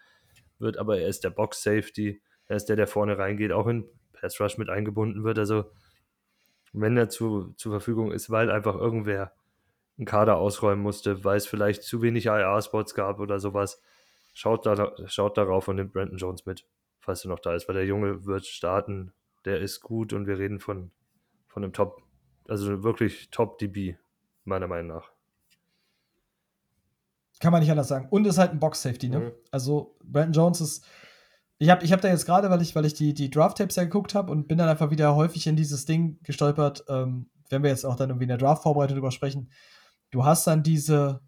wird. 0.59 0.77
Aber 0.77 0.99
er 0.99 1.07
ist 1.07 1.23
der 1.23 1.29
Box-Safety, 1.29 2.21
er 2.47 2.55
ist 2.55 2.65
der, 2.65 2.75
der 2.75 2.87
vorne 2.87 3.17
reingeht, 3.17 3.51
auch 3.51 3.67
in 3.67 3.85
Pass 4.13 4.39
Rush 4.39 4.57
mit 4.57 4.69
eingebunden 4.69 5.23
wird. 5.23 5.39
Also 5.39 5.71
wenn 6.73 6.97
er 6.97 7.09
zu, 7.09 7.53
zur 7.57 7.71
Verfügung 7.71 8.11
ist, 8.11 8.29
weil 8.29 8.51
einfach 8.51 8.75
irgendwer 8.75 9.33
einen 9.97 10.05
Kader 10.05 10.37
ausräumen 10.37 10.83
musste, 10.83 11.23
weil 11.23 11.37
es 11.37 11.47
vielleicht 11.47 11.83
zu 11.83 12.01
wenig 12.01 12.27
IR-Spots 12.27 12.93
gab 12.93 13.19
oder 13.19 13.39
sowas, 13.39 13.81
schaut, 14.33 14.65
da, 14.65 14.93
schaut 15.07 15.37
darauf 15.37 15.67
und 15.67 15.77
nimmt 15.77 15.93
Brandon 15.93 16.17
Jones 16.17 16.45
mit, 16.45 16.65
falls 16.99 17.25
er 17.25 17.29
noch 17.29 17.39
da 17.39 17.55
ist, 17.55 17.67
weil 17.67 17.75
der 17.75 17.85
Junge 17.85 18.25
wird 18.25 18.45
starten, 18.45 19.13
der 19.45 19.59
ist 19.59 19.81
gut 19.81 20.13
und 20.13 20.27
wir 20.27 20.37
reden 20.37 20.59
von, 20.59 20.91
von 21.47 21.63
einem 21.63 21.73
Top, 21.73 22.03
also 22.47 22.83
wirklich 22.83 23.31
Top-DB, 23.31 23.95
meiner 24.45 24.67
Meinung 24.67 24.97
nach. 24.97 25.16
Kann 27.39 27.51
man 27.51 27.61
nicht 27.61 27.71
anders 27.71 27.87
sagen. 27.87 28.07
Und 28.09 28.25
ist 28.25 28.37
halt 28.37 28.51
ein 28.51 28.59
Box-Safety, 28.59 29.09
ne? 29.09 29.19
Mhm. 29.19 29.31
Also, 29.51 29.95
Brandon 30.03 30.33
Jones 30.33 30.61
ist. 30.61 30.85
Ich 31.59 31.69
habe 31.69 31.83
ich 31.83 31.91
hab 31.91 32.01
da 32.01 32.07
jetzt 32.07 32.25
gerade, 32.25 32.49
weil 32.49 32.61
ich, 32.61 32.75
weil 32.75 32.85
ich 32.85 32.93
die, 32.93 33.13
die 33.13 33.29
Draft-Tapes 33.31 33.75
ja 33.77 33.83
geguckt 33.83 34.13
habe 34.13 34.31
und 34.31 34.47
bin 34.47 34.57
dann 34.59 34.69
einfach 34.69 34.91
wieder 34.91 35.15
häufig 35.15 35.47
in 35.47 35.55
dieses 35.55 35.85
Ding 35.85 36.19
gestolpert, 36.23 36.83
ähm, 36.87 37.29
wenn 37.49 37.63
wir 37.63 37.69
jetzt 37.71 37.85
auch 37.85 37.95
dann 37.95 38.09
irgendwie 38.09 38.25
in 38.25 38.29
der 38.29 38.37
Draft-Vorbereitung 38.37 38.95
drüber 38.95 39.11
sprechen, 39.11 39.49
du 40.11 40.23
hast 40.23 40.45
dann 40.45 40.61
diese, 40.61 41.21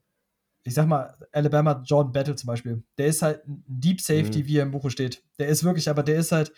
ich 0.63 0.75
sag 0.75 0.87
mal, 0.87 1.15
Alabama 1.31 1.81
Jordan 1.83 2.11
Battle 2.11 2.35
zum 2.35 2.45
Beispiel, 2.47 2.83
der 2.99 3.07
ist 3.07 3.23
halt 3.23 3.47
ein 3.47 3.63
Deep 3.67 4.01
Safety, 4.01 4.43
Mhm. 4.43 4.47
wie 4.47 4.57
er 4.57 4.63
im 4.63 4.71
Buche 4.71 4.91
steht. 4.91 5.23
Der 5.39 5.47
ist 5.47 5.63
wirklich, 5.63 5.89
aber 5.89 6.03
der 6.03 6.17
ist 6.17 6.31
halt, 6.31 6.53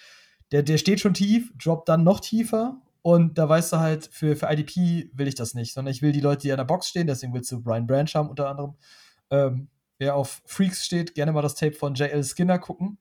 der, 0.52 0.64
der 0.64 0.78
steht 0.78 1.00
schon 1.00 1.14
tief, 1.14 1.54
droppt 1.58 1.88
dann 1.88 2.04
noch 2.04 2.20
tiefer 2.20 2.82
und 3.04 3.38
da 3.38 3.48
weißt 3.48 3.72
du 3.72 3.78
halt, 3.78 4.10
für, 4.12 4.36
für 4.36 4.52
IDP 4.52 5.10
will 5.14 5.30
ich 5.30 5.36
das 5.36 5.54
nicht, 5.54 5.74
sondern 5.74 5.94
ich 5.94 6.02
will 6.02 6.12
die 6.12 6.20
Leute, 6.20 6.42
die 6.42 6.52
an 6.52 6.58
der 6.58 6.66
Box 6.66 6.90
stehen, 6.90 7.08
deswegen 7.08 7.34
willst 7.34 7.50
du 7.54 7.62
Brian 7.62 7.88
Branch 7.88 8.10
haben 8.14 8.30
unter 8.30 8.50
anderem. 8.50 8.76
Ähm, 9.32 9.70
wer 9.98 10.16
auf 10.16 10.42
Freaks 10.46 10.86
steht, 10.86 11.16
gerne 11.16 11.32
mal 11.32 11.42
das 11.42 11.56
Tape 11.56 11.74
von 11.74 11.96
J.L. 11.96 12.24
Skinner 12.24 12.60
gucken. 12.60 12.98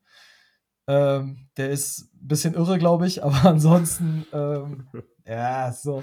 Ähm, 0.87 1.49
der 1.57 1.71
ist 1.71 2.13
ein 2.15 2.29
bisschen 2.29 2.55
irre, 2.55 2.79
glaube 2.79 3.07
ich, 3.07 3.23
aber 3.25 3.45
ansonsten, 3.49 4.27
ähm, 4.33 4.89
ja, 5.27 5.73
so. 5.73 6.03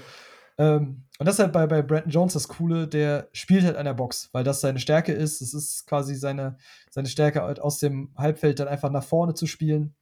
Ähm, 0.58 1.04
und 1.20 1.26
das 1.26 1.36
ist 1.36 1.40
halt 1.40 1.54
bei, 1.54 1.68
bei 1.68 1.82
Brandon 1.82 2.10
Jones 2.10 2.34
das 2.34 2.48
Coole, 2.48 2.88
der 2.88 3.30
spielt 3.32 3.64
halt 3.64 3.76
an 3.76 3.86
der 3.86 3.94
Box, 3.94 4.30
weil 4.34 4.44
das 4.44 4.62
seine 4.62 4.80
Stärke 4.80 5.14
ist. 5.14 5.42
Es 5.42 5.54
ist 5.54 5.86
quasi 5.86 6.16
seine, 6.16 6.58
seine 6.90 7.08
Stärke, 7.08 7.42
halt 7.42 7.60
aus 7.60 7.80
dem 7.80 8.14
Halbfeld 8.18 8.60
dann 8.60 8.68
einfach 8.68 8.90
nach 8.90 9.04
vorne 9.04 9.34
zu 9.34 9.46
spielen. 9.46 9.96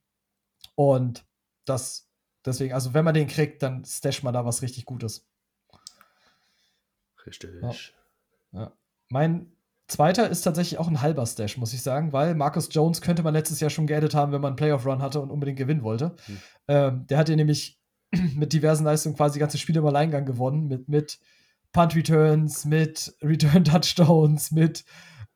Und 0.76 1.26
das, 1.66 2.10
deswegen, 2.46 2.74
also 2.74 2.94
wenn 2.94 3.06
man 3.06 3.14
den 3.14 3.28
kriegt, 3.28 3.64
dann 3.64 3.84
stash 3.86 4.24
man 4.24 4.34
da 4.34 4.46
was 4.46 4.62
richtig 4.62 4.86
Gutes. 4.86 5.28
Richtig. 7.26 7.94
Ja. 8.52 8.72
Mein 9.10 9.55
zweiter 9.88 10.30
ist 10.30 10.42
tatsächlich 10.42 10.80
auch 10.80 10.88
ein 10.88 11.02
halber 11.02 11.26
Stash, 11.26 11.58
muss 11.58 11.74
ich 11.74 11.82
sagen, 11.82 12.14
weil 12.14 12.36
Marcus 12.36 12.70
Jones 12.72 13.02
könnte 13.02 13.24
man 13.24 13.34
letztes 13.34 13.60
Jahr 13.60 13.70
schon 13.70 13.88
geaddet 13.88 14.16
haben, 14.16 14.32
wenn 14.32 14.42
man 14.42 14.50
einen 14.50 14.56
Playoff-Run 14.56 15.02
hatte 15.02 15.20
und 15.22 15.30
unbedingt 15.30 15.58
gewinnen 15.58 15.84
wollte. 15.84 16.16
Hm. 16.26 16.38
Ähm, 16.68 17.08
der 17.08 17.18
hat 17.18 17.30
ja 17.30 17.36
nämlich 17.36 17.80
mit 18.36 18.54
diversen 18.54 18.84
Leistungen 18.84 19.16
quasi 19.16 19.40
ganze 19.40 19.58
Spiele 19.58 19.80
im 19.80 19.86
Alleingang 19.86 20.26
gewonnen, 20.26 20.68
mit, 20.68 20.90
mit 20.90 21.20
Punt 21.72 21.96
Returns, 21.96 22.66
mit 22.66 23.16
Return 23.22 23.64
Touchdowns, 23.64 24.52
mit, 24.52 24.86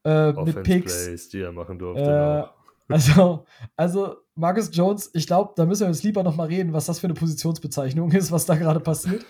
äh, 0.05 0.31
mit 0.31 0.63
Picks. 0.63 1.05
Plays, 1.05 1.29
die 1.29 1.41
er 1.41 1.51
machen 1.51 1.77
durfte. 1.77 2.03
Äh, 2.03 2.43
auch. 2.43 2.53
Also, 2.91 3.45
also 3.75 4.15
Marcus 4.33 4.71
Jones, 4.73 5.11
ich 5.13 5.27
glaube, 5.27 5.53
da 5.55 5.67
müssen 5.67 5.81
wir 5.81 5.89
uns 5.89 6.01
lieber 6.01 6.23
noch 6.23 6.35
mal 6.35 6.47
reden, 6.47 6.73
was 6.73 6.87
das 6.87 6.97
für 6.97 7.05
eine 7.05 7.13
Positionsbezeichnung 7.13 8.11
ist, 8.13 8.31
was 8.31 8.47
da 8.47 8.55
gerade 8.55 8.79
passiert. 8.79 9.23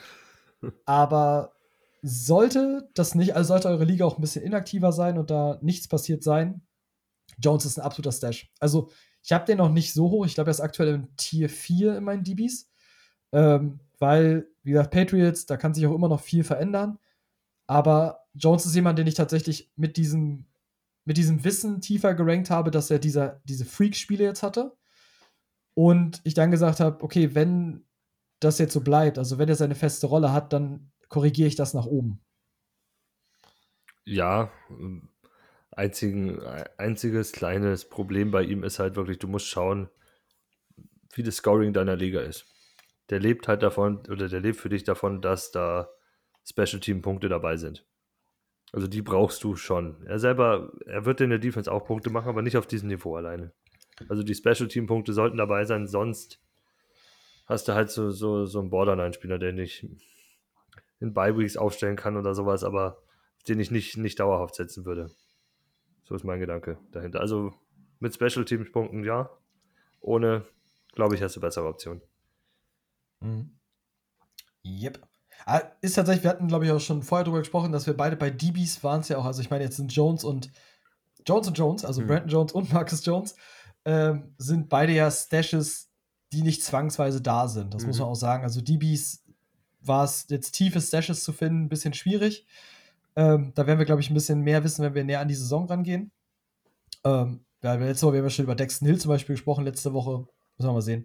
Aber 0.86 1.52
sollte 2.02 2.90
das 2.94 3.16
nicht, 3.16 3.36
also 3.36 3.50
sollte 3.50 3.68
eure 3.68 3.86
Liga 3.86 4.06
auch 4.06 4.18
ein 4.18 4.22
bisschen 4.22 4.46
inaktiver 4.46 4.92
sein 4.92 5.18
und 5.18 5.30
da 5.30 5.60
nichts 5.62 5.88
passiert 5.88 6.24
sein, 6.24 6.62
Jones 7.38 7.66
ist 7.66 7.78
ein 7.78 7.86
absoluter 7.86 8.12
Stash. 8.12 8.52
Also, 8.60 8.90
ich 9.22 9.32
habe 9.32 9.46
den 9.46 9.58
noch 9.58 9.70
nicht 9.70 9.94
so 9.94 10.10
hoch. 10.10 10.26
Ich 10.26 10.36
glaube, 10.36 10.50
er 10.50 10.52
ist 10.52 10.62
aktuell 10.62 10.94
im 10.94 11.16
Tier 11.18 11.50
4 11.50 11.98
in 11.98 12.04
meinen 12.04 12.24
DBs. 12.24 12.70
Ähm, 13.32 13.80
weil, 14.00 14.48
wie 14.64 14.72
gesagt, 14.72 14.92
Patriots, 14.92 15.46
da 15.46 15.58
kann 15.58 15.74
sich 15.74 15.86
auch 15.86 15.94
immer 15.94 16.08
noch 16.08 16.22
viel 16.22 16.44
verändern. 16.44 16.98
Aber 17.68 18.26
Jones 18.34 18.66
ist 18.66 18.76
jemand, 18.76 18.98
den 18.98 19.08
ich 19.08 19.16
tatsächlich 19.16 19.72
mit 19.76 19.98
diesem, 19.98 20.46
mit 21.06 21.18
diesem 21.18 21.44
Wissen 21.44 21.82
tiefer 21.82 22.14
gerankt 22.14 22.50
habe, 22.50 22.72
dass 22.72 22.90
er 22.90 23.00
dieser, 23.00 23.42
diese 23.44 23.66
Freak-Spiele 23.66 24.24
jetzt 24.24 24.42
hatte. 24.42 24.76
Und 25.76 26.22
ich 26.24 26.34
dann 26.34 26.52
gesagt 26.52 26.80
habe, 26.80 27.04
okay, 27.04 27.36
wenn 27.36 27.86
das 28.40 28.58
jetzt 28.58 28.74
so 28.74 28.82
bleibt, 28.82 29.18
also 29.18 29.38
wenn 29.38 29.50
er 29.50 29.56
seine 29.56 29.76
feste 29.76 30.08
Rolle 30.08 30.32
hat, 30.32 30.54
dann 30.54 30.92
korrigiere 31.10 31.48
ich 31.48 31.56
das 31.56 31.74
nach 31.74 31.86
oben. 31.86 32.22
Ja, 34.06 34.52
einzigen, 35.72 36.42
einziges 36.78 37.32
kleines 37.32 37.88
Problem 37.88 38.32
bei 38.32 38.44
ihm 38.44 38.64
ist 38.64 38.80
halt 38.80 38.96
wirklich, 38.96 39.20
du 39.20 39.28
musst 39.28 39.48
schauen, 39.48 39.90
wie 41.14 41.24
das 41.24 41.38
Scoring 41.38 41.74
deiner 41.74 41.96
Liga 41.96 42.22
ist. 42.22 42.46
Der 43.10 43.20
lebt 43.20 43.48
halt 43.48 43.64
davon, 43.64 44.06
oder 44.08 44.30
der 44.30 44.40
lebt 44.40 44.60
für 44.60 44.70
dich 44.70 44.84
davon, 44.84 45.22
dass 45.22 45.52
da 45.52 45.90
Special 46.48 46.80
Team 46.80 47.02
Punkte 47.02 47.30
dabei 47.30 47.58
sind. 47.58 47.86
Also 48.72 48.88
die 48.88 49.02
brauchst 49.02 49.44
du 49.44 49.56
schon. 49.56 50.04
Er 50.06 50.20
selber, 50.20 50.72
er 50.86 51.06
wird 51.06 51.22
in 51.22 51.32
der 51.32 51.40
Defense 51.40 51.72
auch 51.72 51.86
Punkte 51.86 52.12
machen, 52.12 52.30
aber 52.30 52.44
nicht 52.44 52.58
auf 52.58 52.68
diesem 52.68 52.90
Niveau 52.90 53.16
alleine. 53.16 53.52
Also 54.08 54.24
die 54.24 54.36
Special 54.36 54.68
Team 54.68 54.86
Punkte 54.86 55.14
sollten 55.14 55.38
dabei 55.38 55.66
sein, 55.66 55.88
sonst 55.88 56.40
hast 57.48 57.68
du 57.68 57.74
halt 57.74 57.90
so, 57.90 58.12
so, 58.12 58.46
so 58.46 58.60
einen 58.60 58.70
Borderline-Spieler, 58.70 59.40
der 59.40 59.54
nicht 59.54 59.86
in 61.00 61.14
Bye-Weeks 61.14 61.58
aufstellen 61.58 61.96
kann 61.96 62.18
oder 62.18 62.34
sowas, 62.36 62.64
aber 62.64 62.98
den 63.48 63.60
ich 63.60 63.72
nicht, 63.72 63.98
nicht 63.98 64.20
dauerhaft 64.20 64.56
setzen 64.56 64.86
würde. 64.86 65.10
So 66.04 66.16
ist 66.16 66.24
mein 66.26 66.40
Gedanke 66.40 66.78
dahinter. 66.92 67.20
Also 67.22 67.54
mit 68.00 68.14
Special 68.14 68.46
Teams 68.46 68.72
Punkten 68.72 69.04
ja. 69.04 69.30
Ohne, 70.02 70.46
glaube 70.94 71.16
ich, 71.16 71.22
hast 71.22 71.36
du 71.36 71.42
bessere 71.42 71.68
Optionen. 71.68 72.02
Mhm. 73.22 73.52
Yep. 74.66 75.00
Ah, 75.46 75.62
Ist 75.82 75.94
tatsächlich, 75.96 76.24
wir 76.24 76.30
hatten, 76.32 76.48
glaube 76.48 76.66
ich, 76.66 76.72
auch 76.72 76.80
schon 76.80 77.02
vorher 77.04 77.24
drüber 77.24 77.40
gesprochen, 77.40 77.72
dass 77.72 77.88
wir 77.88 77.96
beide 77.96 78.16
bei 78.18 78.30
DBs 78.30 78.84
waren 78.84 79.02
es 79.02 79.10
ja 79.10 79.18
auch. 79.18 79.26
Also, 79.26 79.42
ich 79.42 79.50
meine, 79.50 79.64
jetzt 79.64 79.78
sind 79.78 79.94
Jones 79.94 80.24
und 80.24 80.52
Jones 81.26 81.48
und 81.48 81.58
Jones, 81.58 81.86
also 81.86 82.02
Mhm. 82.02 82.08
Brandon 82.08 82.30
Jones 82.30 82.52
und 82.54 82.74
Marcus 82.74 83.06
Jones, 83.06 83.36
ähm, 83.86 84.34
sind 84.38 84.68
beide 84.70 84.94
ja 84.94 85.10
Stashes, 85.12 85.90
die 86.34 86.42
nicht 86.42 86.64
zwangsweise 86.64 87.22
da 87.22 87.48
sind. 87.48 87.74
Das 87.74 87.86
muss 87.86 87.98
Mhm. 87.98 88.02
man 88.04 88.12
auch 88.12 88.16
sagen. 88.16 88.44
Also, 88.44 88.62
DBs 88.62 89.24
war 89.82 90.04
es 90.04 90.26
jetzt 90.30 90.52
tiefe 90.52 90.82
Stashes 90.82 91.24
zu 91.24 91.34
finden, 91.34 91.64
ein 91.64 91.70
bisschen 91.70 91.94
schwierig. 91.94 92.46
Ähm, 93.16 93.52
da 93.56 93.68
werden 93.68 93.80
wir, 93.80 93.86
glaube 93.86 94.02
ich, 94.02 94.10
ein 94.10 94.14
bisschen 94.14 94.42
mehr 94.42 94.64
wissen, 94.64 94.84
wenn 94.84 94.96
wir 94.96 95.04
näher 95.04 95.20
an 95.20 95.28
die 95.28 95.36
Saison 95.36 95.66
rangehen. 95.66 96.12
Ähm, 97.04 97.46
ja, 97.62 97.74
letzte 97.74 98.08
Woche 98.08 98.18
haben 98.18 98.24
wir 98.24 98.30
schon 98.30 98.46
über 98.46 98.56
Dexton 98.56 98.88
Hill 98.88 99.00
zum 99.00 99.10
Beispiel 99.10 99.36
gesprochen, 99.36 99.66
letzte 99.66 99.94
Woche. 99.94 100.28
Müssen 100.58 100.70
wir 100.70 100.74
mal 100.74 100.82
sehen. 100.82 101.04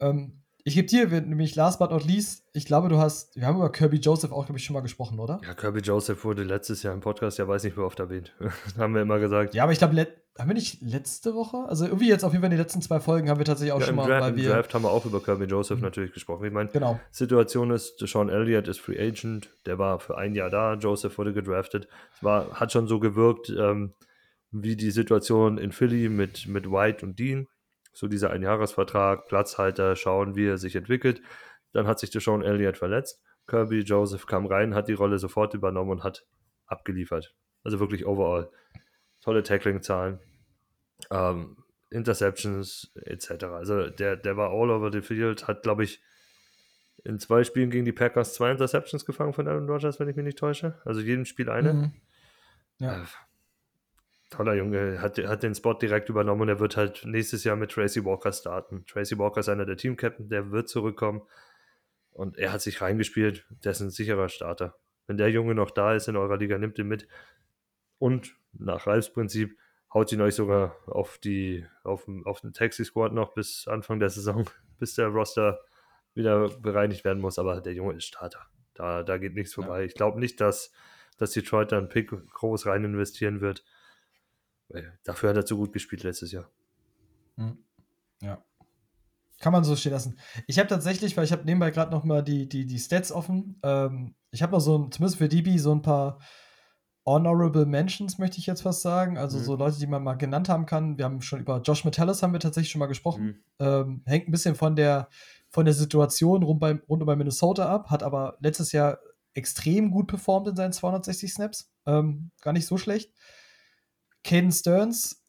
Ähm, 0.00 0.39
ich 0.64 0.74
gebe 0.74 0.86
dir, 0.88 1.06
nämlich 1.20 1.54
last 1.54 1.78
but 1.78 1.90
not 1.90 2.04
least, 2.04 2.44
ich 2.52 2.64
glaube, 2.66 2.88
du 2.88 2.98
hast, 2.98 3.36
wir 3.36 3.46
haben 3.46 3.56
über 3.56 3.70
Kirby 3.70 3.98
Joseph 3.98 4.32
auch, 4.32 4.44
glaube 4.46 4.58
ich, 4.58 4.64
schon 4.64 4.74
mal 4.74 4.80
gesprochen, 4.80 5.18
oder? 5.18 5.40
Ja, 5.44 5.54
Kirby 5.54 5.80
Joseph 5.80 6.24
wurde 6.24 6.42
letztes 6.44 6.82
Jahr 6.82 6.94
im 6.94 7.00
Podcast, 7.00 7.38
ja 7.38 7.46
weiß 7.48 7.64
nicht, 7.64 7.76
wie 7.76 7.80
oft 7.80 7.98
erwähnt. 8.00 8.34
haben 8.78 8.94
wir 8.94 9.02
immer 9.02 9.18
gesagt. 9.18 9.54
Ja, 9.54 9.62
aber 9.64 9.72
ich 9.72 9.78
glaube, 9.78 10.06
haben 10.38 10.48
wir 10.48 10.54
nicht 10.54 10.80
letzte 10.80 11.34
Woche? 11.34 11.58
Also 11.68 11.84
irgendwie 11.86 12.08
jetzt 12.08 12.24
auf 12.24 12.32
jeden 12.32 12.42
Fall 12.42 12.50
in 12.50 12.56
den 12.56 12.60
letzten 12.62 12.80
zwei 12.80 13.00
Folgen 13.00 13.28
haben 13.28 13.38
wir 13.38 13.44
tatsächlich 13.44 13.72
auch 13.72 13.80
Ja, 13.80 13.86
schon 13.86 13.94
im, 13.94 13.96
mal, 13.96 14.06
Draft, 14.08 14.22
weil 14.22 14.30
Im 14.30 14.36
wir. 14.36 14.48
Draft 14.50 14.74
haben 14.74 14.82
wir 14.84 14.90
auch 14.90 15.04
über 15.04 15.22
Kirby 15.22 15.44
Joseph 15.44 15.78
Mhm. 15.78 15.84
natürlich 15.84 16.12
gesprochen. 16.12 16.44
Ich 16.46 16.52
meine, 16.52 16.70
Genau. 16.70 16.98
Situation 17.10 17.70
ist, 17.70 17.98
Sean 18.06 18.28
Elliott 18.28 18.68
ist 18.68 18.80
Free 18.80 18.98
Agent, 18.98 19.50
der 19.66 19.78
war 19.78 19.98
für 20.00 20.16
ein 20.16 20.34
Jahr 20.34 20.48
da, 20.50 20.74
Joseph 20.74 21.18
wurde 21.18 21.32
gedraftet. 21.34 21.88
Es 22.16 22.22
war, 22.22 22.52
hat 22.58 22.72
schon 22.72 22.86
so 22.86 23.00
gewirkt, 23.00 23.50
ähm, 23.50 23.92
wie 24.52 24.76
die 24.76 24.90
Situation 24.90 25.58
in 25.58 25.72
Philly 25.72 26.08
mit, 26.08 26.46
mit 26.48 26.70
White 26.70 27.04
und 27.06 27.18
Dean. 27.18 27.46
So 27.92 28.08
dieser 28.08 28.30
Einjahresvertrag, 28.30 29.26
Platzhalter, 29.26 29.96
schauen, 29.96 30.36
wie 30.36 30.46
er 30.46 30.58
sich 30.58 30.76
entwickelt. 30.76 31.22
Dann 31.72 31.86
hat 31.86 31.98
sich 31.98 32.10
Sean 32.10 32.42
Elliott 32.42 32.76
verletzt. 32.76 33.22
Kirby 33.46 33.80
Joseph 33.80 34.26
kam 34.26 34.46
rein, 34.46 34.74
hat 34.74 34.88
die 34.88 34.94
Rolle 34.94 35.18
sofort 35.18 35.54
übernommen 35.54 35.90
und 35.90 36.04
hat 36.04 36.26
abgeliefert. 36.66 37.34
Also 37.64 37.80
wirklich 37.80 38.06
overall. 38.06 38.50
Tolle 39.20 39.42
Tackling-Zahlen, 39.42 40.20
ähm, 41.10 41.56
Interceptions 41.90 42.92
etc. 42.94 43.44
Also 43.44 43.90
der, 43.90 44.16
der 44.16 44.36
war 44.36 44.50
all 44.50 44.70
over 44.70 44.90
the 44.92 45.02
field, 45.02 45.46
hat, 45.48 45.62
glaube 45.62 45.84
ich, 45.84 46.00
in 47.04 47.18
zwei 47.18 47.44
Spielen 47.44 47.70
gegen 47.70 47.84
die 47.84 47.92
Packers 47.92 48.34
zwei 48.34 48.50
Interceptions 48.50 49.04
gefangen 49.04 49.32
von 49.32 49.48
Aaron 49.48 49.68
Rodgers, 49.68 49.98
wenn 50.00 50.08
ich 50.08 50.16
mich 50.16 50.24
nicht 50.24 50.38
täusche. 50.38 50.80
Also 50.84 51.00
jedem 51.00 51.24
Spiel 51.24 51.50
eine. 51.50 51.72
Mhm. 51.72 51.92
Ja. 52.78 53.04
Toller 54.30 54.54
Junge, 54.54 55.00
hat, 55.02 55.18
hat 55.18 55.42
den 55.42 55.54
Spot 55.54 55.74
direkt 55.74 56.08
übernommen 56.08 56.42
und 56.42 56.48
er 56.48 56.60
wird 56.60 56.76
halt 56.76 57.04
nächstes 57.04 57.42
Jahr 57.44 57.56
mit 57.56 57.72
Tracy 57.72 58.04
Walker 58.04 58.32
starten. 58.32 58.84
Tracy 58.86 59.18
Walker 59.18 59.40
ist 59.40 59.48
einer 59.48 59.66
der 59.66 59.76
Team-Captain, 59.76 60.28
der 60.28 60.50
wird 60.52 60.68
zurückkommen 60.68 61.22
und 62.12 62.38
er 62.38 62.52
hat 62.52 62.60
sich 62.62 62.80
reingespielt. 62.80 63.46
Der 63.64 63.72
ist 63.72 63.80
ein 63.80 63.90
sicherer 63.90 64.28
Starter. 64.28 64.76
Wenn 65.06 65.16
der 65.16 65.30
Junge 65.30 65.54
noch 65.54 65.72
da 65.72 65.94
ist 65.94 66.06
in 66.08 66.16
eurer 66.16 66.36
Liga, 66.36 66.58
nimmt 66.58 66.78
ihn 66.78 66.86
mit 66.86 67.08
und 67.98 68.36
nach 68.52 68.86
Ralfs 68.86 69.12
Prinzip 69.12 69.58
haut 69.92 70.12
ihn 70.12 70.20
euch 70.20 70.36
sogar 70.36 70.76
auf 70.86 71.18
die 71.18 71.66
auf, 71.82 72.04
den- 72.04 72.24
auf 72.24 72.40
den 72.40 72.52
Taxi-Squad 72.52 73.12
noch 73.12 73.34
bis 73.34 73.66
Anfang 73.66 73.98
der 73.98 74.10
Saison, 74.10 74.48
bis 74.78 74.94
der 74.94 75.08
Roster 75.08 75.60
wieder 76.14 76.48
bereinigt 76.48 77.04
werden 77.04 77.20
muss, 77.20 77.38
aber 77.38 77.60
der 77.60 77.72
Junge 77.74 77.94
ist 77.94 78.04
Starter. 78.04 78.46
Da, 78.74 79.02
da 79.02 79.18
geht 79.18 79.34
nichts 79.34 79.54
vorbei. 79.54 79.84
Ich 79.84 79.94
glaube 79.94 80.18
nicht, 80.20 80.40
dass, 80.40 80.72
dass 81.18 81.32
Detroit 81.32 81.72
da 81.72 81.78
einen 81.78 81.88
Pick 81.88 82.10
groß 82.32 82.66
rein 82.66 82.84
investieren 82.84 83.40
wird. 83.40 83.64
Weil 84.70 84.98
Dafür 85.04 85.30
hat 85.30 85.36
er 85.36 85.44
zu 85.46 85.56
gut 85.56 85.72
gespielt 85.72 86.02
letztes 86.02 86.32
Jahr. 86.32 86.50
Mhm. 87.36 87.58
Ja. 88.22 88.42
Kann 89.38 89.52
man 89.52 89.64
so 89.64 89.74
stehen 89.74 89.92
lassen. 89.92 90.18
Ich 90.46 90.58
habe 90.58 90.68
tatsächlich, 90.68 91.16
weil 91.16 91.24
ich 91.24 91.32
habe 91.32 91.44
nebenbei 91.44 91.70
gerade 91.70 91.90
noch 91.90 92.04
mal 92.04 92.22
die, 92.22 92.48
die, 92.48 92.66
die 92.66 92.78
Stats 92.78 93.10
offen. 93.10 93.58
Ähm, 93.62 94.14
ich 94.30 94.42
habe 94.42 94.52
noch 94.52 94.60
so 94.60 94.78
ein, 94.78 94.92
zumindest 94.92 95.18
für 95.18 95.28
DB, 95.28 95.56
so 95.58 95.72
ein 95.74 95.82
paar 95.82 96.18
Honorable 97.06 97.64
Mentions, 97.64 98.18
möchte 98.18 98.38
ich 98.38 98.46
jetzt 98.46 98.60
fast 98.60 98.82
sagen. 98.82 99.16
Also 99.16 99.38
Mhm. 99.38 99.42
so 99.44 99.56
Leute, 99.56 99.78
die 99.78 99.86
man 99.86 100.02
mal 100.04 100.14
genannt 100.14 100.50
haben 100.50 100.66
kann. 100.66 100.98
Wir 100.98 101.06
haben 101.06 101.22
schon 101.22 101.40
über 101.40 101.60
Josh 101.62 101.84
Metellus 101.86 102.22
haben 102.22 102.32
wir 102.34 102.40
tatsächlich 102.40 102.70
schon 102.70 102.78
mal 102.80 102.86
gesprochen. 102.86 103.42
Ähm, 103.58 104.02
hängt 104.04 104.28
ein 104.28 104.30
bisschen 104.32 104.54
von 104.54 104.76
der, 104.76 105.08
von 105.48 105.64
der 105.64 105.74
Situation 105.74 106.42
rund, 106.42 106.60
beim, 106.60 106.82
rund 106.88 107.02
um 107.02 107.06
bei 107.06 107.16
Minnesota 107.16 107.66
ab, 107.74 107.90
hat 107.90 108.02
aber 108.02 108.36
letztes 108.40 108.72
Jahr 108.72 108.98
extrem 109.32 109.90
gut 109.90 110.06
performt 110.08 110.48
in 110.48 110.56
seinen 110.56 110.72
260 110.72 111.32
Snaps. 111.32 111.72
Ähm, 111.86 112.30
gar 112.42 112.52
nicht 112.52 112.66
so 112.66 112.76
schlecht. 112.76 113.12
Caden 114.24 114.52
Stearns 114.52 115.24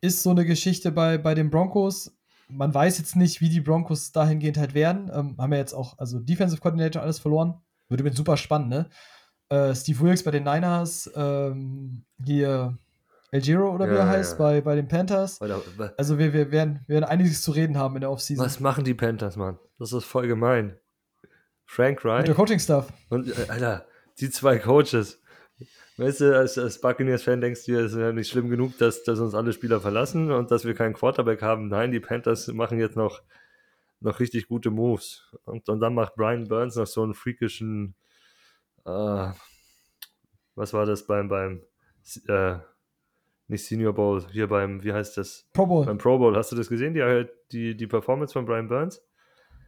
ist 0.00 0.22
so 0.22 0.30
eine 0.30 0.44
Geschichte 0.44 0.92
bei, 0.92 1.18
bei 1.18 1.34
den 1.34 1.50
Broncos. 1.50 2.12
Man 2.48 2.72
weiß 2.72 2.98
jetzt 2.98 3.16
nicht, 3.16 3.40
wie 3.40 3.48
die 3.48 3.60
Broncos 3.60 4.12
dahingehend 4.12 4.56
halt 4.58 4.74
werden. 4.74 5.10
Ähm, 5.12 5.36
haben 5.38 5.52
ja 5.52 5.58
jetzt 5.58 5.72
auch, 5.72 5.98
also 5.98 6.20
Defensive 6.20 6.60
Coordinator 6.60 7.02
alles 7.02 7.18
verloren. 7.18 7.60
Wird 7.88 8.00
übrigens 8.00 8.18
super 8.18 8.36
spannend, 8.36 8.68
ne? 8.68 8.88
Äh, 9.48 9.74
Steve 9.74 10.00
Wilkes 10.00 10.22
bei 10.24 10.32
den 10.32 10.44
Niners, 10.44 11.10
ähm, 11.14 12.04
hier 12.24 12.76
El 13.30 13.40
Giro 13.40 13.72
oder 13.74 13.86
wie 13.86 13.94
Ja, 13.94 14.00
er 14.00 14.06
ja. 14.06 14.10
heißt, 14.12 14.38
bei, 14.38 14.60
bei 14.60 14.74
den 14.76 14.86
Panthers. 14.88 15.40
Wa- 15.40 15.92
Also 15.96 16.18
wir, 16.18 16.32
wir, 16.32 16.50
werden, 16.50 16.80
wir 16.86 16.94
werden 16.94 17.04
einiges 17.04 17.42
zu 17.42 17.52
reden 17.52 17.76
haben 17.78 17.94
in 17.96 18.00
der 18.00 18.10
Offseason. 18.10 18.44
was 18.44 18.60
machen 18.60 18.84
die 18.84 18.94
Panthers, 18.94 19.36
Mann? 19.36 19.58
Das 19.78 19.92
ist 19.92 20.04
voll 20.04 20.26
gemein. 20.28 20.76
Frank 21.64 22.04
Mit 22.04 22.12
Reich 22.12 22.24
der 22.26 22.34
Coaching-Stuff. 22.34 22.92
und, 23.10 23.28
äh, 23.28 23.46
Alter, 23.48 23.86
die 24.20 24.30
zwei 24.30 24.58
Coaches. 24.58 25.20
Weißt 25.98 26.20
du, 26.20 26.36
als, 26.36 26.58
als 26.58 26.78
Buccaneers-Fan 26.80 27.40
denkst 27.40 27.64
du 27.64 27.72
dir, 27.72 27.80
es 27.80 27.92
ist 27.92 27.98
ja 27.98 28.12
nicht 28.12 28.28
schlimm 28.28 28.50
genug, 28.50 28.76
dass, 28.78 29.02
dass 29.04 29.18
uns 29.18 29.34
alle 29.34 29.54
Spieler 29.54 29.80
verlassen 29.80 30.30
und 30.30 30.50
dass 30.50 30.66
wir 30.66 30.74
keinen 30.74 30.92
Quarterback 30.92 31.40
haben. 31.40 31.68
Nein, 31.68 31.90
die 31.90 32.00
Panthers 32.00 32.48
machen 32.48 32.78
jetzt 32.78 32.96
noch, 32.96 33.22
noch 34.00 34.20
richtig 34.20 34.46
gute 34.46 34.70
Moves. 34.70 35.34
Und, 35.44 35.68
und 35.70 35.80
dann 35.80 35.94
macht 35.94 36.14
Brian 36.14 36.48
Burns 36.48 36.76
noch 36.76 36.86
so 36.86 37.02
einen 37.02 37.14
freakischen, 37.14 37.94
äh, 38.84 39.28
was 40.54 40.74
war 40.74 40.84
das 40.84 41.06
beim, 41.06 41.28
beim, 41.28 41.62
äh, 42.28 42.56
nicht 43.48 43.64
Senior 43.64 43.94
Bowl, 43.94 44.22
hier 44.32 44.48
beim, 44.48 44.84
wie 44.84 44.92
heißt 44.92 45.16
das? 45.16 45.48
Pro 45.54 45.64
Bowl. 45.64 45.86
Beim 45.86 45.96
Pro 45.96 46.18
Bowl. 46.18 46.36
Hast 46.36 46.52
du 46.52 46.56
das 46.56 46.68
gesehen, 46.68 46.92
die, 46.92 47.26
die, 47.52 47.74
die 47.74 47.86
Performance 47.86 48.34
von 48.34 48.44
Brian 48.44 48.68
Burns? 48.68 49.02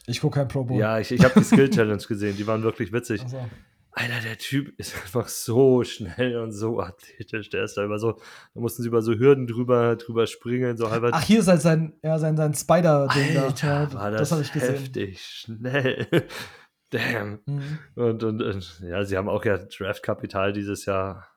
Ich 0.06 0.20
gucke 0.20 0.40
kein 0.40 0.48
Pro 0.48 0.64
Bowl. 0.64 0.78
Ja, 0.78 0.98
ich, 0.98 1.10
ich 1.10 1.24
habe 1.24 1.34
die 1.38 1.44
Skill 1.44 1.70
Challenge 1.70 2.02
gesehen, 2.02 2.36
die 2.36 2.46
waren 2.46 2.62
wirklich 2.62 2.92
witzig. 2.92 3.22
Also, 3.22 3.48
Alter, 3.92 4.20
der 4.20 4.38
Typ 4.38 4.72
ist 4.78 4.94
einfach 4.96 5.28
so 5.28 5.82
schnell 5.84 6.38
und 6.38 6.52
so 6.52 6.80
athletisch. 6.80 7.50
Der 7.50 7.64
ist 7.64 7.76
da 7.76 7.84
über 7.84 7.98
so, 7.98 8.12
da 8.54 8.60
mussten 8.60 8.82
sie 8.82 8.88
über 8.88 9.02
so 9.02 9.14
Hürden 9.14 9.46
drüber, 9.46 9.96
drüber 9.96 10.26
springen, 10.26 10.76
so 10.76 10.90
halber. 10.90 11.10
ach, 11.12 11.22
hier 11.22 11.40
ist 11.40 11.48
halt 11.48 11.62
sein, 11.62 11.94
ja, 12.02 12.18
sein, 12.18 12.36
sein 12.36 12.54
Spider-Ding 12.54 13.34
da. 13.34 13.92
War 13.92 14.10
das 14.10 14.20
das, 14.20 14.32
habe 14.32 14.42
ich 14.42 14.52
gesehen. 14.52 14.74
heftig 14.74 15.20
schnell. 15.20 16.06
Damn. 16.90 17.40
Mhm. 17.44 17.78
Und, 17.96 18.24
und, 18.24 18.42
und 18.42 18.80
ja, 18.80 19.04
sie 19.04 19.16
haben 19.16 19.28
auch 19.28 19.44
ja 19.44 19.58
Draftkapital 19.58 20.52
dieses 20.52 20.86
Jahr 20.86 21.28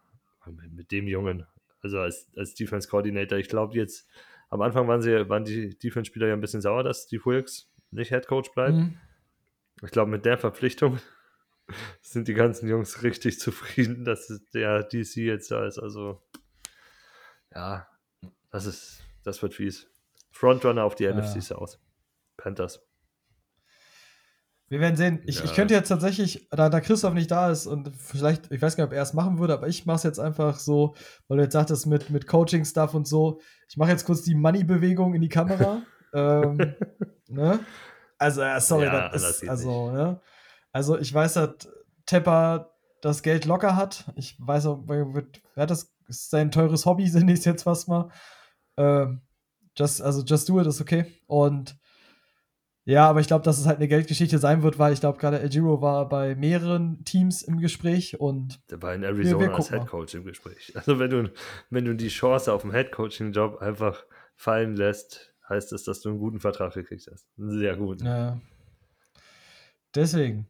mit, 0.45 0.71
mit 0.71 0.91
dem 0.91 1.07
Jungen, 1.07 1.45
also 1.81 1.99
als, 1.99 2.27
als 2.37 2.53
Defense 2.53 2.87
Coordinator. 2.87 3.37
Ich 3.37 3.49
glaube 3.49 3.75
jetzt, 3.75 4.07
am 4.49 4.61
Anfang 4.61 4.87
waren 4.87 5.01
sie, 5.01 5.29
waren 5.29 5.43
die 5.43 5.77
Defense-Spieler 5.77 6.27
ja 6.27 6.33
ein 6.33 6.41
bisschen 6.41 6.61
sauer, 6.61 6.83
dass 6.83 7.03
Steve 7.03 7.25
Wilkes 7.25 7.69
nicht 7.91 8.09
Head 8.09 8.27
Coach 8.27 8.51
bleibt. 8.51 8.75
Mhm. 8.75 8.97
Ich 9.83 9.91
glaube, 9.91 10.11
mit 10.11 10.25
der 10.25 10.37
Verpflichtung 10.37 10.99
sind 12.01 12.27
die 12.27 12.33
ganzen 12.33 12.67
Jungs 12.69 13.03
richtig 13.03 13.39
zufrieden, 13.39 14.05
dass 14.05 14.27
der 14.53 14.83
DC 14.83 15.17
jetzt 15.17 15.51
da 15.51 15.65
ist. 15.65 15.79
Also, 15.79 16.21
ja, 17.53 17.87
das 18.49 18.65
ist, 18.65 19.01
das 19.23 19.41
wird 19.41 19.53
fies. 19.53 19.87
Frontrunner 20.31 20.83
auf 20.83 20.95
die 20.95 21.03
Ja. 21.03 21.11
NFC 21.13 21.41
South. 21.43 21.79
Panthers. 22.37 22.81
Wir 24.69 24.79
werden 24.79 24.95
sehen. 24.95 25.21
Ich, 25.25 25.39
Ja. 25.39 25.43
ich 25.45 25.53
könnte 25.53 25.73
jetzt 25.73 25.89
tatsächlich, 25.89 26.47
da, 26.49 26.69
da 26.69 26.79
Christoph 26.79 27.13
nicht 27.13 27.29
da 27.29 27.51
ist 27.51 27.67
und 27.67 27.93
vielleicht, 27.93 28.49
ich 28.51 28.61
weiß 28.61 28.77
gar 28.77 28.85
nicht, 28.85 28.91
ob 28.93 28.95
er 28.95 29.03
es 29.03 29.13
machen 29.13 29.37
würde, 29.37 29.53
aber 29.53 29.67
ich 29.67 29.85
mache 29.85 29.97
es 29.97 30.03
jetzt 30.03 30.19
einfach 30.19 30.59
so, 30.59 30.95
weil 31.27 31.37
du 31.37 31.43
jetzt 31.43 31.53
sagtest 31.53 31.87
mit, 31.87 32.09
mit 32.09 32.25
Coaching-Stuff 32.25 32.93
und 32.93 33.05
so. 33.05 33.41
Ich 33.67 33.75
mache 33.75 33.91
jetzt 33.91 34.05
kurz 34.05 34.21
die 34.21 34.33
Money-Bewegung 34.33 35.13
in 35.13 35.21
die 35.21 35.27
Kamera. 35.29 35.81
ähm, 36.13 36.73
ne? 37.27 37.59
Also, 38.17 38.41
ja, 38.41 38.61
sorry, 38.61 38.85
Ja, 38.85 39.09
das 39.09 39.23
anders 39.23 39.41
ist, 39.43 39.49
also, 39.49 39.91
ne? 39.91 40.21
Also, 40.71 40.97
ich 40.97 41.13
weiß, 41.13 41.33
dass 41.33 41.69
Tepper 42.05 42.71
das 43.01 43.23
Geld 43.23 43.45
locker 43.45 43.75
hat. 43.75 44.11
Ich 44.15 44.35
weiß 44.39 44.67
auch, 44.67 44.83
wer 44.87 45.05
hat 45.55 45.69
das 45.71 45.93
ist 46.07 46.29
sein 46.29 46.51
teures 46.51 46.85
Hobby, 46.85 47.09
nenne 47.13 47.33
ich 47.33 47.39
es 47.39 47.45
jetzt 47.45 47.63
fast 47.63 47.87
mal. 47.87 48.09
Ähm, 48.77 49.21
just, 49.77 50.01
also, 50.01 50.23
just 50.23 50.47
do 50.49 50.59
it 50.59 50.67
ist 50.67 50.81
okay. 50.81 51.05
Und 51.27 51.77
ja, 52.83 53.07
aber 53.07 53.19
ich 53.19 53.27
glaube, 53.27 53.45
dass 53.45 53.59
es 53.59 53.67
halt 53.67 53.77
eine 53.77 53.87
Geldgeschichte 53.87 54.39
sein 54.39 54.63
wird, 54.63 54.79
weil 54.79 54.91
ich 54.91 55.01
glaube, 55.01 55.19
gerade 55.19 55.47
Giro 55.49 55.81
war 55.81 56.09
bei 56.09 56.33
mehreren 56.35 57.03
Teams 57.05 57.43
im 57.43 57.59
Gespräch 57.59 58.19
und 58.19 58.59
Der 58.71 58.81
war 58.81 58.95
in 58.95 59.01
wir 59.01 59.09
Arizona 59.09 59.53
als 59.53 59.55
gucken 59.55 59.77
mal. 59.77 59.83
Head 59.83 59.91
Coach 59.91 60.15
im 60.15 60.25
Gespräch. 60.25 60.71
Also, 60.75 60.99
wenn 60.99 61.09
du, 61.09 61.31
wenn 61.69 61.85
du 61.85 61.95
die 61.95 62.07
Chance 62.07 62.51
auf 62.51 62.63
einen 62.63 62.73
Head 62.73 62.91
Coaching-Job 62.91 63.61
einfach 63.61 64.03
fallen 64.35 64.75
lässt, 64.75 65.35
heißt 65.47 65.71
das, 65.71 65.83
dass 65.83 66.01
du 66.01 66.09
einen 66.09 66.17
guten 66.17 66.39
Vertrag 66.39 66.73
gekriegt 66.73 67.07
hast. 67.11 67.27
Einen 67.37 67.51
sehr 67.59 67.75
guten. 67.77 68.05
Ja. 68.05 68.41
Deswegen. 69.93 70.47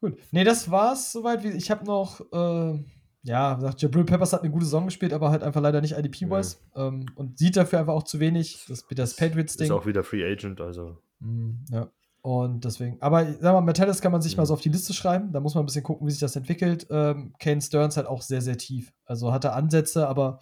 Gut. 0.00 0.16
Nee, 0.30 0.44
das 0.44 0.70
war's 0.70 1.12
soweit. 1.12 1.42
Wie, 1.44 1.48
ich 1.48 1.70
habe 1.70 1.84
noch, 1.84 2.20
äh, 2.32 2.84
ja, 3.22 3.54
gesagt, 3.54 3.82
Jabril 3.82 4.04
Peppers 4.04 4.32
hat 4.32 4.42
eine 4.42 4.50
gute 4.50 4.64
Saison 4.64 4.84
gespielt, 4.86 5.12
aber 5.12 5.30
halt 5.30 5.42
einfach 5.42 5.60
leider 5.60 5.80
nicht 5.80 5.92
IDP-wise. 5.98 6.56
Ähm, 6.76 7.06
und 7.16 7.38
sieht 7.38 7.56
dafür 7.56 7.80
einfach 7.80 7.94
auch 7.94 8.04
zu 8.04 8.20
wenig. 8.20 8.64
Das 8.68 8.84
das 8.88 9.10
Ist 9.12 9.18
Patriots-Ding. 9.18 9.70
auch 9.72 9.86
wieder 9.86 10.04
Free 10.04 10.24
Agent, 10.24 10.60
also. 10.60 10.98
Mm, 11.20 11.64
Ja. 11.70 11.90
Und 12.20 12.64
deswegen, 12.64 13.00
aber 13.00 13.24
sag 13.40 13.52
mal, 13.54 13.60
Metallus 13.60 14.00
kann 14.02 14.10
man 14.12 14.20
sich 14.20 14.32
Mhm. 14.36 14.38
mal 14.42 14.46
so 14.46 14.54
auf 14.54 14.60
die 14.60 14.68
Liste 14.68 14.92
schreiben. 14.92 15.32
Da 15.32 15.40
muss 15.40 15.54
man 15.54 15.62
ein 15.62 15.66
bisschen 15.66 15.84
gucken, 15.84 16.06
wie 16.06 16.10
sich 16.10 16.20
das 16.20 16.34
entwickelt. 16.36 16.86
Ähm, 16.90 17.32
Kane 17.38 17.60
Stearns 17.62 17.96
halt 17.96 18.06
auch 18.08 18.22
sehr, 18.22 18.42
sehr 18.42 18.58
tief. 18.58 18.92
Also 19.04 19.32
hat 19.32 19.44
er 19.44 19.54
Ansätze, 19.54 20.06
aber 20.08 20.40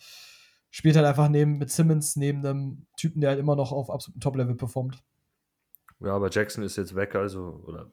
spielt 0.71 0.97
halt 0.97 1.07
einfach 1.07 1.29
neben 1.29 1.59
mit 1.59 1.71
Simmons 1.71 2.17
neben 2.17 2.45
einem 2.45 2.87
Typen, 2.97 3.21
der 3.21 3.31
halt 3.31 3.39
immer 3.39 3.57
noch 3.57 3.73
auf 3.73 3.91
absolutem 3.91 4.21
Top-Level 4.21 4.55
performt. 4.57 5.03
Ja, 6.01 6.15
aber 6.15 6.31
Jackson 6.31 6.65
ist 6.65 6.77
jetzt 6.77 6.95
weg, 6.97 7.15
also, 7.15 7.63
oder 7.67 7.93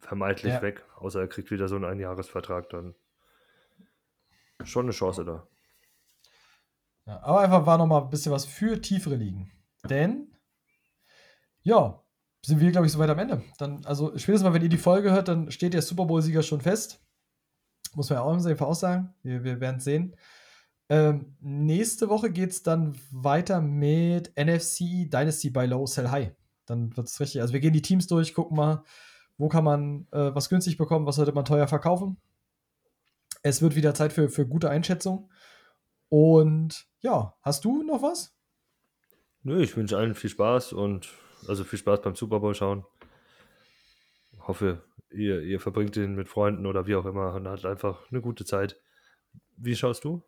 vermeintlich 0.00 0.52
Ja. 0.54 0.62
weg, 0.62 0.84
außer 0.96 1.20
er 1.20 1.28
kriegt 1.28 1.50
wieder 1.50 1.68
so 1.68 1.76
einen 1.76 1.84
Einjahresvertrag, 1.84 2.68
dann 2.70 2.94
schon 4.64 4.86
eine 4.86 4.92
Chance 4.92 5.24
da. 5.24 5.46
Ja, 7.06 7.22
aber 7.22 7.40
einfach 7.40 7.66
war 7.66 7.78
noch 7.78 7.86
mal 7.86 8.02
ein 8.02 8.10
bisschen 8.10 8.32
was 8.32 8.44
für 8.44 8.80
tiefere 8.80 9.14
Ligen. 9.14 9.52
Denn, 9.88 10.36
ja, 11.62 12.02
sind 12.44 12.60
wir, 12.60 12.70
glaube 12.70 12.86
ich, 12.86 12.92
soweit 12.92 13.10
am 13.10 13.18
Ende. 13.18 13.42
Dann, 13.58 13.84
also 13.86 14.08
spätestens 14.18 14.42
mal, 14.44 14.54
wenn 14.54 14.62
ihr 14.62 14.68
die 14.68 14.78
Folge 14.78 15.12
hört, 15.12 15.28
dann 15.28 15.50
steht 15.50 15.74
der 15.74 15.82
Super 15.82 16.04
Bowl-Sieger 16.04 16.42
schon 16.42 16.60
fest. 16.60 17.04
Muss 17.94 18.10
man 18.10 18.18
ja 18.18 18.22
auch 18.22 18.34
im 18.34 18.56
Fall 18.56 18.68
aussagen. 18.68 19.14
Wir, 19.22 19.42
wir 19.44 19.60
werden 19.60 19.76
es 19.78 19.84
sehen. 19.84 20.16
Ähm, 20.88 21.36
nächste 21.40 22.08
Woche 22.08 22.30
geht 22.30 22.50
es 22.50 22.62
dann 22.62 22.96
weiter 23.10 23.60
mit 23.60 24.32
NFC 24.36 25.10
Dynasty 25.10 25.50
by 25.50 25.66
Low 25.66 25.86
Sell 25.86 26.10
High. 26.10 26.32
Dann 26.66 26.96
wird 26.96 27.08
es 27.08 27.18
richtig. 27.20 27.40
Also 27.40 27.52
wir 27.52 27.60
gehen 27.60 27.72
die 27.72 27.82
Teams 27.82 28.06
durch, 28.06 28.34
gucken 28.34 28.56
mal, 28.56 28.84
wo 29.38 29.48
kann 29.48 29.64
man 29.64 30.06
äh, 30.12 30.34
was 30.34 30.48
günstig 30.48 30.76
bekommen, 30.76 31.06
was 31.06 31.16
sollte 31.16 31.32
man 31.32 31.44
teuer 31.44 31.68
verkaufen. 31.68 32.16
Es 33.42 33.62
wird 33.62 33.76
wieder 33.76 33.94
Zeit 33.94 34.12
für, 34.12 34.28
für 34.28 34.46
gute 34.46 34.70
Einschätzung. 34.70 35.30
Und 36.08 36.86
ja, 37.00 37.36
hast 37.42 37.64
du 37.64 37.82
noch 37.82 38.02
was? 38.02 38.36
Nö, 39.42 39.62
ich 39.62 39.76
wünsche 39.76 39.96
allen 39.96 40.14
viel 40.14 40.30
Spaß 40.30 40.72
und 40.72 41.08
also 41.46 41.64
viel 41.64 41.78
Spaß 41.78 42.00
beim 42.02 42.14
Super 42.14 42.40
Bowl 42.40 42.54
schauen. 42.54 42.84
Hoffe, 44.40 44.82
ihr, 45.10 45.42
ihr 45.42 45.60
verbringt 45.60 45.96
den 45.96 46.14
mit 46.14 46.28
Freunden 46.28 46.66
oder 46.66 46.86
wie 46.86 46.96
auch 46.96 47.06
immer 47.06 47.34
und 47.34 47.46
hat 47.46 47.64
einfach 47.64 48.10
eine 48.10 48.20
gute 48.20 48.44
Zeit. 48.44 48.80
Wie 49.56 49.76
schaust 49.76 50.04
du? 50.04 50.22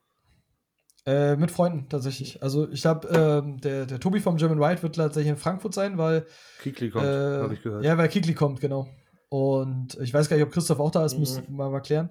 Äh, 1.08 1.36
mit 1.36 1.50
Freunden 1.50 1.88
tatsächlich. 1.88 2.42
Also 2.42 2.68
ich 2.70 2.82
glaube, 2.82 3.08
ähm, 3.08 3.60
der, 3.62 3.86
der 3.86 3.98
Tobi 3.98 4.20
vom 4.20 4.36
German 4.36 4.62
Ride 4.62 4.82
wird 4.82 4.96
tatsächlich 4.96 5.30
in 5.30 5.36
Frankfurt 5.38 5.72
sein, 5.72 5.96
weil 5.96 6.26
Kikli 6.62 6.90
kommt, 6.90 7.04
äh, 7.06 7.38
habe 7.42 7.54
ich 7.54 7.62
gehört. 7.62 7.82
Ja, 7.84 7.96
weil 7.96 8.08
Kikli 8.08 8.34
kommt, 8.34 8.60
genau. 8.60 8.88
Und 9.30 9.96
ich 10.00 10.12
weiß 10.12 10.28
gar 10.28 10.36
nicht, 10.36 10.44
ob 10.44 10.52
Christoph 10.52 10.80
auch 10.80 10.90
da 10.90 11.04
ist, 11.06 11.14
Mhm. 11.14 11.20
müssen 11.20 11.56
wir 11.56 11.70
mal 11.70 11.80
klären. 11.80 12.10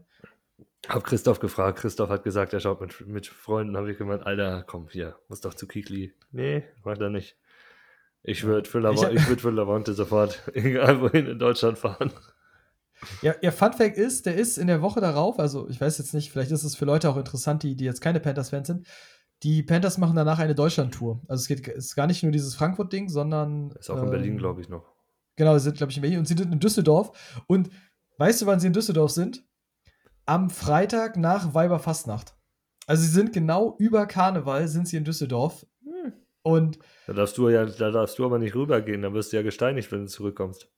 Hab 0.88 1.04
Christoph 1.04 1.40
gefragt. 1.40 1.80
Christoph 1.80 2.10
hat 2.10 2.24
gesagt, 2.24 2.54
er 2.54 2.60
schaut 2.60 2.82
mit, 2.82 3.06
mit 3.08 3.28
Freunden. 3.28 3.78
Habe 3.78 3.92
ich 3.92 3.98
gemeint, 4.00 4.26
Alter, 4.26 4.64
komm 4.66 4.88
hier, 4.90 5.16
muss 5.28 5.42
doch 5.42 5.54
zu 5.54 5.68
Kikli. 5.68 6.14
Nee, 6.32 6.64
macht 6.84 7.02
er 7.02 7.10
nicht. 7.10 7.36
Ich 8.24 8.44
würde 8.46 8.68
für, 8.70 8.80
Ich 8.80 8.84
Lava 8.84 9.04
hab- 9.04 9.14
ich 9.14 9.28
würd 9.30 9.42
für 9.42 9.52
Lavonte 9.52 9.94
sofort 9.94 10.42
egal 10.54 11.02
wohin 11.02 11.28
in 11.28 11.40
Deutschland 11.40 11.78
fahren. 11.78 12.12
Ja, 13.22 13.36
ihr 13.42 13.52
Fun 13.52 13.74
Fact 13.74 13.98
ist, 13.98 14.26
der 14.26 14.36
ist 14.36 14.58
in 14.58 14.68
der 14.68 14.82
Woche 14.82 15.02
darauf, 15.02 15.40
also 15.40 15.70
ich 15.70 15.80
weiß 15.80 15.98
jetzt 16.00 16.14
nicht, 16.14 16.32
vielleicht 16.32 16.52
ist 16.52 16.64
es 16.64 16.76
für 16.76 16.86
Leute 16.86 17.10
auch 17.10 17.18
interessant, 17.18 17.64
die, 17.64 17.76
die 17.76 17.86
jetzt 17.86 18.02
keine 18.02 18.20
Panthers-Fans 18.20 18.68
sind. 18.68 18.88
Die 19.44 19.62
Panthers 19.62 20.00
machen 20.00 20.16
danach 20.16 20.40
eine 20.40 20.56
Deutschland-Tour. 20.56 21.22
Also 21.28 21.42
es 21.42 21.48
geht 21.48 21.68
es 21.68 21.86
ist 21.86 21.96
gar 21.96 22.08
nicht 22.08 22.24
nur 22.24 22.32
dieses 22.32 22.56
Frankfurt-Ding, 22.56 23.10
sondern. 23.10 23.72
Ist 23.80 23.90
auch 23.90 24.02
in 24.02 24.10
Berlin, 24.10 24.38
glaube 24.38 24.62
ich, 24.62 24.70
noch. 24.70 24.96
Genau, 25.36 25.56
sie 25.58 25.66
sind, 25.66 25.78
glaube 25.78 25.92
ich, 25.92 25.98
in 25.98 26.02
Berlin 26.02 26.20
und 26.20 26.28
sie 26.28 26.36
sind 26.36 26.52
in 26.52 26.60
Düsseldorf. 26.60 27.42
Und 27.46 27.70
weißt 28.18 28.42
du, 28.42 28.46
wann 28.48 28.60
sie 28.60 28.68
in 28.68 28.74
Düsseldorf 28.74 29.12
sind? 29.12 29.44
Am 30.26 30.50
Freitag 30.50 31.18
nach 31.18 31.54
Weiberfastnacht. 31.54 32.36
Also 32.88 33.04
sie 33.04 33.10
sind 33.10 33.34
genau 33.34 33.76
über 33.78 34.08
Karneval, 34.08 34.68
sind 34.68 34.88
sie 34.88 34.98
in 34.98 35.04
Düsseldorf. 35.04 35.68
Und 36.42 36.80
Da 37.06 37.14
darfst 37.14 37.38
du 37.38 37.50
ja, 37.50 37.66
da 37.66 37.92
darfst 37.92 38.18
du 38.18 38.26
aber 38.26 38.40
nicht 38.40 38.56
rübergehen, 38.56 39.02
da 39.02 39.14
wirst 39.14 39.34
du 39.34 39.38
ja 39.38 39.44
gesteinigt, 39.44 39.92
wenn 39.92 40.06
du 40.06 40.08
zurückkommst. 40.08 40.70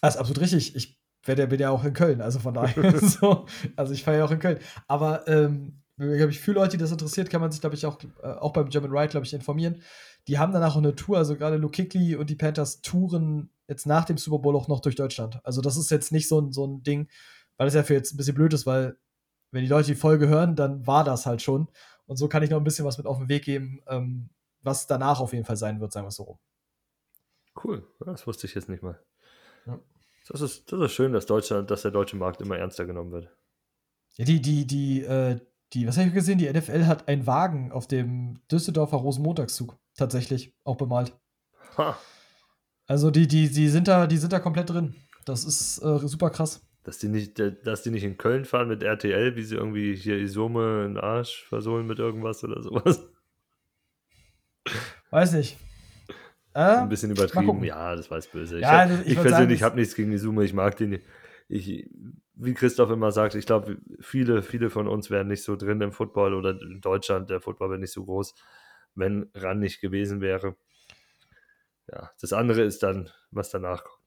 das 0.00 0.14
ist 0.14 0.20
absolut 0.20 0.40
richtig. 0.40 0.76
Ich 0.76 0.99
werde, 1.24 1.46
bin 1.46 1.60
ja 1.60 1.70
auch 1.70 1.84
in 1.84 1.92
Köln, 1.92 2.20
also 2.20 2.38
von 2.38 2.54
daher. 2.54 2.98
so, 3.00 3.46
also 3.76 3.92
ich 3.92 4.04
fahre 4.04 4.18
ja 4.18 4.24
auch 4.24 4.30
in 4.30 4.38
Köln. 4.38 4.58
Aber 4.88 5.26
ähm, 5.28 5.80
glaube 5.96 6.30
ich, 6.30 6.40
für 6.40 6.52
Leute, 6.52 6.76
die 6.76 6.82
das 6.82 6.92
interessiert, 6.92 7.30
kann 7.30 7.40
man 7.40 7.52
sich, 7.52 7.60
glaube 7.60 7.76
ich, 7.76 7.86
auch, 7.86 7.98
äh, 8.22 8.26
auch 8.26 8.52
beim 8.52 8.68
German 8.68 8.90
Ride, 8.90 9.08
glaube 9.08 9.26
ich, 9.26 9.34
informieren. 9.34 9.82
Die 10.28 10.38
haben 10.38 10.52
danach 10.52 10.74
auch 10.74 10.78
eine 10.78 10.94
Tour, 10.94 11.18
also 11.18 11.36
gerade 11.36 11.56
Luke 11.56 11.72
Kickley 11.72 12.16
und 12.16 12.30
die 12.30 12.36
Panthers 12.36 12.80
touren 12.82 13.50
jetzt 13.68 13.86
nach 13.86 14.04
dem 14.04 14.18
Super 14.18 14.38
Bowl 14.38 14.56
auch 14.56 14.68
noch 14.68 14.80
durch 14.80 14.96
Deutschland. 14.96 15.40
Also 15.44 15.60
das 15.60 15.76
ist 15.76 15.90
jetzt 15.90 16.12
nicht 16.12 16.28
so 16.28 16.40
ein, 16.40 16.52
so 16.52 16.66
ein 16.66 16.82
Ding, 16.82 17.08
weil 17.56 17.66
das 17.66 17.74
ja 17.74 17.82
für 17.82 17.94
jetzt 17.94 18.12
ein 18.12 18.16
bisschen 18.16 18.34
blöd 18.34 18.52
ist, 18.52 18.66
weil 18.66 18.96
wenn 19.52 19.62
die 19.62 19.68
Leute 19.68 19.88
die 19.88 19.94
Folge 19.94 20.28
hören, 20.28 20.56
dann 20.56 20.86
war 20.86 21.04
das 21.04 21.26
halt 21.26 21.42
schon. 21.42 21.68
Und 22.06 22.16
so 22.16 22.28
kann 22.28 22.42
ich 22.42 22.50
noch 22.50 22.58
ein 22.58 22.64
bisschen 22.64 22.84
was 22.84 22.98
mit 22.98 23.06
auf 23.06 23.18
den 23.18 23.28
Weg 23.28 23.44
geben, 23.44 23.80
ähm, 23.88 24.30
was 24.62 24.86
danach 24.86 25.20
auf 25.20 25.32
jeden 25.32 25.44
Fall 25.44 25.56
sein 25.56 25.80
wird, 25.80 25.92
sagen 25.92 26.04
wir 26.04 26.08
es 26.08 26.16
so 26.16 26.24
rum. 26.24 26.38
Cool, 27.62 27.86
das 28.04 28.26
wusste 28.26 28.46
ich 28.46 28.54
jetzt 28.54 28.68
nicht 28.68 28.82
mal. 28.82 28.98
Ja. 29.66 29.78
Das 30.30 30.42
ist, 30.42 30.70
das 30.70 30.80
ist 30.80 30.92
schön, 30.92 31.12
dass 31.12 31.26
Deutschland, 31.26 31.72
dass 31.72 31.82
der 31.82 31.90
deutsche 31.90 32.16
Markt 32.16 32.40
immer 32.40 32.56
ernster 32.56 32.86
genommen 32.86 33.10
wird. 33.10 33.28
Ja, 34.14 34.24
die, 34.24 34.40
die, 34.40 34.64
die, 34.64 35.02
äh, 35.02 35.40
die, 35.72 35.88
was 35.88 35.96
habe 35.96 36.06
ich 36.06 36.14
gesehen? 36.14 36.38
Die 36.38 36.48
NFL 36.48 36.86
hat 36.86 37.08
einen 37.08 37.26
Wagen 37.26 37.72
auf 37.72 37.88
dem 37.88 38.40
Düsseldorfer 38.50 38.98
Rosenmontagszug 38.98 39.76
tatsächlich 39.96 40.54
auch 40.62 40.76
bemalt. 40.76 41.18
Ha, 41.76 41.98
Also 42.86 43.10
die, 43.10 43.26
die, 43.26 43.48
die 43.48 43.68
sind 43.68 43.88
da, 43.88 44.06
die 44.06 44.18
sind 44.18 44.32
da 44.32 44.38
komplett 44.38 44.70
drin. 44.70 44.94
Das 45.24 45.44
ist 45.44 45.82
äh, 45.82 45.98
super 46.06 46.30
krass. 46.30 46.64
dass, 46.84 46.98
die 46.98 47.08
nicht, 47.08 47.38
dass 47.64 47.82
die 47.82 47.90
nicht 47.90 48.04
in 48.04 48.16
Köln 48.16 48.44
fahren 48.44 48.68
mit 48.68 48.84
RTL, 48.84 49.34
wie 49.34 49.42
sie 49.42 49.56
irgendwie 49.56 49.96
hier 49.96 50.16
Isome 50.16 50.84
in 50.86 50.94
den 50.94 51.02
Arsch 51.02 51.44
versohlen 51.44 51.86
mit 51.86 51.98
irgendwas 51.98 52.44
oder 52.44 52.62
sowas. 52.62 53.00
Weiß 55.10 55.32
nicht. 55.32 55.58
Äh, 56.54 56.58
Ein 56.60 56.88
bisschen 56.88 57.10
übertrieben. 57.12 57.62
Ja, 57.64 57.94
das 57.94 58.10
war 58.10 58.18
jetzt 58.18 58.32
böse. 58.32 58.56
Ich, 58.56 58.62
Ja, 58.62 58.72
hab- 58.72 58.78
also 58.90 59.02
ich 59.02 59.10
ich 59.12 59.20
persönlich 59.20 59.62
habe 59.62 59.76
nichts 59.76 59.94
gegen 59.94 60.12
Isume. 60.12 60.44
Ich 60.44 60.52
mag 60.52 60.76
den. 60.76 61.00
Ich, 61.48 61.88
wie 62.34 62.54
Christoph 62.54 62.90
immer 62.90 63.12
sagt, 63.12 63.34
ich 63.34 63.46
glaube, 63.46 63.78
viele, 64.00 64.42
viele 64.42 64.70
von 64.70 64.86
uns 64.88 65.10
wären 65.10 65.28
nicht 65.28 65.42
so 65.42 65.56
drin 65.56 65.80
im 65.80 65.92
Football 65.92 66.34
oder 66.34 66.50
in 66.60 66.80
Deutschland. 66.80 67.28
Der 67.30 67.40
Football 67.40 67.70
wäre 67.70 67.78
nicht 67.80 67.92
so 67.92 68.04
groß, 68.04 68.34
wenn 68.94 69.30
Ran 69.34 69.58
nicht 69.58 69.80
gewesen 69.80 70.20
wäre. 70.20 70.56
Ja, 71.92 72.10
das 72.20 72.32
andere 72.32 72.62
ist 72.62 72.82
dann, 72.82 73.10
was 73.30 73.50
danach 73.50 73.84
kommt. 73.84 73.98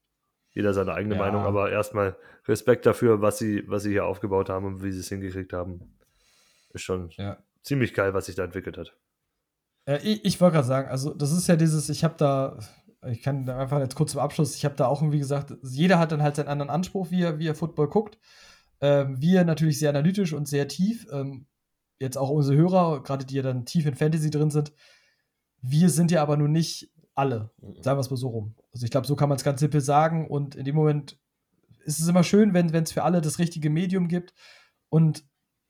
Jeder 0.51 0.73
seine 0.73 0.93
eigene 0.93 1.15
Ja. 1.15 1.21
Meinung, 1.21 1.43
aber 1.43 1.71
erstmal 1.71 2.15
Respekt 2.47 2.85
dafür, 2.85 3.21
was 3.21 3.39
sie, 3.39 3.63
was 3.67 3.83
sie 3.83 3.89
hier 3.91 4.05
aufgebaut 4.05 4.49
haben 4.49 4.65
und 4.65 4.83
wie 4.83 4.91
sie 4.91 4.99
es 4.99 5.09
hingekriegt 5.09 5.51
haben. 5.51 5.97
Ist 6.73 6.83
schon 6.83 7.09
Ja. 7.17 7.37
ziemlich 7.61 7.93
geil, 7.93 8.13
was 8.13 8.27
sich 8.27 8.35
da 8.35 8.43
entwickelt 8.43 8.77
hat. 8.77 8.95
Äh, 9.85 9.97
ich 10.03 10.25
ich 10.25 10.41
wollte 10.41 10.55
gerade 10.55 10.67
sagen, 10.67 10.89
also 10.89 11.13
das 11.13 11.31
ist 11.31 11.47
ja 11.47 11.55
dieses, 11.55 11.89
ich 11.89 12.03
habe 12.03 12.15
da, 12.17 12.59
ich 13.07 13.21
kann 13.21 13.45
da 13.45 13.57
einfach 13.57 13.79
jetzt 13.79 13.95
kurz 13.95 14.11
zum 14.11 14.21
Abschluss, 14.21 14.55
ich 14.55 14.65
habe 14.65 14.75
da 14.75 14.87
auch 14.87 15.01
irgendwie 15.01 15.19
gesagt, 15.19 15.53
jeder 15.63 15.99
hat 15.99 16.11
dann 16.11 16.23
halt 16.23 16.35
seinen 16.35 16.47
anderen 16.47 16.69
Anspruch, 16.69 17.11
wie 17.11 17.23
er, 17.23 17.39
wie 17.39 17.47
er 17.47 17.55
Football 17.55 17.89
guckt. 17.89 18.17
Ähm, 18.81 19.21
wir 19.21 19.43
natürlich 19.45 19.79
sehr 19.79 19.89
analytisch 19.89 20.33
und 20.33 20.47
sehr 20.47 20.67
tief. 20.67 21.07
Ähm, 21.11 21.47
jetzt 21.99 22.17
auch 22.17 22.29
unsere 22.29 22.57
Hörer, 22.57 23.03
gerade 23.03 23.25
die 23.25 23.35
ja 23.35 23.41
dann 23.41 23.65
tief 23.65 23.85
in 23.85 23.95
Fantasy 23.95 24.29
drin 24.29 24.51
sind. 24.51 24.73
Wir 25.61 25.89
sind 25.89 26.11
ja 26.11 26.21
aber 26.21 26.37
nun 26.37 26.51
nicht 26.51 26.91
alle, 27.15 27.51
sagen 27.81 27.97
wir 27.97 28.01
es 28.01 28.09
mal 28.09 28.17
so 28.17 28.27
rum. 28.27 28.55
Also 28.73 28.85
ich 28.85 28.91
glaube, 28.91 29.07
so 29.07 29.15
kann 29.15 29.29
man 29.29 29.37
es 29.37 29.43
ganz 29.43 29.59
simpel 29.59 29.81
sagen 29.81 30.27
und 30.27 30.55
in 30.55 30.65
dem 30.65 30.75
Moment 30.75 31.17
ist 31.85 31.99
es 31.99 32.07
immer 32.07 32.23
schön, 32.23 32.53
wenn 32.53 32.73
es 32.73 32.91
für 32.91 33.03
alle 33.03 33.21
das 33.21 33.39
richtige 33.39 33.69
Medium 33.69 34.07
gibt 34.07 34.33
und 34.89 35.23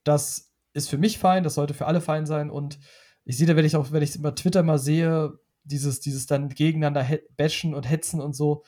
das 0.04 0.52
ist 0.74 0.90
für 0.90 0.98
mich 0.98 1.20
fein, 1.20 1.44
das 1.44 1.56
sollte 1.56 1.74
für 1.74 1.86
alle 1.86 2.02
fein 2.02 2.26
sein 2.26 2.50
und 2.50 2.80
ich 3.26 3.38
sehe 3.38 3.48
da, 3.48 3.56
wenn 3.56 3.66
ich 3.66 3.76
auch, 3.76 3.92
wenn 3.92 4.04
ich 4.04 4.16
über 4.16 4.36
Twitter 4.36 4.64
mal 4.64 4.80
sehe, 4.80 5.40
dieses, 5.64 6.00
dieses 6.00 6.26
dann 6.26 6.50
gegeneinander 6.50 7.04
he- 7.04 7.22
bashen 7.38 7.74
und 7.74 7.90
hetzen 7.90 8.20
und 8.20 8.34
so. 8.34 8.64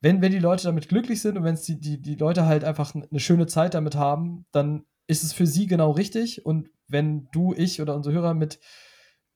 Wenn, 0.00 0.22
wenn 0.22 0.32
die 0.32 0.38
Leute 0.38 0.64
damit 0.64 0.88
glücklich 0.88 1.20
sind 1.20 1.36
und 1.36 1.44
wenn 1.44 1.56
die, 1.56 1.80
die, 1.80 2.00
die 2.00 2.14
Leute 2.14 2.46
halt 2.46 2.64
einfach 2.64 2.94
eine 2.94 3.20
schöne 3.20 3.46
Zeit 3.46 3.74
damit 3.74 3.94
haben, 3.94 4.46
dann 4.52 4.84
ist 5.06 5.22
es 5.22 5.32
für 5.32 5.46
sie 5.46 5.66
genau 5.66 5.90
richtig. 5.90 6.44
Und 6.44 6.70
wenn 6.88 7.28
du, 7.32 7.54
ich 7.54 7.80
oder 7.80 7.94
unsere 7.94 8.14
Hörer 8.14 8.34
mit, 8.34 8.60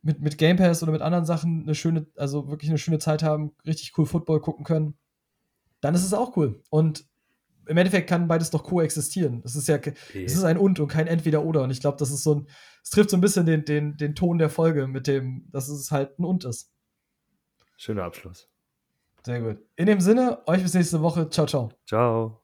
mit, 0.03 0.21
mit 0.21 0.39
Game 0.39 0.57
Pass 0.57 0.83
oder 0.83 0.93
mit 0.93 1.03
anderen 1.03 1.25
Sachen 1.25 1.63
eine 1.63 1.75
schöne, 1.75 2.07
also 2.17 2.49
wirklich 2.49 2.71
eine 2.71 2.79
schöne 2.79 2.99
Zeit 2.99 3.23
haben, 3.23 3.53
richtig 3.67 3.97
cool 3.99 4.07
Football 4.07 4.41
gucken 4.41 4.65
können, 4.65 4.97
dann 5.81 5.95
ist 5.95 6.05
es 6.05 6.15
auch 6.15 6.37
cool. 6.37 6.63
Und 6.71 7.05
im 7.71 7.77
Endeffekt 7.77 8.09
kann 8.09 8.27
beides 8.27 8.51
doch 8.51 8.65
koexistieren. 8.65 9.43
Es 9.45 9.55
ist 9.55 9.69
ja, 9.69 9.77
es 9.77 10.35
ist 10.35 10.43
ein 10.43 10.59
Und 10.59 10.81
und 10.81 10.89
kein 10.89 11.07
Entweder-Oder. 11.07 11.63
Und 11.63 11.71
ich 11.71 11.81
glaube, 11.81 11.99
das 11.99 12.11
ist 12.11 12.25
so 12.25 12.35
ein, 12.35 12.49
es 12.83 12.91
trifft 12.91 13.11
so 13.11 13.17
ein 13.17 13.21
bisschen 13.21 13.47
den, 13.47 13.65
den, 13.65 13.97
den 13.97 14.17
Ton 14.17 14.39
der 14.39 14.51
Folge 14.51 14.89
mit 14.89 15.07
dem, 15.07 15.47
dass 15.53 15.69
es 15.69 15.93
halt 15.93 16.19
ein 16.19 16.25
Und 16.25 16.45
ist. 16.45 16.73
Schöner 17.77 18.03
Abschluss. 18.03 18.49
Sehr 19.25 19.41
gut. 19.41 19.59
In 19.77 19.87
dem 19.87 20.01
Sinne, 20.01 20.43
euch 20.49 20.63
bis 20.63 20.75
nächste 20.75 21.01
Woche. 21.01 21.31
Ciao, 21.31 21.47
ciao. 21.47 21.71
Ciao. 21.87 22.40